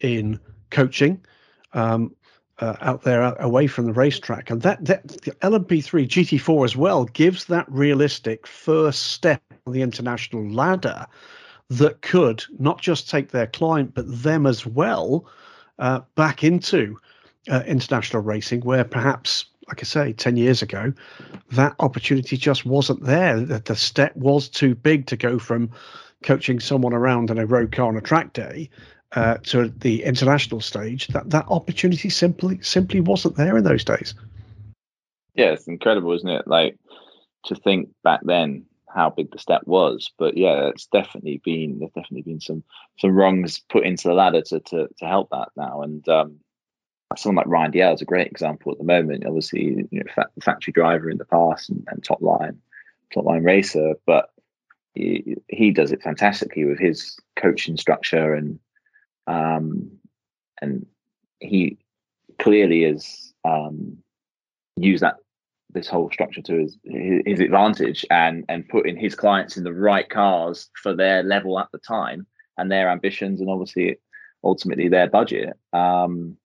in 0.00 0.40
coaching. 0.70 1.24
Um, 1.72 2.14
uh, 2.60 2.76
out 2.80 3.02
there 3.02 3.34
away 3.38 3.66
from 3.66 3.86
the 3.86 3.92
racetrack. 3.92 4.50
And 4.50 4.62
that, 4.62 4.84
that 4.84 5.08
the 5.08 5.32
LMP3 5.42 6.08
GT4 6.08 6.64
as 6.64 6.76
well 6.76 7.04
gives 7.04 7.44
that 7.46 7.70
realistic 7.70 8.46
first 8.46 9.08
step 9.12 9.42
on 9.66 9.72
the 9.72 9.82
international 9.82 10.48
ladder 10.50 11.06
that 11.70 12.02
could 12.02 12.44
not 12.58 12.80
just 12.80 13.08
take 13.08 13.30
their 13.30 13.46
client, 13.46 13.94
but 13.94 14.22
them 14.22 14.46
as 14.46 14.66
well 14.66 15.26
uh, 15.78 16.00
back 16.14 16.42
into 16.42 16.98
uh, 17.50 17.62
international 17.66 18.22
racing, 18.22 18.60
where 18.62 18.84
perhaps, 18.84 19.44
like 19.68 19.80
I 19.80 19.84
say, 19.84 20.12
10 20.12 20.36
years 20.36 20.62
ago, 20.62 20.92
that 21.52 21.74
opportunity 21.78 22.36
just 22.36 22.64
wasn't 22.64 23.04
there. 23.04 23.38
The, 23.40 23.60
the 23.60 23.76
step 23.76 24.16
was 24.16 24.48
too 24.48 24.74
big 24.74 25.06
to 25.06 25.16
go 25.16 25.38
from 25.38 25.70
coaching 26.22 26.58
someone 26.58 26.94
around 26.94 27.30
in 27.30 27.38
a 27.38 27.46
road 27.46 27.70
car 27.70 27.86
on 27.86 27.96
a 27.96 28.00
track 28.00 28.32
day 28.32 28.68
uh, 29.12 29.38
to 29.38 29.68
the 29.68 30.04
international 30.04 30.60
stage, 30.60 31.08
that 31.08 31.30
that 31.30 31.46
opportunity 31.48 32.10
simply 32.10 32.60
simply 32.62 33.00
wasn't 33.00 33.36
there 33.36 33.56
in 33.56 33.64
those 33.64 33.84
days. 33.84 34.14
Yeah, 35.34 35.52
it's 35.52 35.68
incredible, 35.68 36.12
isn't 36.12 36.28
it? 36.28 36.46
Like 36.46 36.78
to 37.46 37.54
think 37.54 37.90
back 38.02 38.20
then 38.24 38.66
how 38.88 39.10
big 39.10 39.30
the 39.30 39.38
step 39.38 39.62
was. 39.66 40.10
But 40.18 40.36
yeah, 40.36 40.68
it's 40.68 40.86
definitely 40.86 41.40
been 41.44 41.78
there's 41.78 41.92
definitely 41.92 42.22
been 42.22 42.40
some 42.40 42.64
some 42.98 43.12
rungs 43.12 43.60
put 43.70 43.84
into 43.84 44.08
the 44.08 44.14
ladder 44.14 44.42
to 44.42 44.60
to, 44.60 44.88
to 44.98 45.06
help 45.06 45.30
that 45.30 45.48
now. 45.56 45.82
And 45.82 46.06
um, 46.08 46.40
someone 47.16 47.36
like 47.36 47.52
Ryan 47.52 47.72
Dalziel 47.72 47.94
is 47.94 48.02
a 48.02 48.06
great 48.06 48.26
example 48.26 48.72
at 48.72 48.78
the 48.78 48.84
moment. 48.84 49.26
Obviously, 49.26 49.86
you 49.90 50.00
know, 50.00 50.12
fa- 50.14 50.30
factory 50.42 50.72
driver 50.72 51.08
in 51.08 51.18
the 51.18 51.24
past 51.24 51.70
and, 51.70 51.86
and 51.90 52.02
top 52.02 52.20
line 52.20 52.58
top 53.12 53.24
line 53.24 53.42
racer, 53.42 53.94
but 54.06 54.30
he, 54.94 55.36
he 55.48 55.70
does 55.70 55.92
it 55.92 56.02
fantastically 56.02 56.64
with 56.64 56.78
his 56.78 57.18
coaching 57.36 57.76
structure 57.76 58.34
and 58.34 58.58
um, 59.28 59.90
and 60.60 60.86
he 61.38 61.78
clearly 62.38 62.82
has 62.84 63.32
um, 63.44 63.98
used 64.76 65.02
that 65.02 65.16
this 65.70 65.86
whole 65.86 66.10
structure 66.10 66.40
to 66.40 66.58
his, 66.58 66.78
his 66.82 67.40
advantage 67.40 68.04
and 68.10 68.44
and 68.48 68.68
putting 68.68 68.96
his 68.96 69.14
clients 69.14 69.56
in 69.56 69.64
the 69.64 69.72
right 69.72 70.08
cars 70.08 70.70
for 70.82 70.94
their 70.94 71.22
level 71.22 71.58
at 71.58 71.68
the 71.72 71.78
time 71.78 72.26
and 72.56 72.72
their 72.72 72.88
ambitions 72.88 73.40
and 73.40 73.50
obviously 73.50 73.98
ultimately 74.42 74.88
their 74.88 75.08
budget. 75.08 75.52
Um, 75.72 76.36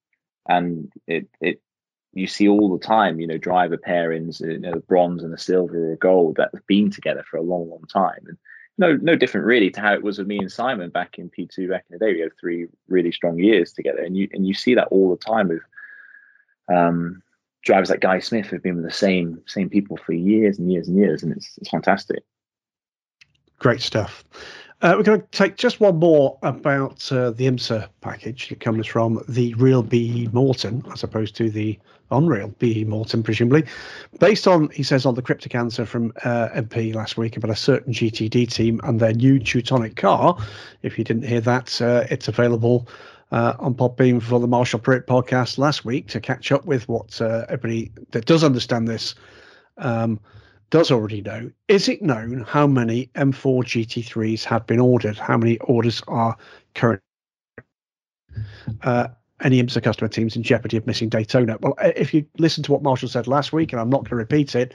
and 0.47 0.91
it 1.07 1.29
it 1.39 1.61
you 2.11 2.27
see 2.27 2.49
all 2.49 2.69
the 2.77 2.85
time 2.85 3.19
you 3.19 3.27
know 3.27 3.37
driver 3.37 3.77
pairings 3.77 4.41
you 4.41 4.59
know 4.59 4.81
bronze 4.89 5.23
and 5.23 5.33
a 5.33 5.37
silver 5.37 5.89
or 5.89 5.93
a 5.93 5.97
gold 5.97 6.35
that 6.35 6.49
have 6.53 6.67
been 6.67 6.91
together 6.91 7.23
for 7.29 7.37
a 7.37 7.41
long 7.41 7.69
long 7.69 7.85
time. 7.91 8.19
And 8.27 8.37
no 8.77 8.97
no 9.01 9.15
different 9.15 9.45
really 9.45 9.69
to 9.71 9.81
how 9.81 9.93
it 9.93 10.03
was 10.03 10.17
with 10.17 10.27
me 10.27 10.37
and 10.39 10.51
Simon 10.51 10.89
back 10.89 11.17
in 11.17 11.29
P2 11.29 11.69
back 11.69 11.85
in 11.89 11.97
the 11.97 12.05
day. 12.05 12.13
We 12.13 12.21
had 12.21 12.31
three 12.39 12.67
really 12.87 13.11
strong 13.11 13.39
years 13.39 13.73
together, 13.73 14.03
and 14.03 14.17
you 14.17 14.27
and 14.33 14.47
you 14.47 14.53
see 14.53 14.75
that 14.75 14.87
all 14.87 15.09
the 15.09 15.23
time 15.23 15.49
with 15.49 15.61
um, 16.73 17.21
drivers 17.63 17.89
like 17.89 17.99
Guy 17.99 18.19
Smith 18.19 18.47
who've 18.47 18.63
been 18.63 18.75
with 18.75 18.85
the 18.85 18.91
same 18.91 19.41
same 19.47 19.69
people 19.69 19.97
for 19.97 20.13
years 20.13 20.57
and 20.57 20.71
years 20.71 20.87
and 20.87 20.97
years, 20.97 21.23
and 21.23 21.31
it's 21.31 21.57
it's 21.57 21.69
fantastic. 21.69 22.23
Great 23.59 23.81
stuff. 23.81 24.23
Uh, 24.83 24.95
we're 24.97 25.03
going 25.03 25.21
to 25.21 25.27
take 25.31 25.55
just 25.55 25.79
one 25.79 25.95
more 25.95 26.37
about 26.43 27.09
uh, 27.09 27.31
the 27.31 27.47
IMSA 27.47 27.87
package. 28.01 28.51
It 28.51 28.59
comes 28.59 28.85
from 28.85 29.23
the 29.29 29.53
real 29.53 29.81
BE 29.81 30.27
Morton, 30.33 30.83
as 30.91 31.03
opposed 31.03 31.37
to 31.37 31.49
the 31.49 31.79
Unreal 32.11 32.49
BE 32.59 32.83
Morton, 32.83 33.23
presumably. 33.23 33.63
Based 34.19 34.45
on, 34.45 34.67
he 34.71 34.83
says, 34.83 35.05
on 35.05 35.15
the 35.15 35.21
cryptic 35.21 35.55
answer 35.55 35.85
from 35.85 36.11
uh, 36.25 36.49
MP 36.49 36.93
last 36.93 37.15
week 37.15 37.37
about 37.37 37.49
a 37.49 37.55
certain 37.55 37.93
GTD 37.93 38.51
team 38.51 38.81
and 38.83 38.99
their 38.99 39.13
new 39.13 39.39
Teutonic 39.39 39.95
car. 39.95 40.37
If 40.81 40.97
you 40.97 41.05
didn't 41.05 41.23
hear 41.23 41.39
that, 41.39 41.81
uh, 41.81 42.03
it's 42.09 42.27
available 42.27 42.85
uh, 43.31 43.53
on 43.59 43.75
Podbean 43.75 44.21
for 44.21 44.37
the 44.37 44.47
Marshall 44.47 44.81
Pruett 44.81 45.05
podcast 45.05 45.57
last 45.57 45.85
week 45.85 46.09
to 46.09 46.19
catch 46.19 46.51
up 46.51 46.65
with 46.65 46.89
what 46.89 47.21
uh, 47.21 47.45
everybody 47.47 47.89
that 48.11 48.25
does 48.25 48.43
understand 48.43 48.89
this. 48.89 49.15
Um, 49.77 50.19
does 50.73 50.89
already 50.89 51.21
know. 51.21 51.51
Is 51.67 51.87
it 51.87 52.01
known 52.01 52.39
how 52.47 52.65
many 52.65 53.05
M4 53.13 53.63
GT3s 53.63 54.43
have 54.45 54.65
been 54.65 54.79
ordered? 54.79 55.19
How 55.19 55.37
many 55.37 55.59
orders 55.59 56.01
are 56.07 56.35
current? 56.73 56.99
Uh, 58.81 59.09
any 59.43 59.61
IMSA 59.61 59.83
customer 59.83 60.07
teams 60.07 60.35
in 60.35 60.41
jeopardy 60.41 60.77
of 60.77 60.87
missing 60.87 61.09
Daytona? 61.09 61.59
Well, 61.61 61.75
if 61.79 62.11
you 62.11 62.25
listen 62.39 62.63
to 62.63 62.71
what 62.71 62.81
Marshall 62.81 63.09
said 63.09 63.27
last 63.27 63.53
week, 63.53 63.71
and 63.71 63.79
I'm 63.79 63.91
not 63.91 63.99
going 63.99 64.09
to 64.09 64.15
repeat 64.15 64.55
it, 64.55 64.73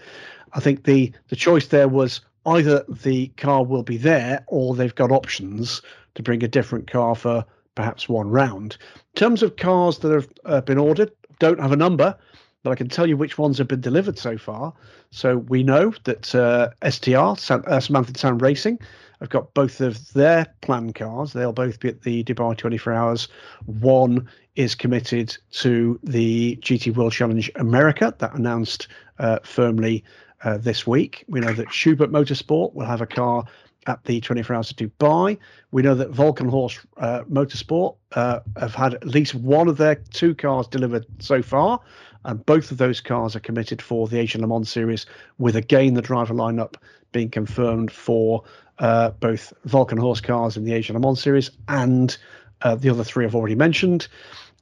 I 0.52 0.60
think 0.60 0.84
the 0.84 1.12
the 1.30 1.36
choice 1.36 1.66
there 1.66 1.88
was 1.88 2.20
either 2.46 2.84
the 2.88 3.26
car 3.36 3.64
will 3.64 3.82
be 3.82 3.96
there 3.96 4.44
or 4.46 4.76
they've 4.76 4.94
got 4.94 5.10
options 5.10 5.82
to 6.14 6.22
bring 6.22 6.44
a 6.44 6.48
different 6.48 6.88
car 6.88 7.16
for 7.16 7.44
perhaps 7.74 8.08
one 8.08 8.30
round. 8.30 8.78
In 8.94 9.18
terms 9.18 9.42
of 9.42 9.56
cars 9.56 9.98
that 9.98 10.12
have 10.12 10.28
uh, 10.44 10.60
been 10.60 10.78
ordered, 10.78 11.10
don't 11.40 11.58
have 11.58 11.72
a 11.72 11.76
number, 11.76 12.16
but 12.62 12.70
I 12.70 12.74
can 12.74 12.88
tell 12.88 13.06
you 13.06 13.16
which 13.16 13.38
ones 13.38 13.58
have 13.58 13.68
been 13.68 13.80
delivered 13.80 14.18
so 14.18 14.36
far. 14.36 14.72
So 15.10 15.38
we 15.38 15.62
know 15.62 15.92
that 16.04 16.34
uh, 16.34 16.70
STR, 16.88 17.36
Sam, 17.36 17.62
uh, 17.66 17.80
Samantha 17.80 18.18
Sound 18.18 18.42
Racing, 18.42 18.78
have 19.20 19.30
got 19.30 19.52
both 19.54 19.80
of 19.80 20.12
their 20.12 20.46
planned 20.60 20.94
cars. 20.94 21.32
They'll 21.32 21.52
both 21.52 21.80
be 21.80 21.88
at 21.88 22.02
the 22.02 22.22
Dubai 22.24 22.56
24 22.56 22.92
Hours. 22.92 23.28
One 23.66 24.28
is 24.56 24.74
committed 24.74 25.36
to 25.52 25.98
the 26.02 26.56
GT 26.56 26.94
World 26.94 27.12
Challenge 27.12 27.50
America, 27.56 28.14
that 28.18 28.34
announced 28.34 28.88
uh, 29.18 29.38
firmly 29.44 30.04
uh, 30.44 30.58
this 30.58 30.86
week. 30.86 31.24
We 31.28 31.40
know 31.40 31.52
that 31.52 31.72
Schubert 31.72 32.10
Motorsport 32.10 32.74
will 32.74 32.86
have 32.86 33.00
a 33.00 33.06
car 33.06 33.44
at 33.86 34.04
the 34.04 34.20
24 34.20 34.54
Hours 34.54 34.70
of 34.70 34.76
Dubai. 34.76 35.38
We 35.70 35.82
know 35.82 35.94
that 35.94 36.12
Walkenhorst 36.12 36.84
uh, 36.98 37.24
Motorsport 37.24 37.96
uh, 38.12 38.40
have 38.58 38.74
had 38.74 38.94
at 38.94 39.06
least 39.06 39.34
one 39.34 39.68
of 39.68 39.78
their 39.78 39.96
two 39.96 40.34
cars 40.34 40.68
delivered 40.68 41.06
so 41.18 41.42
far, 41.42 41.80
and 42.24 42.44
both 42.46 42.70
of 42.70 42.78
those 42.78 43.00
cars 43.00 43.36
are 43.36 43.40
committed 43.40 43.80
for 43.80 44.08
the 44.08 44.18
Asian 44.18 44.40
Le 44.40 44.46
Mans 44.46 44.68
Series, 44.68 45.06
with 45.38 45.56
again 45.56 45.94
the 45.94 46.02
driver 46.02 46.34
lineup 46.34 46.74
being 47.12 47.30
confirmed 47.30 47.90
for 47.90 48.42
uh, 48.78 49.10
both 49.10 49.52
Horse 49.70 50.20
cars 50.20 50.56
in 50.56 50.64
the 50.64 50.72
Asian 50.72 50.94
Le 50.94 51.00
Mans 51.00 51.20
Series 51.20 51.50
and 51.68 52.16
uh, 52.62 52.74
the 52.74 52.90
other 52.90 53.04
three 53.04 53.24
I've 53.24 53.34
already 53.34 53.54
mentioned. 53.54 54.08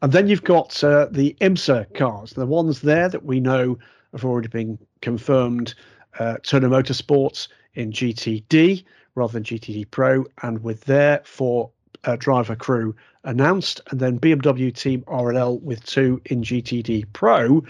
And 0.03 0.13
then 0.13 0.29
you've 0.29 0.45
got 0.45 0.83
uh, 0.85 1.09
the 1.11 1.37
IMSA 1.41 1.95
cars, 1.95 2.33
the 2.33 2.47
ones 2.47 2.83
there 2.83 3.09
that 3.09 3.25
we 3.25 3.41
know 3.41 3.79
have 4.13 4.25
already 4.25 4.49
been 4.49 4.79
confirmed. 5.01 5.75
Uh, 6.19 6.37
Turner 6.43 6.69
Motorsports 6.69 7.49
in 7.75 7.93
GTD 7.93 8.85
rather 9.15 9.33
than 9.33 9.43
GTD 9.43 9.91
Pro, 9.91 10.25
and 10.43 10.63
with 10.63 10.83
their 10.85 11.23
four 11.25 11.71
uh, 12.05 12.17
driver 12.17 12.55
crew 12.55 12.95
announced, 13.27 13.81
and 13.91 14.01
then 14.01 14.19
BMW 14.19 14.75
Team 14.75 15.03
RLL 15.03 15.61
with 15.63 15.85
two 15.85 16.21
in 16.27 16.43
GTD 16.43 17.05
Pro, 17.13 17.63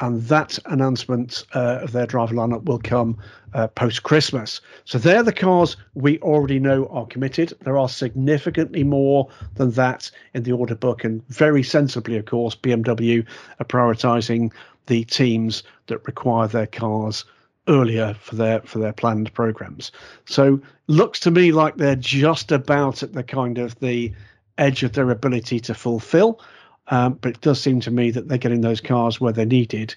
and 0.00 0.22
that 0.22 0.58
announcement 0.66 1.44
uh, 1.54 1.80
of 1.82 1.92
their 1.92 2.06
driver 2.06 2.34
lineup 2.34 2.64
will 2.64 2.78
come 2.78 3.18
uh, 3.54 3.66
post 3.68 4.04
Christmas. 4.04 4.60
So 4.84 4.98
they're 4.98 5.22
the 5.22 5.32
cars 5.32 5.76
we 5.94 6.18
already 6.20 6.60
know 6.60 6.86
are 6.86 7.06
committed. 7.06 7.52
There 7.62 7.78
are 7.78 7.88
significantly 7.88 8.84
more 8.84 9.28
than 9.56 9.72
that 9.72 10.10
in 10.34 10.44
the 10.44 10.52
order 10.52 10.76
book, 10.76 11.02
and 11.02 11.26
very 11.28 11.62
sensibly, 11.62 12.16
of 12.16 12.26
course, 12.26 12.54
BMW 12.54 13.26
are 13.58 13.64
prioritising 13.64 14.52
the 14.86 15.04
teams 15.04 15.62
that 15.86 16.06
require 16.06 16.46
their 16.46 16.66
cars 16.66 17.24
earlier 17.68 18.14
for 18.20 18.34
their 18.34 18.60
for 18.62 18.78
their 18.78 18.92
planned 18.92 19.32
programs. 19.34 19.92
So 20.24 20.60
looks 20.86 21.20
to 21.20 21.30
me 21.30 21.52
like 21.52 21.76
they're 21.76 21.96
just 21.96 22.50
about 22.50 23.02
at 23.02 23.12
the 23.12 23.22
kind 23.22 23.58
of 23.58 23.78
the 23.80 24.12
edge 24.58 24.82
of 24.82 24.92
their 24.92 25.10
ability 25.10 25.60
to 25.60 25.74
fulfill. 25.74 26.40
Um, 26.88 27.14
but 27.20 27.32
it 27.36 27.40
does 27.40 27.60
seem 27.60 27.80
to 27.80 27.90
me 27.90 28.10
that 28.10 28.28
they're 28.28 28.38
getting 28.38 28.62
those 28.62 28.80
cars 28.80 29.20
where 29.20 29.32
they're 29.32 29.46
needed 29.46 29.94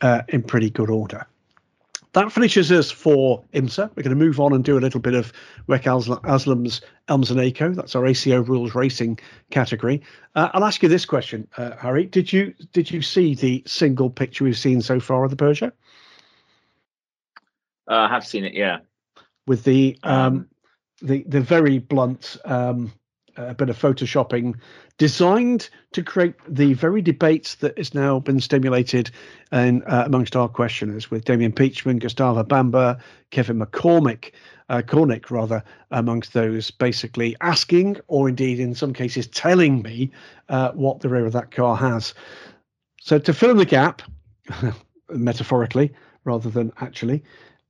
uh, 0.00 0.22
in 0.28 0.42
pretty 0.42 0.70
good 0.70 0.90
order. 0.90 1.26
That 2.14 2.30
finishes 2.30 2.70
us 2.70 2.92
for 2.92 3.42
IMSA. 3.54 3.90
We're 3.90 4.04
going 4.04 4.16
to 4.16 4.24
move 4.24 4.38
on 4.38 4.52
and 4.52 4.62
do 4.62 4.78
a 4.78 4.80
little 4.80 5.00
bit 5.00 5.14
of 5.14 5.32
REC 5.66 5.84
Aslam's 5.84 6.80
ELMS 7.08 7.30
and 7.30 7.40
ACO. 7.40 7.72
That's 7.72 7.96
our 7.96 8.06
ACO 8.06 8.40
rules 8.40 8.74
racing 8.76 9.18
category. 9.50 10.00
Uh, 10.36 10.48
I'll 10.54 10.64
ask 10.64 10.80
you 10.80 10.88
this 10.88 11.04
question, 11.04 11.48
uh, 11.56 11.72
Harry. 11.76 12.06
Did 12.06 12.32
you 12.32 12.54
did 12.72 12.88
you 12.88 13.02
see 13.02 13.34
the 13.34 13.64
single 13.66 14.10
picture 14.10 14.44
we've 14.44 14.56
seen 14.56 14.80
so 14.80 15.00
far 15.00 15.24
of 15.24 15.30
the 15.30 15.36
Peugeot? 15.36 15.72
Uh, 17.90 17.94
I 17.94 18.08
have 18.08 18.24
seen 18.24 18.44
it, 18.44 18.54
yeah. 18.54 18.78
With 19.48 19.64
the 19.64 19.98
um, 20.04 20.14
um, 20.14 20.48
the 21.02 21.24
the 21.26 21.40
very 21.40 21.78
blunt 21.78 22.36
um, 22.44 22.92
uh, 23.36 23.54
bit 23.54 23.70
of 23.70 23.78
photoshopping 23.78 24.54
designed 24.98 25.68
to 25.92 26.02
create 26.02 26.34
the 26.48 26.74
very 26.74 27.02
debate 27.02 27.56
that 27.60 27.76
has 27.78 27.94
now 27.94 28.20
been 28.20 28.40
stimulated 28.40 29.10
in, 29.52 29.82
uh, 29.84 30.04
amongst 30.06 30.36
our 30.36 30.48
questioners 30.48 31.10
with 31.10 31.24
Damien 31.24 31.52
Peachman, 31.52 31.98
Gustavo 31.98 32.42
Bamba, 32.44 33.00
Kevin 33.30 33.58
McCormick, 33.58 34.32
uh, 34.68 34.82
Cornick 34.82 35.30
rather, 35.30 35.62
amongst 35.90 36.32
those 36.32 36.70
basically 36.70 37.36
asking 37.40 37.98
or 38.08 38.28
indeed 38.28 38.58
in 38.58 38.74
some 38.74 38.92
cases 38.92 39.26
telling 39.26 39.82
me 39.82 40.10
uh, 40.48 40.70
what 40.72 41.00
the 41.00 41.08
rear 41.08 41.26
of 41.26 41.32
that 41.32 41.50
car 41.50 41.76
has. 41.76 42.14
So 43.00 43.18
to 43.18 43.34
fill 43.34 43.50
in 43.50 43.56
the 43.58 43.66
gap, 43.66 44.02
metaphorically 45.10 45.92
rather 46.24 46.48
than 46.48 46.72
actually, 46.78 47.22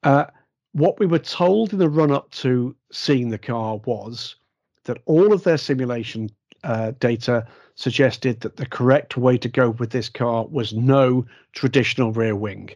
uh, 0.05 0.27
what 0.73 0.99
we 0.99 1.07
were 1.07 1.19
told 1.19 1.73
in 1.73 1.79
the 1.79 1.89
run 1.89 2.11
up 2.11 2.31
to 2.33 2.75
seeing 2.91 3.31
the 3.31 3.39
car 3.39 3.77
was 3.85 4.37
that 4.85 4.99
all 5.07 5.33
of 5.33 5.45
their 5.45 5.59
simulation 5.59 6.31
uh, 6.63 6.93
data 7.01 7.47
suggested 7.75 8.41
that 8.41 8.57
the 8.57 8.67
correct 8.67 9.17
way 9.17 9.37
to 9.37 9.49
go 9.49 9.71
with 9.71 9.91
this 9.91 10.09
car 10.09 10.47
was 10.47 10.73
no 10.73 11.27
traditional 11.53 12.13
rear 12.13 12.37
wing, 12.37 12.71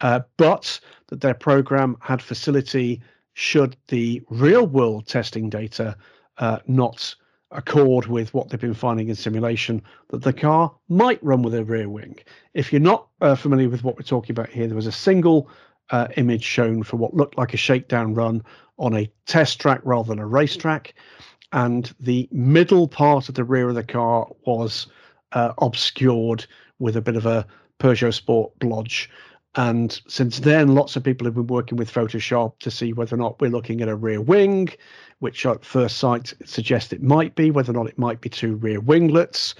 uh, 0.00 0.20
but 0.36 0.80
that 1.08 1.20
their 1.20 1.34
program 1.34 1.96
had 2.00 2.22
facility 2.22 3.00
should 3.34 3.76
the 3.88 4.22
real 4.30 4.66
world 4.66 5.06
testing 5.06 5.48
data 5.48 5.96
uh, 6.38 6.58
not 6.66 7.14
accord 7.50 8.06
with 8.06 8.32
what 8.34 8.48
they've 8.48 8.60
been 8.60 8.74
finding 8.74 9.08
in 9.08 9.14
simulation, 9.14 9.82
that 10.08 10.22
the 10.22 10.32
car 10.32 10.74
might 10.88 11.22
run 11.22 11.42
with 11.42 11.54
a 11.54 11.64
rear 11.64 11.88
wing. 11.88 12.18
If 12.54 12.72
you're 12.72 12.80
not 12.80 13.06
uh, 13.20 13.34
familiar 13.34 13.68
with 13.68 13.84
what 13.84 13.96
we're 13.96 14.02
talking 14.02 14.32
about 14.32 14.50
here, 14.50 14.66
there 14.66 14.76
was 14.76 14.86
a 14.86 14.92
single 14.92 15.48
uh, 15.90 16.08
image 16.16 16.44
shown 16.44 16.82
for 16.82 16.96
what 16.96 17.14
looked 17.14 17.38
like 17.38 17.54
a 17.54 17.58
shakedown 17.58 18.14
run 18.14 18.42
on 18.78 18.94
a 18.94 19.10
test 19.26 19.60
track 19.60 19.80
rather 19.84 20.08
than 20.08 20.18
a 20.18 20.26
racetrack. 20.26 20.94
And 21.52 21.92
the 22.00 22.28
middle 22.30 22.88
part 22.88 23.28
of 23.28 23.34
the 23.34 23.44
rear 23.44 23.68
of 23.68 23.74
the 23.74 23.84
car 23.84 24.26
was 24.46 24.86
uh, 25.32 25.52
obscured 25.58 26.46
with 26.78 26.96
a 26.96 27.00
bit 27.00 27.16
of 27.16 27.26
a 27.26 27.46
Peugeot 27.78 28.12
Sport 28.12 28.58
blodge. 28.58 29.08
And 29.54 30.00
since 30.06 30.40
then, 30.40 30.74
lots 30.74 30.94
of 30.94 31.02
people 31.02 31.24
have 31.24 31.34
been 31.34 31.46
working 31.46 31.78
with 31.78 31.92
Photoshop 31.92 32.58
to 32.60 32.70
see 32.70 32.92
whether 32.92 33.16
or 33.16 33.18
not 33.18 33.40
we're 33.40 33.50
looking 33.50 33.80
at 33.80 33.88
a 33.88 33.96
rear 33.96 34.20
wing, 34.20 34.68
which 35.20 35.46
at 35.46 35.64
first 35.64 35.96
sight 35.96 36.34
suggests 36.44 36.92
it 36.92 37.02
might 37.02 37.34
be, 37.34 37.50
whether 37.50 37.72
or 37.72 37.74
not 37.74 37.88
it 37.88 37.98
might 37.98 38.20
be 38.20 38.28
two 38.28 38.56
rear 38.56 38.80
winglets 38.80 39.54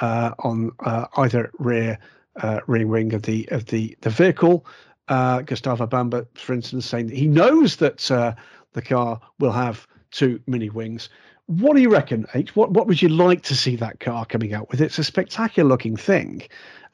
uh, 0.00 0.32
on 0.40 0.70
uh, 0.84 1.06
either 1.16 1.50
rear 1.58 1.98
uh, 2.36 2.60
rear 2.66 2.86
wing 2.86 3.12
of 3.12 3.22
the 3.22 3.48
of 3.50 3.66
the 3.66 3.96
the 4.02 4.10
vehicle 4.10 4.64
uh, 5.10 5.42
Gustavo 5.42 5.86
Bamba, 5.86 6.26
for 6.34 6.52
instance, 6.52 6.86
saying 6.86 7.08
that 7.08 7.16
he 7.16 7.26
knows 7.26 7.76
that 7.76 8.10
uh, 8.10 8.34
the 8.72 8.82
car 8.82 9.20
will 9.40 9.52
have 9.52 9.86
two 10.12 10.40
mini 10.46 10.70
wings. 10.70 11.08
What 11.50 11.74
do 11.74 11.82
you 11.82 11.90
reckon, 11.90 12.26
H? 12.32 12.54
What 12.54 12.70
what 12.70 12.86
would 12.86 13.02
you 13.02 13.08
like 13.08 13.42
to 13.42 13.56
see 13.56 13.74
that 13.74 13.98
car 13.98 14.24
coming 14.24 14.54
out 14.54 14.70
with? 14.70 14.80
It's 14.80 15.00
a 15.00 15.04
spectacular 15.04 15.68
looking 15.68 15.96
thing. 15.96 16.42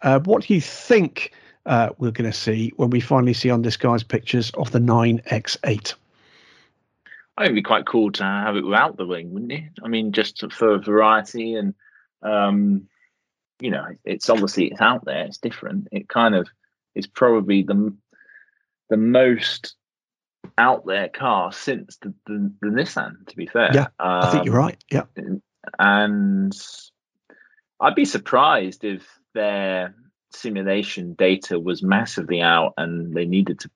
Uh, 0.01 0.21
what 0.21 0.45
do 0.45 0.55
you 0.55 0.63
think 0.63 1.33
uh, 1.67 1.91
we're 1.99 2.11
going 2.11 2.31
to 2.31 2.37
see 2.37 2.73
when 2.77 2.89
we 2.89 3.01
finally 3.01 3.35
see 3.35 3.51
undisguised 3.51 4.09
pictures 4.09 4.51
of 4.53 4.71
the 4.71 4.79
9X8? 4.79 5.95
I 7.37 7.43
think 7.43 7.51
it'd 7.51 7.55
be 7.55 7.63
quite 7.63 7.85
cool 7.85 8.11
to 8.13 8.23
have 8.23 8.57
it 8.57 8.65
without 8.65 8.97
the 8.97 9.05
wing, 9.05 9.31
wouldn't 9.31 9.53
it? 9.53 9.73
I 9.85 9.89
mean, 9.89 10.13
just 10.13 10.51
for 10.51 10.79
variety 10.79 11.55
and, 11.57 11.75
um, 12.23 12.89
you 13.61 13.71
know, 13.71 13.89
it's 14.07 14.31
obviously 14.31 14.69
it's 14.69 14.81
out 14.81 15.05
there, 15.05 15.27
it's 15.27 15.37
different. 15.37 15.89
It 15.93 16.09
kind 16.09 16.35
of 16.35 16.49
is 16.95 17.07
probably 17.07 17.63
the 17.63 17.95
the 18.89 18.97
most 18.97 19.75
out 20.57 20.87
there 20.87 21.09
car 21.09 21.53
since 21.53 21.97
the, 21.99 22.15
the, 22.27 22.53
the 22.61 22.69
Nissan. 22.69 23.27
To 23.29 23.37
be 23.37 23.47
fair, 23.47 23.71
yeah, 23.73 23.87
um, 23.99 24.23
I 24.23 24.31
think 24.31 24.45
you're 24.47 24.55
right. 24.55 24.83
Yeah, 24.91 25.05
and 25.79 26.57
I'd 27.81 27.95
be 27.95 28.05
surprised 28.05 28.85
if 28.85 29.07
their 29.35 29.95
simulation 30.33 31.15
data 31.15 31.59
was 31.59 31.83
massively 31.83 32.41
out 32.41 32.75
and 32.77 33.15
they 33.15 33.25
needed 33.25 33.61
to 33.61 33.71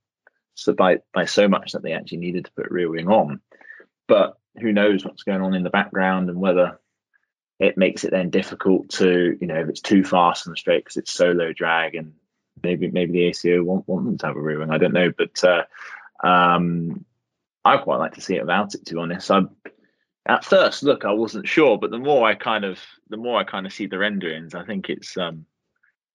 so 0.55 0.73
by 0.73 0.99
by 1.15 1.25
so 1.25 1.49
much 1.49 1.73
that 1.73 1.83
they 1.83 1.93
actually 1.93 2.19
needed 2.19 2.45
to 2.45 2.53
put 2.53 2.71
rear 2.71 2.91
wing 2.91 3.09
on. 3.09 3.41
But 4.07 4.39
who 4.61 4.73
knows 4.73 5.05
what's 5.05 5.23
going 5.23 5.43
on 5.43 5.55
in 5.55 5.63
the 5.63 5.71
background 5.71 6.29
and 6.29 6.41
whether 6.41 6.79
it 7.59 7.79
makes 7.79 8.05
it 8.05 8.11
then 8.11 8.31
difficult 8.31 8.91
to 8.91 9.37
you 9.41 9.47
know 9.47 9.61
if 9.61 9.69
it's 9.69 9.81
too 9.81 10.05
fast 10.05 10.47
on 10.47 10.53
the 10.53 10.57
straight 10.57 10.85
because 10.85 10.97
it's 10.97 11.13
so 11.13 11.33
low 11.33 11.53
drag 11.53 11.95
and 11.95 12.15
maybe 12.63 12.91
maybe 12.91 13.13
the 13.13 13.27
ACO 13.27 13.63
want, 13.63 13.89
want 13.89 14.05
them 14.05 14.19
to 14.19 14.27
have 14.27 14.37
a 14.37 14.41
rear 14.41 14.59
wing. 14.59 14.71
I 14.71 14.79
don't 14.79 14.93
know, 14.93 15.13
but 15.17 15.43
uh, 15.45 15.63
um, 16.25 17.05
I 17.65 17.77
quite 17.77 17.99
like 17.99 18.15
to 18.15 18.21
see 18.21 18.37
it 18.37 18.43
without 18.43 18.75
it. 18.75 18.87
To 18.87 18.95
be 18.95 19.01
honest, 19.01 19.31
I 19.31 19.43
at 20.27 20.45
first 20.45 20.83
look 20.83 21.05
I 21.05 21.13
wasn't 21.13 21.49
sure, 21.49 21.79
but 21.79 21.91
the 21.91 21.99
more 21.99 22.27
I 22.27 22.35
kind 22.35 22.65
of 22.65 22.79
the 23.09 23.17
more 23.17 23.39
I 23.39 23.45
kind 23.45 23.67
of 23.67 23.73
see 23.73 23.87
the 23.87 23.99
renderings, 23.99 24.55
I 24.55 24.65
think 24.65 24.89
it's 24.89 25.17
um, 25.17 25.47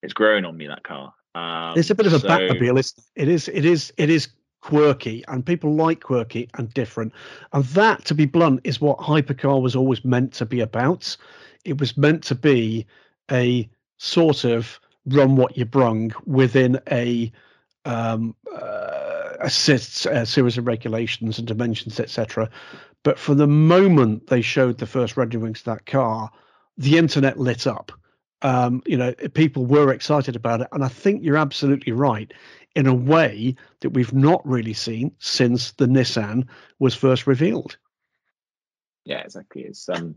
it's 0.02 0.14
growing 0.14 0.44
on 0.44 0.56
me 0.56 0.66
that 0.66 0.84
car. 0.84 1.12
Um, 1.34 1.78
it's 1.78 1.90
a 1.90 1.94
bit 1.94 2.06
of 2.06 2.14
a 2.14 2.20
so, 2.20 2.28
Batmobile. 2.28 2.92
It 3.14 3.28
is. 3.28 3.48
It 3.48 3.64
is. 3.64 3.92
It 3.96 4.10
is 4.10 4.28
quirky, 4.62 5.24
and 5.28 5.44
people 5.44 5.74
like 5.74 6.02
quirky 6.02 6.48
and 6.54 6.72
different. 6.74 7.12
And 7.52 7.64
that, 7.66 8.04
to 8.06 8.14
be 8.14 8.26
blunt, 8.26 8.60
is 8.64 8.80
what 8.80 8.98
hypercar 8.98 9.60
was 9.60 9.76
always 9.76 10.04
meant 10.04 10.32
to 10.34 10.46
be 10.46 10.60
about. 10.60 11.16
It 11.64 11.78
was 11.78 11.96
meant 11.96 12.24
to 12.24 12.34
be 12.34 12.86
a 13.30 13.68
sort 13.98 14.44
of 14.44 14.80
run 15.06 15.36
what 15.36 15.56
you 15.56 15.64
brung 15.64 16.12
within 16.24 16.80
a 16.90 17.30
um, 17.84 18.34
uh, 18.52 19.15
a, 19.40 19.46
a 19.46 20.26
series 20.26 20.58
of 20.58 20.66
regulations 20.66 21.38
and 21.38 21.46
dimensions, 21.46 22.00
etc. 22.00 22.50
But 23.02 23.18
from 23.18 23.38
the 23.38 23.46
moment 23.46 24.26
they 24.28 24.42
showed 24.42 24.78
the 24.78 24.86
first 24.86 25.16
renderings 25.16 25.60
of 25.60 25.64
that 25.64 25.86
car, 25.86 26.30
the 26.76 26.98
internet 26.98 27.38
lit 27.38 27.66
up. 27.66 27.92
Um, 28.42 28.82
you 28.84 28.96
know, 28.96 29.12
people 29.12 29.64
were 29.64 29.92
excited 29.92 30.36
about 30.36 30.60
it, 30.60 30.68
and 30.72 30.84
I 30.84 30.88
think 30.88 31.22
you're 31.22 31.36
absolutely 31.36 31.92
right 31.92 32.32
in 32.74 32.86
a 32.86 32.94
way 32.94 33.56
that 33.80 33.90
we've 33.90 34.12
not 34.12 34.46
really 34.46 34.74
seen 34.74 35.12
since 35.18 35.72
the 35.72 35.86
Nissan 35.86 36.46
was 36.78 36.94
first 36.94 37.26
revealed. 37.26 37.78
Yeah, 39.04 39.20
exactly. 39.20 39.62
It's 39.62 39.88
um, 39.88 40.16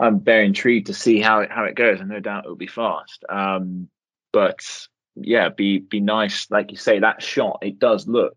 I'm 0.00 0.20
very 0.20 0.46
intrigued 0.46 0.86
to 0.86 0.94
see 0.94 1.20
how 1.20 1.40
it 1.40 1.50
how 1.50 1.64
it 1.64 1.74
goes, 1.74 2.00
and 2.00 2.08
no 2.08 2.20
doubt 2.20 2.44
it'll 2.44 2.56
be 2.56 2.66
fast. 2.66 3.24
Um, 3.28 3.88
but 4.32 4.60
yeah, 5.16 5.48
be 5.48 5.78
be 5.78 6.00
nice, 6.00 6.50
like 6.50 6.70
you 6.70 6.76
say, 6.76 6.98
that 6.98 7.22
shot. 7.22 7.58
It 7.62 7.78
does 7.78 8.06
look. 8.06 8.36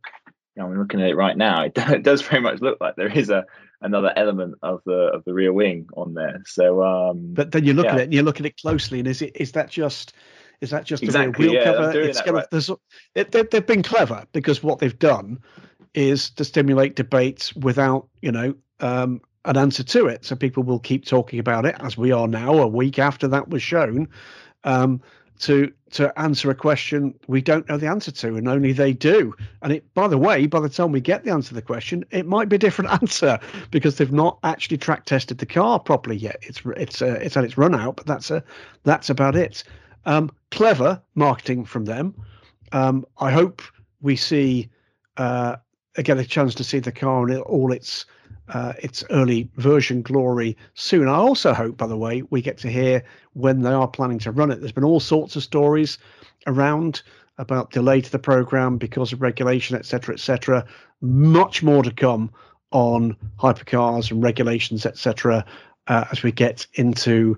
You 0.55 0.63
know, 0.63 0.69
I'm 0.69 0.77
looking 0.77 1.01
at 1.01 1.09
it 1.09 1.15
right 1.15 1.37
now. 1.37 1.63
It, 1.65 1.77
it 1.77 2.03
does 2.03 2.21
very 2.21 2.41
much 2.41 2.61
look 2.61 2.79
like 2.79 2.95
there 2.95 3.11
is 3.11 3.29
a 3.29 3.45
another 3.81 4.13
element 4.15 4.55
of 4.61 4.81
the 4.85 5.11
of 5.13 5.23
the 5.25 5.33
rear 5.33 5.53
wing 5.53 5.87
on 5.95 6.13
there. 6.13 6.41
So, 6.45 6.83
um, 6.83 7.33
but 7.33 7.51
then 7.51 7.63
you 7.63 7.73
look 7.73 7.85
yeah. 7.85 7.93
at 7.93 7.99
it 7.99 8.03
and 8.03 8.13
you 8.13 8.23
look 8.23 8.39
at 8.39 8.45
it 8.45 8.59
closely, 8.59 8.99
and 8.99 9.07
is 9.07 9.21
it 9.21 9.31
is 9.35 9.53
that 9.53 9.69
just 9.69 10.13
is 10.61 10.69
that 10.71 10.85
just 10.85 11.03
exactly, 11.03 11.47
a 11.47 11.51
rear 11.51 11.51
wheel 11.51 11.61
yeah, 11.61 11.63
cover? 11.63 12.01
It's 12.01 12.21
kind 12.21 12.35
right. 12.37 12.47
of 12.51 12.79
it, 13.15 13.31
they, 13.31 13.43
they've 13.43 13.65
been 13.65 13.83
clever 13.83 14.25
because 14.31 14.63
what 14.63 14.79
they've 14.79 14.97
done 14.97 15.39
is 15.93 16.29
to 16.31 16.43
stimulate 16.43 16.95
debates 16.95 17.55
without 17.55 18.07
you 18.21 18.31
know 18.31 18.53
um, 18.79 19.21
an 19.45 19.57
answer 19.57 19.83
to 19.83 20.07
it. 20.07 20.25
So 20.25 20.35
people 20.35 20.63
will 20.63 20.79
keep 20.79 21.05
talking 21.05 21.39
about 21.39 21.65
it 21.65 21.75
as 21.79 21.97
we 21.97 22.11
are 22.11 22.27
now, 22.27 22.55
a 22.59 22.67
week 22.67 22.99
after 22.99 23.27
that 23.29 23.49
was 23.49 23.61
shown. 23.61 24.09
Um, 24.63 25.01
to 25.39 25.71
to 25.91 26.19
answer 26.19 26.49
a 26.49 26.55
question 26.55 27.17
we 27.27 27.41
don't 27.41 27.67
know 27.69 27.77
the 27.77 27.87
answer 27.87 28.11
to, 28.11 28.35
and 28.35 28.47
only 28.47 28.73
they 28.73 28.93
do. 28.93 29.33
And 29.61 29.71
it, 29.73 29.93
by 29.93 30.07
the 30.07 30.17
way, 30.17 30.45
by 30.45 30.59
the 30.59 30.69
time 30.69 30.91
we 30.91 30.99
get 30.99 31.23
the 31.23 31.31
answer 31.31 31.49
to 31.49 31.55
the 31.55 31.61
question, 31.61 32.03
it 32.11 32.25
might 32.25 32.49
be 32.49 32.57
a 32.57 32.59
different 32.59 32.91
answer 33.01 33.39
because 33.71 33.97
they've 33.97 34.11
not 34.11 34.39
actually 34.43 34.77
track 34.77 35.05
tested 35.05 35.37
the 35.37 35.45
car 35.45 35.79
properly 35.79 36.17
yet. 36.17 36.37
It's 36.41 36.61
it's 36.77 37.01
uh, 37.01 37.19
it's 37.21 37.35
had 37.35 37.45
its 37.45 37.57
run 37.57 37.75
out, 37.75 37.97
but 37.97 38.05
that's 38.05 38.31
a 38.31 38.43
that's 38.83 39.09
about 39.09 39.35
it. 39.35 39.63
Um, 40.05 40.31
clever 40.51 41.01
marketing 41.15 41.65
from 41.65 41.85
them. 41.85 42.13
Um, 42.71 43.05
I 43.19 43.31
hope 43.31 43.61
we 44.01 44.15
see 44.15 44.69
uh, 45.17 45.55
a 45.97 46.23
chance 46.23 46.55
to 46.55 46.63
see 46.63 46.79
the 46.79 46.91
car 46.91 47.29
in 47.29 47.37
all 47.39 47.71
its 47.71 48.05
uh, 48.49 48.73
its 48.79 49.03
early 49.09 49.49
version 49.55 50.01
glory 50.01 50.55
soon. 50.75 51.07
I 51.07 51.15
also 51.15 51.53
hope, 51.53 51.77
by 51.77 51.87
the 51.87 51.97
way, 51.97 52.21
we 52.29 52.41
get 52.41 52.57
to 52.59 52.69
hear 52.69 53.03
when 53.35 53.61
they 53.61 53.71
are 53.71 53.87
planning 53.87 54.19
to 54.19 54.31
run 54.31 54.49
it. 54.49 54.59
There's 54.59 54.71
been 54.71 54.83
all 54.83 54.99
sorts 54.99 55.35
of 55.35 55.43
stories 55.43 55.97
around 56.47 57.03
about 57.37 57.71
delay 57.71 58.01
to 58.01 58.11
the 58.11 58.19
program 58.19 58.77
because 58.77 59.11
of 59.11 59.21
regulation, 59.21 59.75
etc., 59.75 60.15
etc. 60.15 60.65
Much 61.01 61.61
more 61.61 61.83
to 61.83 61.91
come 61.91 62.31
on 62.71 63.15
hypercars 63.37 64.09
and 64.09 64.23
regulations, 64.23 64.85
etc., 64.85 65.45
uh, 65.87 66.05
as 66.11 66.23
we 66.23 66.31
get 66.31 66.65
into 66.75 67.37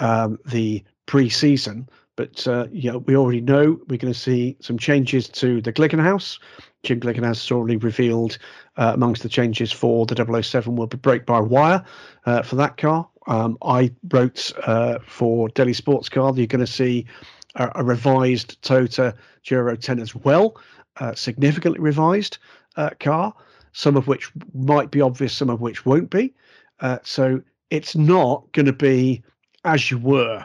um, 0.00 0.38
the 0.46 0.82
pre-season. 1.06 1.88
But 2.16 2.46
uh, 2.46 2.68
know, 2.92 2.98
we 2.98 3.16
already 3.16 3.40
know 3.40 3.78
we're 3.88 3.98
going 3.98 4.12
to 4.12 4.18
see 4.18 4.56
some 4.60 4.78
changes 4.78 5.28
to 5.30 5.60
the 5.60 5.72
Glickenhaus. 5.72 6.38
Jim 6.84 7.00
Glickenhaus 7.00 7.42
has 7.42 7.50
already 7.50 7.76
revealed 7.76 8.38
uh, 8.76 8.92
amongst 8.94 9.22
the 9.22 9.28
changes 9.28 9.72
for 9.72 10.06
the 10.06 10.42
007 10.42 10.76
will 10.76 10.86
be 10.86 10.96
brake 10.96 11.26
by 11.26 11.40
wire 11.40 11.84
uh, 12.26 12.42
for 12.42 12.56
that 12.56 12.76
car. 12.76 13.08
Um, 13.26 13.56
I 13.62 13.90
wrote 14.12 14.52
uh, 14.66 14.98
for 15.06 15.48
Daily 15.50 15.72
Sports 15.72 16.08
Car 16.08 16.32
you're 16.36 16.46
going 16.46 16.64
to 16.64 16.66
see 16.66 17.06
a, 17.54 17.70
a, 17.76 17.84
revised 17.84 18.60
Toyota 18.62 19.14
GR010 19.44 20.00
as 20.00 20.14
well, 20.14 20.60
uh, 20.98 21.14
significantly 21.14 21.80
revised 21.80 22.38
uh, 22.76 22.90
car, 23.00 23.34
some 23.72 23.96
of 23.96 24.06
which 24.08 24.30
might 24.52 24.90
be 24.90 25.00
obvious, 25.00 25.32
some 25.32 25.50
of 25.50 25.60
which 25.60 25.86
won't 25.86 26.10
be. 26.10 26.34
Uh, 26.80 26.98
so 27.02 27.40
it's 27.70 27.96
not 27.96 28.50
going 28.52 28.66
to 28.66 28.72
be 28.72 29.22
as 29.64 29.90
you 29.90 29.98
were 29.98 30.44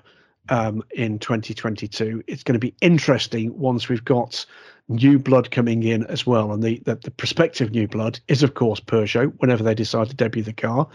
um, 0.50 0.84
in 0.92 1.20
2022. 1.20 2.24
It's 2.28 2.44
going 2.44 2.54
to 2.54 2.60
be 2.60 2.74
interesting 2.82 3.58
once 3.58 3.90
we've 3.90 4.06
got 4.06 4.46
new 4.88 5.20
blood 5.20 5.52
coming 5.52 5.84
in 5.84 6.06
as 6.08 6.26
well. 6.26 6.52
And 6.52 6.64
the, 6.64 6.82
the, 6.86 6.96
the 6.96 7.12
prospective 7.12 7.72
new 7.72 7.88
blood 7.88 8.20
is, 8.28 8.42
of 8.44 8.56
course, 8.56 8.80
Peugeot 8.80 9.34
whenever 9.38 9.64
they 9.64 9.76
decide 9.76 10.10
to 10.10 10.16
debut 10.16 10.44
the 10.44 10.54
car. 10.54 10.88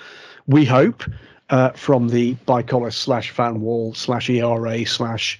We 0.47 0.65
hope 0.65 1.05
uh, 1.51 1.71
from 1.71 2.09
the 2.09 2.35
ByKolles 2.47 2.95
slash 2.95 3.35
Vanwall 3.35 3.97
slash 3.97 4.31
ERA 4.31 4.85
slash 4.87 5.39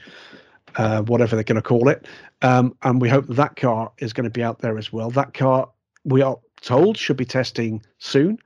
uh, 0.77 1.03
whatever 1.03 1.37
they're 1.37 1.45
going 1.45 1.57
to 1.57 1.63
call 1.63 1.89
it. 1.89 2.07
Um, 2.43 2.77
and 2.83 3.01
we 3.01 3.09
hope 3.09 3.27
that, 3.29 3.57
car 3.57 3.93
is 3.99 4.13
going 4.13 4.25
to 4.25 4.31
be 4.31 4.43
out 4.43 4.59
there 4.59 4.77
as 4.77 4.93
well. 4.93 5.11
That 5.11 5.35
car, 5.35 5.69
we 6.05 6.21
are 6.21 6.39
told, 6.61 6.97
should 6.99 7.17
be 7.17 7.25
testing 7.25 7.83
soon. 7.99 8.39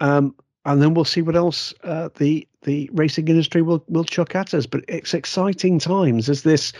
Um, 0.00 0.34
and 0.64 0.82
then 0.82 0.94
we'll 0.94 1.04
see 1.04 1.22
what 1.22 1.36
else 1.36 1.72
uh, 1.84 2.10
the 2.16 2.46
the 2.62 2.90
racing 2.92 3.28
industry 3.28 3.62
will 3.62 3.82
will 3.88 4.04
chuck 4.04 4.34
at 4.34 4.52
us. 4.52 4.66
But 4.66 4.84
it's 4.88 5.14
exciting 5.14 5.78
times 5.78 6.28
as 6.28 6.42
this 6.42 6.72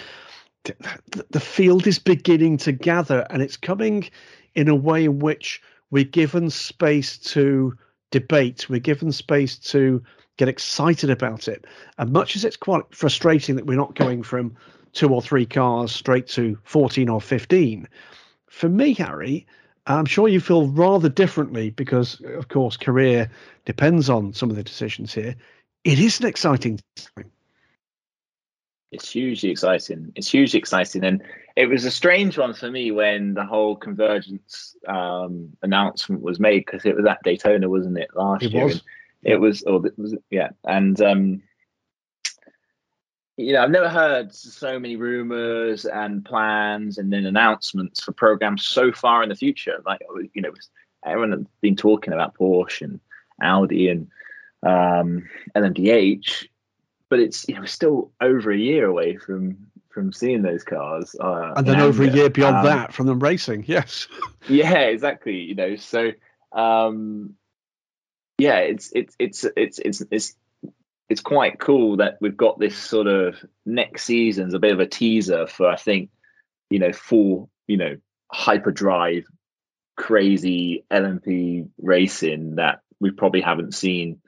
the 1.30 1.40
field 1.40 1.86
is 1.86 1.98
beginning 1.98 2.58
to 2.58 2.72
gather 2.72 3.26
and 3.30 3.40
it's 3.40 3.56
coming 3.56 4.10
in 4.54 4.68
a 4.68 4.74
way 4.74 5.06
in 5.06 5.18
which 5.18 5.62
we're 5.90 6.04
given 6.04 6.50
space 6.50 7.16
to 7.16 7.76
debate. 8.10 8.68
We're 8.68 8.80
given 8.80 9.12
space 9.12 9.58
to 9.70 10.02
get 10.36 10.48
excited 10.48 11.10
about 11.10 11.48
it. 11.48 11.66
And 11.98 12.12
much 12.12 12.36
as 12.36 12.44
it's 12.44 12.56
quite 12.56 12.84
frustrating 12.94 13.56
that 13.56 13.66
we're 13.66 13.76
not 13.76 13.94
going 13.94 14.22
from 14.22 14.56
two 14.92 15.08
or 15.08 15.22
three 15.22 15.46
cars 15.46 15.92
straight 15.92 16.26
to 16.28 16.58
14 16.64 17.08
or 17.08 17.20
15 17.20 17.88
for 18.48 18.68
me 18.68 18.92
harry 18.92 19.46
i'm 19.86 20.04
sure 20.04 20.26
you 20.26 20.40
feel 20.40 20.66
rather 20.66 21.08
differently 21.08 21.70
because 21.70 22.20
of 22.24 22.48
course 22.48 22.76
career 22.76 23.30
depends 23.64 24.10
on 24.10 24.32
some 24.32 24.50
of 24.50 24.56
the 24.56 24.64
decisions 24.64 25.14
here. 25.14 25.36
It 25.84 25.98
is 25.98 26.20
an 26.20 26.26
exciting 26.26 26.80
time 26.96 27.30
it's 28.92 29.10
hugely 29.10 29.50
exciting. 29.50 30.12
It's 30.14 30.30
hugely 30.30 30.58
exciting, 30.58 31.04
and 31.04 31.22
it 31.56 31.66
was 31.66 31.84
a 31.84 31.90
strange 31.90 32.38
one 32.38 32.54
for 32.54 32.70
me 32.70 32.90
when 32.90 33.34
the 33.34 33.44
whole 33.44 33.76
convergence 33.76 34.76
um, 34.88 35.50
announcement 35.62 36.22
was 36.22 36.40
made 36.40 36.64
because 36.66 36.84
it 36.84 36.96
was 36.96 37.06
at 37.06 37.22
Daytona, 37.22 37.68
wasn't 37.68 37.98
it 37.98 38.10
last 38.14 38.44
it 38.44 38.52
year? 38.52 38.64
Was. 38.66 38.82
It 39.22 39.36
was, 39.36 39.62
or 39.64 39.86
it 39.86 39.98
was, 39.98 40.16
yeah, 40.30 40.48
and 40.64 41.00
um, 41.02 41.42
you 43.40 43.54
know, 43.54 43.62
I've 43.62 43.70
never 43.70 43.88
heard 43.88 44.34
so 44.34 44.78
many 44.78 44.96
rumors 44.96 45.86
and 45.86 46.24
plans 46.24 46.98
and 46.98 47.12
then 47.12 47.24
announcements 47.24 48.02
for 48.02 48.12
programs 48.12 48.64
so 48.64 48.92
far 48.92 49.22
in 49.22 49.30
the 49.30 49.34
future. 49.34 49.80
Like, 49.86 50.02
you 50.34 50.42
know, 50.42 50.52
everyone 51.06 51.32
has 51.32 51.46
been 51.62 51.76
talking 51.76 52.12
about 52.12 52.34
Porsche 52.34 52.82
and 52.82 53.00
Audi 53.42 53.88
and 53.88 54.08
um, 54.62 55.28
LMDH 55.56 56.48
but 57.10 57.18
it's 57.18 57.46
you 57.48 57.56
know 57.56 57.66
still 57.66 58.12
over 58.20 58.50
a 58.50 58.56
year 58.56 58.86
away 58.86 59.16
from 59.16 59.58
from 59.90 60.12
seeing 60.12 60.42
those 60.42 60.64
cars. 60.64 61.14
Uh, 61.20 61.52
and 61.56 61.66
then 61.66 61.80
over 61.80 62.04
a 62.04 62.08
year 62.08 62.30
beyond 62.30 62.58
um, 62.58 62.64
that 62.64 62.94
from 62.94 63.06
them 63.06 63.18
racing. 63.18 63.64
Yes. 63.66 64.06
yeah, 64.48 64.78
exactly. 64.78 65.36
You 65.36 65.56
know, 65.56 65.76
so 65.76 66.12
um, 66.52 67.34
yeah, 68.38 68.58
it's 68.58 68.90
it's 68.94 69.14
it's 69.18 69.44
it's 69.56 69.78
it's 69.78 70.02
it's 70.10 70.34
it's 71.08 71.20
quite 71.20 71.58
cool 71.58 71.98
that 71.98 72.18
we've 72.20 72.36
got 72.36 72.58
this 72.58 72.76
sort 72.76 73.08
of 73.08 73.36
next 73.66 74.04
season's 74.04 74.54
a 74.54 74.60
bit 74.60 74.72
of 74.72 74.80
a 74.80 74.86
teaser 74.86 75.46
for 75.46 75.68
I 75.68 75.76
think 75.76 76.10
you 76.70 76.78
know 76.78 76.92
full 76.92 77.50
you 77.66 77.76
know 77.76 77.96
hyperdrive 78.30 79.24
crazy 79.96 80.84
LMP 80.90 81.68
racing 81.82 82.54
that 82.56 82.80
we 83.00 83.10
probably 83.10 83.40
haven't 83.40 83.74
seen 83.74 84.20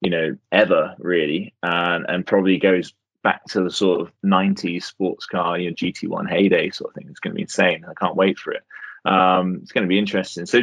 you 0.00 0.10
know, 0.10 0.36
ever 0.52 0.94
really, 0.98 1.54
and 1.62 2.06
and 2.08 2.26
probably 2.26 2.58
goes 2.58 2.92
back 3.22 3.44
to 3.46 3.62
the 3.62 3.70
sort 3.70 4.00
of 4.00 4.12
90s 4.24 4.84
sports 4.84 5.26
car, 5.26 5.58
you 5.58 5.68
know, 5.68 5.74
GT1 5.74 6.30
heyday 6.30 6.70
sort 6.70 6.90
of 6.90 6.94
thing. 6.94 7.08
It's 7.10 7.20
going 7.20 7.32
to 7.32 7.36
be 7.36 7.42
insane. 7.42 7.84
I 7.84 7.94
can't 7.94 8.16
wait 8.16 8.38
for 8.38 8.52
it. 8.52 8.62
Um, 9.04 9.58
it's 9.62 9.72
going 9.72 9.82
to 9.82 9.88
be 9.88 9.98
interesting. 9.98 10.46
So, 10.46 10.60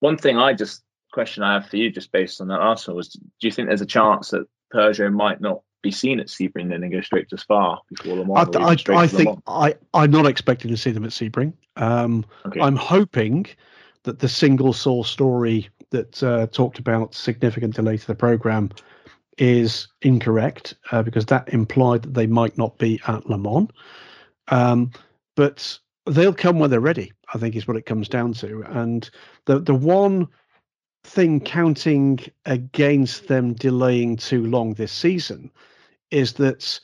one 0.00 0.16
thing 0.16 0.38
I 0.38 0.54
just 0.54 0.82
question 1.12 1.42
I 1.42 1.54
have 1.54 1.68
for 1.68 1.76
you, 1.76 1.90
just 1.90 2.10
based 2.10 2.40
on 2.40 2.48
that 2.48 2.60
Arsenal, 2.60 2.96
was: 2.96 3.10
Do 3.10 3.20
you 3.40 3.50
think 3.50 3.68
there's 3.68 3.80
a 3.80 3.86
chance 3.86 4.30
that 4.30 4.46
Peugeot 4.72 5.12
might 5.12 5.40
not 5.40 5.62
be 5.82 5.90
seen 5.90 6.20
at 6.20 6.28
Sebring 6.28 6.70
then 6.70 6.82
and 6.82 6.92
go 6.92 7.00
straight 7.00 7.28
to 7.30 7.38
Spa 7.38 7.78
before 7.88 8.16
Le 8.16 8.24
Mans? 8.24 8.56
I, 8.56 8.94
I, 8.94 9.02
I 9.02 9.06
think 9.06 9.38
I 9.46 9.74
I'm 9.92 10.10
not 10.10 10.26
expecting 10.26 10.70
to 10.70 10.76
see 10.76 10.90
them 10.90 11.04
at 11.04 11.10
Sebring. 11.10 11.52
Um, 11.76 12.24
okay. 12.46 12.60
I'm 12.60 12.76
hoping 12.76 13.46
that 14.04 14.18
the 14.18 14.28
single 14.28 14.72
source 14.72 15.08
story 15.08 15.68
that 15.90 16.22
uh, 16.22 16.46
talked 16.48 16.78
about 16.78 17.14
significant 17.14 17.74
delay 17.74 17.96
to 17.96 18.06
the 18.06 18.14
program 18.14 18.70
is 19.38 19.88
incorrect 20.02 20.74
uh, 20.90 21.02
because 21.02 21.26
that 21.26 21.48
implied 21.52 22.02
that 22.02 22.14
they 22.14 22.26
might 22.26 22.56
not 22.58 22.78
be 22.78 23.00
at 23.06 23.28
Le 23.28 23.38
Mans. 23.38 23.68
Um, 24.48 24.90
but 25.36 25.78
they'll 26.06 26.34
come 26.34 26.58
when 26.58 26.70
they're 26.70 26.80
ready. 26.80 27.12
I 27.34 27.38
think 27.38 27.56
is 27.56 27.66
what 27.66 27.76
it 27.76 27.86
comes 27.86 28.08
down 28.08 28.34
to. 28.34 28.62
And 28.68 29.08
the 29.46 29.58
the 29.58 29.74
one 29.74 30.28
thing 31.04 31.40
counting 31.40 32.20
against 32.46 33.28
them 33.28 33.54
delaying 33.54 34.16
too 34.16 34.46
long 34.46 34.74
this 34.74 34.92
season 34.92 35.50
is 36.10 36.34
that 36.34 36.78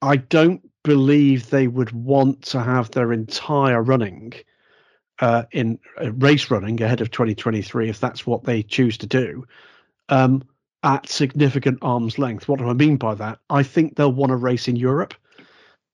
I 0.00 0.16
don't 0.16 0.68
believe 0.82 1.50
they 1.50 1.68
would 1.68 1.92
want 1.92 2.42
to 2.42 2.60
have 2.60 2.90
their 2.90 3.12
entire 3.12 3.82
running 3.82 4.32
uh, 5.22 5.44
in 5.52 5.78
uh, 6.02 6.12
race 6.14 6.50
running 6.50 6.82
ahead 6.82 7.00
of 7.00 7.10
2023, 7.12 7.88
if 7.88 8.00
that's 8.00 8.26
what 8.26 8.42
they 8.42 8.62
choose 8.62 8.98
to 8.98 9.06
do, 9.06 9.46
um, 10.08 10.42
at 10.82 11.08
significant 11.08 11.78
arm's 11.80 12.18
length. 12.18 12.48
What 12.48 12.58
do 12.58 12.68
I 12.68 12.72
mean 12.72 12.96
by 12.96 13.14
that? 13.14 13.38
I 13.48 13.62
think 13.62 13.94
they'll 13.94 14.12
want 14.12 14.30
to 14.30 14.36
race 14.36 14.66
in 14.66 14.74
Europe. 14.74 15.14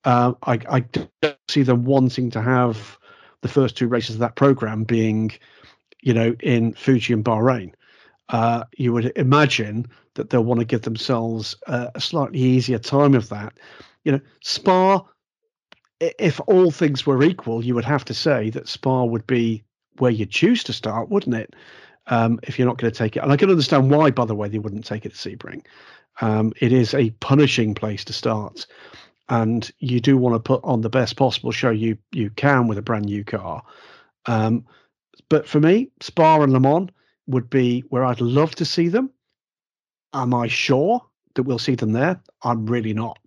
Uh, 0.05 0.33
I, 0.45 0.59
I 0.71 0.81
don't 0.81 1.37
see 1.49 1.63
them 1.63 1.85
wanting 1.85 2.31
to 2.31 2.41
have 2.41 2.99
the 3.43 3.49
first 3.49 3.77
two 3.77 3.87
races 3.87 4.17
of 4.17 4.21
that 4.21 4.37
program 4.37 4.85
being, 4.85 5.31
you 6.01 6.15
know, 6.15 6.35
in 6.41 6.73
Fuji 6.73 7.13
and 7.13 7.25
Bahrain. 7.25 7.75
Uh, 8.31 8.65
you 8.79 8.95
would 8.95 9.13
imagine 9.17 9.87
that 10.15 10.31
they'll 10.31 10.43
want 10.43 10.61
to 10.61 10.67
give 10.67 10.83
themselves 10.83 11.55
a, 11.67 11.91
a 11.95 12.01
slightly 12.01 12.39
easier 12.39 12.79
time 12.79 13.15
of 13.15 13.29
that. 13.29 13.59
You 14.05 14.13
know, 14.13 14.21
Spa, 14.43 15.05
if 16.01 16.41
all 16.47 16.71
things 16.71 17.07
were 17.07 17.23
equal, 17.23 17.65
you 17.65 17.75
would 17.75 17.85
have 17.85 18.05
to 18.07 18.15
say 18.15 18.51
that 18.51 18.69
Spa 18.69 19.05
would 19.05 19.27
be 19.27 19.65
where 19.99 20.11
you 20.11 20.27
choose 20.27 20.63
to 20.65 20.73
start, 20.73 21.09
wouldn't 21.09 21.37
it? 21.37 21.55
Um, 22.07 22.41
if 22.45 22.59
you're 22.59 22.69
not 22.69 22.79
going 22.79 22.93
to 22.93 22.97
take 22.99 23.17
it, 23.17 23.23
and 23.23 23.31
I 23.31 23.37
can 23.37 23.51
understand 23.51 23.91
why, 23.91 24.11
by 24.11 24.25
the 24.25 24.35
way, 24.35 24.49
they 24.49 24.59
wouldn't 24.59 24.87
take 24.87 25.05
it 25.05 25.15
to 25.15 25.17
Sebring. 25.31 25.67
Um, 26.21 26.53
it 26.61 26.73
is 26.73 26.95
a 26.95 27.11
punishing 27.11 27.75
place 27.75 28.05
to 28.07 28.13
start, 28.13 28.67
and 29.29 29.71
you 29.79 30.01
do 30.01 30.17
want 30.17 30.35
to 30.35 30.41
put 30.41 30.65
on 30.65 30.81
the 30.81 30.89
best 30.89 31.17
possible 31.17 31.53
show 31.53 31.71
you 31.71 31.99
you 32.13 32.31
can 32.31 32.67
with 32.67 32.79
a 32.79 32.83
brand 32.83 33.05
new 33.05 33.25
car. 33.25 33.63
Um, 34.25 34.65
but 35.29 35.47
for 35.47 35.61
me, 35.61 35.91
Spa 36.01 36.41
and 36.41 36.53
Le 36.53 36.61
Mans 36.61 36.91
would 37.27 37.51
be 37.51 37.81
where 37.91 38.05
I'd 38.05 38.23
love 38.23 38.55
to 38.57 38.65
see 38.65 38.89
them. 38.89 39.11
Am 40.15 40.33
I 40.33 40.49
sure 40.49 41.05
that 41.35 41.43
we'll 41.43 41.59
see 41.59 41.75
them 41.75 41.93
there? 41.93 42.21
I'm 42.43 42.67
really 42.67 42.95
not. 42.95 43.19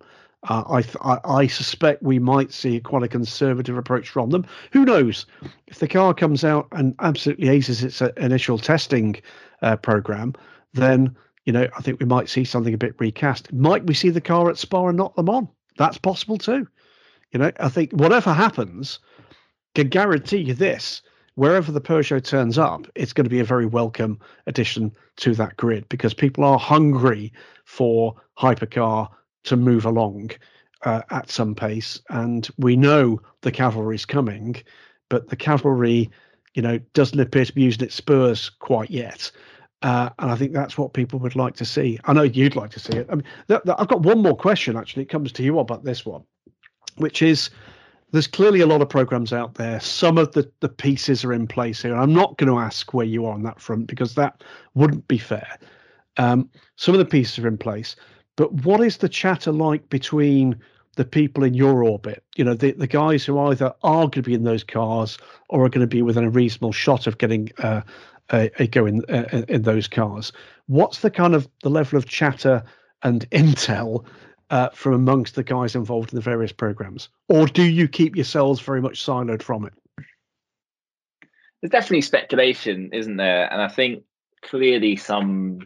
Uh, 0.48 0.82
I, 1.04 1.12
I, 1.12 1.20
I 1.24 1.46
suspect 1.46 2.02
we 2.02 2.18
might 2.18 2.52
see 2.52 2.80
quite 2.80 3.04
a 3.04 3.08
conservative 3.08 3.76
approach 3.76 4.08
from 4.08 4.30
them. 4.30 4.44
Who 4.72 4.84
knows? 4.84 5.24
If 5.68 5.78
the 5.78 5.86
car 5.86 6.14
comes 6.14 6.42
out 6.44 6.66
and 6.72 6.94
absolutely 6.98 7.48
aces 7.48 7.84
its 7.84 8.02
uh, 8.02 8.10
initial 8.16 8.58
testing 8.58 9.16
uh, 9.62 9.76
program, 9.76 10.34
then 10.74 11.16
you 11.44 11.52
know 11.52 11.68
I 11.76 11.80
think 11.80 12.00
we 12.00 12.06
might 12.06 12.28
see 12.28 12.44
something 12.44 12.74
a 12.74 12.78
bit 12.78 12.94
recast. 12.98 13.52
Might 13.52 13.86
we 13.86 13.94
see 13.94 14.10
the 14.10 14.20
car 14.20 14.50
at 14.50 14.58
Spa 14.58 14.88
and 14.88 14.96
not 14.96 15.16
Le 15.16 15.22
Mans? 15.22 15.48
That's 15.78 15.98
possible 15.98 16.38
too. 16.38 16.66
You 17.30 17.38
know, 17.38 17.52
I 17.60 17.68
think 17.68 17.92
whatever 17.92 18.32
happens, 18.32 18.98
can 19.76 19.88
guarantee 19.88 20.38
you 20.38 20.54
this: 20.54 21.02
wherever 21.36 21.70
the 21.70 21.80
Peugeot 21.80 22.24
turns 22.24 22.58
up, 22.58 22.88
it's 22.96 23.12
going 23.12 23.24
to 23.24 23.30
be 23.30 23.40
a 23.40 23.44
very 23.44 23.66
welcome 23.66 24.18
addition 24.48 24.92
to 25.18 25.36
that 25.36 25.56
grid 25.56 25.88
because 25.88 26.14
people 26.14 26.42
are 26.42 26.58
hungry 26.58 27.32
for 27.64 28.16
hypercar 28.36 29.08
to 29.44 29.56
move 29.56 29.84
along 29.84 30.30
uh, 30.84 31.02
at 31.10 31.30
some 31.30 31.54
pace. 31.54 32.00
And 32.10 32.48
we 32.58 32.76
know 32.76 33.20
the 33.42 33.52
cavalry's 33.52 34.04
coming, 34.04 34.56
but 35.08 35.28
the 35.28 35.36
cavalry, 35.36 36.10
you 36.54 36.62
know, 36.62 36.78
doesn't 36.94 37.20
appear 37.20 37.44
to 37.44 37.54
be 37.54 37.62
using 37.62 37.84
its 37.84 37.94
spurs 37.94 38.50
quite 38.50 38.90
yet. 38.90 39.30
Uh, 39.82 40.10
and 40.20 40.30
I 40.30 40.36
think 40.36 40.52
that's 40.52 40.78
what 40.78 40.92
people 40.92 41.18
would 41.20 41.34
like 41.34 41.56
to 41.56 41.64
see. 41.64 41.98
I 42.04 42.12
know 42.12 42.22
you'd 42.22 42.56
like 42.56 42.70
to 42.70 42.80
see 42.80 42.92
it. 42.98 43.08
I 43.10 43.16
mean, 43.16 43.24
th- 43.48 43.62
th- 43.64 43.76
I've 43.78 43.88
got 43.88 44.02
one 44.02 44.22
more 44.22 44.36
question 44.36 44.76
actually. 44.76 45.02
It 45.02 45.08
comes 45.08 45.32
to 45.32 45.42
you 45.42 45.58
about 45.58 45.84
this 45.84 46.06
one, 46.06 46.22
which 46.96 47.20
is 47.20 47.50
there's 48.12 48.28
clearly 48.28 48.60
a 48.60 48.66
lot 48.66 48.80
of 48.80 48.88
programs 48.88 49.32
out 49.32 49.54
there. 49.54 49.80
Some 49.80 50.18
of 50.18 50.32
the, 50.32 50.48
the 50.60 50.68
pieces 50.68 51.24
are 51.24 51.32
in 51.32 51.48
place 51.48 51.82
here. 51.82 51.92
And 51.92 52.00
I'm 52.00 52.14
not 52.14 52.36
going 52.38 52.52
to 52.52 52.58
ask 52.58 52.94
where 52.94 53.06
you 53.06 53.26
are 53.26 53.34
on 53.34 53.42
that 53.42 53.60
front 53.60 53.88
because 53.88 54.14
that 54.14 54.44
wouldn't 54.74 55.08
be 55.08 55.18
fair. 55.18 55.58
Um, 56.18 56.48
some 56.76 56.94
of 56.94 56.98
the 56.98 57.06
pieces 57.06 57.42
are 57.42 57.48
in 57.48 57.58
place. 57.58 57.96
But 58.36 58.52
what 58.64 58.80
is 58.80 58.98
the 58.98 59.08
chatter 59.08 59.52
like 59.52 59.88
between 59.88 60.60
the 60.96 61.04
people 61.04 61.44
in 61.44 61.54
your 61.54 61.84
orbit? 61.84 62.24
You 62.36 62.44
know, 62.44 62.54
the, 62.54 62.72
the 62.72 62.86
guys 62.86 63.24
who 63.24 63.38
either 63.38 63.74
are 63.82 64.02
going 64.02 64.10
to 64.10 64.22
be 64.22 64.34
in 64.34 64.44
those 64.44 64.64
cars 64.64 65.18
or 65.48 65.64
are 65.64 65.68
going 65.68 65.80
to 65.80 65.86
be 65.86 66.02
within 66.02 66.24
a 66.24 66.30
reasonable 66.30 66.72
shot 66.72 67.06
of 67.06 67.18
getting 67.18 67.50
uh, 67.58 67.82
a, 68.32 68.50
a 68.58 68.66
go 68.66 68.86
in, 68.86 69.04
uh, 69.06 69.44
in 69.48 69.62
those 69.62 69.88
cars. 69.88 70.32
What's 70.66 71.00
the 71.00 71.10
kind 71.10 71.34
of 71.34 71.48
the 71.62 71.70
level 71.70 71.98
of 71.98 72.06
chatter 72.06 72.64
and 73.02 73.28
intel 73.30 74.04
uh, 74.50 74.68
from 74.70 74.94
amongst 74.94 75.34
the 75.34 75.42
guys 75.42 75.74
involved 75.74 76.12
in 76.12 76.16
the 76.16 76.22
various 76.22 76.52
programs, 76.52 77.08
or 77.28 77.46
do 77.46 77.62
you 77.62 77.88
keep 77.88 78.16
yourselves 78.16 78.60
very 78.60 78.82
much 78.82 79.04
siloed 79.04 79.42
from 79.42 79.64
it? 79.66 79.72
There's 81.60 81.70
definitely 81.70 82.02
speculation, 82.02 82.90
isn't 82.92 83.16
there? 83.16 83.50
And 83.50 83.62
I 83.62 83.68
think 83.68 84.04
clearly 84.42 84.96
some 84.96 85.60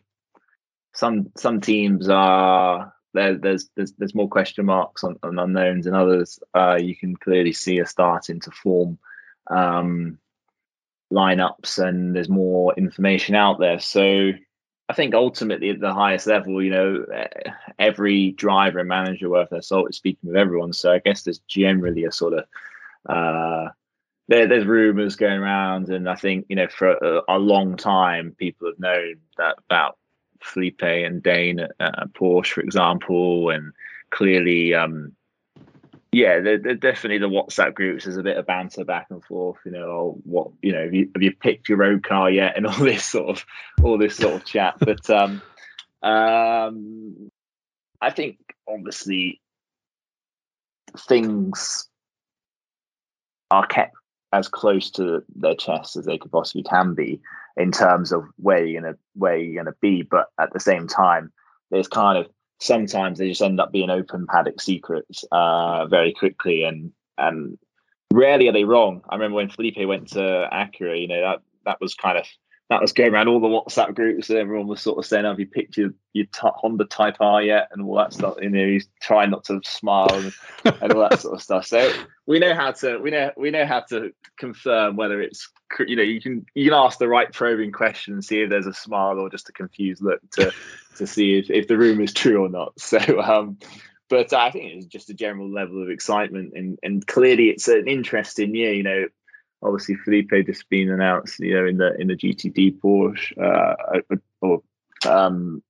some 0.96 1.30
some 1.36 1.60
teams 1.60 2.08
are 2.08 2.92
there, 3.12 3.36
there's 3.36 3.68
there's 3.76 3.92
there's 3.92 4.14
more 4.14 4.28
question 4.28 4.66
marks 4.66 5.04
on, 5.04 5.16
on 5.22 5.38
unknowns, 5.38 5.86
and 5.86 5.94
others 5.94 6.38
uh, 6.54 6.78
you 6.80 6.96
can 6.96 7.16
clearly 7.16 7.52
see 7.52 7.80
are 7.80 7.86
starting 7.86 8.40
to 8.40 8.50
form 8.50 8.98
um, 9.48 10.18
lineups, 11.12 11.78
and 11.78 12.16
there's 12.16 12.28
more 12.28 12.74
information 12.76 13.34
out 13.34 13.58
there. 13.58 13.78
So 13.78 14.32
I 14.88 14.92
think 14.94 15.14
ultimately 15.14 15.70
at 15.70 15.80
the 15.80 15.92
highest 15.92 16.26
level, 16.26 16.62
you 16.62 16.70
know, 16.70 17.04
every 17.78 18.32
driver 18.32 18.78
and 18.78 18.88
manager 18.88 19.28
worth 19.28 19.50
their 19.50 19.62
salt 19.62 19.90
is 19.90 19.96
speaking 19.96 20.28
with 20.28 20.36
everyone. 20.36 20.72
So 20.72 20.92
I 20.92 20.98
guess 20.98 21.22
there's 21.22 21.40
generally 21.40 22.04
a 22.04 22.12
sort 22.12 22.34
of 22.34 22.44
uh, 23.08 23.70
there, 24.28 24.48
there's 24.48 24.64
rumors 24.64 25.16
going 25.16 25.38
around, 25.38 25.90
and 25.90 26.08
I 26.08 26.14
think 26.14 26.46
you 26.48 26.56
know 26.56 26.68
for 26.68 26.92
a, 26.92 27.22
a 27.28 27.38
long 27.38 27.76
time 27.76 28.34
people 28.38 28.68
have 28.68 28.80
known 28.80 29.16
that 29.36 29.56
about 29.68 29.98
Felipe 30.46 30.82
and 30.82 31.22
Dane 31.22 31.60
at, 31.60 31.72
at 31.80 32.12
Porsche, 32.12 32.52
for 32.54 32.60
example, 32.60 33.50
and 33.50 33.72
clearly, 34.10 34.74
um, 34.74 35.12
yeah, 36.12 36.40
they're, 36.40 36.58
they're, 36.58 36.74
definitely 36.74 37.18
the 37.18 37.28
WhatsApp 37.28 37.74
groups. 37.74 38.04
There's 38.04 38.16
a 38.16 38.22
bit 38.22 38.36
of 38.36 38.46
banter 38.46 38.84
back 38.84 39.08
and 39.10 39.22
forth. 39.24 39.58
You 39.64 39.72
know, 39.72 39.84
oh, 39.84 40.20
what 40.24 40.50
you 40.62 40.72
know, 40.72 40.84
have 40.84 40.94
you, 40.94 41.10
have 41.14 41.22
you 41.22 41.32
picked 41.32 41.68
your 41.68 41.78
road 41.78 42.02
car 42.02 42.30
yet, 42.30 42.56
and 42.56 42.66
all 42.66 42.78
this 42.78 43.04
sort 43.04 43.28
of 43.28 43.44
all 43.82 43.98
this 43.98 44.16
sort 44.16 44.34
of 44.34 44.44
chat. 44.44 44.76
But 44.78 45.08
um, 45.10 45.42
um, 46.02 47.30
I 48.00 48.10
think 48.10 48.38
obviously 48.68 49.40
things 51.08 51.88
are 53.50 53.66
kept 53.66 53.94
as 54.32 54.48
close 54.48 54.90
to 54.92 55.22
their 55.34 55.54
chest 55.54 55.96
as 55.96 56.04
they 56.04 56.18
could 56.18 56.32
possibly 56.32 56.62
can 56.62 56.94
be 56.94 57.20
in 57.56 57.72
terms 57.72 58.12
of 58.12 58.24
where 58.36 58.64
you're 58.64 58.80
gonna 58.80 58.96
where 59.14 59.36
you're 59.36 59.62
gonna 59.62 59.76
be. 59.80 60.02
But 60.02 60.26
at 60.40 60.52
the 60.52 60.60
same 60.60 60.88
time, 60.88 61.32
there's 61.70 61.88
kind 61.88 62.18
of 62.18 62.30
sometimes 62.60 63.18
they 63.18 63.28
just 63.28 63.42
end 63.42 63.60
up 63.60 63.72
being 63.72 63.90
open 63.90 64.26
paddock 64.26 64.60
secrets 64.60 65.24
uh, 65.32 65.86
very 65.86 66.12
quickly, 66.12 66.64
and 66.64 66.92
and 67.18 67.58
rarely 68.12 68.48
are 68.48 68.52
they 68.52 68.64
wrong. 68.64 69.02
I 69.08 69.14
remember 69.14 69.36
when 69.36 69.50
Felipe 69.50 69.78
went 69.86 70.08
to 70.08 70.48
Acura, 70.52 71.00
you 71.00 71.08
know 71.08 71.20
that 71.20 71.42
that 71.64 71.80
was 71.80 71.94
kind 71.94 72.18
of 72.18 72.26
that 72.68 72.80
was 72.80 72.92
going 72.92 73.12
around 73.12 73.28
all 73.28 73.40
the 73.40 73.46
WhatsApp 73.46 73.94
groups, 73.94 74.28
and 74.28 74.38
everyone 74.38 74.66
was 74.66 74.80
sort 74.80 74.98
of 74.98 75.06
saying, 75.06 75.24
"Have 75.24 75.38
you 75.38 75.46
picked 75.46 75.76
your, 75.76 75.90
your 76.12 76.26
t- 76.26 76.40
Honda 76.42 76.84
Type 76.84 77.16
R 77.20 77.42
yet?" 77.42 77.68
and 77.70 77.82
all 77.82 77.96
that 77.96 78.12
stuff. 78.12 78.36
You 78.42 78.50
know, 78.50 78.66
he's 78.66 78.88
trying 79.00 79.30
not 79.30 79.44
to 79.44 79.60
smile 79.64 80.12
and, 80.12 80.32
and 80.80 80.92
all 80.92 81.08
that 81.08 81.20
sort 81.20 81.34
of 81.34 81.42
stuff. 81.42 81.66
So 81.66 81.92
we 82.26 82.40
know 82.40 82.54
how 82.54 82.72
to 82.72 82.98
we 82.98 83.10
know 83.10 83.30
we 83.36 83.50
know 83.50 83.66
how 83.66 83.80
to 83.80 84.12
confirm 84.36 84.96
whether 84.96 85.20
it's 85.20 85.48
you 85.78 85.96
know 85.96 86.02
you 86.02 86.20
can 86.20 86.44
you 86.54 86.64
can 86.64 86.74
ask 86.74 86.98
the 86.98 87.08
right 87.08 87.32
probing 87.32 87.72
question 87.72 88.14
and 88.14 88.24
see 88.24 88.40
if 88.40 88.50
there's 88.50 88.66
a 88.66 88.74
smile 88.74 89.18
or 89.18 89.30
just 89.30 89.48
a 89.48 89.52
confused 89.52 90.02
look 90.02 90.20
to 90.32 90.52
to 90.96 91.06
see 91.06 91.38
if, 91.38 91.50
if 91.50 91.68
the 91.68 91.76
rumor 91.76 92.02
is 92.02 92.12
true 92.12 92.44
or 92.44 92.48
not. 92.48 92.72
So 92.80 92.98
um, 93.20 93.58
but 94.08 94.32
I 94.32 94.50
think 94.50 94.72
it's 94.72 94.86
just 94.86 95.10
a 95.10 95.14
general 95.14 95.52
level 95.52 95.82
of 95.82 95.90
excitement 95.90 96.52
and 96.54 96.78
and 96.82 97.06
clearly 97.06 97.48
it's 97.50 97.68
an 97.68 97.86
interesting 97.86 98.54
year. 98.54 98.72
You 98.72 98.82
know, 98.82 99.06
obviously 99.62 99.96
Felipe 99.96 100.30
just 100.46 100.68
been 100.68 100.90
announced, 100.90 101.38
you 101.40 101.54
know, 101.54 101.66
in 101.66 101.78
the 101.78 101.94
in 102.00 102.08
the 102.08 102.16
GTD 102.16 102.78
Porsche, 102.80 103.32
uh, 103.40 104.16
or 104.40 104.62
um, 105.06 105.62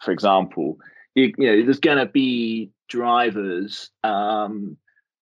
for 0.00 0.12
example, 0.12 0.78
you, 1.14 1.32
you 1.36 1.46
know, 1.46 1.64
there's 1.64 1.80
going 1.80 1.98
to 1.98 2.06
be 2.06 2.70
drivers, 2.88 3.90
um, 4.04 4.76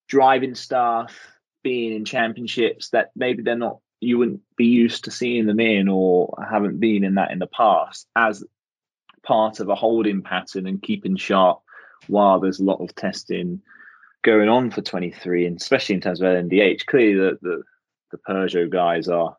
driving 0.09 0.55
staff 0.55 1.17
being 1.63 1.93
in 1.93 2.05
championships 2.05 2.91
that 2.91 3.11
maybe 3.17 3.43
they're 3.43 3.57
not, 3.57 3.79
you 4.01 4.19
wouldn't 4.19 4.41
be 4.57 4.67
used 4.67 5.05
to 5.05 5.11
seeing 5.11 5.47
them 5.47 5.61
in 5.61 5.89
or 5.89 6.37
haven't 6.49 6.79
been 6.79 7.03
in 7.03 7.15
that 7.15 7.31
in 7.31 7.39
the 7.39 7.47
past 7.47 8.07
as 8.15 8.45
part 9.25 9.59
of 9.59 9.69
a 9.69 9.75
holding 9.75 10.23
pattern 10.23 10.67
and 10.67 10.83
keeping 10.83 11.17
sharp 11.17 11.59
while 12.07 12.39
there's 12.39 12.61
a 12.61 12.65
lot 12.65 12.81
of 12.81 12.95
testing 12.95 13.61
going 14.23 14.49
on 14.49 14.71
for 14.71 14.83
23 14.83 15.47
and 15.47 15.61
especially 15.61 15.95
in 15.95 16.01
terms 16.01 16.21
of 16.21 16.27
LMDH 16.27 16.87
clearly 16.87 17.15
the, 17.15 17.39
the 17.43 17.63
the 18.11 18.19
Peugeot 18.19 18.71
guys 18.71 19.09
are, 19.09 19.37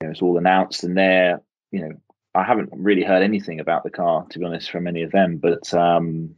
you 0.00 0.06
know, 0.06 0.10
it's 0.12 0.22
all 0.22 0.38
announced 0.38 0.84
and 0.84 0.96
they're, 0.96 1.40
you 1.70 1.80
know, 1.80 1.92
I 2.34 2.44
haven't 2.44 2.70
really 2.72 3.02
heard 3.02 3.22
anything 3.22 3.60
about 3.60 3.82
the 3.82 3.90
car 3.90 4.26
to 4.30 4.38
be 4.38 4.44
honest 4.44 4.70
from 4.70 4.86
any 4.86 5.02
of 5.02 5.12
them, 5.12 5.38
but 5.38 5.72
um, 5.74 6.36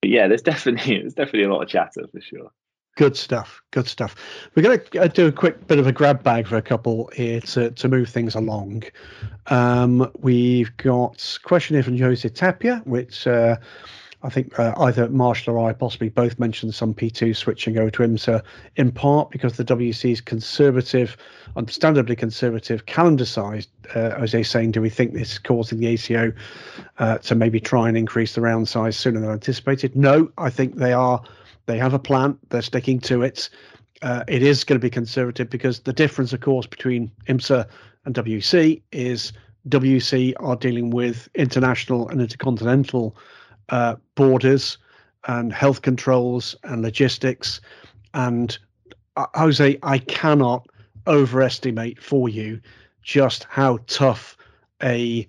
but 0.00 0.10
yeah, 0.10 0.28
there's 0.28 0.42
definitely 0.52 1.00
there's 1.00 1.14
definitely 1.14 1.44
a 1.44 1.52
lot 1.52 1.62
of 1.62 1.68
chatter 1.68 2.06
for 2.10 2.20
sure. 2.20 2.50
Good 2.96 3.16
stuff. 3.16 3.60
Good 3.72 3.88
stuff. 3.88 4.14
We're 4.54 4.62
going 4.62 4.78
to 4.78 5.02
uh, 5.02 5.08
do 5.08 5.26
a 5.26 5.32
quick 5.32 5.66
bit 5.66 5.80
of 5.80 5.86
a 5.88 5.92
grab 5.92 6.22
bag 6.22 6.46
for 6.46 6.56
a 6.56 6.62
couple 6.62 7.10
here 7.12 7.40
to, 7.40 7.72
to 7.72 7.88
move 7.88 8.08
things 8.08 8.36
along. 8.36 8.84
Um, 9.48 10.12
we've 10.20 10.76
got 10.76 11.40
question 11.42 11.74
here 11.74 11.82
from 11.82 11.98
Jose 11.98 12.28
Tapia, 12.28 12.82
which 12.84 13.26
uh, 13.26 13.56
I 14.24 14.30
think 14.30 14.58
uh, 14.58 14.72
either 14.78 15.08
Marshall 15.10 15.56
or 15.56 15.68
I 15.68 15.74
possibly 15.74 16.08
both 16.08 16.38
mentioned 16.38 16.74
some 16.74 16.94
P2 16.94 17.36
switching 17.36 17.76
over 17.78 17.90
to 17.90 18.02
IMSA 18.02 18.42
in 18.76 18.90
part 18.90 19.30
because 19.30 19.58
the 19.58 19.64
WEC's 19.64 20.22
conservative, 20.22 21.18
understandably 21.56 22.16
conservative 22.16 22.86
calendar 22.86 23.26
size. 23.26 23.68
Uh, 23.94 24.26
they 24.26 24.42
saying, 24.42 24.70
do 24.70 24.80
we 24.80 24.88
think 24.88 25.12
this 25.12 25.32
is 25.32 25.38
causing 25.38 25.78
the 25.78 25.88
ACO 25.88 26.32
uh, 26.98 27.18
to 27.18 27.34
maybe 27.34 27.60
try 27.60 27.86
and 27.86 27.98
increase 27.98 28.34
the 28.34 28.40
round 28.40 28.66
size 28.66 28.96
sooner 28.96 29.20
than 29.20 29.30
anticipated? 29.30 29.94
No, 29.94 30.30
I 30.38 30.48
think 30.48 30.76
they 30.76 30.94
are. 30.94 31.22
They 31.66 31.76
have 31.76 31.92
a 31.92 31.98
plan. 31.98 32.38
They're 32.48 32.62
sticking 32.62 33.00
to 33.00 33.22
it. 33.22 33.50
Uh, 34.00 34.24
it 34.26 34.42
is 34.42 34.64
going 34.64 34.80
to 34.80 34.84
be 34.84 34.90
conservative 34.90 35.50
because 35.50 35.80
the 35.80 35.92
difference, 35.92 36.32
of 36.32 36.40
course, 36.40 36.66
between 36.66 37.10
IMSA 37.28 37.66
and 38.06 38.14
WEC 38.14 38.80
is 38.90 39.34
WC 39.68 40.34
are 40.40 40.56
dealing 40.56 40.90
with 40.90 41.28
international 41.34 42.08
and 42.08 42.20
intercontinental 42.20 43.16
uh, 43.68 43.96
borders 44.14 44.78
and 45.26 45.52
health 45.52 45.82
controls 45.82 46.54
and 46.64 46.82
logistics. 46.82 47.60
And 48.12 48.56
uh, 49.16 49.26
Jose, 49.34 49.78
I 49.82 49.98
cannot 49.98 50.66
overestimate 51.06 52.02
for 52.02 52.28
you 52.28 52.60
just 53.02 53.44
how 53.44 53.78
tough 53.86 54.36
a 54.82 55.28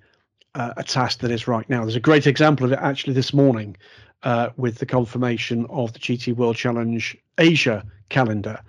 uh, 0.56 0.74
a 0.78 0.84
task 0.84 1.20
that 1.20 1.32
is 1.32 1.48
right 1.48 1.70
now. 1.70 1.82
There's 1.82 1.98
a 1.98 2.00
great 2.00 2.28
example 2.28 2.66
of 2.66 2.72
it 2.72 2.80
actually 2.82 3.14
this 3.14 3.34
morning 3.34 3.76
uh, 4.24 4.50
with 4.56 4.78
the 4.78 4.86
confirmation 4.86 5.66
of 5.70 5.92
the 5.92 6.00
GT 6.00 6.34
World 6.34 6.56
Challenge 6.56 7.18
Asia 7.38 7.84
calendar, 8.08 8.60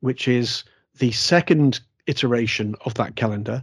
which 0.00 0.26
is 0.26 0.64
the 0.98 1.12
second 1.12 1.80
iteration 2.06 2.74
of 2.86 2.94
that 2.94 3.16
calendar. 3.16 3.62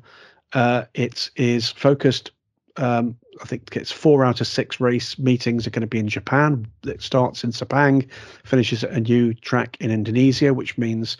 Uh, 0.53 0.83
it 0.93 1.31
is 1.35 1.71
focused 1.71 2.31
um, 2.77 3.17
I 3.41 3.45
think 3.45 3.75
it's 3.75 3.91
four 3.91 4.25
out 4.25 4.41
of 4.41 4.47
six 4.47 4.79
race 4.79 5.17
meetings 5.17 5.65
are 5.65 5.71
going 5.71 5.81
to 5.81 5.87
be 5.87 5.99
in 5.99 6.07
Japan. 6.07 6.67
It 6.83 7.01
starts 7.01 7.43
in 7.43 7.51
Sepang, 7.51 8.07
finishes 8.43 8.83
at 8.83 8.91
a 8.91 8.99
new 8.99 9.33
track 9.33 9.77
in 9.79 9.91
Indonesia, 9.91 10.53
which 10.53 10.77
means 10.77 11.17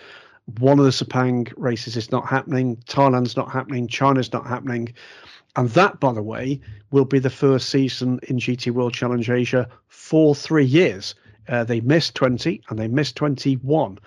one 0.60 0.80
of 0.80 0.86
the 0.86 0.92
Sepang 0.92 1.52
races 1.56 1.96
is 1.96 2.12
not 2.12 2.28
happening. 2.28 2.78
Thailand's 2.88 3.38
not 3.38 3.52
happening. 3.52 3.88
China's 3.88 4.34
not 4.34 4.46
happening. 4.46 4.94
And 5.56 5.70
that, 5.70 6.00
by 6.00 6.14
the 6.14 6.24
way, 6.24 6.62
will 6.92 7.06
be 7.06 7.20
the 7.20 7.30
first 7.30 7.70
season 7.70 8.20
in 8.28 8.38
GT 8.38 8.72
World 8.72 8.94
Challenge 8.94 9.30
Asia 9.30 9.68
for 9.88 10.34
three 10.36 10.66
years. 10.66 11.16
Uh, 11.48 11.64
they 11.64 11.82
missed 11.82 12.16
20 12.16 12.62
and 12.70 12.80
they 12.80 12.88
missed 12.88 13.16
21. 13.18 14.00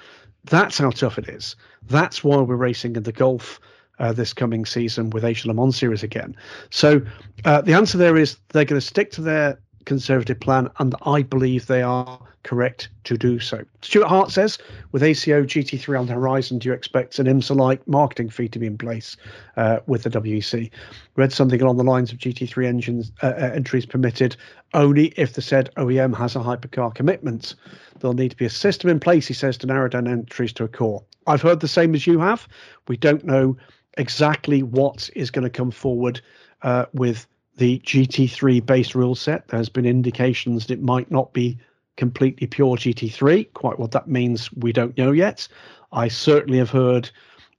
That's 0.45 0.79
how 0.79 0.91
tough 0.91 1.19
it 1.19 1.29
is. 1.29 1.57
That's 1.89 2.23
why 2.23 2.39
we're 2.39 2.57
racing 2.57 2.97
in 2.97 3.03
the 3.03 3.13
Gulf 3.13 3.61
uh, 3.99 4.13
this 4.13 4.33
coming 4.33 4.65
season 4.65 5.11
with 5.11 5.25
Asia 5.25 5.49
Le 5.49 5.55
Mans 5.55 5.77
Series 5.77 6.03
again. 6.03 6.37
So 6.71 7.01
uh, 7.45 7.61
the 7.61 7.75
answer 7.75 7.99
there 7.99 8.17
is 8.17 8.37
they're 8.53 8.65
going 8.65 8.81
to 8.81 8.87
stick 8.87 9.11
to 9.13 9.21
their 9.21 9.59
conservative 9.85 10.41
plan, 10.41 10.71
and 10.79 10.95
I 11.05 11.23
believe 11.23 11.67
they 11.67 11.83
are 11.83 12.19
correct 12.45 12.91
to 13.05 13.17
do 13.17 13.41
so. 13.41 13.65
Stuart 13.83 14.07
Hart 14.07 14.31
says, 14.31 14.59
with 14.93 15.03
ACO 15.03 15.43
GT3 15.43 15.99
on 15.99 16.07
the 16.07 16.13
horizon, 16.13 16.59
do 16.59 16.69
you 16.69 16.75
expect 16.75 17.19
an 17.19 17.27
IMSA-like 17.27 17.87
marketing 17.89 18.31
fee 18.31 18.49
to 18.49 18.59
be 18.59 18.67
in 18.67 18.79
place 18.79 19.17
uh, 19.57 19.79
with 19.87 20.03
the 20.05 20.11
WEC? 20.11 20.71
Read 21.17 21.33
something 21.33 21.61
along 21.61 21.79
the 21.79 21.85
lines 21.85 22.13
of 22.13 22.19
GT3 22.19 22.67
engines 22.67 23.13
uh, 23.23 23.27
uh, 23.27 23.51
entries 23.55 23.87
permitted 23.87 24.37
only 24.75 25.07
if 25.17 25.33
the 25.33 25.43
said 25.43 25.71
OEM 25.77 26.17
has 26.17 26.37
a 26.37 26.41
hypercar 26.41 26.95
commitment. 26.95 27.55
There'll 27.99 28.15
need 28.15 28.31
to 28.31 28.37
be 28.37 28.45
a 28.45 28.51
system 28.51 28.91
in 28.91 29.01
place, 29.01 29.27
he 29.27 29.35
says, 29.35 29.57
to 29.59 29.67
narrow 29.67 29.89
down 29.89 30.07
entries 30.07 30.53
to 30.55 30.65
a 30.65 30.69
core. 30.69 31.03
I've 31.27 31.43
heard 31.43 31.61
the 31.61 31.69
same 31.69 31.95
as 31.95 32.07
you 32.07 32.19
have. 32.19 32.47
We 32.89 32.97
don't 32.99 33.25
know 33.25 33.57
exactly 33.97 34.63
what 34.63 35.09
is 35.15 35.31
going 35.31 35.45
to 35.45 35.51
come 35.51 35.71
forward 35.71 36.21
uh, 36.63 36.87
with 36.93 37.27
the 37.57 37.79
GT3 37.81 38.65
base 38.65 38.95
rule 38.95 39.15
set. 39.15 39.49
There's 39.49 39.69
been 39.69 39.87
indications 39.87 40.67
that 40.67 40.75
it 40.75 40.83
might 40.83 41.11
not 41.11 41.33
be 41.33 41.59
completely 41.97 42.47
pure 42.47 42.77
GT3. 42.77 43.53
Quite 43.55 43.79
what 43.79 43.93
that 43.93 44.09
means, 44.09 44.53
we 44.55 44.73
don't 44.73 44.97
know 44.99 45.13
yet. 45.13 45.47
I 45.93 46.09
certainly 46.09 46.59
have 46.59 46.71
heard 46.71 47.11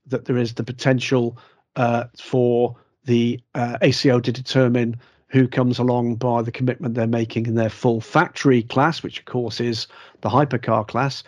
that 0.08 0.26
there 0.26 0.38
is 0.38 0.54
the 0.54 0.64
potential 0.64 1.38
uh, 1.76 2.06
for 2.18 2.76
the 3.06 3.40
uh, 3.54 3.78
ACO 3.82 4.20
to 4.20 4.32
determine 4.32 5.00
who 5.30 5.48
comes 5.48 5.80
along 5.80 6.16
by 6.16 6.42
the 6.42 6.52
commitment 6.52 6.96
they're 6.96 7.08
making 7.08 7.46
in 7.46 7.56
their 7.56 7.70
full 7.70 8.02
factory 8.02 8.64
class, 8.64 9.04
which 9.04 9.20
of 9.20 9.26
course 9.26 9.60
is 9.60 9.88
the 10.22 10.30
hypercar 10.30 10.88
class. 10.88 11.24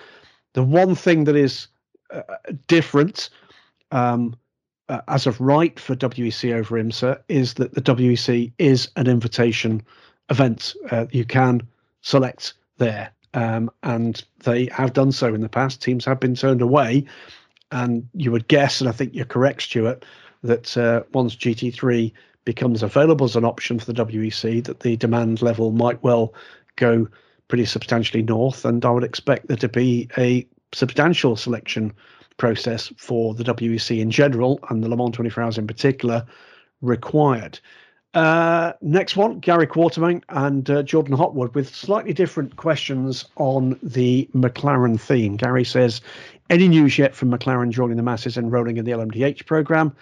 The 0.54 0.64
one 0.64 0.96
thing 0.96 1.24
that 1.26 1.36
is 1.36 1.68
uh, 2.12 2.22
different 2.68 3.30
um, 3.92 4.36
uh, 4.89 5.01
as 5.07 5.27
of 5.27 5.39
right 5.39 5.80
for 5.80 5.95
WEC 5.95 6.53
over 6.53 6.81
IMSA 6.81 7.19
is 7.27 7.55
that 7.55 7.73
the 7.73 7.81
WEC 7.81 8.51
is 8.57 8.89
an 8.95 9.07
invitation 9.07 9.84
event. 10.30 10.73
Uh, 10.91 11.05
you 11.11 11.26
can 11.26 11.61
select 12.01 12.53
there, 12.77 13.11
um, 13.34 13.69
and 13.84 14.23
they 14.43 14.65
have 14.68 14.93
done 14.93 15.11
so 15.11 15.34
in 15.34 15.41
the 15.41 15.49
past. 15.49 15.81
Teams 15.81 16.05
have 16.05 16.19
been 16.19 16.35
turned 16.35 16.61
away, 16.61 17.05
and 17.72 18.07
you 18.14 18.31
would 18.31 18.47
guess, 18.47 18.80
and 18.80 18.89
I 18.89 18.93
think 18.93 19.14
you're 19.14 19.26
correct, 19.26 19.64
Stuart, 19.64 20.05
that 20.43 20.77
uh, 20.77 21.03
once 21.14 21.35
GT3 21.35 22.11
becomes 22.45 22.81
available 22.81 23.26
as 23.26 23.35
an 23.35 23.43
option 23.43 23.80
for 23.80 23.91
the 23.91 24.05
WEC, 24.05 24.64
that 24.64 24.80
the 24.80 24.95
demand 24.95 25.41
level 25.41 25.72
might 25.72 26.01
well 26.01 26.34
go 26.77 27.07
pretty 27.49 27.65
substantially 27.65 28.23
north, 28.23 28.64
and 28.64 28.85
I 28.85 28.91
would 28.91 29.03
expect 29.03 29.47
there 29.47 29.57
to 29.57 29.69
be 29.69 30.07
a 30.18 30.47
substantial 30.73 31.35
selection 31.35 31.93
process 32.38 32.91
for 32.97 33.34
the 33.34 33.43
WEC 33.43 33.99
in 33.99 34.11
general 34.11 34.59
and 34.69 34.84
the 34.84 34.89
Le 34.89 34.95
Mans 34.95 35.15
24 35.15 35.43
Hours 35.43 35.57
in 35.57 35.68
particular 35.68 36.26
required. 36.81 37.59
Uh, 38.14 38.73
next 38.81 39.15
one, 39.15 39.39
Gary 39.39 39.68
Quartermain 39.68 40.23
and 40.30 40.69
uh, 40.69 40.81
Jordan 40.81 41.15
Hotwood 41.15 41.53
with 41.53 41.73
slightly 41.73 42.14
different 42.14 42.55
questions 42.55 43.26
on 43.35 43.77
the 43.84 44.27
McLaren 44.34 44.99
theme. 44.99 45.35
Gary 45.35 45.65
says, 45.65 46.01
any 46.49 46.68
news 46.68 46.97
yet 46.97 47.14
from 47.14 47.30
McLaren 47.30 47.69
joining 47.69 47.97
the 47.97 48.03
masses 48.03 48.38
enrolling 48.38 48.77
in 48.77 48.85
the 48.85 48.91
LMDH 48.91 49.45
program? 49.45 49.95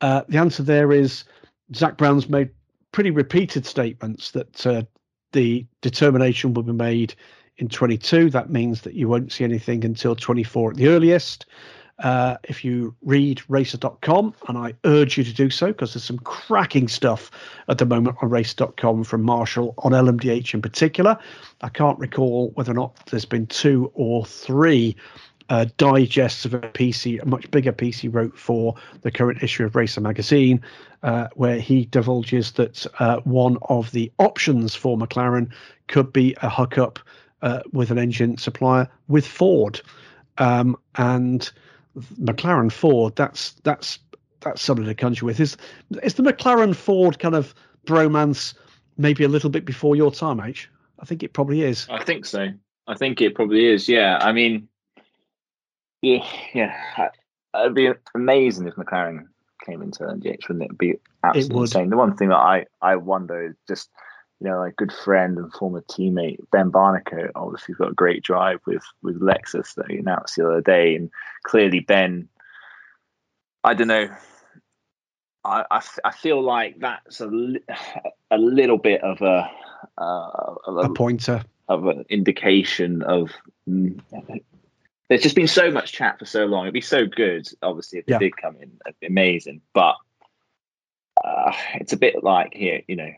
Uh, 0.00 0.22
the 0.28 0.36
answer 0.36 0.62
there 0.62 0.92
is 0.92 1.24
Zak 1.74 1.96
Brown's 1.96 2.28
made 2.28 2.50
pretty 2.92 3.10
repeated 3.10 3.64
statements 3.64 4.32
that 4.32 4.66
uh, 4.66 4.82
the 5.32 5.66
determination 5.80 6.54
will 6.54 6.64
be 6.64 6.72
made 6.72 7.14
in 7.58 7.68
22. 7.68 8.30
That 8.30 8.50
means 8.50 8.82
that 8.82 8.94
you 8.94 9.08
won't 9.08 9.32
see 9.32 9.44
anything 9.44 9.84
until 9.84 10.16
24 10.16 10.72
at 10.72 10.76
the 10.76 10.88
earliest. 10.88 11.46
Uh, 12.00 12.36
if 12.44 12.64
you 12.64 12.94
read 13.02 13.40
racer.com, 13.48 14.34
and 14.48 14.58
I 14.58 14.74
urge 14.84 15.16
you 15.16 15.22
to 15.22 15.32
do 15.32 15.48
so 15.48 15.68
because 15.68 15.94
there's 15.94 16.02
some 16.02 16.18
cracking 16.18 16.88
stuff 16.88 17.30
at 17.68 17.78
the 17.78 17.86
moment 17.86 18.16
on 18.20 18.30
racer.com 18.30 19.04
from 19.04 19.22
Marshall 19.22 19.74
on 19.78 19.92
LMDH 19.92 20.54
in 20.54 20.62
particular. 20.62 21.16
I 21.60 21.68
can't 21.68 21.98
recall 22.00 22.50
whether 22.54 22.72
or 22.72 22.74
not 22.74 23.06
there's 23.06 23.24
been 23.24 23.46
two 23.46 23.92
or 23.94 24.26
three 24.26 24.96
uh, 25.50 25.66
digests 25.76 26.44
of 26.44 26.54
a 26.54 26.60
PC, 26.60 27.22
a 27.22 27.26
much 27.26 27.48
bigger 27.52 27.72
PC 27.72 28.12
wrote 28.12 28.36
for 28.36 28.74
the 29.02 29.10
current 29.12 29.42
issue 29.42 29.64
of 29.64 29.76
Racer 29.76 30.00
magazine, 30.00 30.62
uh, 31.04 31.28
where 31.34 31.60
he 31.60 31.84
divulges 31.84 32.52
that 32.52 32.86
uh, 32.98 33.20
one 33.20 33.58
of 33.68 33.92
the 33.92 34.10
options 34.18 34.74
for 34.74 34.98
McLaren 34.98 35.52
could 35.86 36.12
be 36.12 36.34
a 36.42 36.48
hookup 36.48 36.98
uh, 37.44 37.60
with 37.72 37.90
an 37.90 37.98
engine 37.98 38.38
supplier 38.38 38.88
with 39.06 39.26
Ford. 39.26 39.80
Um, 40.38 40.76
and 40.96 41.48
McLaren 42.18 42.72
Ford, 42.72 43.14
that's 43.14 43.52
that's 43.62 44.00
that's 44.40 44.62
something 44.62 44.86
to 44.86 44.94
conjure 44.94 45.26
with. 45.26 45.38
Is 45.38 45.56
is 46.02 46.14
the 46.14 46.22
McLaren 46.22 46.74
Ford 46.74 47.18
kind 47.18 47.34
of 47.34 47.54
bromance 47.86 48.54
maybe 48.96 49.24
a 49.24 49.28
little 49.28 49.50
bit 49.50 49.64
before 49.64 49.94
your 49.94 50.10
time, 50.10 50.40
H? 50.40 50.70
I 50.98 51.04
think 51.04 51.22
it 51.22 51.34
probably 51.34 51.62
is. 51.62 51.86
I 51.90 52.02
think 52.02 52.24
so. 52.24 52.48
I 52.86 52.94
think 52.94 53.20
it 53.20 53.34
probably 53.34 53.66
is. 53.66 53.88
Yeah. 53.88 54.18
I 54.20 54.32
mean, 54.32 54.68
yeah, 56.00 56.26
yeah. 56.54 56.74
It'd 57.54 57.74
be 57.74 57.90
amazing 58.14 58.66
if 58.66 58.74
McLaren 58.74 59.26
came 59.66 59.82
into 59.82 60.04
NGH, 60.04 60.48
wouldn't 60.48 60.62
it? 60.62 60.66
It'd 60.66 60.78
be 60.78 60.94
absolutely 61.22 61.58
it 61.58 61.60
insane. 61.60 61.90
The 61.90 61.96
one 61.96 62.16
thing 62.16 62.30
that 62.30 62.36
I 62.36 62.64
I 62.80 62.96
wonder 62.96 63.48
is 63.48 63.54
just 63.68 63.90
you 64.40 64.48
know, 64.48 64.58
like 64.58 64.76
good 64.76 64.92
friend 64.92 65.38
and 65.38 65.52
former 65.52 65.82
teammate 65.82 66.38
Ben 66.50 66.70
Barnicoat 66.70 67.30
obviously 67.34 67.74
got 67.74 67.92
a 67.92 67.94
great 67.94 68.22
drive 68.22 68.60
with 68.66 68.84
with 69.02 69.20
Lexus 69.20 69.74
that 69.74 69.90
he 69.90 69.98
announced 69.98 70.36
the 70.36 70.46
other 70.46 70.60
day, 70.60 70.96
and 70.96 71.10
clearly 71.44 71.80
Ben, 71.80 72.28
I 73.62 73.74
don't 73.74 73.88
know, 73.88 74.08
I 75.44 75.64
I, 75.70 75.82
I 76.04 76.12
feel 76.12 76.42
like 76.42 76.80
that's 76.80 77.20
a 77.20 77.28
a 78.30 78.38
little 78.38 78.78
bit 78.78 79.02
of 79.02 79.22
a 79.22 79.50
uh, 79.98 80.54
of 80.66 80.76
a, 80.76 80.80
a 80.80 80.94
pointer 80.94 81.44
of 81.68 81.86
an 81.86 82.04
indication 82.08 83.02
of. 83.02 83.30
Mm, 83.68 84.00
there's 85.08 85.22
just 85.22 85.36
been 85.36 85.48
so 85.48 85.70
much 85.70 85.92
chat 85.92 86.18
for 86.18 86.24
so 86.24 86.46
long. 86.46 86.64
It'd 86.64 86.72
be 86.74 86.80
so 86.80 87.06
good, 87.06 87.46
obviously, 87.62 87.98
if 87.98 88.08
it 88.08 88.12
yeah. 88.12 88.18
did 88.18 88.36
come 88.36 88.56
in, 88.56 88.78
amazing. 89.06 89.60
But 89.74 89.96
uh, 91.22 91.52
it's 91.74 91.92
a 91.92 91.98
bit 91.98 92.24
like 92.24 92.54
here, 92.54 92.82
you 92.88 92.96
know, 92.96 93.12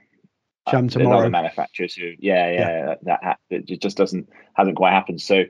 Uh, 0.66 0.70
Jam 0.72 0.88
tomorrow. 0.88 1.20
Other 1.20 1.30
manufacturers 1.30 1.94
who, 1.94 2.12
yeah, 2.18 2.50
yeah, 2.50 2.58
yeah. 2.58 2.94
that, 3.02 3.20
that 3.22 3.38
it 3.50 3.80
just 3.80 3.96
doesn't 3.96 4.28
hasn't 4.54 4.76
quite 4.76 4.92
happened. 4.92 5.20
So 5.20 5.44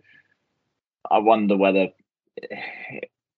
I 1.10 1.18
wonder 1.18 1.56
whether 1.56 1.88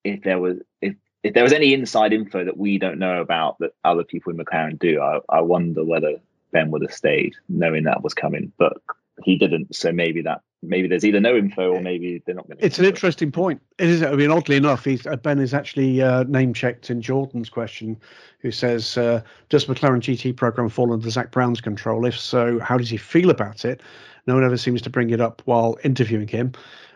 if 0.04 0.22
there 0.22 0.38
was 0.38 0.58
if 0.80 0.96
if 1.22 1.34
there 1.34 1.42
was 1.42 1.52
any 1.52 1.74
inside 1.74 2.12
info 2.12 2.44
that 2.44 2.56
we 2.56 2.78
don't 2.78 2.98
know 2.98 3.20
about 3.20 3.58
that 3.60 3.72
other 3.84 4.04
people 4.04 4.32
in 4.32 4.38
McLaren 4.38 4.78
do, 4.78 5.00
I, 5.00 5.20
I 5.28 5.40
wonder 5.42 5.84
whether 5.84 6.14
Ben 6.52 6.70
would 6.70 6.82
have 6.82 6.94
stayed 6.94 7.34
knowing 7.48 7.84
that 7.84 8.02
was 8.02 8.14
coming. 8.14 8.52
But 8.56 8.78
he 9.22 9.36
didn't. 9.36 9.74
So 9.74 9.92
maybe 9.92 10.22
that 10.22 10.42
maybe 10.62 10.88
there's 10.88 11.04
either 11.04 11.20
no 11.20 11.36
info 11.36 11.72
or 11.72 11.80
maybe 11.80 12.22
they're 12.26 12.34
not 12.34 12.46
going 12.46 12.58
to. 12.58 12.64
It's 12.64 12.78
an 12.78 12.84
interesting 12.84 13.30
point. 13.30 13.60
It 13.78 13.88
is. 13.88 14.02
I 14.02 14.14
mean, 14.14 14.30
oddly 14.30 14.56
enough, 14.56 14.84
he's, 14.84 15.06
uh, 15.06 15.16
Ben 15.16 15.38
is 15.38 15.54
actually 15.54 16.02
uh, 16.02 16.24
name 16.24 16.52
checked 16.54 16.90
in 16.90 17.00
Jordan's 17.00 17.48
question, 17.48 17.96
who 18.40 18.50
says, 18.50 18.96
uh, 18.96 19.22
"Does 19.48 19.66
McLaren 19.66 20.00
GT 20.00 20.36
program 20.36 20.68
fall 20.68 20.92
under 20.92 21.08
Zak 21.10 21.30
Brown's 21.30 21.60
control? 21.60 22.06
If 22.06 22.18
so, 22.18 22.58
how 22.58 22.76
does 22.78 22.90
he 22.90 22.96
feel 22.96 23.30
about 23.30 23.64
it?" 23.64 23.82
No 24.26 24.34
one 24.34 24.44
ever 24.44 24.58
seems 24.58 24.82
to 24.82 24.90
bring 24.90 25.10
it 25.10 25.20
up 25.20 25.42
while 25.46 25.78
interviewing 25.84 26.28
him. 26.28 26.52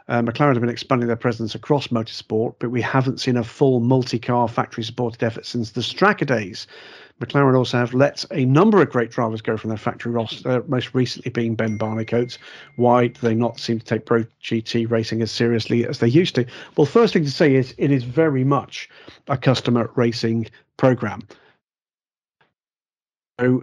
Uh, 0.08 0.20
McLaren 0.20 0.52
have 0.52 0.60
been 0.60 0.68
expanding 0.68 1.06
their 1.06 1.16
presence 1.16 1.54
across 1.54 1.88
motorsport, 1.88 2.56
but 2.58 2.70
we 2.70 2.82
haven't 2.82 3.20
seen 3.20 3.36
a 3.36 3.44
full 3.44 3.80
multi-car 3.80 4.48
factory-supported 4.48 5.22
effort 5.22 5.46
since 5.46 5.70
the 5.70 5.80
Strakka 5.80 6.26
days. 6.26 6.66
McLaren 7.22 7.56
also 7.56 7.78
have 7.78 7.94
let 7.94 8.24
a 8.30 8.44
number 8.44 8.82
of 8.82 8.90
great 8.90 9.10
drivers 9.10 9.40
go 9.40 9.56
from 9.56 9.68
their 9.68 9.78
factory 9.78 10.12
roster, 10.12 10.62
most 10.66 10.94
recently 10.94 11.30
being 11.30 11.54
Ben 11.54 11.78
Barnicoat. 11.78 12.36
Why 12.76 13.06
do 13.08 13.20
they 13.20 13.34
not 13.34 13.60
seem 13.60 13.78
to 13.78 13.84
take 13.84 14.06
Pro 14.06 14.24
GT 14.42 14.90
racing 14.90 15.22
as 15.22 15.30
seriously 15.30 15.86
as 15.86 15.98
they 15.98 16.08
used 16.08 16.34
to? 16.34 16.46
Well, 16.76 16.86
first 16.86 17.12
thing 17.12 17.24
to 17.24 17.30
say 17.30 17.54
is 17.54 17.74
it 17.78 17.90
is 17.90 18.04
very 18.04 18.44
much 18.44 18.88
a 19.28 19.36
customer 19.36 19.90
racing 19.94 20.48
program. 20.76 21.22
So 23.40 23.62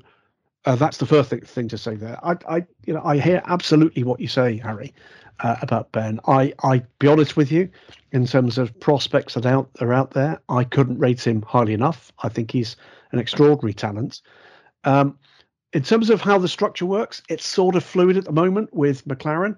uh, 0.65 0.75
that's 0.75 0.97
the 0.97 1.05
first 1.05 1.29
thing, 1.29 1.41
thing, 1.41 1.67
to 1.69 1.77
say 1.77 1.95
there. 1.95 2.19
I, 2.23 2.37
I, 2.47 2.65
you 2.85 2.93
know, 2.93 3.01
I 3.03 3.17
hear 3.17 3.41
absolutely 3.45 4.03
what 4.03 4.19
you 4.19 4.27
say, 4.27 4.57
Harry, 4.57 4.93
uh, 5.39 5.55
about 5.61 5.91
Ben. 5.91 6.19
I, 6.27 6.53
I 6.63 6.83
be 6.99 7.07
honest 7.07 7.37
with 7.37 7.51
you, 7.51 7.69
in 8.11 8.25
terms 8.25 8.57
of 8.57 8.77
prospects 8.79 9.33
that 9.35 9.45
out 9.45 9.69
are 9.79 9.93
out 9.93 10.11
there, 10.11 10.41
I 10.49 10.63
couldn't 10.63 10.99
rate 10.99 11.25
him 11.25 11.41
highly 11.41 11.73
enough. 11.73 12.11
I 12.19 12.29
think 12.29 12.51
he's 12.51 12.75
an 13.11 13.19
extraordinary 13.19 13.73
talent. 13.73 14.21
Um, 14.83 15.17
in 15.73 15.83
terms 15.83 16.09
of 16.09 16.21
how 16.21 16.37
the 16.37 16.47
structure 16.47 16.85
works, 16.85 17.21
it's 17.29 17.45
sort 17.45 17.75
of 17.75 17.83
fluid 17.83 18.17
at 18.17 18.25
the 18.25 18.31
moment 18.31 18.73
with 18.73 19.05
McLaren. 19.07 19.55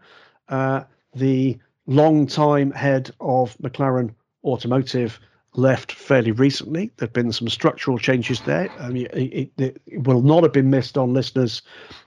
Uh, 0.49 0.83
the 1.15 1.57
long-time 1.87 2.71
head 2.71 3.11
of 3.19 3.57
McLaren 3.57 4.13
Automotive 4.43 5.19
left 5.55 5.91
fairly 5.91 6.31
recently. 6.31 6.91
There've 6.97 7.11
been 7.11 7.31
some 7.31 7.49
structural 7.49 7.97
changes 7.97 8.41
there. 8.41 8.71
I 8.79 8.89
mean, 8.89 9.07
it, 9.13 9.51
it, 9.57 9.81
it, 9.85 10.03
will 10.03 10.21
not 10.21 10.43
have 10.43 10.53
been 10.53 10.69
missed 10.69 10.97
on 10.97 11.13
listeners 11.13 11.61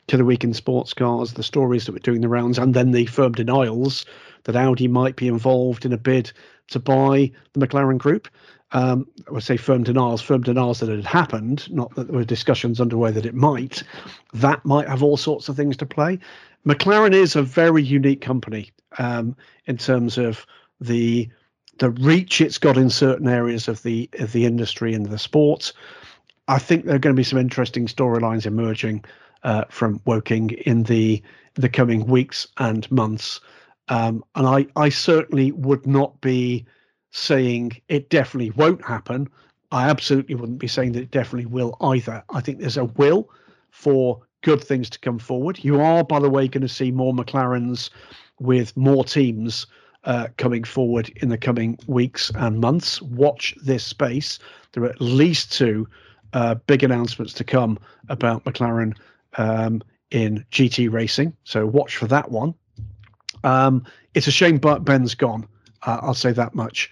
to 0.06 0.16
the 0.16 0.24
week 0.24 0.44
in 0.44 0.54
sports 0.54 0.94
cars, 0.94 1.34
the 1.34 1.42
stories 1.42 1.84
that 1.86 1.92
were 1.92 1.98
doing 1.98 2.22
the 2.22 2.28
rounds, 2.28 2.58
and 2.58 2.74
then 2.74 2.92
the 2.92 3.06
firm 3.06 3.32
denials 3.32 4.06
that 4.44 4.56
Audi 4.56 4.88
might 4.88 5.16
be 5.16 5.28
involved 5.28 5.84
in 5.84 5.92
a 5.92 5.98
bid 5.98 6.32
to 6.68 6.78
buy 6.78 7.30
the 7.52 7.66
McLaren 7.66 7.98
group 7.98 8.28
um, 8.74 9.06
I 9.28 9.30
would 9.30 9.44
say 9.44 9.56
firm 9.56 9.84
denials, 9.84 10.20
firm 10.20 10.42
denials 10.42 10.80
that 10.80 10.90
it 10.90 10.96
had 10.96 11.04
happened, 11.04 11.70
not 11.72 11.94
that 11.94 12.08
there 12.08 12.16
were 12.16 12.24
discussions 12.24 12.80
underway 12.80 13.12
that 13.12 13.24
it 13.24 13.34
might. 13.34 13.84
That 14.34 14.64
might 14.64 14.88
have 14.88 15.02
all 15.02 15.16
sorts 15.16 15.48
of 15.48 15.56
things 15.56 15.76
to 15.78 15.86
play. 15.86 16.18
McLaren 16.66 17.14
is 17.14 17.36
a 17.36 17.42
very 17.42 17.84
unique 17.84 18.20
company 18.20 18.72
um, 18.98 19.36
in 19.66 19.76
terms 19.76 20.18
of 20.18 20.44
the 20.80 21.28
the 21.78 21.90
reach 21.90 22.40
it's 22.40 22.58
got 22.58 22.76
in 22.76 22.90
certain 22.90 23.28
areas 23.28 23.68
of 23.68 23.82
the 23.82 24.08
of 24.18 24.32
the 24.32 24.44
industry 24.44 24.94
and 24.94 25.06
the 25.06 25.18
sports. 25.18 25.72
I 26.48 26.58
think 26.58 26.84
there 26.84 26.96
are 26.96 27.00
going 27.00 27.14
to 27.14 27.20
be 27.20 27.24
some 27.24 27.38
interesting 27.38 27.86
storylines 27.86 28.46
emerging 28.46 29.04
uh, 29.42 29.64
from 29.70 30.00
Woking 30.04 30.50
in 30.50 30.84
the 30.84 31.22
the 31.54 31.68
coming 31.68 32.06
weeks 32.06 32.46
and 32.58 32.90
months, 32.90 33.40
um, 33.88 34.24
and 34.34 34.46
I 34.46 34.66
I 34.76 34.88
certainly 34.88 35.52
would 35.52 35.86
not 35.86 36.20
be 36.20 36.64
saying 37.10 37.80
it 37.88 38.10
definitely 38.10 38.50
won't 38.50 38.84
happen. 38.84 39.28
I 39.70 39.88
absolutely 39.88 40.34
wouldn't 40.34 40.58
be 40.58 40.68
saying 40.68 40.92
that 40.92 41.02
it 41.02 41.10
definitely 41.10 41.46
will 41.46 41.76
either. 41.80 42.22
I 42.30 42.40
think 42.40 42.58
there's 42.58 42.76
a 42.76 42.84
will 42.84 43.28
for 43.70 44.22
good 44.42 44.62
things 44.62 44.90
to 44.90 45.00
come 45.00 45.18
forward. 45.18 45.58
You 45.64 45.80
are, 45.80 46.04
by 46.04 46.20
the 46.20 46.30
way, 46.30 46.46
going 46.46 46.62
to 46.62 46.68
see 46.68 46.90
more 46.90 47.12
McLarens 47.12 47.90
with 48.38 48.76
more 48.76 49.04
teams 49.04 49.66
uh, 50.04 50.28
coming 50.36 50.64
forward 50.64 51.10
in 51.16 51.28
the 51.28 51.38
coming 51.38 51.78
weeks 51.86 52.30
and 52.34 52.60
months. 52.60 53.00
Watch 53.02 53.54
this 53.62 53.84
space. 53.84 54.38
There 54.72 54.82
are 54.84 54.90
at 54.90 55.00
least 55.00 55.52
two 55.52 55.88
uh, 56.32 56.56
big 56.66 56.82
announcements 56.82 57.32
to 57.34 57.44
come 57.44 57.78
about 58.08 58.44
McLaren 58.44 58.96
um, 59.38 59.82
in 60.10 60.44
GT 60.50 60.92
racing. 60.92 61.34
So 61.44 61.66
watch 61.66 61.96
for 61.96 62.06
that 62.06 62.30
one. 62.30 62.54
Um, 63.44 63.84
it's 64.14 64.26
a 64.26 64.32
shame 64.32 64.58
Ben's 64.58 65.14
gone. 65.14 65.46
Uh, 65.82 65.98
I'll 66.02 66.14
say 66.14 66.32
that 66.32 66.54
much. 66.54 66.90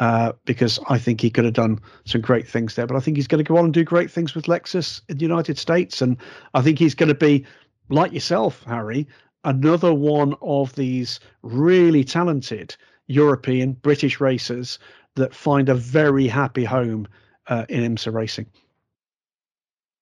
Uh, 0.00 0.32
because 0.44 0.78
I 0.88 0.96
think 0.96 1.20
he 1.20 1.28
could 1.28 1.44
have 1.44 1.54
done 1.54 1.80
some 2.04 2.20
great 2.20 2.46
things 2.46 2.76
there. 2.76 2.86
But 2.86 2.96
I 2.96 3.00
think 3.00 3.16
he's 3.16 3.26
going 3.26 3.42
to 3.42 3.48
go 3.48 3.56
on 3.56 3.64
and 3.64 3.74
do 3.74 3.82
great 3.82 4.12
things 4.12 4.32
with 4.32 4.44
Lexus 4.44 5.00
in 5.08 5.18
the 5.18 5.22
United 5.22 5.58
States. 5.58 6.00
And 6.00 6.16
I 6.54 6.62
think 6.62 6.78
he's 6.78 6.94
going 6.94 7.08
to 7.08 7.16
be, 7.16 7.44
like 7.88 8.12
yourself, 8.12 8.62
Harry, 8.68 9.08
another 9.44 9.94
one 9.94 10.34
of 10.42 10.74
these 10.74 11.20
really 11.42 12.04
talented 12.04 12.76
European, 13.06 13.72
British 13.72 14.20
racers 14.20 14.78
that 15.14 15.34
find 15.34 15.68
a 15.68 15.74
very 15.74 16.26
happy 16.26 16.64
home 16.64 17.08
uh, 17.48 17.64
in 17.68 17.82
IMSA 17.82 18.12
racing. 18.12 18.46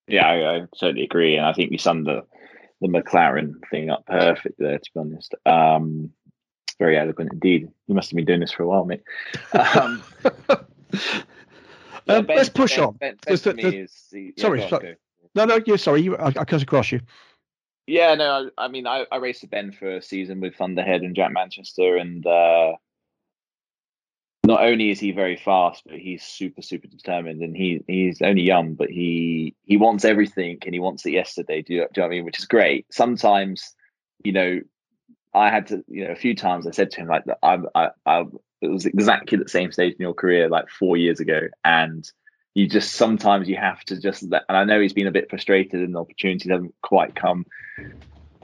Yeah, 0.08 0.26
I, 0.26 0.56
I, 0.56 0.60
certainly 0.74 1.04
agree. 1.04 1.36
And 1.36 1.46
I 1.46 1.52
think 1.52 1.72
you 1.72 1.78
summed 1.78 2.06
the, 2.06 2.24
the 2.80 2.88
McLaren 2.88 3.54
thing 3.70 3.90
up 3.90 4.06
perfect 4.06 4.58
there, 4.58 4.78
to 4.78 4.90
be 4.94 5.00
honest. 5.00 5.34
Um, 5.44 6.10
very 6.78 6.98
eloquent 6.98 7.32
indeed. 7.32 7.68
You 7.86 7.94
must 7.94 8.10
have 8.10 8.16
been 8.16 8.26
doing 8.26 8.40
this 8.40 8.52
for 8.52 8.62
a 8.62 8.68
while, 8.68 8.84
mate. 8.84 9.02
Um, 9.54 10.02
um, 12.08 12.26
ben, 12.26 12.36
let's 12.36 12.48
push 12.48 12.76
ben, 12.76 12.84
on. 12.84 12.92
Ben, 12.94 13.16
the, 13.26 13.36
the, 13.36 13.88
the, 14.12 14.34
sorry, 14.36 14.68
sorry. 14.68 14.96
no, 15.34 15.44
no, 15.44 15.60
you're 15.66 15.78
sorry. 15.78 16.02
You, 16.02 16.16
I, 16.16 16.26
I 16.28 16.44
cut 16.44 16.62
across 16.62 16.92
you. 16.92 17.00
Yeah, 17.86 18.14
no, 18.16 18.50
I, 18.58 18.64
I 18.64 18.68
mean, 18.68 18.86
I, 18.86 19.06
I, 19.12 19.16
raced 19.16 19.42
with 19.42 19.52
Ben 19.52 19.70
for 19.70 19.96
a 19.96 20.02
season 20.02 20.40
with 20.40 20.56
Thunderhead 20.56 21.02
and 21.02 21.14
Jack 21.14 21.32
Manchester, 21.32 21.96
and 21.96 22.26
uh, 22.26 22.72
not 24.44 24.62
only 24.62 24.90
is 24.90 24.98
he 24.98 25.12
very 25.12 25.36
fast, 25.36 25.84
but 25.86 25.98
he's 25.98 26.24
super, 26.24 26.62
super 26.62 26.88
determined, 26.88 27.42
and 27.42 27.56
he 27.56 27.82
he's 27.86 28.20
only 28.22 28.42
young, 28.42 28.74
but 28.74 28.90
he 28.90 29.54
he 29.64 29.76
wants 29.76 30.04
everything, 30.04 30.58
and 30.64 30.74
he 30.74 30.80
wants 30.80 31.06
it 31.06 31.12
yesterday. 31.12 31.62
Do 31.62 31.74
you, 31.74 31.80
do 31.80 31.82
you 31.82 32.02
know 32.02 32.08
what 32.08 32.12
I 32.12 32.16
mean? 32.16 32.24
Which 32.24 32.38
is 32.40 32.46
great. 32.46 32.86
Sometimes, 32.92 33.74
you 34.24 34.32
know, 34.32 34.60
I 35.32 35.50
had 35.50 35.68
to, 35.68 35.84
you 35.86 36.04
know, 36.04 36.10
a 36.10 36.16
few 36.16 36.34
times 36.34 36.66
I 36.66 36.72
said 36.72 36.90
to 36.92 37.02
him 37.02 37.08
like 37.08 37.24
I, 37.42 37.58
I, 37.74 37.88
I, 38.04 38.24
it 38.62 38.68
was 38.68 38.86
exactly 38.86 39.38
the 39.38 39.48
same 39.48 39.70
stage 39.70 39.94
in 39.94 40.00
your 40.00 40.14
career 40.14 40.48
like 40.48 40.70
four 40.70 40.96
years 40.96 41.20
ago, 41.20 41.42
and 41.64 42.10
you 42.56 42.66
just 42.66 42.94
sometimes 42.94 43.50
you 43.50 43.56
have 43.56 43.84
to 43.84 44.00
just 44.00 44.22
let. 44.22 44.44
And 44.48 44.56
I 44.56 44.64
know 44.64 44.80
he's 44.80 44.94
been 44.94 45.06
a 45.06 45.12
bit 45.12 45.28
frustrated, 45.28 45.82
and 45.82 45.94
the 45.94 46.00
opportunities 46.00 46.50
haven't 46.50 46.74
quite 46.80 47.14
come 47.14 47.44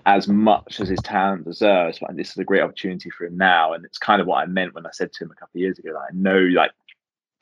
as 0.04 0.28
much 0.28 0.80
as 0.80 0.88
his 0.90 1.00
talent 1.00 1.46
deserves. 1.46 1.98
But 1.98 2.14
this 2.14 2.28
is 2.30 2.36
a 2.36 2.44
great 2.44 2.60
opportunity 2.60 3.08
for 3.08 3.24
him 3.24 3.38
now, 3.38 3.72
and 3.72 3.86
it's 3.86 3.96
kind 3.96 4.20
of 4.20 4.26
what 4.26 4.42
I 4.42 4.44
meant 4.44 4.74
when 4.74 4.84
I 4.84 4.90
said 4.92 5.14
to 5.14 5.24
him 5.24 5.30
a 5.30 5.34
couple 5.34 5.56
of 5.58 5.62
years 5.62 5.78
ago. 5.78 5.92
Like, 5.94 6.10
I 6.10 6.14
know, 6.14 6.36
like 6.36 6.72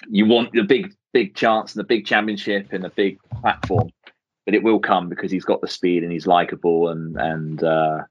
you 0.09 0.26
want 0.26 0.52
the 0.52 0.62
big, 0.62 0.94
big 1.12 1.34
chance 1.34 1.74
and 1.74 1.80
the 1.80 1.88
big 1.88 2.06
championship 2.06 2.68
and 2.70 2.84
the 2.84 2.90
big 2.90 3.18
platform, 3.40 3.90
but 4.44 4.55
it 4.55 4.62
will 4.62 4.78
come 4.78 5.09
because 5.09 5.32
he's 5.32 5.44
got 5.44 5.60
the 5.60 5.66
speed 5.66 6.05
and 6.05 6.12
he's 6.12 6.28
likable 6.28 6.88
and 6.88 7.16
and. 7.16 7.64
uh 7.64 8.05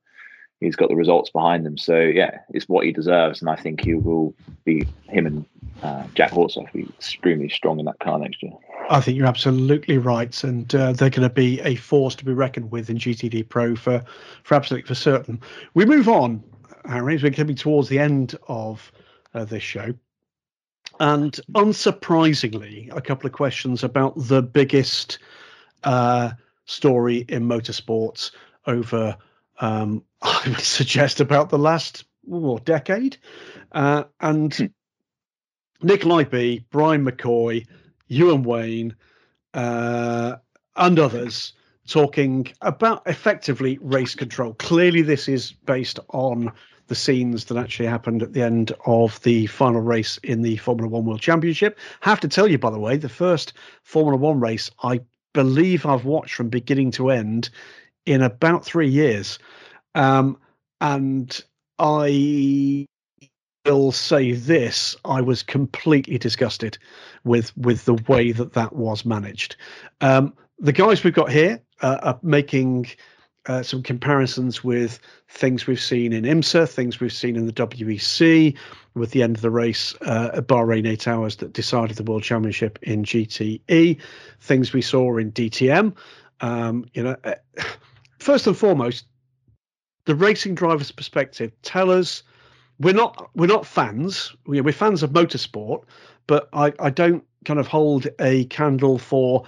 he's 0.59 0.75
got 0.75 0.89
the 0.89 0.95
results 0.95 1.29
behind 1.29 1.65
him. 1.65 1.77
So 1.77 1.99
yeah, 1.99 2.39
it's 2.49 2.67
what 2.67 2.85
he 2.85 2.91
deserves, 2.91 3.41
and 3.41 3.49
I 3.49 3.55
think 3.55 3.81
he 3.81 3.93
will 3.93 4.33
be 4.65 4.87
him 5.07 5.25
and 5.25 5.45
uh, 5.81 6.03
Jack 6.13 6.33
will 6.33 6.51
be 6.73 6.83
extremely 6.97 7.49
strong 7.49 7.79
in 7.79 7.85
that 7.85 7.99
car 7.99 8.19
next 8.19 8.43
year. 8.43 8.51
I 8.89 8.99
think 9.01 9.17
you're 9.17 9.27
absolutely 9.27 9.97
right, 9.97 10.43
and 10.43 10.73
uh, 10.75 10.93
they're 10.93 11.09
going 11.09 11.27
to 11.27 11.33
be 11.33 11.61
a 11.61 11.75
force 11.75 12.15
to 12.15 12.25
be 12.25 12.33
reckoned 12.33 12.71
with 12.71 12.89
in 12.89 12.97
GTD 12.97 13.47
Pro 13.47 13.75
for 13.75 14.03
for 14.43 14.55
absolutely 14.55 14.87
for 14.87 14.95
certain. 14.95 15.39
We 15.73 15.85
move 15.85 16.09
on, 16.09 16.43
Harry, 16.85 17.17
we're 17.17 17.31
coming 17.31 17.55
towards 17.55 17.89
the 17.89 17.99
end 17.99 18.37
of 18.47 18.91
uh, 19.33 19.45
this 19.45 19.63
show. 19.63 19.93
And 20.99 21.39
unsurprisingly, 21.53 22.93
a 22.93 22.99
couple 22.99 23.25
of 23.25 23.31
questions 23.31 23.83
about 23.83 24.15
the 24.17 24.41
biggest 24.41 25.19
uh, 25.85 26.31
story 26.65 27.25
in 27.29 27.47
motorsports 27.47 28.31
over 28.67 29.15
um, 29.61 30.03
I 30.21 30.41
would 30.47 30.59
suggest 30.59 31.19
about 31.19 31.49
the 31.49 31.59
last 31.59 32.05
oh, 32.31 32.57
decade. 32.59 33.17
Uh, 33.71 34.03
and 34.19 34.53
hmm. 34.53 34.65
Nick 35.81 36.03
B, 36.29 36.65
Brian 36.69 37.05
McCoy, 37.05 37.65
Ewan 38.07 38.43
Wayne, 38.43 38.95
uh, 39.53 40.35
and 40.75 40.99
others 40.99 41.53
talking 41.87 42.47
about 42.61 43.03
effectively 43.05 43.79
race 43.81 44.13
control. 44.13 44.53
Clearly, 44.53 45.01
this 45.01 45.27
is 45.27 45.51
based 45.51 45.99
on 46.09 46.51
the 46.87 46.95
scenes 46.95 47.45
that 47.45 47.57
actually 47.57 47.87
happened 47.87 48.21
at 48.21 48.33
the 48.33 48.41
end 48.41 48.73
of 48.85 49.21
the 49.21 49.45
final 49.47 49.81
race 49.81 50.19
in 50.23 50.41
the 50.41 50.57
Formula 50.57 50.89
One 50.89 51.05
World 51.05 51.21
Championship. 51.21 51.77
I 52.01 52.09
Have 52.09 52.19
to 52.21 52.27
tell 52.27 52.47
you, 52.47 52.57
by 52.57 52.71
the 52.71 52.79
way, 52.79 52.97
the 52.97 53.09
first 53.09 53.53
Formula 53.83 54.17
One 54.17 54.39
race 54.39 54.69
I 54.83 55.01
believe 55.33 55.85
I've 55.85 56.05
watched 56.05 56.33
from 56.33 56.49
beginning 56.49 56.91
to 56.91 57.09
end 57.09 57.49
in 58.05 58.21
about 58.21 58.65
three 58.65 58.89
years. 58.89 59.39
Um, 59.95 60.37
and 60.81 61.43
I 61.77 62.85
will 63.65 63.91
say 63.91 64.33
this: 64.33 64.95
I 65.05 65.21
was 65.21 65.43
completely 65.43 66.17
disgusted 66.17 66.77
with 67.23 67.55
with 67.57 67.85
the 67.85 67.95
way 68.07 68.31
that 68.31 68.53
that 68.53 68.75
was 68.75 69.05
managed. 69.05 69.55
Um, 70.01 70.33
the 70.59 70.73
guys 70.73 71.03
we've 71.03 71.13
got 71.13 71.31
here 71.31 71.61
uh, 71.81 71.97
are 72.01 72.19
making 72.21 72.87
uh, 73.45 73.63
some 73.63 73.81
comparisons 73.81 74.63
with 74.63 74.99
things 75.29 75.65
we've 75.65 75.81
seen 75.81 76.13
in 76.13 76.23
IMSA, 76.23 76.69
things 76.69 76.99
we've 76.99 77.13
seen 77.13 77.35
in 77.35 77.45
the 77.45 77.53
WEC, 77.53 78.55
with 78.93 79.11
the 79.11 79.23
end 79.23 79.37
of 79.37 79.41
the 79.41 79.49
race 79.49 79.95
uh, 80.01 80.31
at 80.35 80.47
Bahrain 80.47 80.87
eight 80.87 81.07
hours 81.07 81.37
that 81.37 81.53
decided 81.53 81.97
the 81.97 82.03
World 82.03 82.23
Championship 82.23 82.77
in 82.81 83.03
GTE, 83.03 83.99
things 84.41 84.73
we 84.73 84.81
saw 84.81 85.17
in 85.17 85.31
DTM. 85.31 85.95
Um, 86.41 86.85
you 86.93 87.03
know, 87.03 87.15
uh, 87.23 87.35
first 88.19 88.45
and 88.45 88.57
foremost, 88.57 89.05
the 90.09 90.15
racing 90.15 90.55
driver's 90.55 90.91
perspective. 90.91 91.51
Tell 91.61 91.91
us, 91.91 92.23
we're 92.79 92.95
not 92.95 93.29
we're 93.35 93.45
not 93.45 93.63
fans. 93.63 94.35
We're 94.47 94.71
fans 94.71 95.03
of 95.03 95.11
motorsport, 95.11 95.83
but 96.25 96.49
I, 96.51 96.73
I 96.79 96.89
don't 96.89 97.23
kind 97.45 97.59
of 97.59 97.67
hold 97.67 98.07
a 98.19 98.45
candle 98.45 98.97
for 98.97 99.43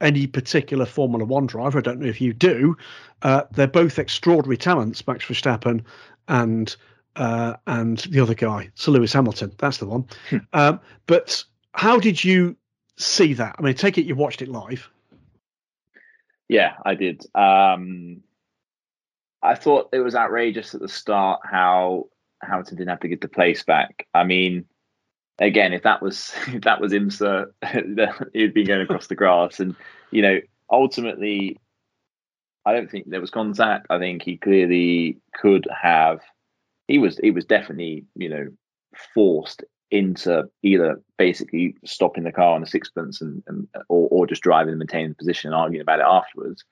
any 0.00 0.26
particular 0.26 0.86
Formula 0.86 1.26
One 1.26 1.46
driver. 1.46 1.78
I 1.78 1.82
don't 1.82 2.00
know 2.00 2.06
if 2.06 2.18
you 2.18 2.32
do. 2.32 2.78
Uh, 3.20 3.42
they're 3.50 3.66
both 3.66 3.98
extraordinary 3.98 4.56
talents, 4.56 5.06
Max 5.06 5.26
Verstappen 5.26 5.84
and 6.28 6.74
uh, 7.16 7.56
and 7.66 7.98
the 7.98 8.20
other 8.20 8.34
guy, 8.34 8.70
Sir 8.74 8.92
Lewis 8.92 9.12
Hamilton. 9.12 9.52
That's 9.58 9.76
the 9.76 9.86
one. 9.86 10.06
Hmm. 10.30 10.38
Um, 10.54 10.80
but 11.06 11.44
how 11.72 11.98
did 11.98 12.24
you 12.24 12.56
see 12.96 13.34
that? 13.34 13.56
I 13.58 13.60
mean, 13.60 13.74
take 13.74 13.98
it 13.98 14.06
you 14.06 14.14
watched 14.14 14.40
it 14.40 14.48
live. 14.48 14.88
Yeah, 16.48 16.72
I 16.86 16.94
did. 16.94 17.22
Um, 17.34 18.22
I 19.42 19.54
thought 19.54 19.90
it 19.92 20.00
was 20.00 20.14
outrageous 20.14 20.74
at 20.74 20.80
the 20.80 20.88
start 20.88 21.40
how 21.44 22.06
Hamilton 22.42 22.76
didn't 22.76 22.90
have 22.90 23.00
to 23.00 23.08
get 23.08 23.20
the 23.20 23.28
place 23.28 23.62
back. 23.62 24.06
I 24.14 24.24
mean, 24.24 24.64
again, 25.38 25.72
if 25.72 25.82
that 25.82 26.02
was 26.02 26.32
if 26.48 26.62
that 26.62 26.80
was 26.80 26.92
IMSA, 26.92 27.46
he'd 28.32 28.54
be 28.54 28.64
going 28.64 28.80
across 28.80 29.06
the 29.06 29.14
grass. 29.14 29.60
And 29.60 29.74
you 30.10 30.22
know, 30.22 30.40
ultimately, 30.70 31.58
I 32.64 32.72
don't 32.72 32.90
think 32.90 33.08
there 33.08 33.20
was 33.20 33.30
contact. 33.30 33.86
I 33.90 33.98
think 33.98 34.22
he 34.22 34.36
clearly 34.36 35.18
could 35.34 35.66
have. 35.70 36.20
He 36.88 36.98
was 36.98 37.18
he 37.18 37.30
was 37.30 37.44
definitely 37.44 38.04
you 38.14 38.28
know 38.28 38.46
forced 39.14 39.64
into 39.90 40.44
either 40.62 41.00
basically 41.16 41.76
stopping 41.84 42.24
the 42.24 42.32
car 42.32 42.56
on 42.56 42.62
a 42.62 42.66
sixpence 42.66 43.20
and, 43.20 43.42
and 43.46 43.68
or, 43.88 44.08
or 44.10 44.26
just 44.26 44.42
driving 44.42 44.70
and 44.70 44.78
maintaining 44.80 45.10
the 45.10 45.14
position 45.14 45.48
and 45.48 45.54
arguing 45.54 45.82
about 45.82 46.00
it 46.00 46.06
afterwards. 46.08 46.64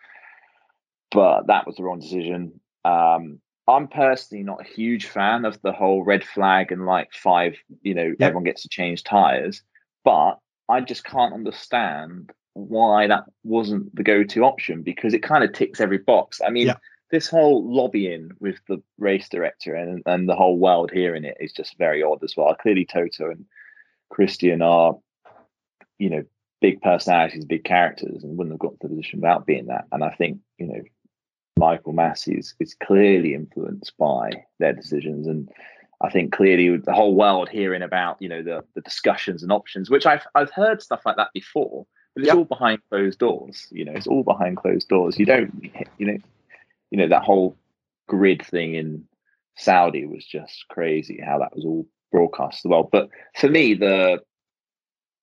But 1.15 1.47
that 1.47 1.67
was 1.67 1.77
the 1.77 1.85
wrong 1.85 2.01
decision. 2.01 2.61
Um, 2.85 3.41
I'm 3.67 3.89
personally 3.89 4.45
not 4.45 4.61
a 4.61 4.69
huge 4.69 5.07
fan 5.07 5.45
of 5.45 5.61
the 5.63 5.73
whole 5.73 6.03
red 6.03 6.25
flag 6.25 6.71
and 6.71 6.85
like 6.85 7.13
five, 7.15 7.57
you 7.83 7.95
know, 7.95 8.07
yep. 8.07 8.17
everyone 8.21 8.45
gets 8.45 8.63
to 8.63 8.69
change 8.69 9.05
tires. 9.05 9.63
But 10.05 10.39
I 10.69 10.81
just 10.81 11.05
can't 11.05 11.33
understand 11.33 12.31
why 12.55 13.07
that 13.07 13.25
wasn't 13.43 13.95
the 13.95 14.03
go-to 14.03 14.45
option 14.45 14.83
because 14.83 15.15
it 15.15 15.23
kind 15.23 15.45
of 15.45 15.53
ticks 15.53 15.81
every 15.81 15.99
box. 15.99 16.41
I 16.47 16.51
mean, 16.51 16.67
yep. 16.67 16.81
this 17.11 17.29
whole 17.29 17.65
lobbying 17.73 18.31
with 18.41 18.59
the 18.69 18.83
race 18.99 19.29
director 19.29 19.75
and 19.75 20.03
and 20.07 20.29
the 20.29 20.37
whole 20.37 20.59
world 20.59 20.91
hearing 20.93 21.25
it 21.25 21.37
is 21.41 21.53
just 21.53 21.79
very 21.79 22.03
odd 22.03 22.23
as 22.23 22.37
well. 22.37 22.55
Clearly, 22.55 22.85
Toto 22.85 23.31
and 23.31 23.47
Christian 24.11 24.63
are, 24.63 24.97
you 25.99 26.11
know, 26.11 26.25
big 26.61 26.81
personalities, 26.83 27.45
big 27.45 27.65
characters, 27.65 28.25
and 28.25 28.37
wouldn't 28.37 28.55
have 28.55 28.61
got 28.61 28.73
to 28.81 28.89
the 28.89 28.89
position 28.89 29.21
without 29.21 29.47
being 29.47 29.67
that. 29.67 29.85
And 29.93 30.05
I 30.05 30.11
think, 30.11 30.39
you 30.59 30.67
know, 30.67 30.83
Michael 31.65 31.95
Masi 31.95 32.39
is, 32.39 32.55
is 32.61 32.75
clearly 32.75 33.33
influenced 33.33 33.97
by 33.97 34.45
their 34.59 34.75
decisions. 34.75 35.27
And 35.27 35.49
I 36.03 36.11
think 36.11 36.31
clearly 36.31 36.77
the 36.77 36.93
whole 36.93 37.15
world 37.15 37.49
hearing 37.49 37.81
about, 37.81 38.21
you 38.21 38.29
know, 38.29 38.43
the, 38.43 38.63
the 38.75 38.83
discussions 38.83 39.43
and 39.43 39.51
options, 39.51 39.89
which 39.89 40.05
I've, 40.05 40.27
I've 40.35 40.51
heard 40.51 40.83
stuff 40.83 41.07
like 41.07 41.17
that 41.17 41.31
before, 41.33 41.87
but 42.15 42.21
it's 42.21 42.29
yep. 42.29 42.37
all 42.37 42.45
behind 42.45 42.81
closed 42.91 43.19
doors. 43.19 43.67
You 43.71 43.87
know, 43.87 43.93
it's 43.93 44.07
all 44.07 44.25
behind 44.25 44.59
closed 44.59 44.89
doors. 44.89 45.19
You 45.19 45.25
don't, 45.25 45.71
you 45.97 46.07
know, 46.07 46.19
you 46.91 46.99
know, 46.99 47.09
that 47.09 47.23
whole 47.23 47.57
grid 48.09 48.45
thing 48.45 48.75
in 48.75 49.05
Saudi 49.57 50.05
was 50.05 50.27
just 50.27 50.67
crazy 50.69 51.19
how 51.25 51.39
that 51.39 51.57
was 51.57 51.65
all 51.65 51.87
broadcast 52.13 52.61
to 52.61 52.69
the 52.69 52.73
world. 52.73 52.91
But 52.93 53.09
for 53.37 53.49
me, 53.49 53.73
the, 53.73 54.23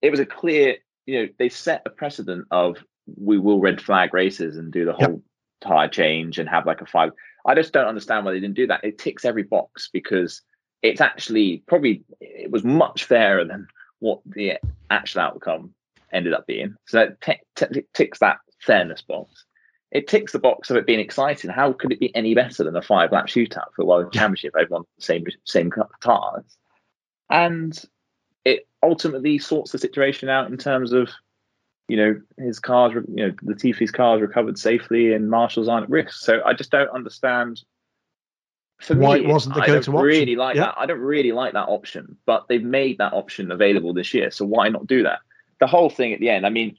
it 0.02 0.10
was 0.10 0.20
a 0.20 0.26
clear, 0.26 0.78
you 1.06 1.20
know, 1.20 1.30
they 1.38 1.50
set 1.50 1.84
a 1.86 1.92
precedent 1.92 2.48
of 2.50 2.78
we 3.16 3.38
will 3.38 3.60
red 3.60 3.80
flag 3.80 4.12
races 4.12 4.58
and 4.58 4.72
do 4.72 4.86
the 4.86 4.94
whole 4.94 5.02
yep 5.02 5.20
tire 5.62 5.88
change 5.88 6.38
and 6.40 6.50
have 6.50 6.66
like 6.66 6.82
a 6.82 6.86
five. 6.86 7.12
I 7.46 7.56
just 7.56 7.74
don't 7.74 7.88
understand 7.88 8.26
why 8.26 8.34
they 8.34 8.40
didn't 8.40 8.56
do 8.56 8.68
that. 8.68 8.84
It 8.84 8.98
ticks 8.98 9.26
every 9.26 9.44
box 9.44 9.90
because 9.92 10.42
it's 10.82 11.02
actually 11.02 11.64
probably 11.68 12.04
it 12.20 12.52
was 12.52 12.64
much 12.64 13.06
fairer 13.06 13.46
than 13.46 13.68
what 14.00 14.20
the 14.26 14.58
actual 14.90 15.22
outcome 15.22 15.74
ended 16.12 16.34
up 16.34 16.48
being. 16.48 16.76
So 16.86 17.02
it 17.02 17.22
t- 17.22 17.40
t- 17.56 17.84
ticks 17.94 18.20
that 18.20 18.38
fairness 18.60 19.02
box. 19.02 19.46
It 19.92 20.08
ticks 20.08 20.32
the 20.32 20.40
box 20.40 20.70
of 20.70 20.78
it 20.78 20.88
being 20.88 21.00
exciting. 21.00 21.50
How 21.50 21.74
could 21.74 21.92
it 21.92 22.00
be 22.00 22.16
any 22.16 22.34
better 22.34 22.64
than 22.64 22.76
a 22.76 22.82
five 22.82 23.12
lap 23.12 23.28
shootout 23.28 23.74
for 23.76 23.82
a 23.82 23.86
world 23.86 24.14
championship? 24.14 24.54
Everyone 24.60 24.84
the 24.98 25.04
same 25.04 25.26
same 25.46 25.72
tires, 26.02 26.58
and 27.30 27.78
it 28.46 28.68
ultimately 28.82 29.38
sorts 29.38 29.72
the 29.72 29.78
situation 29.78 30.30
out 30.30 30.50
in 30.50 30.58
terms 30.58 30.94
of 30.94 31.10
you 31.92 31.98
know 31.98 32.22
his 32.38 32.58
cars, 32.60 32.94
you 32.94 33.28
know 33.28 33.34
the 33.42 33.54
Latifi's 33.54 33.92
cars 33.92 34.22
recovered 34.22 34.58
safely 34.58 35.12
and 35.12 35.30
Marshall's 35.30 35.68
aren't 35.68 35.84
at 35.84 35.90
risk. 35.90 36.14
So 36.14 36.42
I 36.46 36.54
just 36.54 36.72
don't 36.72 36.90
understand. 36.90 37.62
For 38.80 38.96
Why 38.96 39.20
me, 39.20 39.26
it 39.26 39.28
wasn't 39.28 39.56
the 39.56 39.62
I 39.62 39.68
don't 39.68 39.88
really 39.90 40.38
like 40.38 40.56
yeah. 40.56 40.68
that. 40.68 40.76
I 40.78 40.86
don't 40.86 41.02
really 41.02 41.34
like 41.34 41.52
that 41.54 41.68
option, 41.68 42.16
but 42.26 42.48
they've 42.48 42.64
made 42.64 43.00
that 43.00 43.12
option 43.12 43.52
available 43.52 43.94
this 43.94 44.14
year. 44.14 44.32
So 44.32 44.46
why 44.46 44.70
not 44.70 44.88
do 44.88 45.04
that? 45.04 45.20
The 45.60 45.68
whole 45.68 45.90
thing 45.90 46.14
at 46.14 46.22
the 46.22 46.30
end. 46.30 46.46
I 46.46 46.50
mean, 46.50 46.78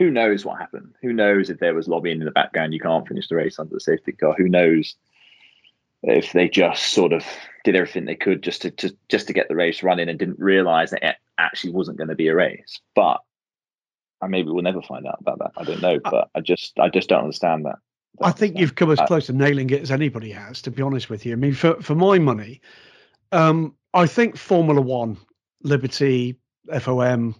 who 0.00 0.10
knows 0.10 0.44
what 0.44 0.58
happened? 0.58 0.94
Who 1.00 1.12
knows 1.12 1.48
if 1.48 1.60
there 1.60 1.74
was 1.74 1.86
lobbying 1.86 2.18
in 2.18 2.24
the 2.24 2.32
background? 2.32 2.74
You 2.74 2.80
can't 2.80 3.06
finish 3.06 3.28
the 3.28 3.36
race 3.36 3.60
under 3.60 3.72
the 3.72 3.80
safety 3.80 4.12
car. 4.12 4.34
Who 4.36 4.48
knows 4.48 4.96
if 6.02 6.32
they 6.32 6.48
just 6.48 6.92
sort 6.92 7.12
of 7.12 7.24
did 7.64 7.76
everything 7.76 8.04
they 8.04 8.16
could 8.16 8.42
just 8.42 8.62
to, 8.62 8.70
to 8.72 8.96
just 9.08 9.28
to 9.28 9.32
get 9.32 9.48
the 9.48 9.56
race 9.56 9.84
running 9.84 10.08
and 10.08 10.18
didn't 10.18 10.40
realize 10.40 10.90
that 10.90 11.04
it 11.04 11.16
actually 11.38 11.72
wasn't 11.72 11.98
going 11.98 12.08
to 12.08 12.16
be 12.16 12.28
a 12.28 12.34
race. 12.34 12.80
But 12.94 13.20
and 14.20 14.30
maybe 14.30 14.50
we'll 14.50 14.62
never 14.62 14.82
find 14.82 15.06
out 15.06 15.18
about 15.20 15.38
that. 15.38 15.52
I 15.56 15.64
don't 15.64 15.82
know, 15.82 15.98
but 16.02 16.30
I 16.34 16.40
just 16.40 16.78
I 16.78 16.88
just 16.88 17.08
don't 17.08 17.22
understand 17.22 17.66
that. 17.66 17.76
I 18.20 18.32
think 18.32 18.58
you've 18.58 18.74
come 18.74 18.90
as 18.90 19.00
close 19.06 19.26
to 19.26 19.32
nailing 19.32 19.70
it 19.70 19.82
as 19.82 19.90
anybody 19.90 20.30
has, 20.32 20.60
to 20.62 20.70
be 20.70 20.82
honest 20.82 21.08
with 21.08 21.24
you. 21.24 21.32
I 21.32 21.36
mean, 21.36 21.54
for 21.54 21.80
for 21.80 21.94
my 21.94 22.18
money, 22.18 22.60
um, 23.32 23.74
I 23.94 24.06
think 24.06 24.36
Formula 24.36 24.80
One, 24.80 25.18
Liberty, 25.62 26.36
FOM 26.72 27.34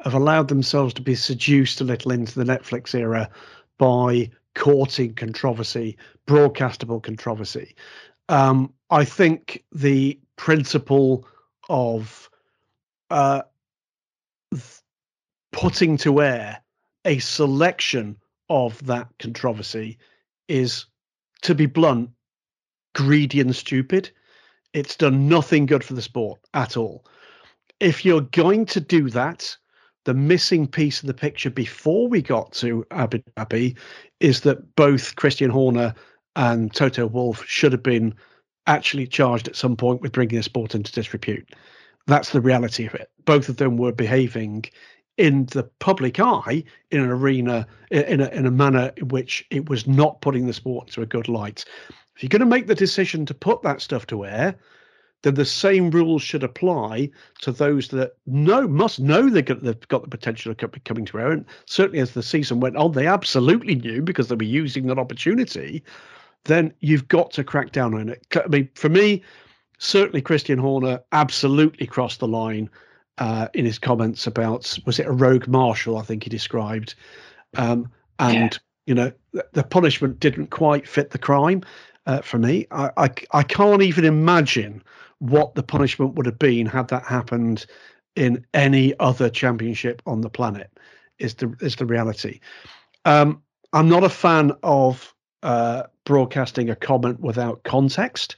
have 0.00 0.14
allowed 0.14 0.48
themselves 0.48 0.94
to 0.94 1.02
be 1.02 1.14
seduced 1.14 1.80
a 1.80 1.84
little 1.84 2.12
into 2.12 2.38
the 2.38 2.44
Netflix 2.44 2.94
era 2.94 3.30
by 3.78 4.30
courting 4.54 5.14
controversy, 5.14 5.96
broadcastable 6.26 7.02
controversy. 7.02 7.74
Um, 8.28 8.72
I 8.90 9.04
think 9.04 9.64
the 9.72 10.18
principle 10.36 11.26
of 11.68 12.30
uh, 13.10 13.42
putting 15.52 15.96
to 15.98 16.22
air 16.22 16.60
a 17.04 17.18
selection 17.18 18.16
of 18.48 18.84
that 18.86 19.08
controversy 19.18 19.98
is, 20.48 20.86
to 21.42 21.54
be 21.54 21.66
blunt, 21.66 22.10
greedy 22.94 23.40
and 23.40 23.54
stupid. 23.54 24.10
It's 24.72 24.96
done 24.96 25.28
nothing 25.28 25.66
good 25.66 25.84
for 25.84 25.94
the 25.94 26.02
sport 26.02 26.40
at 26.54 26.76
all. 26.76 27.06
If 27.78 28.04
you're 28.04 28.20
going 28.20 28.66
to 28.66 28.80
do 28.80 29.08
that, 29.10 29.56
the 30.04 30.14
missing 30.14 30.66
piece 30.66 31.00
of 31.00 31.06
the 31.06 31.14
picture 31.14 31.50
before 31.50 32.08
we 32.08 32.22
got 32.22 32.52
to 32.54 32.84
Abu 32.90 33.18
Dhabi 33.36 33.76
is 34.18 34.40
that 34.42 34.74
both 34.76 35.16
Christian 35.16 35.50
Horner 35.50 35.94
and 36.36 36.72
Toto 36.72 37.06
Wolff 37.06 37.44
should 37.46 37.72
have 37.72 37.82
been 37.82 38.14
actually 38.66 39.06
charged 39.06 39.48
at 39.48 39.56
some 39.56 39.76
point 39.76 40.00
with 40.00 40.12
bringing 40.12 40.36
the 40.36 40.42
sport 40.42 40.74
into 40.74 40.92
disrepute. 40.92 41.54
That's 42.06 42.30
the 42.30 42.40
reality 42.40 42.86
of 42.86 42.94
it. 42.94 43.10
Both 43.24 43.48
of 43.48 43.56
them 43.56 43.76
were 43.76 43.92
behaving 43.92 44.64
in 45.20 45.44
the 45.46 45.64
public 45.80 46.18
eye 46.18 46.64
in 46.90 46.98
an 46.98 47.10
arena 47.10 47.66
in 47.90 48.22
a, 48.22 48.28
in 48.28 48.46
a 48.46 48.50
manner 48.50 48.90
in 48.96 49.08
which 49.08 49.46
it 49.50 49.68
was 49.68 49.86
not 49.86 50.22
putting 50.22 50.46
the 50.46 50.52
sport 50.54 50.88
to 50.88 51.02
a 51.02 51.06
good 51.06 51.28
light. 51.28 51.62
If 52.16 52.22
you're 52.22 52.28
going 52.30 52.40
to 52.40 52.46
make 52.46 52.66
the 52.66 52.74
decision 52.74 53.26
to 53.26 53.34
put 53.34 53.60
that 53.60 53.82
stuff 53.82 54.06
to 54.06 54.24
air, 54.24 54.56
then 55.22 55.34
the 55.34 55.44
same 55.44 55.90
rules 55.90 56.22
should 56.22 56.42
apply 56.42 57.10
to 57.42 57.52
those 57.52 57.88
that 57.88 58.12
know 58.26 58.66
must 58.66 58.98
know 58.98 59.28
they've 59.28 59.44
got, 59.44 59.62
they've 59.62 59.88
got 59.88 60.02
the 60.02 60.08
potential 60.08 60.50
of 60.52 60.84
coming 60.84 61.04
to 61.04 61.18
air. 61.18 61.32
And 61.32 61.44
certainly, 61.66 62.00
as 62.00 62.12
the 62.12 62.22
season 62.22 62.60
went 62.60 62.76
on, 62.76 62.92
they 62.92 63.06
absolutely 63.06 63.74
knew 63.74 64.00
because 64.00 64.28
they 64.28 64.36
were 64.36 64.42
using 64.44 64.86
that 64.86 64.98
opportunity. 64.98 65.84
Then 66.44 66.72
you've 66.80 67.08
got 67.08 67.30
to 67.32 67.44
crack 67.44 67.72
down 67.72 67.92
on 67.92 68.08
it. 68.08 68.26
I 68.34 68.48
mean, 68.48 68.70
for 68.74 68.88
me, 68.88 69.22
certainly 69.76 70.22
Christian 70.22 70.58
Horner 70.58 71.00
absolutely 71.12 71.86
crossed 71.86 72.20
the 72.20 72.28
line 72.28 72.70
uh, 73.20 73.48
in 73.54 73.64
his 73.64 73.78
comments 73.78 74.26
about 74.26 74.78
was 74.86 74.98
it 74.98 75.06
a 75.06 75.12
rogue 75.12 75.46
marshal? 75.46 75.98
I 75.98 76.02
think 76.02 76.24
he 76.24 76.30
described, 76.30 76.94
um, 77.56 77.90
and 78.18 78.52
yeah. 78.52 78.58
you 78.86 78.94
know 78.94 79.12
the, 79.32 79.46
the, 79.52 79.62
punishment 79.62 80.18
didn't 80.18 80.48
quite 80.48 80.88
fit 80.88 81.10
the 81.10 81.18
crime. 81.18 81.62
Uh, 82.06 82.22
for 82.22 82.38
me, 82.38 82.66
I, 82.70 82.90
I 82.96 83.10
I 83.32 83.42
can't 83.42 83.82
even 83.82 84.04
imagine 84.04 84.82
what 85.18 85.54
the 85.54 85.62
punishment 85.62 86.14
would 86.14 86.26
have 86.26 86.38
been 86.38 86.66
had 86.66 86.88
that 86.88 87.04
happened 87.04 87.66
in 88.16 88.44
any 88.54 88.98
other 88.98 89.28
championship 89.28 90.02
on 90.06 90.22
the 90.22 90.30
planet. 90.30 90.70
Is 91.18 91.34
the 91.34 91.54
is 91.60 91.76
the 91.76 91.86
reality? 91.86 92.40
Um, 93.04 93.42
I'm 93.74 93.88
not 93.88 94.02
a 94.02 94.08
fan 94.08 94.52
of 94.62 95.14
uh, 95.42 95.84
broadcasting 96.04 96.70
a 96.70 96.76
comment 96.76 97.20
without 97.20 97.62
context. 97.64 98.36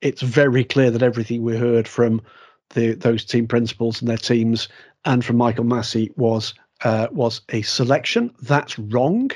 It's 0.00 0.22
very 0.22 0.64
clear 0.64 0.90
that 0.90 1.02
everything 1.02 1.42
we 1.42 1.56
heard 1.56 1.88
from 1.88 2.20
the 2.70 2.94
those 2.94 3.24
team 3.24 3.46
principals 3.46 4.00
and 4.00 4.08
their 4.08 4.18
teams 4.18 4.68
and 5.04 5.24
from 5.24 5.36
Michael 5.36 5.64
Masi 5.64 6.16
was 6.16 6.54
uh, 6.82 7.08
was 7.10 7.40
a 7.50 7.62
selection. 7.62 8.34
That's 8.42 8.78
wrong. 8.78 9.30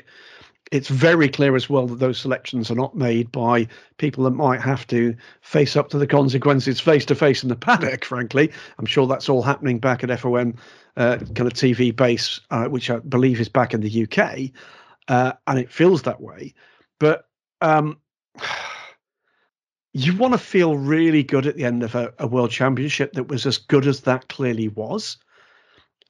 It's 0.70 0.88
very 0.88 1.30
clear 1.30 1.56
as 1.56 1.70
well 1.70 1.86
that 1.86 1.98
those 1.98 2.18
selections 2.20 2.70
are 2.70 2.74
not 2.74 2.94
made 2.94 3.32
by 3.32 3.68
people 3.96 4.24
that 4.24 4.32
might 4.32 4.60
have 4.60 4.86
to 4.88 5.16
face 5.40 5.76
up 5.76 5.88
to 5.90 5.98
the 5.98 6.06
consequences 6.06 6.78
face 6.78 7.06
to 7.06 7.14
face 7.14 7.42
in 7.42 7.48
the 7.48 7.56
paddock. 7.56 8.04
Frankly, 8.12 8.52
I'm 8.78 8.86
sure 8.86 9.06
that's 9.06 9.28
all 9.28 9.42
happening 9.42 9.78
back 9.78 10.04
at 10.04 10.10
FOM 10.10 10.56
uh, 10.96 11.16
kind 11.18 11.40
of 11.46 11.54
TV 11.54 11.94
base, 11.94 12.40
uh, 12.50 12.66
which 12.66 12.90
I 12.90 12.98
believe 12.98 13.40
is 13.40 13.48
back 13.48 13.72
in 13.72 13.80
the 13.80 14.02
UK, 14.02 14.50
uh, 15.08 15.32
and 15.46 15.58
it 15.58 15.70
feels 15.70 16.02
that 16.02 16.20
way. 16.20 16.54
But 16.98 17.26
um, 17.60 17.98
you 19.92 20.16
want 20.16 20.34
to 20.34 20.38
feel 20.38 20.76
really 20.76 21.22
good 21.22 21.46
at 21.46 21.56
the 21.56 21.64
end 21.64 21.82
of 21.82 21.94
a, 21.94 22.12
a 22.18 22.26
world 22.26 22.50
championship 22.50 23.12
that 23.14 23.28
was 23.28 23.46
as 23.46 23.58
good 23.58 23.86
as 23.86 24.02
that 24.02 24.28
clearly 24.28 24.68
was. 24.68 25.16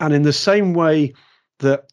And 0.01 0.13
in 0.13 0.23
the 0.23 0.33
same 0.33 0.75
way 0.75 1.15
that 1.59 1.91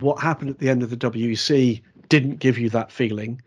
what 0.00 0.20
happened 0.20 0.50
at 0.50 0.58
the 0.58 0.68
end 0.68 0.82
of 0.82 0.90
the 0.90 0.96
WEC 0.96 1.82
didn't 2.08 2.38
give 2.38 2.58
you 2.58 2.70
that 2.70 2.92
feeling, 2.92 3.40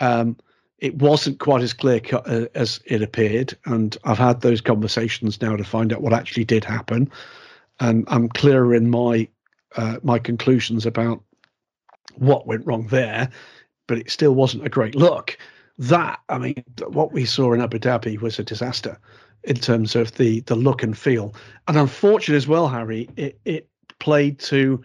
um, 0.00 0.36
it 0.78 0.96
wasn't 0.96 1.38
quite 1.38 1.62
as 1.62 1.72
clear 1.72 2.00
cut 2.00 2.28
uh, 2.28 2.46
as 2.54 2.80
it 2.86 3.02
appeared. 3.02 3.56
And 3.66 3.96
I've 4.04 4.18
had 4.18 4.40
those 4.40 4.60
conversations 4.60 5.40
now 5.40 5.56
to 5.56 5.64
find 5.64 5.92
out 5.92 6.02
what 6.02 6.12
actually 6.12 6.44
did 6.44 6.64
happen. 6.64 7.10
And 7.78 8.04
I'm 8.08 8.28
clearer 8.28 8.74
in 8.74 8.90
my 8.90 9.28
uh, 9.76 9.98
my 10.02 10.18
conclusions 10.18 10.84
about 10.84 11.22
what 12.16 12.46
went 12.46 12.66
wrong 12.66 12.88
there, 12.88 13.30
but 13.86 13.96
it 13.96 14.10
still 14.10 14.34
wasn't 14.34 14.66
a 14.66 14.68
great 14.68 14.94
look. 14.94 15.38
That 15.82 16.20
I 16.28 16.38
mean, 16.38 16.64
what 16.86 17.12
we 17.12 17.24
saw 17.24 17.52
in 17.52 17.60
Abu 17.60 17.80
Dhabi 17.80 18.20
was 18.20 18.38
a 18.38 18.44
disaster 18.44 18.96
in 19.42 19.56
terms 19.56 19.96
of 19.96 20.14
the 20.14 20.38
the 20.42 20.54
look 20.54 20.84
and 20.84 20.96
feel, 20.96 21.34
and 21.66 21.76
unfortunately 21.76 22.36
as 22.36 22.46
well, 22.46 22.68
Harry, 22.68 23.08
it 23.16 23.40
it 23.44 23.68
played 23.98 24.38
to 24.38 24.80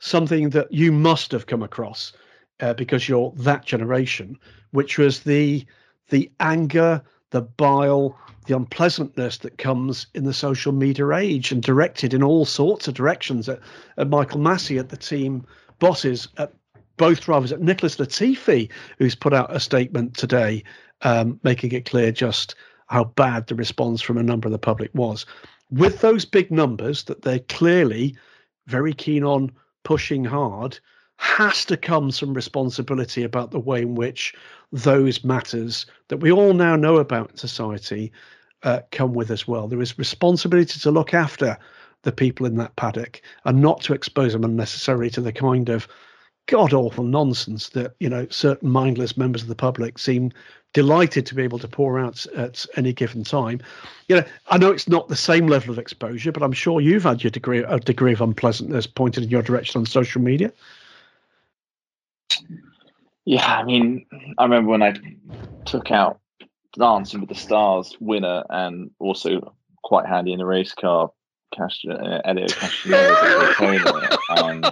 something 0.00 0.48
that 0.50 0.72
you 0.72 0.90
must 0.90 1.32
have 1.32 1.44
come 1.44 1.62
across 1.62 2.14
uh, 2.60 2.72
because 2.72 3.10
you're 3.10 3.30
that 3.36 3.66
generation, 3.66 4.38
which 4.70 4.96
was 4.96 5.20
the 5.20 5.66
the 6.08 6.30
anger, 6.40 7.02
the 7.28 7.42
bile, 7.42 8.18
the 8.46 8.56
unpleasantness 8.56 9.36
that 9.36 9.58
comes 9.58 10.06
in 10.14 10.24
the 10.24 10.32
social 10.32 10.72
media 10.72 11.10
age 11.10 11.52
and 11.52 11.62
directed 11.62 12.14
in 12.14 12.22
all 12.22 12.46
sorts 12.46 12.88
of 12.88 12.94
directions 12.94 13.50
at, 13.50 13.60
at 13.98 14.08
Michael 14.08 14.40
Masi, 14.40 14.78
at 14.78 14.88
the 14.88 14.96
team 14.96 15.44
bosses, 15.78 16.26
at 16.38 16.54
both 16.98 17.20
drivers, 17.22 17.52
Nicholas 17.58 17.96
Latifi, 17.96 18.70
who's 18.98 19.14
put 19.14 19.32
out 19.32 19.54
a 19.54 19.60
statement 19.60 20.16
today 20.16 20.62
um, 21.02 21.40
making 21.42 21.72
it 21.72 21.86
clear 21.86 22.12
just 22.12 22.54
how 22.88 23.04
bad 23.04 23.46
the 23.46 23.54
response 23.54 24.02
from 24.02 24.18
a 24.18 24.22
number 24.22 24.48
of 24.48 24.52
the 24.52 24.58
public 24.58 24.90
was. 24.94 25.24
With 25.70 26.00
those 26.00 26.24
big 26.24 26.50
numbers 26.50 27.04
that 27.04 27.22
they're 27.22 27.38
clearly 27.40 28.16
very 28.66 28.92
keen 28.92 29.24
on 29.24 29.52
pushing 29.84 30.24
hard, 30.24 30.78
has 31.18 31.64
to 31.64 31.76
come 31.76 32.10
some 32.10 32.32
responsibility 32.32 33.24
about 33.24 33.50
the 33.50 33.58
way 33.58 33.82
in 33.82 33.94
which 33.94 34.34
those 34.72 35.24
matters 35.24 35.86
that 36.08 36.18
we 36.18 36.30
all 36.30 36.54
now 36.54 36.76
know 36.76 36.96
about 36.96 37.30
in 37.30 37.36
society 37.36 38.12
uh, 38.62 38.80
come 38.92 39.14
with 39.14 39.30
as 39.30 39.46
well. 39.46 39.66
There 39.66 39.82
is 39.82 39.98
responsibility 39.98 40.78
to 40.78 40.90
look 40.90 41.14
after 41.14 41.58
the 42.02 42.12
people 42.12 42.46
in 42.46 42.56
that 42.56 42.76
paddock 42.76 43.20
and 43.44 43.60
not 43.60 43.80
to 43.82 43.94
expose 43.94 44.32
them 44.32 44.44
unnecessarily 44.44 45.10
to 45.10 45.20
the 45.20 45.32
kind 45.32 45.68
of 45.68 45.88
god 46.48 46.72
awful 46.72 47.04
nonsense 47.04 47.68
that 47.70 47.94
you 48.00 48.08
know 48.08 48.26
certain 48.30 48.68
mindless 48.68 49.16
members 49.16 49.42
of 49.42 49.48
the 49.48 49.54
public 49.54 49.98
seem 49.98 50.32
delighted 50.72 51.24
to 51.26 51.34
be 51.34 51.42
able 51.42 51.58
to 51.58 51.68
pour 51.68 51.98
out 51.98 52.26
at 52.36 52.66
any 52.76 52.92
given 52.92 53.24
time. 53.24 53.60
You 54.08 54.16
know, 54.16 54.24
I 54.48 54.58
know 54.58 54.70
it's 54.70 54.88
not 54.88 55.08
the 55.08 55.16
same 55.16 55.46
level 55.46 55.70
of 55.70 55.78
exposure, 55.78 56.32
but 56.32 56.42
I'm 56.42 56.52
sure 56.52 56.80
you've 56.80 57.04
had 57.04 57.22
your 57.22 57.30
degree 57.30 57.60
a 57.60 57.78
degree 57.78 58.12
of 58.12 58.20
unpleasantness 58.20 58.86
pointed 58.86 59.24
in 59.24 59.30
your 59.30 59.42
direction 59.42 59.78
on 59.78 59.86
social 59.86 60.20
media. 60.20 60.52
Yeah, 63.24 63.44
I 63.44 63.64
mean, 63.64 64.06
I 64.38 64.44
remember 64.44 64.70
when 64.70 64.82
I 64.82 64.94
took 65.64 65.90
out 65.90 66.20
Dancing 66.78 67.20
with 67.20 67.28
the 67.28 67.34
Stars 67.34 67.96
winner 68.00 68.44
and 68.50 68.90
also 68.98 69.54
quite 69.84 70.06
handy 70.06 70.32
in 70.32 70.40
a 70.40 70.46
race 70.46 70.72
car, 70.74 71.10
Castro, 71.54 71.94
uh, 71.94 72.20
Helio 72.24 72.46
and 74.30 74.64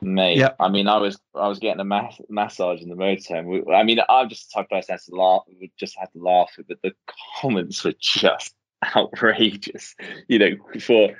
Mate, 0.00 0.38
yep. 0.38 0.56
I 0.60 0.68
mean, 0.68 0.86
I 0.86 0.98
was 0.98 1.18
I 1.34 1.48
was 1.48 1.58
getting 1.58 1.80
a 1.80 1.84
mass, 1.84 2.20
massage 2.28 2.80
in 2.80 2.88
the 2.88 2.94
motorhome. 2.94 3.74
I 3.74 3.82
mean, 3.82 3.98
I'm 4.08 4.28
just 4.28 4.48
the 4.48 4.54
type 4.54 4.66
of 4.66 4.70
person 4.70 4.86
that 4.88 4.94
has 4.94 5.06
to 5.06 5.16
laugh. 5.16 5.42
We 5.60 5.72
just 5.76 5.98
had 5.98 6.12
to 6.12 6.18
laugh, 6.18 6.52
but 6.68 6.78
the 6.82 6.92
comments 7.40 7.84
were 7.84 7.94
just 7.98 8.54
outrageous. 8.96 9.96
You 10.28 10.38
know, 10.38 10.50
for 10.80 11.10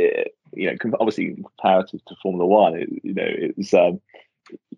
uh, 0.00 0.24
you 0.52 0.70
know, 0.70 0.76
obviously 1.00 1.34
comparative 1.34 2.04
to 2.04 2.16
Formula 2.22 2.46
One, 2.46 2.74
it, 2.78 2.88
you 3.02 3.14
know, 3.14 3.26
it 3.26 3.56
was 3.56 3.74
um, 3.74 4.00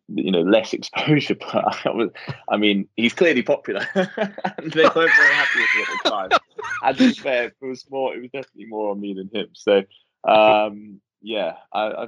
you 0.08 0.30
know 0.30 0.42
less 0.42 0.72
exposure. 0.72 1.34
But 1.38 1.86
I, 1.86 1.90
was, 1.90 2.10
I 2.48 2.56
mean, 2.56 2.88
he's 2.96 3.12
clearly 3.12 3.42
popular, 3.42 3.86
and 3.94 4.08
they 4.72 4.84
weren't 4.84 4.94
very 4.94 5.34
happy 5.34 5.58
with 5.58 5.68
it 5.74 5.88
at 5.88 6.02
the 6.02 6.10
time. 6.10 6.28
And 6.82 6.98
to 6.98 7.08
be 7.08 7.14
fair, 7.14 7.44
it 7.48 7.56
was 7.60 7.84
more. 7.90 8.14
It 8.16 8.22
was 8.22 8.30
definitely 8.30 8.66
more 8.66 8.90
on 8.90 9.00
me 9.00 9.14
than 9.14 9.28
him. 9.32 9.48
So. 9.52 9.82
Um, 10.26 11.02
yeah, 11.24 11.54
I, 11.72 11.86
I, 11.86 12.06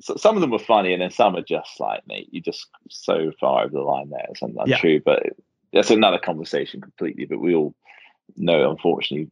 so 0.00 0.16
some 0.16 0.36
of 0.36 0.40
them 0.40 0.50
were 0.50 0.58
funny, 0.58 0.94
and 0.94 1.02
then 1.02 1.10
some 1.10 1.36
are 1.36 1.42
just 1.42 1.78
like, 1.78 2.00
mate, 2.06 2.28
you're 2.32 2.42
just 2.42 2.66
so 2.88 3.30
far 3.38 3.62
over 3.62 3.74
the 3.74 3.80
line 3.82 4.08
there. 4.08 4.24
It's 4.30 4.40
untrue, 4.40 4.92
yeah. 4.94 4.98
but 5.04 5.22
that's 5.74 5.90
another 5.90 6.18
conversation 6.18 6.80
completely. 6.80 7.26
But 7.26 7.40
we 7.40 7.54
all 7.54 7.74
know, 8.36 8.70
unfortunately, 8.70 9.30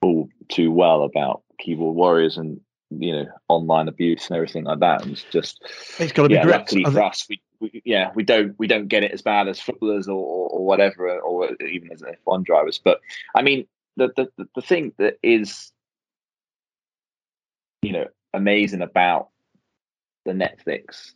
all 0.00 0.30
too 0.48 0.72
well 0.72 1.02
about 1.02 1.42
keyboard 1.60 1.94
warriors 1.94 2.38
and 2.38 2.62
you 2.88 3.12
know 3.12 3.26
online 3.48 3.88
abuse 3.88 4.28
and 4.28 4.36
everything 4.36 4.64
like 4.64 4.80
that. 4.80 5.02
And 5.02 5.12
it's 5.12 5.24
just 5.30 5.62
it's 5.98 6.12
got 6.12 6.28
to 6.28 6.34
yeah, 6.34 6.44
be 6.44 6.50
luckily 6.50 6.84
for 6.84 7.02
us, 7.02 7.26
we, 7.28 7.42
we, 7.60 7.82
yeah 7.84 8.10
we 8.14 8.22
don't 8.22 8.58
we 8.58 8.66
don't 8.66 8.88
get 8.88 9.04
it 9.04 9.12
as 9.12 9.20
bad 9.20 9.48
as 9.48 9.60
footballers 9.60 10.08
or, 10.08 10.16
or, 10.16 10.48
or 10.48 10.64
whatever, 10.64 11.20
or 11.20 11.50
even 11.60 11.92
as 11.92 12.00
F1 12.00 12.44
drivers. 12.44 12.80
But 12.82 13.00
I 13.36 13.42
mean, 13.42 13.66
the 13.98 14.08
the 14.16 14.46
the 14.54 14.62
thing 14.62 14.94
that 14.96 15.18
is 15.22 15.72
you 17.82 17.92
know 17.92 18.06
amazing 18.34 18.82
about 18.82 19.28
the 20.24 20.32
Netflix 20.32 21.12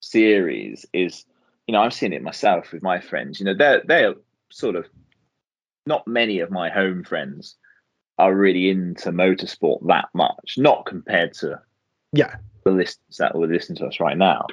series 0.00 0.86
is, 0.92 1.24
you 1.66 1.72
know, 1.72 1.82
I've 1.82 1.94
seen 1.94 2.12
it 2.12 2.22
myself 2.22 2.72
with 2.72 2.82
my 2.82 3.00
friends. 3.00 3.40
You 3.40 3.46
know, 3.46 3.54
they're 3.54 3.82
they're 3.84 4.14
sort 4.50 4.76
of 4.76 4.86
not 5.86 6.06
many 6.06 6.40
of 6.40 6.50
my 6.50 6.68
home 6.70 7.04
friends 7.04 7.56
are 8.18 8.34
really 8.34 8.70
into 8.70 9.10
motorsport 9.10 9.86
that 9.86 10.08
much, 10.14 10.54
not 10.56 10.86
compared 10.86 11.34
to 11.34 11.60
yeah 12.12 12.36
the 12.64 12.72
listeners 12.72 13.16
that 13.18 13.34
will 13.34 13.48
listen 13.48 13.76
to 13.76 13.86
us 13.86 14.00
right 14.00 14.18
now. 14.18 14.46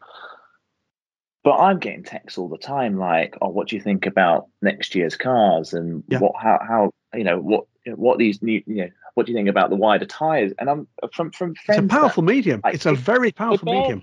But 1.43 1.57
I'm 1.57 1.79
getting 1.79 2.03
texts 2.03 2.37
all 2.37 2.47
the 2.47 2.57
time, 2.57 2.97
like, 2.97 3.35
"Oh, 3.41 3.49
what 3.49 3.67
do 3.67 3.75
you 3.75 3.81
think 3.81 4.05
about 4.05 4.47
next 4.61 4.95
year's 4.95 5.17
cars 5.17 5.73
and 5.73 6.03
yeah. 6.07 6.19
what, 6.19 6.33
how, 6.41 6.59
how, 6.65 6.91
you 7.13 7.25
know, 7.25 7.37
what, 7.39 7.65
what 7.85 8.17
these 8.17 8.41
new, 8.41 8.63
you 8.65 8.75
know, 8.75 8.89
what 9.13 9.25
do 9.25 9.31
you 9.31 9.37
think 9.37 9.49
about 9.49 9.69
the 9.69 9.75
wider 9.75 10.05
tires? 10.05 10.53
And 10.57 10.69
I'm 10.69 10.87
from 11.13 11.31
from 11.31 11.55
friends. 11.55 11.83
It's 11.83 11.93
a 11.93 11.97
powerful 11.97 12.23
that, 12.23 12.31
medium. 12.31 12.61
Like, 12.63 12.75
it's 12.75 12.85
a 12.85 12.93
very 12.93 13.31
powerful 13.31 13.65
barely, 13.65 13.81
medium. 13.81 14.01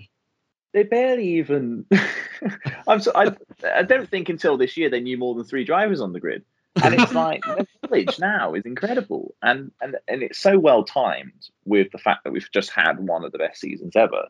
They 0.73 0.83
barely 0.83 1.27
even. 1.39 1.85
I'm 2.87 3.01
so, 3.01 3.11
I, 3.13 3.35
I 3.65 3.83
don't 3.83 4.09
think 4.09 4.29
until 4.29 4.57
this 4.57 4.77
year 4.77 4.89
they 4.89 5.01
knew 5.01 5.17
more 5.17 5.35
than 5.35 5.43
three 5.43 5.63
drivers 5.63 6.01
on 6.01 6.13
the 6.13 6.19
grid, 6.19 6.43
and 6.81 6.93
it's 6.95 7.13
like 7.13 7.43
the 7.43 7.67
village 7.87 8.19
now 8.19 8.53
is 8.53 8.65
incredible, 8.65 9.35
and 9.41 9.71
and 9.81 9.97
and 10.07 10.23
it's 10.23 10.39
so 10.39 10.57
well 10.57 10.83
timed 10.83 11.49
with 11.65 11.91
the 11.91 11.97
fact 11.97 12.23
that 12.23 12.31
we've 12.31 12.49
just 12.53 12.71
had 12.71 12.99
one 12.99 13.25
of 13.25 13.31
the 13.31 13.37
best 13.37 13.59
seasons 13.59 13.95
ever. 13.95 14.27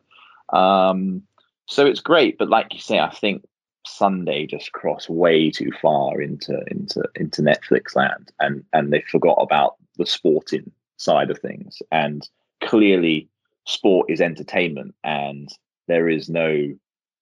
Um, 0.52 1.22
so 1.66 1.86
it's 1.86 2.00
great, 2.00 2.38
but 2.38 2.48
like 2.48 2.74
you 2.74 2.80
say, 2.80 2.98
I 2.98 3.10
think 3.10 3.44
Sunday 3.86 4.46
just 4.46 4.72
crossed 4.72 5.08
way 5.08 5.50
too 5.50 5.70
far 5.80 6.20
into 6.20 6.60
into 6.68 7.02
into 7.14 7.42
Netflix 7.42 7.94
land, 7.94 8.32
and 8.40 8.64
and 8.72 8.92
they 8.92 9.02
forgot 9.02 9.38
about 9.40 9.76
the 9.96 10.06
sporting 10.06 10.70
side 10.96 11.30
of 11.30 11.38
things. 11.38 11.82
And 11.90 12.28
clearly, 12.62 13.28
sport 13.66 14.10
is 14.10 14.20
entertainment, 14.20 14.94
and 15.04 15.48
there 15.88 16.08
is 16.08 16.28
no 16.28 16.72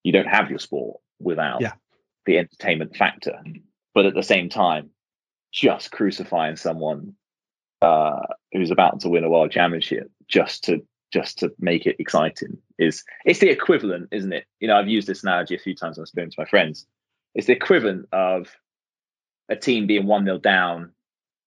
you 0.02 0.12
don't 0.12 0.28
have 0.28 0.50
your 0.50 0.58
sport 0.58 0.98
without 1.18 1.60
yeah. 1.60 1.72
the 2.26 2.38
entertainment 2.38 2.96
factor. 2.96 3.38
But 3.94 4.06
at 4.06 4.14
the 4.14 4.22
same 4.22 4.48
time, 4.48 4.90
just 5.52 5.90
crucifying 5.90 6.56
someone 6.56 7.14
uh, 7.82 8.20
who's 8.52 8.70
about 8.70 9.00
to 9.00 9.08
win 9.08 9.24
a 9.24 9.30
world 9.30 9.50
championship 9.50 10.10
just 10.28 10.64
to 10.64 10.84
just 11.12 11.38
to 11.40 11.52
make 11.58 11.86
it 11.86 11.96
exciting 11.98 12.56
is 12.78 13.02
it's 13.24 13.40
the 13.40 13.50
equivalent, 13.50 14.08
isn't 14.12 14.32
it? 14.32 14.44
You 14.60 14.68
know, 14.68 14.76
I've 14.76 14.88
used 14.88 15.08
this 15.08 15.24
analogy 15.24 15.56
a 15.56 15.58
few 15.58 15.74
times 15.74 15.96
when 15.96 16.04
I've 16.04 16.08
spoken 16.08 16.30
to 16.30 16.40
my 16.40 16.44
friends. 16.44 16.86
It's 17.34 17.46
the 17.46 17.52
equivalent 17.52 18.06
of 18.12 18.48
a 19.48 19.56
team 19.56 19.86
being 19.86 20.06
one 20.06 20.24
0 20.24 20.38
down 20.38 20.92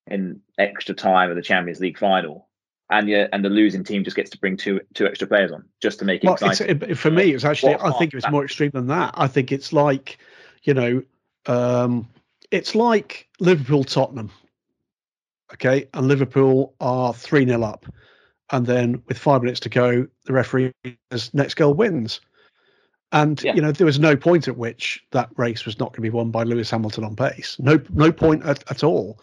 in 0.07 0.41
extra 0.57 0.93
time 0.95 1.29
of 1.29 1.35
the 1.35 1.41
Champions 1.41 1.79
League 1.79 1.97
final, 1.97 2.47
and 2.89 3.07
yeah, 3.09 3.27
and 3.31 3.43
the 3.43 3.49
losing 3.49 3.83
team 3.83 4.03
just 4.03 4.15
gets 4.15 4.29
to 4.31 4.37
bring 4.37 4.57
two 4.57 4.81
two 4.93 5.07
extra 5.07 5.27
players 5.27 5.51
on 5.51 5.63
just 5.81 5.99
to 5.99 6.05
make 6.05 6.23
it 6.23 6.27
well, 6.27 6.35
exciting. 6.35 6.81
It, 6.81 6.97
for 6.97 7.11
me, 7.11 7.33
it's 7.33 7.45
actually 7.45 7.75
what 7.75 7.93
I 7.93 7.97
think 7.97 8.13
it 8.13 8.17
was 8.17 8.29
more 8.29 8.45
extreme 8.45 8.71
than 8.71 8.87
that. 8.87 9.13
I 9.15 9.27
think 9.27 9.51
it's 9.51 9.73
like 9.73 10.17
you 10.63 10.73
know, 10.73 11.03
um, 11.45 12.07
it's 12.51 12.75
like 12.75 13.27
Liverpool 13.39 13.83
Tottenham. 13.83 14.31
Okay, 15.53 15.87
and 15.93 16.07
Liverpool 16.07 16.73
are 16.79 17.13
3 17.13 17.45
0 17.45 17.61
up. 17.63 17.85
And 18.51 18.65
then 18.65 19.01
with 19.07 19.17
five 19.17 19.41
minutes 19.41 19.59
to 19.61 19.69
go, 19.69 20.07
the 20.25 20.33
referee 20.33 20.73
says 21.11 21.33
next 21.33 21.55
goal 21.55 21.73
wins. 21.73 22.21
And 23.11 23.41
yeah. 23.43 23.53
you 23.53 23.61
know 23.61 23.71
there 23.71 23.85
was 23.85 23.99
no 23.99 24.15
point 24.15 24.47
at 24.47 24.57
which 24.57 25.03
that 25.11 25.29
race 25.37 25.65
was 25.65 25.79
not 25.79 25.89
going 25.89 25.97
to 25.97 26.01
be 26.01 26.09
won 26.09 26.31
by 26.31 26.43
Lewis 26.43 26.71
Hamilton 26.71 27.03
on 27.03 27.15
pace. 27.15 27.57
No, 27.59 27.79
no 27.91 28.11
point 28.11 28.43
at, 28.43 28.69
at 28.71 28.83
all. 28.83 29.19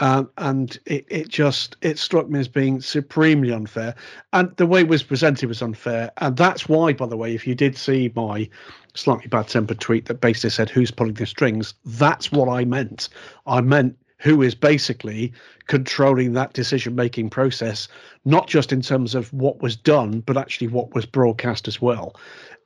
Um, 0.00 0.30
and 0.38 0.78
it, 0.86 1.06
it 1.08 1.28
just 1.28 1.76
it 1.82 1.98
struck 1.98 2.28
me 2.28 2.38
as 2.38 2.48
being 2.48 2.80
supremely 2.80 3.52
unfair. 3.52 3.94
And 4.32 4.54
the 4.56 4.66
way 4.66 4.80
it 4.80 4.88
was 4.88 5.02
presented 5.02 5.48
was 5.48 5.62
unfair. 5.62 6.12
And 6.18 6.36
that's 6.36 6.68
why 6.68 6.92
by 6.92 7.06
the 7.06 7.16
way 7.16 7.34
if 7.34 7.46
you 7.46 7.54
did 7.54 7.76
see 7.76 8.12
my 8.14 8.48
slightly 8.94 9.28
bad 9.28 9.48
tempered 9.48 9.80
tweet 9.80 10.06
that 10.06 10.20
basically 10.20 10.50
said 10.50 10.70
who's 10.70 10.90
pulling 10.90 11.14
the 11.14 11.26
strings? 11.26 11.74
That's 11.84 12.30
what 12.30 12.48
i 12.48 12.64
meant. 12.64 13.08
I 13.46 13.60
meant 13.60 13.96
who 14.20 14.42
is 14.42 14.54
basically 14.54 15.32
controlling 15.68 16.32
that 16.32 16.52
decision 16.52 16.94
making 16.96 17.30
process 17.30 17.86
not 18.24 18.48
just 18.48 18.72
in 18.72 18.82
terms 18.82 19.14
of 19.14 19.32
what 19.32 19.62
was 19.62 19.76
done 19.76 20.20
but 20.20 20.36
actually 20.36 20.66
what 20.66 20.94
was 20.94 21.06
broadcast 21.06 21.66
as 21.66 21.80
well. 21.80 22.14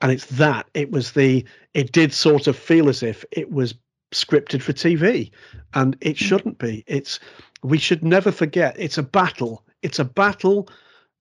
And 0.00 0.12
it's 0.12 0.26
that 0.26 0.66
it 0.74 0.90
was 0.90 1.12
the 1.12 1.44
it 1.72 1.92
did 1.92 2.12
sort 2.12 2.46
of 2.46 2.56
feel 2.56 2.88
as 2.88 3.02
if 3.02 3.24
it 3.30 3.50
was 3.50 3.74
scripted 4.12 4.62
for 4.62 4.72
TV, 4.72 5.30
and 5.74 5.96
it 6.00 6.18
hmm. 6.18 6.24
shouldn't 6.24 6.58
be. 6.58 6.84
It's 6.86 7.18
we 7.62 7.78
should 7.78 8.04
never 8.04 8.32
forget. 8.32 8.76
It's 8.78 8.98
a 8.98 9.02
battle. 9.02 9.64
It's 9.82 9.98
a 9.98 10.04
battle 10.04 10.68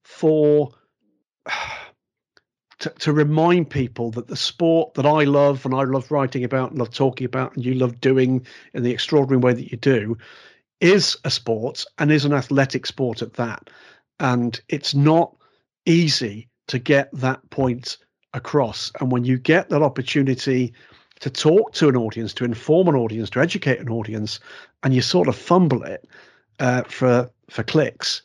for. 0.04 0.72
To, 2.80 2.90
to 2.90 3.14
remind 3.14 3.70
people 3.70 4.10
that 4.10 4.26
the 4.26 4.36
sport 4.36 4.96
that 4.96 5.06
I 5.06 5.26
love 5.26 5.68
and 5.68 5.76
I 5.76 5.84
love 5.84 6.10
writing 6.10 6.44
about 6.44 6.72
and 6.72 6.80
love 6.80 6.90
talking 6.90 7.26
about 7.26 7.56
and 7.56 7.64
you 7.64 7.76
love 7.76 8.02
doing 8.02 8.44
in 8.74 8.82
the 8.82 8.90
extraordinary 8.90 9.40
way 9.40 9.54
that 9.54 9.72
you 9.72 9.78
do 9.78 10.18
is 10.80 11.16
a 11.24 11.30
sport 11.30 11.86
and 12.00 12.12
is 12.12 12.26
an 12.26 12.34
athletic 12.34 12.88
sport 12.88 13.22
at 13.22 13.36
that. 13.36 13.70
And 14.20 14.60
it's 14.68 14.96
not 14.96 15.36
easy 15.86 16.50
to 16.70 16.80
get 16.80 17.10
that 17.14 17.48
point 17.52 17.98
across. 18.34 18.92
And 19.00 19.12
when 19.12 19.24
you 19.24 19.38
get 19.38 19.70
that 19.70 19.84
opportunity 19.84 20.74
to 21.22 21.30
talk 21.30 21.73
to 21.73 21.88
an 21.88 21.95
audience, 21.95 22.34
to 22.34 22.45
inform 22.45 22.88
an 22.88 22.95
audience, 22.95 23.30
to 23.31 23.39
educate 23.39 23.80
an 23.80 23.89
audience, 23.89 24.39
and 24.84 24.93
you 24.93 25.02
sort 25.02 25.27
of 25.27 25.35
fumble 25.35 25.84
it 25.84 26.07
uh, 26.60 26.84
for 26.84 27.30
for 27.49 27.64
clicks. 27.64 28.22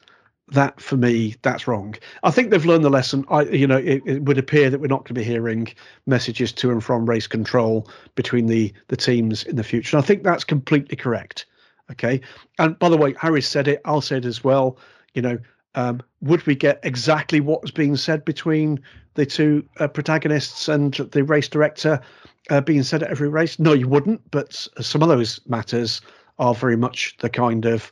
That 0.49 0.81
for 0.81 0.97
me, 0.97 1.35
that's 1.43 1.67
wrong. 1.67 1.97
I 2.23 2.31
think 2.31 2.51
they've 2.51 2.65
learned 2.65 2.85
the 2.85 2.91
lesson. 2.91 3.25
I, 3.29 3.43
you 3.43 3.67
know, 3.67 3.79
it, 3.79 4.03
it 4.07 4.23
would 4.23 4.39
appear 4.39 4.71
that 4.71 4.81
we're 4.81 4.87
not 4.87 5.01
going 5.01 5.15
to 5.15 5.15
be 5.15 5.25
hearing 5.25 5.69
messages 6.07 6.53
to 6.53 6.71
and 6.71 6.83
from 6.83 7.05
race 7.05 7.27
control 7.27 7.89
between 8.15 8.47
the 8.47 8.73
the 8.89 8.97
teams 8.97 9.45
in 9.45 9.57
the 9.57 9.65
future. 9.65 9.97
And 9.97 10.05
I 10.05 10.07
think 10.07 10.23
that's 10.23 10.45
completely 10.45 10.97
correct. 10.97 11.47
Okay, 11.91 12.21
and 12.59 12.79
by 12.79 12.89
the 12.89 12.97
way, 12.97 13.15
Harry 13.21 13.43
said 13.43 13.69
it. 13.69 13.81
I'll 13.85 14.01
say 14.01 14.17
it 14.19 14.25
as 14.25 14.43
well. 14.43 14.79
You 15.15 15.23
know, 15.23 15.39
um, 15.75 16.03
would 16.23 16.47
we 16.47 16.55
get 16.55 16.81
exactly 16.83 17.41
what 17.41 17.63
was 17.63 17.71
being 17.71 17.97
said 17.97 18.25
between 18.25 18.81
the 19.15 19.27
two 19.27 19.65
uh, 19.79 19.89
protagonists 19.89 20.69
and 20.69 20.95
the 20.95 21.25
race 21.25 21.49
director? 21.49 22.01
Uh, 22.51 22.61
being 22.61 22.83
said 22.83 23.03
at 23.03 23.11
every 23.11 23.29
race? 23.29 23.59
No, 23.59 23.73
you 23.73 23.89
wouldn't. 23.89 24.31
But 24.31 24.69
some 24.81 25.03
of 25.03 25.09
those 25.09 25.41
matters 25.47 26.01
are 26.39 26.55
very 26.55 26.77
much 26.77 27.17
the 27.19 27.31
kind 27.31 27.65
of, 27.65 27.91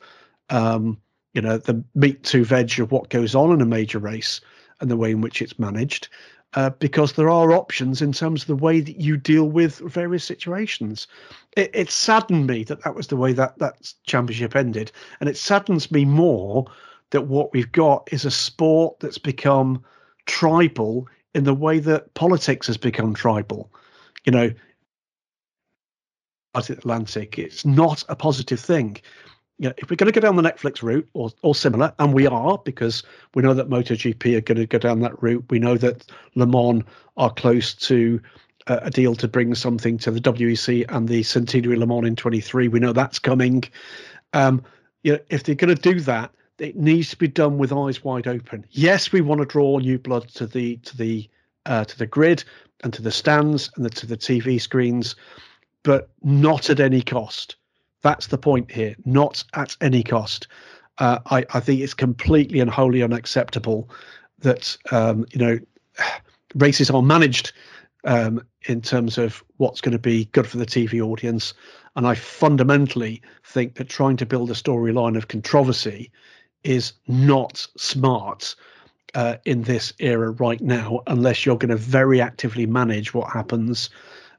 um, 0.51 0.99
you 1.33 1.43
know, 1.43 1.59
the 1.59 1.83
meat 1.95 2.23
to 2.25 2.45
veg 2.45 2.79
of 2.79 2.93
what 2.93 3.11
goes 3.11 3.35
on 3.35 3.53
in 3.53 3.61
a 3.61 3.67
major 3.67 3.99
race 3.99 4.41
and 4.81 4.91
the 4.91 4.97
way 4.97 5.11
in 5.11 5.21
which 5.21 5.41
it's 5.43 5.59
managed. 5.59 6.09
Uh, 6.55 6.71
because 6.71 7.15
there 7.15 7.31
are 7.31 7.53
options 7.53 8.01
in 8.01 8.13
terms 8.13 8.43
of 8.43 8.47
the 8.47 8.55
way 8.55 8.81
that 8.81 9.01
you 9.01 9.17
deal 9.17 9.49
with 9.49 9.79
various 9.79 10.23
situations. 10.23 11.09
It, 11.57 11.71
it 11.75 11.91
saddened 11.91 12.47
me 12.47 12.63
that 12.65 12.85
that 12.85 12.95
was 12.95 13.09
the 13.09 13.17
way 13.17 13.33
that 13.33 13.59
that 13.59 13.93
championship 14.05 14.55
ended, 14.55 14.93
and 15.19 15.29
it 15.29 15.37
saddens 15.37 15.91
me 15.91 16.05
more 16.05 16.67
that 17.11 17.27
what 17.27 17.53
we've 17.53 17.73
got 17.73 18.09
is 18.13 18.25
a 18.25 18.31
sport 18.31 19.01
that's 19.01 19.19
become 19.19 19.83
tribal 20.27 21.09
in 21.35 21.43
the 21.43 21.55
way 21.55 21.81
that 21.81 22.15
politics 22.15 22.69
has 22.69 22.77
become 22.77 23.15
tribal 23.15 23.69
you 24.25 24.33
know, 24.33 24.51
Atlantic, 26.55 27.39
it's 27.39 27.65
not 27.65 28.05
a 28.09 28.17
positive 28.17 28.61
thing. 28.61 28.97
You 29.59 29.69
know, 29.69 29.75
if 29.79 29.91
we're 29.91 29.97
going 29.97 30.13
to 30.13 30.21
go 30.21 30.27
down 30.27 30.37
the 30.37 30.43
Netflix 30.43 30.83
route 30.83 31.09
or, 31.15 31.31
or 31.43 31.55
similar, 31.55 31.93
and 31.99 32.13
we 32.13 32.27
are 32.27 32.59
because 32.59 33.03
we 33.35 33.43
know 33.43 33.55
that 33.55 33.69
MotoGP 33.69 34.37
are 34.37 34.41
going 34.41 34.59
to 34.59 34.67
go 34.67 34.79
down 34.79 35.01
that 35.01 35.21
route. 35.23 35.45
We 35.51 35.59
know 35.59 35.77
that 35.77 36.07
Le 36.35 36.47
Mans 36.47 36.85
are 37.17 37.33
close 37.33 37.75
to 37.75 38.21
uh, 38.67 38.81
a 38.83 38.91
deal 38.91 39.15
to 39.17 39.29
bring 39.29 39.55
something 39.55 39.99
to 39.99 40.11
the 40.11 40.21
WEC 40.21 40.85
and 40.89 41.09
the 41.09 41.23
Centenary 41.23 41.77
Le 41.77 41.87
Mans 41.87 42.07
in 42.07 42.17
23. 42.17 42.69
We 42.69 42.81
know 42.81 42.93
that's 42.93 43.19
coming. 43.19 43.65
Um, 44.33 44.65
you 45.03 45.13
know, 45.13 45.19
if 45.29 45.45
they're 45.45 45.55
going 45.55 45.75
to 45.75 45.81
do 45.81 46.01
that, 46.01 46.33
it 46.59 46.77
needs 46.77 47.11
to 47.11 47.17
be 47.17 47.29
done 47.29 47.59
with 47.59 47.73
eyes 47.73 48.03
wide 48.03 48.27
open. 48.27 48.65
Yes, 48.71 49.13
we 49.13 49.21
want 49.21 49.41
to 49.41 49.47
draw 49.47 49.79
new 49.79 49.99
blood 49.99 50.29
to 50.31 50.47
the 50.47 50.77
to 50.79 50.97
the 50.97 51.29
uh, 51.67 51.85
to 51.85 51.99
the 51.99 52.07
grid 52.07 52.45
and 52.85 52.93
to 52.93 53.03
the 53.03 53.11
stands 53.11 53.71
and 53.75 53.85
the, 53.85 53.91
to 53.91 54.07
the 54.07 54.17
TV 54.17 54.61
screens, 54.61 55.17
but 55.83 56.11
not 56.23 56.71
at 56.71 56.79
any 56.79 57.03
cost. 57.03 57.57
That's 58.03 58.29
the 58.29 58.39
point 58.39 58.71
here. 58.71 58.95
Not 59.05 59.43
at 59.55 59.77
any 59.81 60.03
cost. 60.03 60.47
Uh, 60.99 61.19
I, 61.27 61.45
I, 61.55 61.61
think 61.61 61.81
it's 61.81 61.95
completely 61.95 62.61
and 62.61 62.71
wholly 62.71 63.03
unacceptable 63.03 63.91
that 64.39 64.77
um, 64.93 65.27
you 65.33 65.39
know 65.39 65.59
races 66.55 66.91
are 66.91 67.03
managed 67.03 67.53
um, 68.05 68.45
in 68.67 68.81
terms 68.81 69.19
of 69.19 69.43
what's 69.57 69.81
going 69.81 69.93
to 69.93 69.99
be 69.99 70.27
good 70.27 70.47
for 70.47 70.59
the 70.59 70.67
TV 70.67 71.01
audience. 71.01 71.55
And 71.97 72.07
I 72.07 72.15
fundamentally 72.15 73.23
think 73.45 73.75
that 73.77 73.89
trying 73.89 74.17
to 74.19 74.27
build 74.27 74.51
a 74.51 74.55
storyline 74.55 75.17
of 75.17 75.29
controversy 75.29 76.13
is 76.63 76.93
not 77.09 77.67
smart 77.77 78.55
uh, 79.15 79.37
in 79.45 79.63
this 79.63 79.93
era 79.99 80.33
right 80.33 80.61
now, 80.61 81.01
unless 81.07 81.45
you're 81.45 81.59
going 81.59 81.71
to 81.71 81.77
very 81.77 82.21
actively 82.21 82.67
manage 82.67 83.15
what 83.15 83.31
happens 83.31 83.91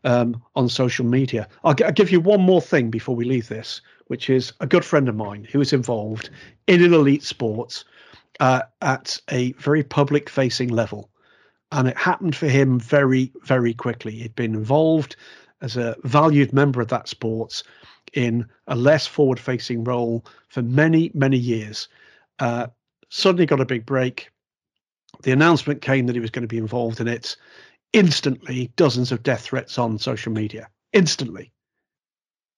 um, 0.03 0.41
on 0.55 0.69
social 0.69 1.05
media. 1.05 1.47
I'll, 1.63 1.73
g- 1.73 1.83
I'll, 1.83 1.91
give 1.91 2.11
you 2.11 2.19
one 2.19 2.41
more 2.41 2.61
thing 2.61 2.89
before 2.89 3.15
we 3.15 3.25
leave 3.25 3.47
this, 3.47 3.81
which 4.07 4.29
is 4.29 4.53
a 4.59 4.67
good 4.67 4.85
friend 4.85 5.09
of 5.09 5.15
mine 5.15 5.47
who 5.51 5.61
is 5.61 5.73
involved 5.73 6.29
in 6.67 6.83
an 6.83 6.93
elite 6.93 7.23
sport 7.23 7.83
uh, 8.39 8.61
at 8.81 9.19
a 9.31 9.53
very 9.53 9.83
public 9.83 10.29
facing 10.29 10.69
level. 10.69 11.09
And 11.71 11.87
it 11.87 11.97
happened 11.97 12.35
for 12.35 12.47
him 12.47 12.79
very, 12.79 13.31
very 13.43 13.73
quickly. 13.73 14.11
He'd 14.11 14.35
been 14.35 14.53
involved 14.53 15.15
as 15.61 15.75
a 15.75 15.95
valued 16.03 16.53
member 16.53 16.81
of 16.81 16.89
that 16.89 17.07
sport 17.07 17.63
in 18.13 18.45
a 18.67 18.75
less 18.75 19.07
forward 19.07 19.39
facing 19.39 19.83
role 19.83 20.23
for 20.49 20.61
many, 20.61 21.11
many 21.13 21.37
years. 21.37 21.87
Uh, 22.39 22.67
suddenly 23.09 23.45
got 23.45 23.59
a 23.59 23.65
big 23.65 23.85
break, 23.85 24.29
the 25.23 25.31
announcement 25.31 25.81
came 25.81 26.07
that 26.07 26.15
he 26.15 26.21
was 26.21 26.31
going 26.31 26.43
to 26.43 26.47
be 26.47 26.57
involved 26.57 26.99
in 26.99 27.07
it. 27.07 27.35
Instantly, 27.93 28.71
dozens 28.75 29.11
of 29.11 29.23
death 29.23 29.41
threats 29.41 29.77
on 29.77 29.97
social 29.97 30.31
media. 30.31 30.67
Instantly. 30.93 31.51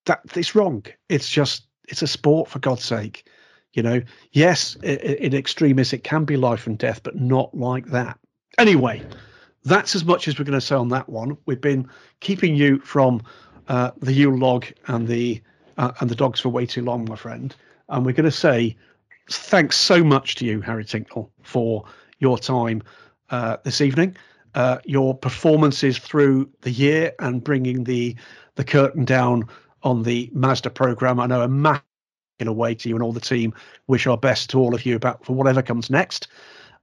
That 0.05 0.21
it's 0.35 0.55
wrong. 0.55 0.85
It's 1.09 1.29
just 1.29 1.67
it's 1.87 2.01
a 2.01 2.07
sport 2.07 2.49
for 2.49 2.59
God's 2.59 2.85
sake. 2.85 3.27
You 3.73 3.83
know, 3.83 4.01
yes, 4.31 4.75
in 4.75 5.35
extremis 5.35 5.93
it 5.93 6.03
can 6.03 6.25
be 6.25 6.37
life 6.37 6.65
and 6.65 6.77
death, 6.77 7.03
but 7.03 7.15
not 7.15 7.53
like 7.55 7.87
that. 7.87 8.17
Anyway, 8.57 9.03
that's 9.63 9.95
as 9.95 10.05
much 10.05 10.27
as 10.27 10.39
we're 10.39 10.45
going 10.45 10.59
to 10.59 10.65
say 10.65 10.75
on 10.75 10.89
that 10.89 11.09
one. 11.09 11.37
We've 11.45 11.61
been 11.61 11.87
keeping 12.19 12.55
you 12.55 12.79
from 12.79 13.21
uh, 13.67 13.91
the 13.99 14.13
Yule 14.13 14.37
log 14.37 14.65
and 14.87 15.07
the 15.07 15.41
uh, 15.77 15.91
and 15.99 16.09
the 16.09 16.15
dogs 16.15 16.39
for 16.39 16.49
way 16.49 16.65
too 16.65 16.83
long, 16.83 17.05
my 17.05 17.15
friend. 17.15 17.55
And 17.89 18.05
we're 18.05 18.13
going 18.13 18.25
to 18.25 18.31
say 18.31 18.75
thanks 19.29 19.77
so 19.77 20.03
much 20.03 20.35
to 20.35 20.45
you, 20.45 20.61
Harry 20.61 20.85
Tincknell, 20.85 21.29
for 21.43 21.85
your 22.19 22.37
time 22.37 22.83
uh, 23.29 23.57
this 23.63 23.81
evening, 23.81 24.15
uh, 24.55 24.77
your 24.85 25.15
performances 25.15 25.97
through 25.97 26.49
the 26.61 26.71
year, 26.71 27.13
and 27.19 27.43
bringing 27.43 27.83
the 27.83 28.15
the 28.55 28.63
curtain 28.63 29.05
down 29.05 29.47
on 29.83 30.03
the 30.03 30.29
Mazda 30.33 30.69
program. 30.69 31.19
I 31.19 31.27
know 31.27 31.41
a 31.41 31.47
massive 31.47 31.83
way 32.39 32.75
to 32.75 32.89
you 32.89 32.95
and 32.95 33.03
all 33.03 33.13
the 33.13 33.19
team. 33.19 33.53
Wish 33.87 34.07
our 34.07 34.17
best 34.17 34.49
to 34.51 34.59
all 34.59 34.73
of 34.73 34.85
you 34.85 34.95
about 34.95 35.25
for 35.25 35.33
whatever 35.33 35.61
comes 35.61 35.89
next. 35.89 36.27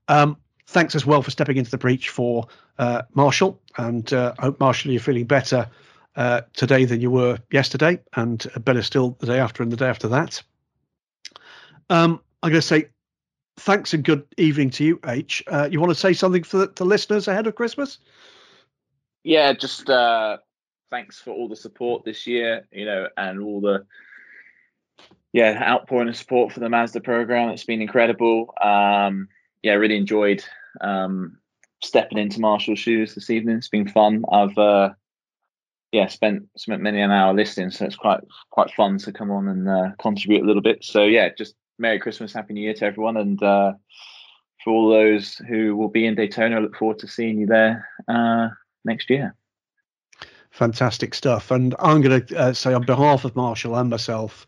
Um, 0.07 0.37
thanks 0.67 0.95
as 0.95 1.05
well 1.05 1.21
for 1.21 1.31
stepping 1.31 1.57
into 1.57 1.71
the 1.71 1.77
breach 1.77 2.09
for 2.09 2.47
uh, 2.77 3.03
Marshall, 3.13 3.61
and 3.77 4.11
uh, 4.13 4.33
I 4.39 4.43
hope 4.43 4.59
Marshall 4.59 4.91
you're 4.91 5.01
feeling 5.01 5.25
better 5.25 5.67
uh, 6.15 6.41
today 6.53 6.85
than 6.85 7.01
you 7.01 7.11
were 7.11 7.37
yesterday, 7.51 7.99
and 8.15 8.45
better 8.63 8.81
still 8.81 9.17
the 9.19 9.27
day 9.27 9.39
after 9.39 9.63
and 9.63 9.71
the 9.71 9.77
day 9.77 9.87
after 9.87 10.07
that. 10.09 10.41
Um, 11.89 12.21
I'm 12.41 12.51
going 12.51 12.61
to 12.61 12.67
say 12.67 12.87
thanks 13.57 13.93
and 13.93 14.03
good 14.03 14.25
evening 14.37 14.69
to 14.71 14.83
you, 14.83 14.99
H. 15.05 15.43
Uh, 15.47 15.67
you 15.71 15.79
want 15.79 15.91
to 15.91 15.99
say 15.99 16.13
something 16.13 16.43
for 16.43 16.67
the, 16.67 16.85
listeners 16.85 17.27
ahead 17.27 17.47
of 17.47 17.55
Christmas? 17.55 17.99
Yeah, 19.23 19.53
just 19.53 19.89
uh, 19.89 20.37
thanks 20.89 21.19
for 21.19 21.31
all 21.31 21.47
the 21.47 21.55
support 21.55 22.05
this 22.05 22.27
year, 22.27 22.67
you 22.71 22.85
know, 22.85 23.07
and 23.17 23.41
all 23.41 23.61
the 23.61 23.85
yeah 25.33 25.61
outpouring 25.69 26.07
of 26.07 26.15
support 26.15 26.53
for 26.53 26.59
the 26.59 26.69
Mazda 26.69 27.01
program. 27.01 27.49
It's 27.49 27.63
been 27.63 27.81
incredible. 27.81 28.53
Um, 28.61 29.29
yeah, 29.63 29.73
really 29.73 29.97
enjoyed 29.97 30.43
um, 30.81 31.37
stepping 31.81 32.17
into 32.17 32.39
Marshall's 32.39 32.79
shoes 32.79 33.15
this 33.15 33.29
evening. 33.29 33.57
It's 33.57 33.69
been 33.69 33.87
fun. 33.87 34.23
I've 34.31 34.57
uh, 34.57 34.89
yeah, 35.91 36.07
spent 36.07 36.43
spent 36.57 36.81
many 36.81 37.01
an 37.01 37.11
hour 37.11 37.33
listening, 37.33 37.71
so 37.71 37.85
it's 37.85 37.95
quite 37.95 38.19
quite 38.51 38.71
fun 38.71 38.97
to 38.99 39.11
come 39.11 39.31
on 39.31 39.47
and 39.47 39.67
uh, 39.67 39.89
contribute 39.97 40.43
a 40.43 40.45
little 40.45 40.61
bit. 40.61 40.83
So 40.83 41.03
yeah, 41.03 41.29
just 41.35 41.55
Merry 41.77 41.99
Christmas, 41.99 42.33
Happy 42.33 42.53
New 42.53 42.61
Year 42.61 42.73
to 42.75 42.85
everyone, 42.85 43.17
and 43.17 43.41
uh, 43.41 43.73
for 44.63 44.73
all 44.73 44.89
those 44.89 45.35
who 45.35 45.75
will 45.75 45.89
be 45.89 46.05
in 46.05 46.15
Daytona, 46.15 46.57
I 46.57 46.59
look 46.59 46.75
forward 46.75 46.99
to 46.99 47.07
seeing 47.07 47.39
you 47.39 47.47
there 47.47 47.87
uh, 48.07 48.49
next 48.83 49.09
year. 49.09 49.35
Fantastic 50.51 51.13
stuff, 51.13 51.51
and 51.51 51.75
I'm 51.79 52.01
going 52.01 52.25
to 52.25 52.37
uh, 52.37 52.53
say 52.53 52.73
on 52.73 52.85
behalf 52.85 53.25
of 53.25 53.35
Marshall 53.35 53.75
and 53.75 53.89
myself, 53.89 54.47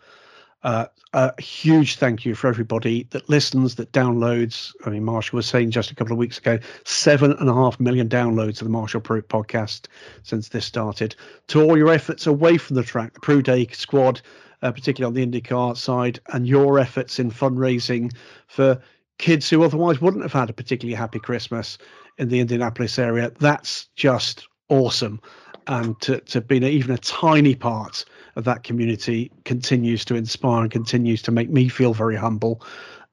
uh, 0.64 0.86
a 1.14 1.42
huge 1.42 1.96
thank 1.96 2.26
you 2.26 2.36
for 2.36 2.48
everybody 2.48 3.04
that 3.12 3.30
listens, 3.30 3.76
that 3.76 3.92
downloads. 3.92 4.74
I 4.86 4.90
mean, 4.90 5.04
Marshall 5.04 5.38
was 5.38 5.46
saying 5.46 5.72
just 5.72 5.92
a 5.92 5.96
couple 5.96 6.14
of 6.14 6.20
weeks 6.20 6.38
ago, 6.38 6.60
seven 6.84 7.32
and 7.32 7.50
a 7.50 7.54
half 7.54 7.80
million 7.80 8.10
downloads 8.10 8.62
of 8.62 8.66
the 8.66 8.70
Marshall 8.70 9.02
Pruett 9.02 9.28
podcast 9.28 9.88
since 10.24 10.50
this 10.50 10.66
started. 10.66 11.16
To 11.48 11.62
all 11.62 11.78
your 11.78 11.90
efforts 11.90 12.28
away 12.28 12.58
from 12.58 12.76
the 12.76 12.84
track, 12.84 13.14
the 13.14 13.20
Pru 13.20 13.44
Day 13.44 13.68
squad, 13.68 14.22
uh, 14.62 14.72
particularly 14.72 15.22
on 15.22 15.32
the 15.32 15.42
IndyCar 15.42 15.78
side, 15.78 16.20
and 16.34 16.48
your 16.48 16.80
efforts 16.80 17.20
in 17.20 17.32
fundraising 17.32 18.14
for 18.48 18.82
kids 19.18 19.50
who 19.50 19.64
otherwise 19.64 20.02
wouldn't 20.02 20.24
have 20.24 20.34
had 20.34 20.50
a 20.50 20.54
particularly 20.54 20.96
happy 20.96 21.20
Christmas 21.20 21.78
in 22.18 22.30
the 22.30 22.40
Indianapolis 22.40 23.00
area. 23.00 23.32
That's 23.40 23.88
just 23.96 24.48
awesome. 24.70 25.20
And 25.68 26.00
to, 26.02 26.20
to 26.22 26.42
be 26.42 26.58
even 26.58 26.92
a 26.92 26.98
tiny 26.98 27.56
part 27.56 28.06
of 28.36 28.46
that 28.46 28.64
community 28.64 29.32
continues 29.44 30.06
to 30.06 30.16
inspire 30.16 30.62
and 30.62 30.72
continues 30.72 31.22
to 31.24 31.32
make 31.32 31.50
me 31.50 31.68
feel 31.68 31.94
very 31.94 32.16
humble. 32.16 32.62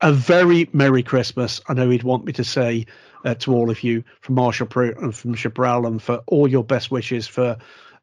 A 0.03 0.13
very 0.13 0.69
Merry 0.73 1.03
Christmas. 1.03 1.61
I 1.69 1.75
know 1.75 1.89
he'd 1.91 2.03
want 2.03 2.25
me 2.25 2.33
to 2.35 2.45
say 2.45 2.87
uh, 3.25 3.35
to 3.37 3.53
all 3.55 3.71
of 3.71 3.83
you 3.83 4.05
from 4.21 4.37
Marshall 4.37 4.67
Pruett 4.67 5.01
and 5.03 5.15
from 5.15 5.35
Chaparral 5.35 5.87
and 5.87 6.01
for 6.01 6.23
all 6.27 6.47
your 6.47 6.65
best 6.65 6.91
wishes 6.91 7.27
for 7.27 7.57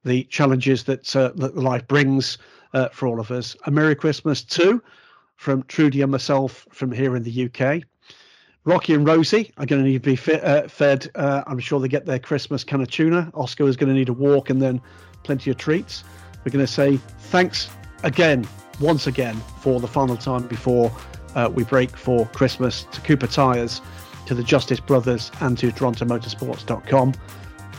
the 0.04 0.24
challenges 0.26 0.84
that, 0.86 1.16
uh, 1.16 1.32
that 1.36 1.56
life 1.56 1.88
brings 1.88 2.38
uh, 2.74 2.90
for 2.90 3.08
all 3.08 3.20
of 3.20 3.32
us. 3.32 3.56
A 3.66 3.72
Merry 3.72 3.96
Christmas 3.96 4.44
too 4.44 4.82
from 5.36 5.64
Trudy 5.64 6.02
and 6.02 6.12
myself 6.12 6.68
from 6.72 6.92
here 6.92 7.16
in 7.16 7.24
the 7.24 7.46
UK. 7.46 7.84
Rocky 8.64 8.94
and 8.94 9.08
Rosie 9.08 9.52
are 9.58 9.66
going 9.66 9.84
to 9.84 9.88
need 9.88 10.04
to 10.04 10.10
be 10.10 10.16
fit, 10.16 10.44
uh, 10.44 10.68
fed. 10.68 11.10
Uh, 11.16 11.44
I'm 11.48 11.58
sure 11.58 11.80
they 11.80 11.88
get 11.88 12.06
their 12.06 12.20
Christmas 12.20 12.64
can 12.64 12.82
of 12.82 12.90
tuna. 12.90 13.32
Oscar 13.34 13.68
is 13.68 13.76
going 13.76 13.90
to 13.90 13.96
need 13.96 14.10
a 14.10 14.14
walk 14.14 14.52
and 14.52 14.62
then 14.62 14.80
plenty 15.24 15.50
of 15.50 15.58
treats. 15.58 16.04
We're 16.46 16.52
going 16.52 16.66
to 16.66 16.72
say 16.72 16.98
thanks 16.98 17.70
again, 18.04 18.48
once 18.80 19.08
again, 19.08 19.36
for 19.62 19.80
the 19.80 19.88
final 19.88 20.16
time 20.16 20.48
before 20.48 20.92
uh, 21.34 21.50
we 21.52 21.64
break 21.64 21.98
for 21.98 22.28
Christmas 22.28 22.84
to 22.92 23.02
Cooper 23.02 23.28
Tires, 23.28 23.82
to 24.28 24.36
the 24.36 24.44
Justice 24.44 24.80
Brothers, 24.80 25.32
and 25.40 25.58
to 25.58 25.72
TorontoMotorsports.com. 25.72 27.14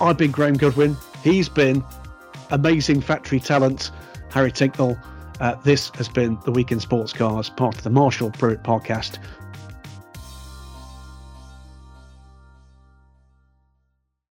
I've 0.00 0.16
been 0.16 0.32
Graham 0.32 0.56
Goodwin. 0.56 0.96
He's 1.22 1.48
been 1.48 1.84
amazing 2.52 3.00
factory 3.00 3.40
talent, 3.40 3.90
Harry 4.30 4.52
Tincknell. 4.52 5.02
Uh, 5.40 5.56
this 5.64 5.90
has 5.96 6.08
been 6.08 6.38
the 6.44 6.52
Week 6.52 6.70
in 6.70 6.78
Sports 6.78 7.12
Cars, 7.12 7.50
part 7.50 7.76
of 7.76 7.82
the 7.82 7.90
Marshall 7.90 8.30
Pruett 8.30 8.62
podcast, 8.62 9.18